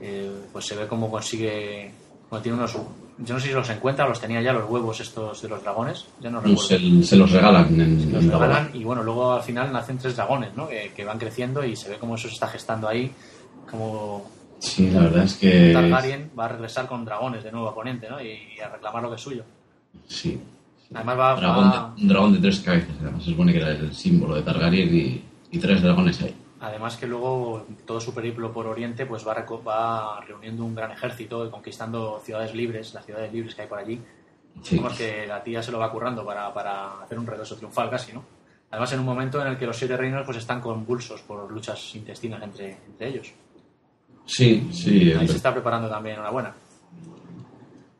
Eh, 0.00 0.30
pues 0.52 0.66
se 0.66 0.76
ve 0.76 0.86
cómo 0.86 1.10
consigue, 1.10 1.90
bueno, 2.28 2.42
tiene 2.42 2.58
unos 2.58 2.76
yo 3.18 3.32
no 3.32 3.40
sé 3.40 3.48
si 3.48 3.54
los 3.54 3.68
encuentra, 3.70 4.06
los 4.06 4.20
tenía 4.20 4.42
ya 4.42 4.52
los 4.52 4.68
huevos 4.68 5.00
estos 5.00 5.40
de 5.40 5.48
los 5.48 5.62
dragones. 5.62 6.04
Ya 6.20 6.28
no 6.28 6.40
recuerdo. 6.40 7.02
Se, 7.02 7.16
los 7.16 7.30
regalan. 7.30 7.80
En, 7.80 8.12
los 8.12 8.24
regalan 8.24 8.70
y 8.74 8.84
bueno, 8.84 9.02
luego 9.02 9.32
al 9.32 9.42
final 9.42 9.72
nacen 9.72 9.96
tres 9.96 10.16
dragones, 10.16 10.54
¿no? 10.54 10.68
Que, 10.68 11.04
van 11.04 11.18
creciendo 11.18 11.64
y 11.64 11.76
se 11.76 11.88
ve 11.88 11.96
cómo 11.98 12.16
eso 12.16 12.28
se 12.28 12.34
está 12.34 12.48
gestando 12.48 12.88
ahí. 12.88 13.10
Como. 13.70 14.30
Sí, 14.58 14.90
la 14.90 15.00
verdad 15.00 15.24
es 15.24 15.34
que. 15.34 15.72
Targaryen 15.72 16.30
va 16.38 16.44
a 16.44 16.48
regresar 16.48 16.86
con 16.86 17.04
dragones 17.06 17.42
de 17.42 17.52
nuevo 17.52 17.68
a 17.68 17.74
Ponente, 17.74 18.08
¿no? 18.10 18.20
Y, 18.20 18.60
a 18.60 18.68
reclamar 18.68 19.02
lo 19.02 19.10
que 19.10 19.16
es 19.16 19.22
suyo. 19.22 19.44
Sí. 20.06 20.38
Además 20.94 21.18
va. 21.18 21.36
Dragón 21.36 21.94
un 21.98 22.08
dragón 22.08 22.32
de 22.34 22.38
tres 22.40 22.60
cabezas, 22.60 22.96
además. 23.00 23.24
Se 23.24 23.30
supone 23.30 23.52
que 23.52 23.58
era 23.58 23.70
el 23.70 23.94
símbolo 23.94 24.34
de 24.34 24.42
Targaryen 24.42 24.94
y, 24.94 25.22
y 25.52 25.58
tres 25.58 25.80
dragones 25.80 26.20
ahí. 26.20 26.34
Además 26.60 26.96
que 26.96 27.06
luego 27.06 27.66
todo 27.84 28.00
su 28.00 28.14
periplo 28.14 28.52
por 28.52 28.66
Oriente 28.66 29.04
pues 29.04 29.26
va, 29.26 29.34
va 29.34 30.20
reuniendo 30.22 30.64
un 30.64 30.74
gran 30.74 30.90
ejército 30.90 31.46
y 31.46 31.50
conquistando 31.50 32.20
ciudades 32.24 32.54
libres, 32.54 32.94
las 32.94 33.04
ciudades 33.04 33.32
libres 33.32 33.54
que 33.54 33.62
hay 33.62 33.68
por 33.68 33.78
allí. 33.78 34.00
Sí. 34.62 34.80
que 34.96 35.26
la 35.26 35.42
tía 35.42 35.62
se 35.62 35.70
lo 35.70 35.78
va 35.78 35.92
currando 35.92 36.24
para, 36.24 36.52
para 36.54 37.02
hacer 37.02 37.18
un 37.18 37.26
regreso 37.26 37.56
triunfal 37.56 37.90
casi, 37.90 38.14
¿no? 38.14 38.24
Además 38.70 38.90
en 38.94 39.00
un 39.00 39.04
momento 39.04 39.40
en 39.40 39.48
el 39.48 39.58
que 39.58 39.66
los 39.66 39.76
siete 39.76 39.98
reinos 39.98 40.24
pues 40.24 40.38
están 40.38 40.62
convulsos 40.62 41.20
por 41.20 41.50
luchas 41.52 41.94
intestinas 41.94 42.42
entre, 42.42 42.78
entre 42.86 43.08
ellos. 43.08 43.32
Sí, 44.24 44.68
sí. 44.72 45.12
Ahí 45.12 45.28
se 45.28 45.36
está 45.36 45.52
preparando 45.52 45.88
también 45.88 46.18
una 46.18 46.30
buena. 46.30 46.54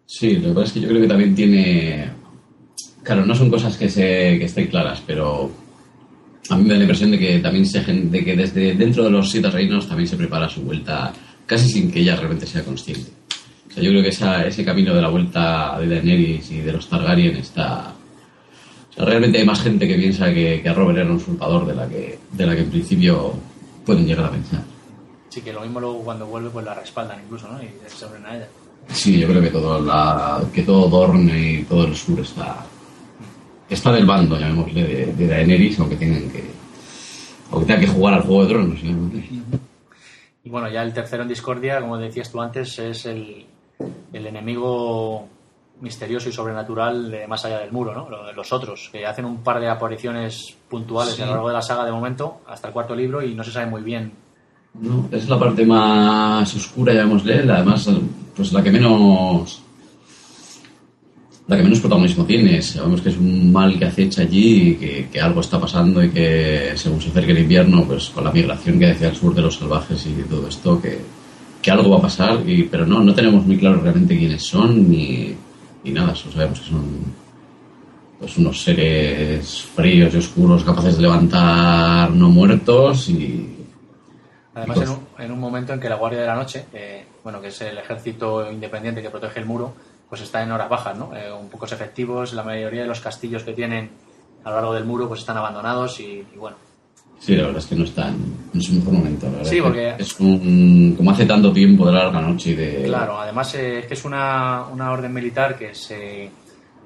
Sí, 0.07 0.37
lo 0.37 0.49
que 0.49 0.55
pasa 0.55 0.67
es 0.67 0.73
que 0.73 0.81
yo 0.81 0.89
creo 0.89 1.03
que 1.03 1.09
también 1.09 1.35
tiene... 1.35 2.11
Claro, 3.03 3.25
no 3.25 3.35
son 3.35 3.51
cosas 3.51 3.77
que, 3.77 3.89
se, 3.89 4.39
que 4.39 4.45
estén 4.47 4.67
claras, 4.67 5.03
pero 5.07 5.51
a 6.51 6.57
mí 6.57 6.65
me 6.65 6.71
da 6.71 6.77
la 6.77 6.85
impresión 6.85 7.11
de 7.11 7.19
que 7.19 7.39
también 7.39 7.67
se, 7.67 7.81
de 7.81 8.25
que 8.25 8.37
desde 8.37 8.75
dentro 8.75 9.05
de 9.05 9.11
los 9.11 9.31
siete 9.31 9.51
reinos 9.51 9.89
también 9.89 10.09
se 10.09 10.17
prepara 10.17 10.49
su 10.49 10.63
vuelta 10.63 11.13
casi 11.45 11.69
sin 11.69 11.91
que 11.91 12.01
ella 12.01 12.17
realmente 12.17 12.47
sea 12.47 12.65
consciente. 12.65 13.11
O 13.69 13.73
sea, 13.73 13.83
yo 13.83 13.91
creo 13.91 14.03
que 14.03 14.09
esa, 14.09 14.47
ese 14.47 14.65
camino 14.65 14.95
de 14.95 15.03
la 15.03 15.09
vuelta 15.09 15.79
de 15.79 15.89
Daenerys 15.89 16.51
y 16.51 16.61
de 16.61 16.73
los 16.73 16.89
Targaryen 16.89 17.37
está... 17.37 17.93
O 18.91 18.95
sea, 18.95 19.05
realmente 19.05 19.39
hay 19.39 19.45
más 19.45 19.61
gente 19.61 19.87
que 19.87 19.97
piensa 19.97 20.33
que, 20.33 20.61
que 20.63 20.73
Robert 20.73 20.99
era 20.99 21.11
un 21.11 21.17
usurpador 21.17 21.67
de 21.67 21.75
la 21.75 21.89
que, 21.89 22.19
de 22.33 22.47
la 22.47 22.55
que 22.55 22.63
en 22.63 22.71
principio 22.71 23.35
pueden 23.85 24.07
llegar 24.07 24.27
a 24.27 24.31
pensar. 24.31 24.63
Sí, 25.29 25.43
que 25.43 25.53
lo 25.53 25.61
mismo 25.61 25.81
luego 25.81 25.99
cuando 26.03 26.27
vuelve 26.27 26.51
pues 26.51 26.65
la 26.65 26.75
respaldan 26.75 27.21
incluso, 27.23 27.49
¿no? 27.49 27.63
Y 27.63 27.69
se 27.87 28.05
a 28.07 28.37
ella. 28.37 28.49
Sí, 28.89 29.19
yo 29.19 29.29
creo 29.29 29.43
que 29.43 29.51
todo, 29.51 29.81
la, 29.81 30.43
que 30.55 30.63
todo 30.63 30.89
Dorne 30.89 31.53
y 31.53 31.65
todo 31.65 31.87
el 31.87 31.95
sur 31.95 32.21
está 32.21 32.65
está 33.69 33.93
del 33.93 34.07
bando, 34.07 34.39
llamémosle, 34.39 34.83
de, 34.83 35.07
de 35.13 35.27
Daenerys, 35.27 35.79
aunque 35.81 35.97
tengan 35.97 36.29
que, 36.31 36.45
aunque 37.51 37.67
tengan 37.67 37.81
que 37.81 37.93
jugar 37.93 38.15
al 38.15 38.23
Juego 38.23 38.43
de 38.43 38.49
Tronos. 38.49 38.81
Y 40.45 40.49
bueno, 40.51 40.69
ya 40.69 40.83
el 40.83 40.93
tercero 40.93 41.23
en 41.23 41.29
discordia, 41.29 41.81
como 41.81 41.99
decías 41.99 42.31
tú 42.31 42.41
antes, 42.41 42.79
es 42.79 43.07
el, 43.07 43.45
el 44.13 44.27
enemigo 44.27 45.29
misterioso 45.81 46.29
y 46.29 46.33
sobrenatural 46.33 47.11
de 47.11 47.27
más 47.27 47.45
allá 47.45 47.59
del 47.59 47.73
muro, 47.73 47.93
¿no? 47.93 48.33
Los 48.33 48.53
otros, 48.53 48.89
que 48.93 49.05
hacen 49.05 49.25
un 49.25 49.43
par 49.43 49.61
de 49.61 49.69
apariciones 49.69 50.57
puntuales 50.71 51.21
a 51.21 51.27
lo 51.27 51.33
largo 51.33 51.49
de 51.49 51.55
la 51.55 51.63
saga 51.63 51.85
de 51.85 51.93
momento, 51.93 52.41
hasta 52.47 52.69
el 52.69 52.75
cuarto 52.75 52.95
libro, 52.95 53.23
y 53.23 53.35
no 53.35 53.45
se 53.45 53.53
sabe 53.53 53.67
muy 53.67 53.83
bien. 53.83 54.13
No, 54.81 55.09
es 55.11 55.29
la 55.29 55.39
parte 55.39 55.67
más 55.67 56.55
oscura, 56.55 56.95
llamémosle, 56.95 57.51
además, 57.51 57.91
pues 58.35 58.53
la 58.53 58.63
que 58.63 58.71
menos 58.71 59.63
la 61.49 61.57
que 61.57 61.63
menos 61.63 61.81
protagonismo 61.81 62.25
tiene. 62.25 62.61
Sabemos 62.61 63.01
que 63.01 63.11
es 63.11 63.17
un 63.17 63.53
mal 63.53 63.79
que 63.79 63.85
acecha 63.85 64.23
allí 64.23 64.71
y 64.81 65.05
que, 65.05 65.21
algo 65.21 65.41
está 65.41 65.61
pasando 65.61 66.03
y 66.03 66.11
que 66.11 66.73
según 66.75 67.01
se 67.01 67.11
acerque 67.11 67.33
el 67.33 67.39
invierno, 67.39 67.85
pues 67.85 68.11
con 68.11 68.25
la 68.25 68.33
migración 68.33 68.79
que 68.79 68.91
hacia 68.91 69.09
el 69.09 69.17
sur 69.17 69.35
de 69.35 69.43
los 69.43 69.57
salvajes 69.57 70.05
y 70.07 70.23
todo 70.29 70.49
esto, 70.49 70.81
que, 70.81 70.99
que 71.63 71.71
algo 71.71 71.91
va 71.91 71.99
a 71.99 72.03
pasar, 72.03 72.49
y, 72.49 72.65
pero 72.65 72.87
no, 72.87 73.03
no 73.03 73.15
tenemos 73.15 73.45
muy 73.47 73.57
claro 73.59 73.81
realmente 73.81 74.17
quiénes 74.17 74.43
son 74.43 74.91
ni, 74.91 75.35
ni 75.85 75.91
nada, 75.93 76.15
solo 76.15 76.33
sabemos 76.33 76.61
que 76.61 76.67
son 76.67 77.27
pues 78.19 78.39
unos 78.39 78.63
seres 78.63 79.63
fríos 79.75 80.15
y 80.15 80.17
oscuros 80.17 80.65
capaces 80.65 80.97
de 80.97 81.03
levantar 81.03 82.11
no 82.11 82.29
muertos 82.31 83.09
y... 83.11 83.53
Además, 84.55 84.79
en, 84.79 84.89
un, 84.89 84.99
en 85.19 85.33
un, 85.33 85.39
momento 85.39 85.75
en 85.75 85.81
que 85.81 85.89
la 85.89 85.97
Guardia 85.97 86.21
de 86.23 86.27
la 86.27 86.35
Noche, 86.35 86.65
bueno, 87.23 87.43
que 87.43 87.49
es 87.49 87.61
el 87.61 87.77
ejército 87.77 88.51
independiente 88.51 89.03
que 89.03 89.11
protege 89.11 89.41
el 89.41 89.45
muro, 89.45 89.75
pues 90.09 90.21
está 90.21 90.43
en 90.43 90.53
horas 90.53 90.69
bajas, 90.69 90.97
¿no? 90.97 91.15
Eh, 91.17 91.33
un 91.33 91.49
pocos 91.49 91.73
efectivos, 91.73 92.33
la 92.33 92.43
mayoría 92.43 92.83
de 92.83 92.89
los 92.89 93.01
castillos 93.01 93.43
que 93.43 93.53
tienen 93.53 93.91
a 94.45 94.51
lo 94.51 94.57
largo 94.57 94.75
del 94.75 94.85
muro 94.85 95.09
pues 95.09 95.21
están 95.21 95.37
abandonados 95.37 95.99
y, 96.01 96.25
bueno. 96.37 96.57
Sí, 97.19 97.35
la 97.35 97.45
verdad 97.45 97.59
es 97.59 97.67
que 97.67 97.75
no 97.75 97.85
están 97.85 98.15
en 98.53 98.61
su 98.61 98.75
mejor 98.75 98.93
momento. 98.93 99.29
La 99.31 99.45
sí, 99.45 99.61
porque... 99.61 99.95
Es 99.99 100.21
un, 100.21 100.95
como 100.97 101.11
hace 101.11 101.25
tanto 101.25 101.53
tiempo 101.53 101.87
de 101.87 101.93
larga 101.93 102.21
noche 102.21 102.51
y 102.51 102.55
de... 102.55 102.83
Claro, 102.85 103.19
además 103.19 103.55
eh, 103.55 103.81
es 103.81 103.87
que 103.87 103.95
es 103.95 104.05
una, 104.05 104.65
una 104.71 104.93
orden 104.93 105.13
militar 105.13 105.59
que 105.59 105.75
se, 105.75 106.31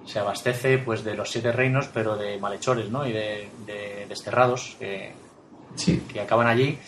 se, 0.06 0.18
abastece 0.18 0.78
pues 0.78 1.02
de 1.04 1.14
los 1.14 1.30
siete 1.30 1.52
reinos, 1.52 1.88
pero 1.92 2.16
de 2.16 2.38
malhechores, 2.38 2.90
¿no? 2.90 3.06
Y 3.06 3.12
de, 3.12 3.48
de 3.66 4.06
desterrados 4.08 4.76
que, 4.78 5.12
sí. 5.74 6.00
que 6.10 6.20
acaban 6.20 6.46
allí. 6.46 6.78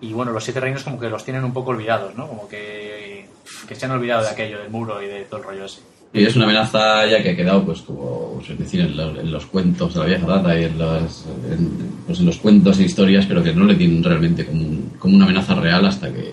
Y 0.00 0.12
bueno, 0.12 0.32
los 0.32 0.44
siete 0.44 0.60
reinos 0.60 0.84
como 0.84 1.00
que 1.00 1.08
los 1.08 1.24
tienen 1.24 1.44
un 1.44 1.52
poco 1.52 1.70
olvidados, 1.70 2.14
¿no? 2.14 2.28
Como 2.28 2.48
que 2.48 3.28
que 3.66 3.74
se 3.74 3.86
han 3.86 3.92
olvidado 3.92 4.22
de 4.22 4.30
aquello, 4.30 4.58
del 4.58 4.70
muro 4.70 5.02
y 5.02 5.06
de 5.06 5.24
todo 5.24 5.40
el 5.40 5.46
rollo 5.46 5.64
ese. 5.64 5.80
Y 6.12 6.24
es 6.24 6.34
una 6.36 6.46
amenaza 6.46 7.06
ya 7.06 7.22
que 7.22 7.30
ha 7.30 7.36
quedado, 7.36 7.64
pues, 7.64 7.82
como 7.82 8.40
se 8.46 8.54
decir, 8.54 8.80
en 8.80 9.30
los, 9.30 9.44
cuentos 9.46 9.92
de 9.92 10.00
la 10.00 10.06
vieja 10.06 10.26
data 10.26 10.58
y 10.58 10.64
en 10.64 10.78
los, 10.78 11.26
pues 12.06 12.20
en 12.20 12.26
los 12.26 12.38
cuentos 12.38 12.78
e 12.78 12.84
historias, 12.84 13.26
pero 13.26 13.42
que 13.42 13.52
no 13.52 13.66
le 13.66 13.74
tienen 13.74 14.02
realmente 14.02 14.46
como, 14.46 14.64
como 14.98 15.16
una 15.16 15.26
amenaza 15.26 15.54
real 15.54 15.84
hasta 15.86 16.12
que 16.12 16.32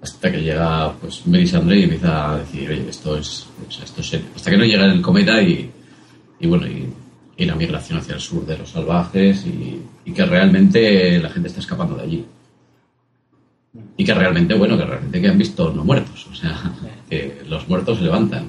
hasta 0.00 0.30
que 0.30 0.42
llega 0.42 0.92
pues 1.00 1.26
Melisandre 1.26 1.78
y 1.78 1.84
empieza 1.84 2.32
a 2.32 2.38
decir, 2.38 2.68
oye, 2.68 2.90
esto 2.90 3.16
es, 3.16 3.46
esto 3.82 4.00
es. 4.02 4.20
Hasta 4.36 4.50
que 4.50 4.56
no 4.58 4.64
llega 4.64 4.84
el 4.84 5.00
cometa 5.00 5.40
y, 5.40 5.70
y 6.40 6.46
bueno, 6.46 6.66
y, 6.66 6.92
y, 7.38 7.44
la 7.46 7.54
migración 7.54 7.98
hacia 7.98 8.14
el 8.14 8.20
sur 8.20 8.44
de 8.44 8.58
los 8.58 8.68
salvajes 8.68 9.46
y 9.46 10.12
que 10.12 10.26
realmente 10.26 11.18
la 11.18 11.30
gente 11.30 11.48
está 11.48 11.60
escapando 11.60 11.96
de 11.96 12.02
allí 12.02 12.26
y 13.96 14.04
que 14.04 14.14
realmente, 14.14 14.54
bueno, 14.54 14.76
que 14.76 14.84
realmente 14.84 15.20
que 15.20 15.28
han 15.28 15.38
visto 15.38 15.70
no 15.72 15.84
muertos, 15.84 16.26
o 16.30 16.34
sea, 16.34 16.60
que 17.08 17.42
los 17.46 17.68
muertos 17.68 17.98
se 17.98 18.04
levantan, 18.04 18.46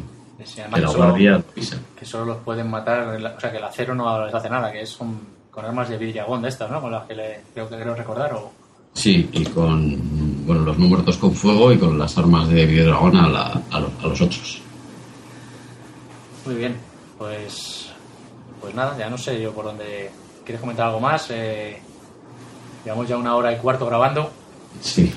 que 0.73 0.81
la 0.81 0.89
guardia 0.89 1.39
pisa. 1.39 1.77
Que 1.97 2.06
solo 2.06 2.26
los 2.26 2.38
pueden 2.38 2.69
matar, 2.69 3.07
o 3.07 3.39
sea, 3.39 3.52
que 3.52 3.57
el 3.57 3.64
acero 3.64 3.95
no 3.95 4.26
les 4.26 4.34
hace 4.34 4.49
nada, 4.49 4.72
que 4.72 4.81
es 4.81 4.95
con, 4.95 5.19
armas 5.57 5.89
de 5.89 5.97
vidriagón 5.97 6.41
de 6.41 6.49
estas, 6.49 6.69
¿no? 6.69 6.81
Con 6.81 6.91
las 6.91 7.06
que 7.06 7.15
le, 7.15 7.41
creo 7.53 7.69
que 7.69 7.77
creo 7.77 7.95
recordar, 7.95 8.34
o... 8.34 8.52
Sí, 8.93 9.30
y 9.34 9.45
con 9.45 10.45
bueno, 10.45 10.61
los 10.61 10.77
no 10.77 10.85
muertos 10.88 11.18
con 11.18 11.34
fuego 11.34 11.72
y 11.73 11.77
con 11.77 11.97
las 11.97 12.18
armas 12.18 12.47
de 12.47 12.65
videodragón 12.65 13.15
a, 13.18 13.27
la- 13.30 13.61
a, 13.72 13.80
los, 13.80 13.91
a 14.03 14.07
los 14.07 14.22
otros. 14.22 14.61
Muy 16.45 16.56
bien, 16.56 16.76
pues, 17.18 17.89
pues 18.61 18.76
nada, 18.76 18.97
ya 18.97 19.10
no 19.10 19.18
sé 19.18 19.41
yo 19.41 19.52
por 19.53 19.65
dónde. 19.65 20.11
¿Quieres 20.43 20.61
comentar 20.61 20.88
algo 20.88 20.99
más? 20.99 21.27
Eh, 21.31 21.77
llevamos 22.84 23.07
ya 23.07 23.18
una 23.18 23.35
hora 23.35 23.52
y 23.52 23.57
cuarto 23.57 23.85
grabando. 23.88 24.30
Sí, 24.81 25.11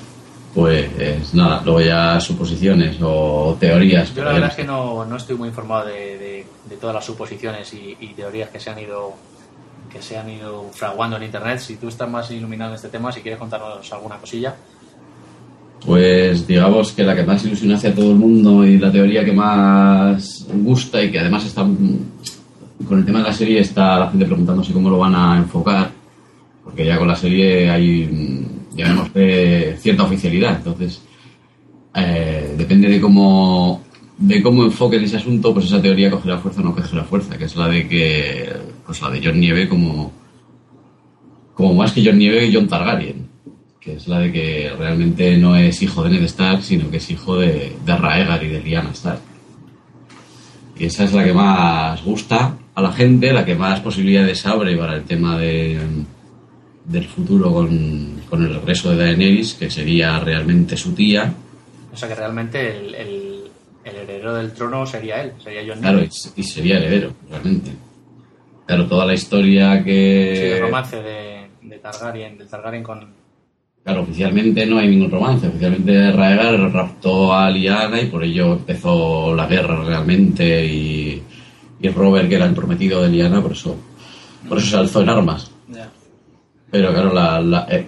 pues 0.54 1.34
nada, 1.34 1.62
luego 1.64 1.80
ya 1.80 2.18
suposiciones 2.20 2.96
o 3.02 3.56
teorías. 3.60 4.14
Yo 4.14 4.24
la 4.24 4.32
verdad 4.32 4.50
es 4.50 4.56
que 4.56 4.64
no, 4.64 5.04
no 5.04 5.16
estoy 5.16 5.36
muy 5.36 5.48
informado 5.48 5.86
de, 5.86 6.18
de- 6.18 6.46
de 6.68 6.76
todas 6.76 6.94
las 6.94 7.04
suposiciones 7.06 7.72
y, 7.72 7.96
y 8.00 8.08
teorías 8.14 8.50
que 8.50 8.60
se 8.60 8.68
han 8.70 8.78
ido 8.78 9.14
que 9.90 10.02
se 10.02 10.18
han 10.18 10.28
ido 10.28 10.66
fraguando 10.72 11.16
en 11.16 11.22
internet. 11.22 11.60
Si 11.60 11.76
tú 11.76 11.88
estás 11.88 12.10
más 12.10 12.30
iluminado 12.30 12.72
en 12.72 12.76
este 12.76 12.88
tema, 12.88 13.10
si 13.10 13.20
quieres 13.22 13.38
contarnos 13.38 13.90
alguna 13.92 14.16
cosilla. 14.18 14.54
Pues 15.86 16.46
digamos 16.46 16.92
que 16.92 17.04
la 17.04 17.14
que 17.14 17.22
más 17.22 17.44
ilusiona 17.44 17.76
hacia 17.76 17.94
todo 17.94 18.10
el 18.10 18.16
mundo 18.18 18.66
y 18.66 18.78
la 18.78 18.90
teoría 18.92 19.24
que 19.24 19.32
más 19.32 20.46
gusta 20.52 21.02
y 21.02 21.10
que 21.10 21.20
además 21.20 21.46
está 21.46 21.62
con 21.62 22.98
el 22.98 23.04
tema 23.04 23.20
de 23.20 23.24
la 23.26 23.32
serie 23.32 23.60
está 23.60 23.98
la 23.98 24.10
gente 24.10 24.26
preguntándose 24.26 24.72
cómo 24.72 24.90
lo 24.90 24.98
van 24.98 25.14
a 25.14 25.36
enfocar, 25.38 25.90
porque 26.64 26.84
ya 26.84 26.98
con 26.98 27.08
la 27.08 27.16
serie 27.16 27.70
hay 27.70 28.46
ya 28.78 28.88
vemos 28.88 29.12
de 29.12 29.76
cierta 29.78 30.04
oficialidad, 30.04 30.56
entonces 30.56 31.02
eh, 31.94 32.54
depende 32.56 32.88
de 32.88 33.00
cómo 33.00 33.82
de 34.16 34.42
cómo 34.42 34.64
enfoquen 34.64 35.04
ese 35.04 35.16
asunto, 35.16 35.52
pues 35.52 35.66
esa 35.66 35.82
teoría 35.82 36.10
cogerá 36.10 36.38
fuerza 36.38 36.60
o 36.60 36.64
no 36.64 36.74
cogerá 36.74 37.04
fuerza, 37.04 37.36
que 37.36 37.44
es 37.44 37.56
la 37.56 37.68
de 37.68 37.88
que 37.88 38.52
pues 38.86 39.00
la 39.02 39.10
de 39.10 39.20
John 39.22 39.38
Nieve 39.38 39.68
como 39.68 40.12
como 41.54 41.74
más 41.74 41.92
que 41.92 42.04
John 42.04 42.18
Nieve 42.18 42.50
John 42.52 42.68
Targaryen 42.68 43.28
que 43.80 43.94
es 43.94 44.08
la 44.08 44.18
de 44.18 44.32
que 44.32 44.72
realmente 44.76 45.36
no 45.38 45.56
es 45.56 45.82
hijo 45.82 46.02
de 46.02 46.10
Ned 46.10 46.24
Stark, 46.24 46.62
sino 46.62 46.90
que 46.90 46.98
es 46.98 47.10
hijo 47.10 47.36
de, 47.38 47.76
de 47.84 47.96
Raegar 47.96 48.42
y 48.44 48.48
de 48.48 48.60
Lyanna 48.60 48.90
Stark. 48.90 49.20
Y 50.78 50.84
esa 50.84 51.04
es 51.04 51.12
la 51.12 51.24
que 51.24 51.32
más 51.32 52.04
gusta 52.04 52.56
a 52.74 52.82
la 52.82 52.92
gente, 52.92 53.32
la 53.32 53.44
que 53.44 53.54
más 53.54 53.80
posibilidades 53.80 54.44
abre 54.46 54.76
para 54.76 54.96
el 54.96 55.04
tema 55.04 55.38
de, 55.38 55.78
del 56.84 57.04
futuro 57.04 57.52
con, 57.52 58.17
con 58.28 58.44
el 58.44 58.54
regreso 58.54 58.90
de 58.90 58.96
Daenerys, 59.04 59.54
que 59.54 59.70
sería 59.70 60.18
realmente 60.20 60.76
su 60.76 60.92
tía. 60.94 61.32
O 61.92 61.96
sea 61.96 62.08
que 62.08 62.14
realmente 62.14 62.76
el, 62.76 62.94
el- 62.94 63.34
el 63.84 63.96
heredero 63.96 64.34
del 64.34 64.52
trono 64.52 64.84
sería 64.84 65.22
él, 65.22 65.32
sería 65.42 65.62
John 65.66 65.80
Claro, 65.80 66.02
y, 66.02 66.10
y 66.36 66.42
sería 66.44 66.76
heredero, 66.76 67.12
realmente. 67.30 67.70
Claro, 68.66 68.86
toda 68.86 69.06
la 69.06 69.14
historia 69.14 69.82
que... 69.82 70.34
Sí, 70.36 70.42
el 70.44 70.60
romance 70.60 70.96
de, 71.02 71.46
de 71.62 71.78
Targaryen, 71.78 72.36
del 72.36 72.48
Targaryen 72.48 72.82
con. 72.82 73.06
Claro, 73.82 74.02
oficialmente 74.02 74.66
no 74.66 74.76
hay 74.78 74.88
ningún 74.88 75.10
romance. 75.10 75.48
Oficialmente 75.48 76.12
Raegar 76.12 76.60
raptó 76.70 77.32
a 77.32 77.50
Lyanna 77.50 77.98
y 78.02 78.06
por 78.08 78.22
ello 78.24 78.52
empezó 78.54 79.34
la 79.34 79.46
guerra 79.46 79.82
realmente 79.82 80.66
y, 80.66 81.22
y 81.80 81.88
Robert, 81.88 82.28
que 82.28 82.34
era 82.34 82.44
el 82.44 82.52
prometido 82.54 83.02
de 83.02 83.08
Lyanna, 83.08 83.40
por 83.40 83.52
eso, 83.52 83.74
por 84.46 84.58
eso 84.58 84.66
se 84.66 84.76
alzó 84.76 85.00
en 85.00 85.08
armas. 85.08 85.50
Ya. 85.68 85.88
Pero 86.70 86.92
claro, 86.92 87.14
la, 87.14 87.40
la- 87.40 87.66
eh, 87.70 87.86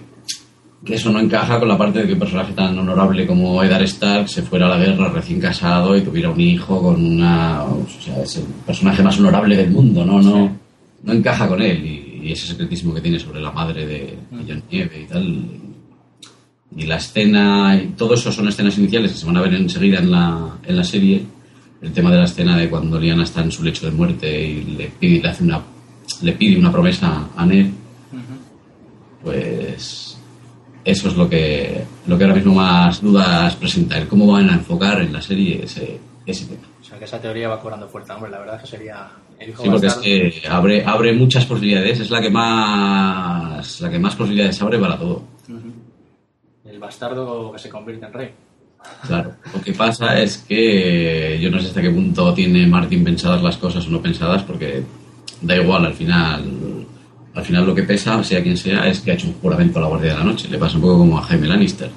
que 0.83 0.95
eso 0.95 1.11
no 1.11 1.19
encaja 1.19 1.59
con 1.59 1.67
la 1.67 1.77
parte 1.77 1.99
de 1.99 2.07
que 2.07 2.13
un 2.13 2.19
personaje 2.19 2.53
tan 2.53 2.77
honorable 2.77 3.27
como 3.27 3.63
Eddard 3.63 3.83
Stark 3.83 4.27
se 4.27 4.41
fuera 4.41 4.65
a 4.65 4.69
la 4.69 4.83
guerra 4.83 5.09
recién 5.09 5.39
casado 5.39 5.95
y 5.95 6.01
tuviera 6.01 6.29
un 6.29 6.41
hijo 6.41 6.81
con 6.81 7.05
una... 7.05 7.63
O 7.63 7.85
sea, 7.99 8.23
es 8.23 8.37
el 8.37 8.45
personaje 8.65 9.03
más 9.03 9.19
honorable 9.19 9.55
del 9.55 9.69
mundo, 9.69 10.03
¿no? 10.03 10.21
No, 10.21 10.57
no 11.03 11.13
encaja 11.13 11.47
con 11.47 11.61
él 11.61 11.85
y, 11.85 12.27
y 12.27 12.31
ese 12.31 12.47
secretismo 12.47 12.93
que 12.93 13.01
tiene 13.01 13.19
sobre 13.19 13.41
la 13.41 13.51
madre 13.51 13.85
de, 13.85 14.17
de 14.31 14.43
John 14.47 14.63
Nieve 14.71 15.01
y 15.03 15.05
tal. 15.05 15.45
Y 16.75 16.85
la 16.85 16.95
escena, 16.95 17.75
y 17.75 17.87
todo 17.89 18.15
eso 18.15 18.31
son 18.31 18.47
escenas 18.47 18.77
iniciales 18.77 19.11
que 19.11 19.17
se 19.17 19.25
van 19.25 19.37
a 19.37 19.41
ver 19.41 19.53
enseguida 19.53 19.99
en 19.99 20.09
la, 20.09 20.57
en 20.65 20.77
la 20.77 20.83
serie. 20.83 21.21
El 21.81 21.91
tema 21.91 22.11
de 22.11 22.17
la 22.17 22.25
escena 22.25 22.57
de 22.57 22.69
cuando 22.69 22.99
Lyanna 22.99 23.23
está 23.23 23.41
en 23.41 23.51
su 23.51 23.63
lecho 23.63 23.85
de 23.85 23.91
muerte 23.91 24.49
y 24.49 24.63
le 24.63 24.87
pide, 24.87 25.21
le 25.21 25.29
hace 25.29 25.43
una, 25.43 25.61
le 26.21 26.31
pide 26.33 26.57
una 26.57 26.71
promesa 26.71 27.27
a 27.35 27.45
Ned, 27.45 27.67
pues 29.23 30.10
eso 30.83 31.09
es 31.09 31.15
lo 31.15 31.29
que, 31.29 31.83
lo 32.07 32.17
que 32.17 32.23
ahora 32.23 32.35
mismo 32.35 32.55
más 32.55 33.01
dudas 33.01 33.55
presenta, 33.55 33.97
el 33.97 34.07
cómo 34.07 34.31
van 34.31 34.49
a 34.49 34.53
enfocar 34.53 35.01
en 35.01 35.13
la 35.13 35.21
serie 35.21 35.63
ese, 35.63 35.99
ese 36.25 36.45
tema. 36.45 36.67
O 36.79 36.83
sea 36.83 36.97
que 36.97 37.05
esa 37.05 37.21
teoría 37.21 37.49
va 37.49 37.61
cobrando 37.61 37.87
fuerza, 37.87 38.15
hombre. 38.15 38.31
La 38.31 38.39
verdad 38.39 38.55
es 38.55 38.61
que 38.61 38.77
sería 38.77 39.09
el 39.39 39.55
Sí, 39.55 39.69
porque 39.69 39.87
es 39.87 39.95
que 39.95 40.41
abre, 40.49 40.83
abre 40.85 41.13
muchas 41.13 41.45
posibilidades, 41.45 41.99
es 41.99 42.09
la 42.09 42.21
que 42.21 42.29
más 42.29 43.81
la 43.81 43.89
que 43.89 43.99
más 43.99 44.15
posibilidades 44.15 44.61
abre 44.61 44.79
para 44.79 44.97
todo. 44.97 45.23
El 46.65 46.79
bastardo 46.79 47.51
que 47.51 47.59
se 47.59 47.69
convierte 47.69 48.05
en 48.05 48.13
rey. 48.13 48.29
Claro. 49.05 49.35
Lo 49.53 49.61
que 49.61 49.73
pasa 49.73 50.19
es 50.19 50.39
que 50.39 51.39
yo 51.39 51.51
no 51.51 51.59
sé 51.59 51.67
hasta 51.67 51.81
qué 51.81 51.91
punto 51.91 52.33
tiene 52.33 52.65
Martin 52.65 53.03
pensadas 53.03 53.43
las 53.43 53.57
cosas 53.57 53.85
o 53.85 53.91
no 53.91 54.01
pensadas, 54.01 54.43
porque 54.43 54.83
da 55.41 55.55
igual, 55.55 55.85
al 55.85 55.93
final, 55.93 56.43
al 57.33 57.45
final 57.45 57.65
lo 57.65 57.73
que 57.75 57.83
pesa, 57.83 58.23
sea 58.23 58.41
quien 58.43 58.57
sea, 58.57 58.87
es 58.87 58.99
que 58.99 59.11
ha 59.11 59.13
hecho 59.13 59.27
un 59.27 59.35
juramento 59.35 59.79
a 59.79 59.83
la 59.83 59.87
Guardia 59.87 60.11
de 60.13 60.17
la 60.19 60.23
Noche. 60.25 60.47
Le 60.49 60.57
pasa 60.57 60.75
un 60.75 60.81
poco 60.81 60.97
como 60.99 61.17
a 61.17 61.21
Jaime 61.23 61.47
Lannister. 61.47 61.89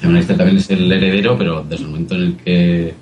Jaime 0.00 0.14
Lannister 0.14 0.36
también 0.36 0.58
es 0.58 0.70
el 0.70 0.90
heredero, 0.90 1.36
pero 1.36 1.62
desde 1.62 1.84
el 1.84 1.90
momento 1.90 2.14
en 2.14 2.22
el 2.22 2.36
que 2.36 2.94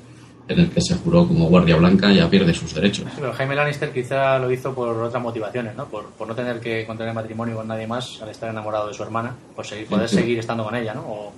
en 0.47 0.61
el 0.61 0.69
que 0.69 0.81
se 0.83 0.95
juró 0.97 1.27
como 1.27 1.47
Guardia 1.49 1.75
Blanca 1.77 2.13
ya 2.13 2.29
pierde 2.29 2.53
sus 2.53 2.75
derechos. 2.75 3.07
Sí, 3.09 3.17
pero 3.19 3.33
Jaime 3.33 3.55
Lannister 3.55 3.91
quizá 3.93 4.39
lo 4.39 4.51
hizo 4.53 4.75
por 4.75 4.89
otras 4.95 5.23
motivaciones, 5.23 5.75
¿no? 5.75 5.87
Por, 5.87 6.11
por 6.11 6.29
no 6.29 6.35
tener 6.35 6.61
que 6.61 6.85
contraer 6.87 7.15
matrimonio 7.15 7.57
con 7.57 7.67
nadie 7.67 7.87
más 7.87 8.21
al 8.21 8.29
estar 8.29 8.51
enamorado 8.51 8.89
de 8.89 8.93
su 8.95 9.03
hermana, 9.03 9.35
por 9.57 9.65
seguir, 9.67 9.87
poder 9.87 10.07
Sí. 10.07 10.17
seguir 10.17 10.39
estando 10.41 10.63
con 10.65 10.75
ella, 10.75 10.93
¿no? 10.93 11.01
O- 11.01 11.33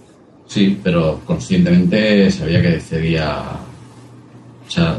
Sí, 0.49 0.77
pero 0.83 1.21
conscientemente 1.25 2.29
sabía 2.33 2.61
que 2.61 2.81
cedía. 2.81 3.43
O 4.67 4.71
sea, 4.71 4.99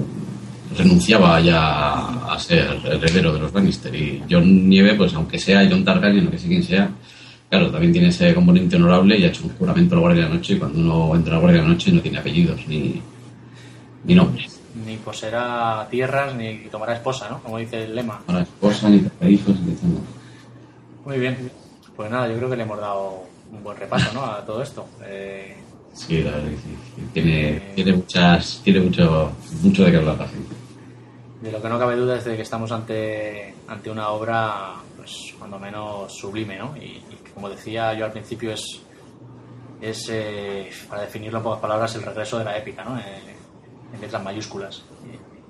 renunciaba 0.75 1.39
ya 1.39 1.93
a 2.33 2.39
ser 2.39 2.79
heredero 2.85 3.33
de 3.33 3.39
los 3.39 3.53
Lannister. 3.53 3.93
Y 3.95 4.23
John 4.29 4.67
Nieve, 4.69 4.95
pues 4.95 5.13
aunque 5.13 5.39
sea 5.39 5.67
John 5.69 5.83
Targaryen, 5.85 6.23
aunque 6.23 6.37
sea 6.37 6.49
quien 6.49 6.63
sea, 6.63 6.89
claro, 7.49 7.71
también 7.71 7.93
tiene 7.93 8.09
ese 8.09 8.33
componente 8.33 8.75
honorable 8.75 9.17
y 9.17 9.23
ha 9.23 9.27
hecho 9.27 9.43
un 9.45 9.51
juramento 9.57 9.95
a 9.95 9.97
la 9.97 10.01
Guardia 10.01 10.23
de 10.23 10.29
la 10.29 10.35
Noche. 10.35 10.53
Y 10.53 10.57
cuando 10.57 10.79
uno 10.79 11.15
entra 11.15 11.33
a 11.33 11.35
la 11.35 11.41
Guardia 11.41 11.61
de 11.61 11.67
la 11.67 11.73
Noche 11.73 11.91
no 11.91 12.01
tiene 12.01 12.17
apellidos 12.17 12.67
ni, 12.67 13.01
ni 14.03 14.15
nombres. 14.15 14.59
ni 14.85 14.97
poseerá 14.97 15.87
tierras 15.89 16.35
ni 16.35 16.67
tomará 16.71 16.93
esposa, 16.93 17.29
¿no? 17.29 17.41
Como 17.41 17.57
dice 17.57 17.83
el 17.83 17.95
lema. 17.95 18.21
Para 18.25 18.41
esposa, 18.41 18.89
ni 18.89 18.99
para 18.99 19.29
hijos, 19.29 19.59
ni 19.59 19.71
nada. 19.71 20.01
Muy 21.05 21.19
bien. 21.19 21.51
Pues 21.95 22.11
nada, 22.11 22.27
yo 22.27 22.37
creo 22.37 22.49
que 22.49 22.57
le 22.57 22.63
hemos 22.63 22.79
dado 22.79 23.23
un 23.51 23.63
buen 23.63 23.77
repaso, 23.77 24.13
¿no? 24.13 24.25
A 24.25 24.45
todo 24.45 24.61
esto. 24.61 24.85
Eh, 25.05 25.55
Sí, 25.97 26.21
la 26.21 26.31
verdad 26.31 26.49
que 26.49 26.57
sí. 26.57 26.77
Tiene, 27.13 27.59
tiene, 27.75 27.93
muchas, 27.93 28.61
tiene 28.63 28.79
mucho, 28.81 29.31
mucho 29.63 29.83
de 29.83 29.91
qué 29.91 29.97
hablar 29.97 30.17
la 30.19 30.27
gente. 30.27 30.55
de 31.41 31.51
lo 31.51 31.61
que 31.61 31.69
no 31.69 31.79
cabe 31.79 31.95
duda 31.95 32.17
es 32.17 32.25
de 32.25 32.35
que 32.35 32.43
estamos 32.43 32.71
ante, 32.71 33.55
ante 33.67 33.89
una 33.89 34.09
obra, 34.09 34.75
pues, 34.95 35.33
cuando 35.39 35.57
menos 35.57 36.13
sublime, 36.13 36.57
¿no? 36.57 36.77
Y, 36.77 37.03
y 37.09 37.17
que, 37.23 37.31
como 37.31 37.49
decía 37.49 37.93
yo 37.95 38.05
al 38.05 38.11
principio, 38.11 38.51
es, 38.51 38.81
es 39.81 40.07
eh, 40.11 40.69
para 40.87 41.01
definirlo 41.01 41.39
en 41.39 41.43
pocas 41.43 41.61
palabras, 41.61 41.95
el 41.95 42.03
regreso 42.03 42.37
de 42.37 42.45
la 42.45 42.57
épica, 42.57 42.83
¿no? 42.83 42.97
Eh, 42.99 43.35
en 43.93 44.01
letras 44.01 44.23
mayúsculas. 44.23 44.83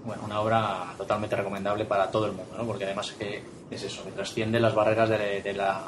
Bueno, 0.05 0.23
una 0.25 0.39
obra 0.39 0.93
totalmente 0.97 1.35
recomendable 1.35 1.83
para 1.83 2.09
todo 2.09 2.27
el 2.27 2.31
mundo, 2.31 2.55
¿no? 2.57 2.65
Porque 2.65 2.85
además 2.85 3.09
es 3.09 3.15
que 3.15 3.43
es 3.69 3.83
eso, 3.83 4.05
que 4.05 4.11
trasciende 4.11 4.61
las 4.61 4.73
barreras 4.73 5.09
de, 5.09 5.41
de 5.41 5.53
la, 5.53 5.83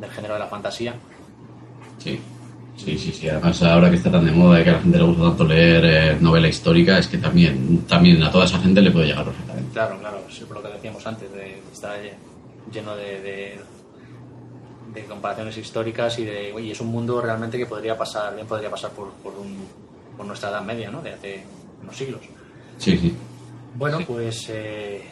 del 0.00 0.10
género 0.10 0.34
de 0.34 0.40
la 0.40 0.48
fantasía. 0.48 0.94
Sí, 1.98 2.20
sí, 2.84 2.98
sí, 2.98 3.12
sí. 3.12 3.28
Además, 3.28 3.62
ahora 3.62 3.90
que 3.90 3.96
está 3.96 4.10
tan 4.10 4.24
de 4.24 4.32
moda 4.32 4.60
y 4.60 4.64
que 4.64 4.70
a 4.70 4.72
la 4.74 4.80
gente 4.80 4.98
le 4.98 5.04
gusta 5.04 5.22
tanto 5.22 5.44
leer 5.44 5.84
eh, 5.84 6.16
novela 6.20 6.48
histórica, 6.48 6.98
es 6.98 7.08
que 7.08 7.18
también, 7.18 7.84
también 7.88 8.22
a 8.22 8.30
toda 8.30 8.44
esa 8.44 8.58
gente 8.58 8.80
le 8.80 8.90
puede 8.90 9.06
llegar 9.06 9.24
perfectamente. 9.24 9.72
Claro, 9.72 9.98
claro, 9.98 10.22
es 10.28 10.38
por 10.40 10.56
lo 10.56 10.62
que 10.62 10.68
decíamos 10.68 11.06
antes, 11.06 11.32
de 11.32 11.60
estar 11.72 11.98
lleno 12.72 12.96
de, 12.96 13.20
de, 13.20 13.60
de 14.94 15.04
comparaciones 15.04 15.56
históricas 15.56 16.18
y 16.18 16.24
de 16.24 16.52
oye, 16.52 16.72
es 16.72 16.80
un 16.80 16.88
mundo 16.88 17.20
realmente 17.20 17.58
que 17.58 17.66
podría 17.66 17.96
pasar, 17.96 18.34
bien 18.34 18.46
podría 18.46 18.70
pasar 18.70 18.90
por, 18.90 19.10
por, 19.22 19.34
un, 19.34 19.56
por 20.16 20.26
nuestra 20.26 20.50
edad 20.50 20.62
media, 20.62 20.90
¿no? 20.90 21.02
De 21.02 21.12
hace 21.12 21.42
unos 21.82 21.96
siglos. 21.96 22.20
Sí, 22.78 22.96
sí. 22.98 23.14
Bueno, 23.76 23.98
pues 24.06 24.48
eh, 24.48 25.02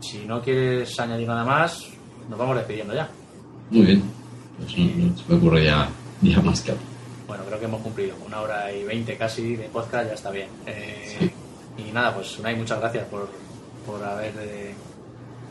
si 0.00 0.24
no 0.26 0.40
quieres 0.42 0.98
añadir 0.98 1.28
nada 1.28 1.44
más, 1.44 1.78
nos 2.28 2.38
vamos 2.38 2.56
despidiendo 2.56 2.94
ya. 2.94 3.08
Muy 3.70 3.86
bien. 3.86 4.02
Pues 4.58 4.78
no, 4.78 4.84
no 4.84 5.16
se 5.16 5.22
me 5.28 5.36
ocurre 5.36 5.64
ya, 5.64 5.88
ya 6.24 6.40
más 6.40 6.60
que. 6.62 6.74
Bueno, 7.28 7.44
creo 7.44 7.58
que 7.58 7.64
hemos 7.66 7.80
cumplido 7.82 8.16
una 8.26 8.40
hora 8.40 8.72
y 8.72 8.84
veinte 8.84 9.16
casi 9.16 9.56
de 9.56 9.64
podcast, 9.68 10.08
ya 10.08 10.14
está 10.14 10.30
bien. 10.30 10.48
Eh, 10.66 11.30
Y 11.78 11.90
nada, 11.90 12.14
pues 12.14 12.38
Unai, 12.38 12.54
muchas 12.56 12.78
gracias 12.80 13.04
por, 13.06 13.28
por 13.86 14.02
haber 14.04 14.32
eh, 14.38 14.74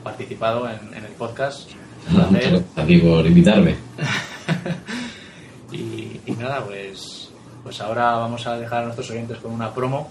participado 0.03 0.69
en, 0.69 0.93
en 0.93 1.03
el 1.05 1.11
podcast. 1.13 1.69
Un 2.09 2.13
muchas 2.15 2.31
gracias 2.31 2.63
a 2.77 2.85
ti 2.85 2.97
por 2.99 3.25
invitarme. 3.25 3.75
Y, 5.71 6.21
y 6.27 6.31
nada, 6.37 6.63
pues, 6.63 7.31
pues 7.63 7.81
ahora 7.81 8.11
vamos 8.17 8.45
a 8.45 8.57
dejar 8.59 8.83
a 8.83 8.85
nuestros 8.85 9.09
oyentes 9.09 9.39
con 9.39 9.51
una 9.51 9.73
promo 9.73 10.07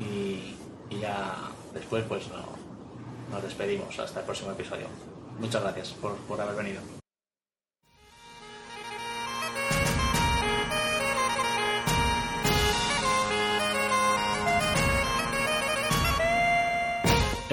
y, 0.00 0.54
y 0.94 0.98
ya 1.00 1.32
después 1.72 2.04
pues 2.08 2.24
no- 2.28 3.32
nos 3.32 3.42
despedimos 3.42 3.96
hasta 4.00 4.18
el 4.20 4.26
próximo 4.26 4.50
episodio. 4.50 4.86
Muchas 5.38 5.62
gracias 5.62 5.90
por, 6.00 6.16
por 6.26 6.40
haber 6.40 6.56
venido. 6.56 7.05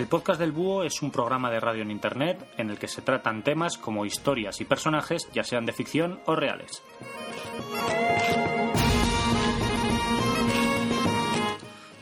Podcast 0.08 0.40
del 0.40 0.52
Búho 0.52 0.84
es 0.84 1.02
un 1.02 1.12
programa 1.12 1.52
de 1.52 1.60
radio 1.60 1.84
en 1.84 1.92
Internet 1.92 2.44
en 2.58 2.70
el 2.70 2.80
que 2.80 2.88
se 2.88 3.02
tratan 3.02 3.44
temas 3.44 3.78
como 3.78 4.06
historias 4.06 4.60
y 4.60 4.66
personajes, 4.66 5.30
ya 5.34 5.44
sean 5.44 5.66
de 5.66 5.74
ficción 5.74 6.20
o 6.26 6.36
reales. 6.36 6.82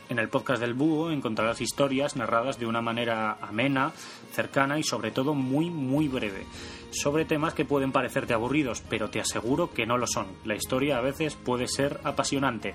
En 0.08 0.18
el 0.18 0.28
podcast 0.28 0.60
del 0.60 0.74
Búho 0.74 1.10
encontrarás 1.10 1.60
historias 1.60 2.16
narradas 2.16 2.58
de 2.58 2.66
una 2.66 2.80
manera 2.80 3.38
amena, 3.40 3.92
cercana 4.32 4.78
y 4.78 4.82
sobre 4.82 5.10
todo 5.10 5.34
muy 5.34 5.70
muy 5.70 6.08
breve, 6.08 6.46
sobre 6.90 7.24
temas 7.24 7.54
que 7.54 7.64
pueden 7.64 7.92
parecerte 7.92 8.34
aburridos, 8.34 8.82
pero 8.88 9.10
te 9.10 9.20
aseguro 9.20 9.70
que 9.70 9.86
no 9.86 9.98
lo 9.98 10.06
son. 10.06 10.26
La 10.44 10.54
historia 10.54 10.98
a 10.98 11.02
veces 11.02 11.34
puede 11.34 11.66
ser 11.66 12.00
apasionante 12.04 12.74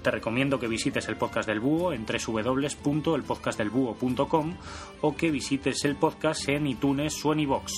te 0.00 0.10
recomiendo 0.10 0.58
que 0.58 0.66
visites 0.66 1.06
el 1.08 1.16
podcast 1.16 1.48
del 1.48 1.60
búho 1.60 1.92
en 1.92 2.04
www.elpodcastdelbúho.com 2.06 4.56
o 5.02 5.16
que 5.16 5.30
visites 5.30 5.84
el 5.84 5.94
podcast 5.96 6.48
en 6.48 6.66
iTunes 6.66 7.24
o 7.24 7.32
en 7.32 7.40
iVoox. 7.40 7.72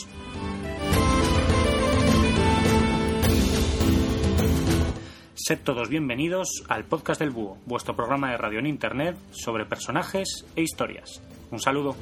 Sed 5.34 5.60
todos 5.64 5.88
bienvenidos 5.88 6.62
al 6.68 6.84
podcast 6.84 7.20
del 7.20 7.30
búho, 7.30 7.58
vuestro 7.66 7.96
programa 7.96 8.30
de 8.30 8.36
radio 8.36 8.60
en 8.60 8.66
internet 8.66 9.16
sobre 9.32 9.66
personajes 9.66 10.46
e 10.54 10.62
historias. 10.62 11.20
Un 11.50 11.58
saludo. 11.58 11.96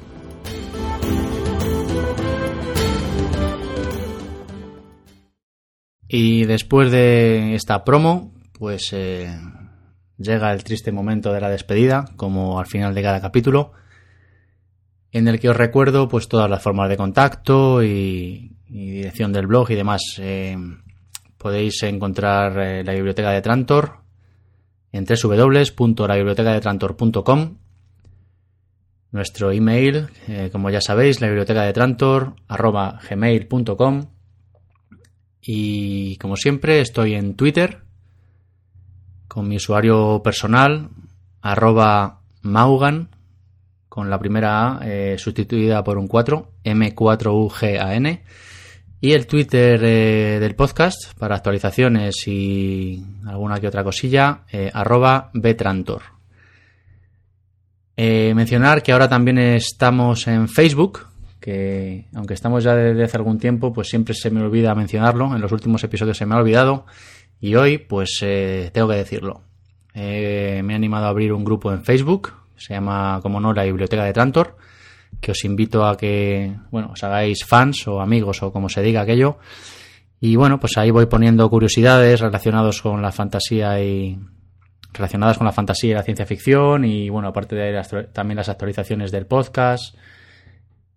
Y 6.07 6.45
después 6.45 6.91
de 6.91 7.55
esta 7.55 7.83
promo, 7.83 8.31
pues 8.59 8.93
eh, 8.93 9.27
llega 10.21 10.53
el 10.53 10.63
triste 10.63 10.91
momento 10.91 11.33
de 11.33 11.41
la 11.41 11.49
despedida, 11.49 12.05
como 12.15 12.59
al 12.59 12.67
final 12.67 12.93
de 12.95 13.01
cada 13.01 13.19
capítulo, 13.21 13.73
en 15.11 15.27
el 15.27 15.39
que 15.39 15.49
os 15.49 15.57
recuerdo 15.57 16.07
pues 16.07 16.27
todas 16.27 16.47
las 16.49 16.61
formas 16.61 16.89
de 16.89 16.97
contacto 16.97 17.83
y, 17.83 18.51
dirección 18.67 19.33
del 19.33 19.47
blog 19.47 19.71
y 19.71 19.75
demás. 19.75 20.01
Eh, 20.19 20.55
podéis 21.37 21.81
encontrar 21.83 22.57
eh, 22.59 22.83
la 22.83 22.93
biblioteca 22.93 23.31
de 23.31 23.41
Trantor 23.41 24.01
en 24.91 25.05
www.labibliotecadetrantor.com 25.05 27.57
nuestro 29.11 29.51
email, 29.51 30.07
eh, 30.27 30.49
como 30.51 30.69
ya 30.69 30.81
sabéis, 30.81 31.21
la 31.21 31.27
biblioteca 31.27 31.63
de 31.63 31.73
Trantor, 31.73 32.35
gmail.com 33.09 34.05
y 35.41 36.17
como 36.17 36.37
siempre 36.37 36.81
estoy 36.81 37.15
en 37.15 37.35
Twitter 37.35 37.81
con 39.31 39.47
mi 39.47 39.55
usuario 39.55 40.21
personal, 40.21 40.89
arroba 41.41 42.19
Maugan, 42.41 43.07
con 43.87 44.09
la 44.09 44.19
primera 44.19 44.73
A 44.73 44.79
eh, 44.85 45.17
sustituida 45.17 45.85
por 45.85 45.97
un 45.97 46.09
4, 46.09 46.51
M4UGAN, 46.65 48.19
y 48.99 49.11
el 49.13 49.27
Twitter 49.27 49.81
eh, 49.85 50.37
del 50.41 50.55
podcast 50.55 51.17
para 51.17 51.35
actualizaciones 51.35 52.27
y 52.27 53.05
alguna 53.25 53.61
que 53.61 53.69
otra 53.69 53.85
cosilla, 53.85 54.41
eh, 54.51 54.69
arroba 54.73 55.29
Betrantor. 55.33 56.01
mencionar 57.95 58.83
que 58.83 58.91
ahora 58.91 59.07
también 59.07 59.37
estamos 59.37 60.27
en 60.27 60.49
Facebook, 60.49 61.07
que 61.39 62.09
aunque 62.13 62.33
estamos 62.33 62.65
ya 62.65 62.75
desde 62.75 63.05
hace 63.05 63.15
algún 63.15 63.39
tiempo, 63.39 63.71
pues 63.71 63.87
siempre 63.87 64.13
se 64.13 64.29
me 64.29 64.41
olvida 64.41 64.75
mencionarlo, 64.75 65.33
en 65.33 65.41
los 65.41 65.53
últimos 65.53 65.81
episodios 65.85 66.17
se 66.17 66.25
me 66.25 66.35
ha 66.35 66.39
olvidado, 66.39 66.85
y 67.41 67.55
hoy, 67.55 67.79
pues 67.79 68.19
eh, 68.21 68.69
tengo 68.73 68.87
que 68.87 68.95
decirlo. 68.95 69.41
me 69.93 70.59
he 70.59 70.73
animado 70.73 71.07
a 71.07 71.09
abrir 71.09 71.33
un 71.33 71.43
grupo 71.43 71.73
en 71.73 71.83
Facebook, 71.83 72.33
se 72.55 72.75
llama, 72.75 73.19
como 73.21 73.39
no, 73.39 73.53
la 73.53 73.63
Biblioteca 73.63 74.05
de 74.05 74.13
Trantor, 74.13 74.55
que 75.19 75.31
os 75.31 75.43
invito 75.43 75.85
a 75.85 75.97
que, 75.97 76.55
bueno, 76.69 76.91
os 76.93 77.03
hagáis 77.03 77.43
fans 77.43 77.87
o 77.87 77.99
amigos 77.99 78.43
o 78.43 78.53
como 78.53 78.69
se 78.69 78.81
diga 78.81 79.01
aquello. 79.01 79.39
Y 80.19 80.35
bueno, 80.35 80.59
pues 80.59 80.77
ahí 80.77 80.91
voy 80.91 81.07
poniendo 81.07 81.49
curiosidades 81.49 82.19
relacionadas 82.19 82.81
con 82.81 83.01
la 83.01 83.11
fantasía 83.11 83.81
y 83.81 84.19
relacionadas 84.93 85.37
con 85.37 85.45
la 85.45 85.51
fantasía 85.51 85.91
y 85.91 85.93
la 85.95 86.03
ciencia 86.03 86.25
ficción 86.25 86.85
y 86.85 87.09
bueno, 87.09 87.29
aparte 87.29 87.55
de 87.55 87.75
ahí 87.75 87.83
también 88.13 88.37
las 88.37 88.49
actualizaciones 88.49 89.11
del 89.11 89.25
podcast, 89.25 89.95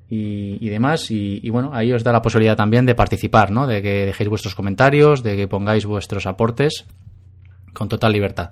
y, 0.08 0.68
demás. 0.68 1.10
Y, 1.10 1.48
bueno, 1.50 1.70
ahí 1.72 1.92
os 1.92 2.04
da 2.04 2.12
la 2.12 2.22
posibilidad 2.22 2.56
también 2.56 2.86
de 2.86 2.94
participar, 2.94 3.50
¿no? 3.50 3.66
De 3.66 3.82
que 3.82 4.06
dejéis 4.06 4.28
vuestros 4.28 4.54
comentarios, 4.54 5.22
de 5.22 5.36
que 5.36 5.48
pongáis 5.48 5.86
vuestros 5.86 6.26
aportes 6.26 6.84
con 7.72 7.88
total 7.88 8.12
libertad. 8.12 8.50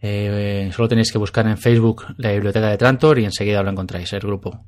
Eh, 0.00 0.70
solo 0.72 0.88
tenéis 0.88 1.12
que 1.12 1.18
buscar 1.18 1.46
en 1.46 1.56
Facebook 1.56 2.04
la 2.18 2.32
biblioteca 2.32 2.68
de 2.68 2.76
Trantor 2.76 3.18
y 3.18 3.24
enseguida 3.24 3.62
lo 3.62 3.70
encontráis, 3.70 4.12
el 4.12 4.20
grupo. 4.20 4.64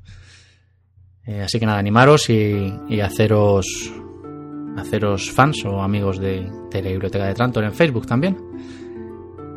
Eh, 1.25 1.41
así 1.41 1.59
que 1.59 1.65
nada, 1.65 1.79
animaros 1.79 2.29
y, 2.29 3.01
haceros 3.01 3.65
haceros 4.77 5.31
fans 5.31 5.63
o 5.65 5.81
amigos 5.81 6.19
de, 6.19 6.49
de 6.69 6.81
la 6.81 6.89
biblioteca 6.89 7.25
de 7.25 7.33
Trantor 7.33 7.63
en 7.63 7.73
Facebook 7.73 8.05
también. 8.05 8.37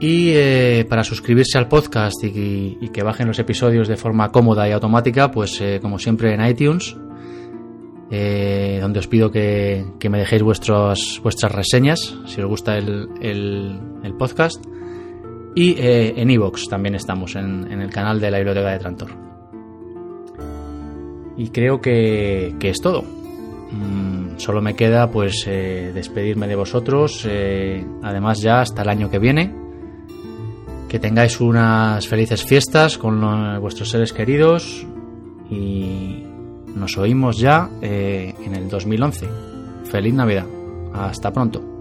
Y 0.00 0.30
eh, 0.30 0.86
para 0.88 1.02
suscribirse 1.02 1.58
al 1.58 1.66
podcast 1.66 2.22
y, 2.22 2.88
que 2.92 3.02
bajen 3.02 3.26
los 3.26 3.38
episodios 3.40 3.88
de 3.88 3.96
forma 3.96 4.30
cómoda 4.30 4.68
y 4.68 4.72
automática, 4.72 5.30
pues 5.30 5.60
eh, 5.60 5.80
como 5.82 5.98
siempre 5.98 6.32
en 6.32 6.46
iTunes, 6.46 6.96
eh, 8.10 8.78
donde 8.80 9.00
os 9.00 9.08
pido 9.08 9.32
que, 9.32 9.84
me 10.08 10.18
dejéis 10.18 10.42
vuestras 10.42 11.52
reseñas, 11.52 12.16
si 12.26 12.40
os 12.40 12.46
gusta 12.46 12.78
el, 12.78 13.08
el, 13.20 14.14
podcast. 14.16 14.64
Y 15.56 15.74
en 15.80 16.30
iVoox 16.30 16.68
también 16.68 16.94
estamos, 16.94 17.34
en, 17.34 17.66
el 17.72 17.90
canal 17.90 18.20
de 18.20 18.30
la 18.30 18.38
Biblioteca 18.38 18.70
de 18.70 18.78
Trantor. 18.78 19.10
Y 21.36 21.48
creo 21.48 21.80
que, 21.80 22.54
que 22.60 22.70
es 22.70 22.80
todo. 22.80 23.02
Mm, 23.02 24.38
solo 24.38 24.62
me 24.62 24.74
queda 24.74 25.10
pues 25.10 25.44
despedirme 25.44 26.46
de 26.46 26.54
vosotros, 26.54 27.26
además 28.02 28.40
ya 28.40 28.60
hasta 28.60 28.82
el 28.82 28.88
año 28.90 29.10
que 29.10 29.18
viene 29.18 29.67
que 30.88 30.98
tengáis 30.98 31.40
unas 31.40 32.08
felices 32.08 32.44
fiestas 32.44 32.98
con 32.98 33.20
vuestros 33.60 33.90
seres 33.90 34.12
queridos 34.12 34.86
y 35.50 36.24
nos 36.74 36.96
oímos 36.96 37.38
ya 37.38 37.68
eh, 37.82 38.34
en 38.44 38.54
el 38.54 38.68
2011. 38.68 39.28
Feliz 39.84 40.14
Navidad. 40.14 40.46
Hasta 40.94 41.32
pronto. 41.32 41.77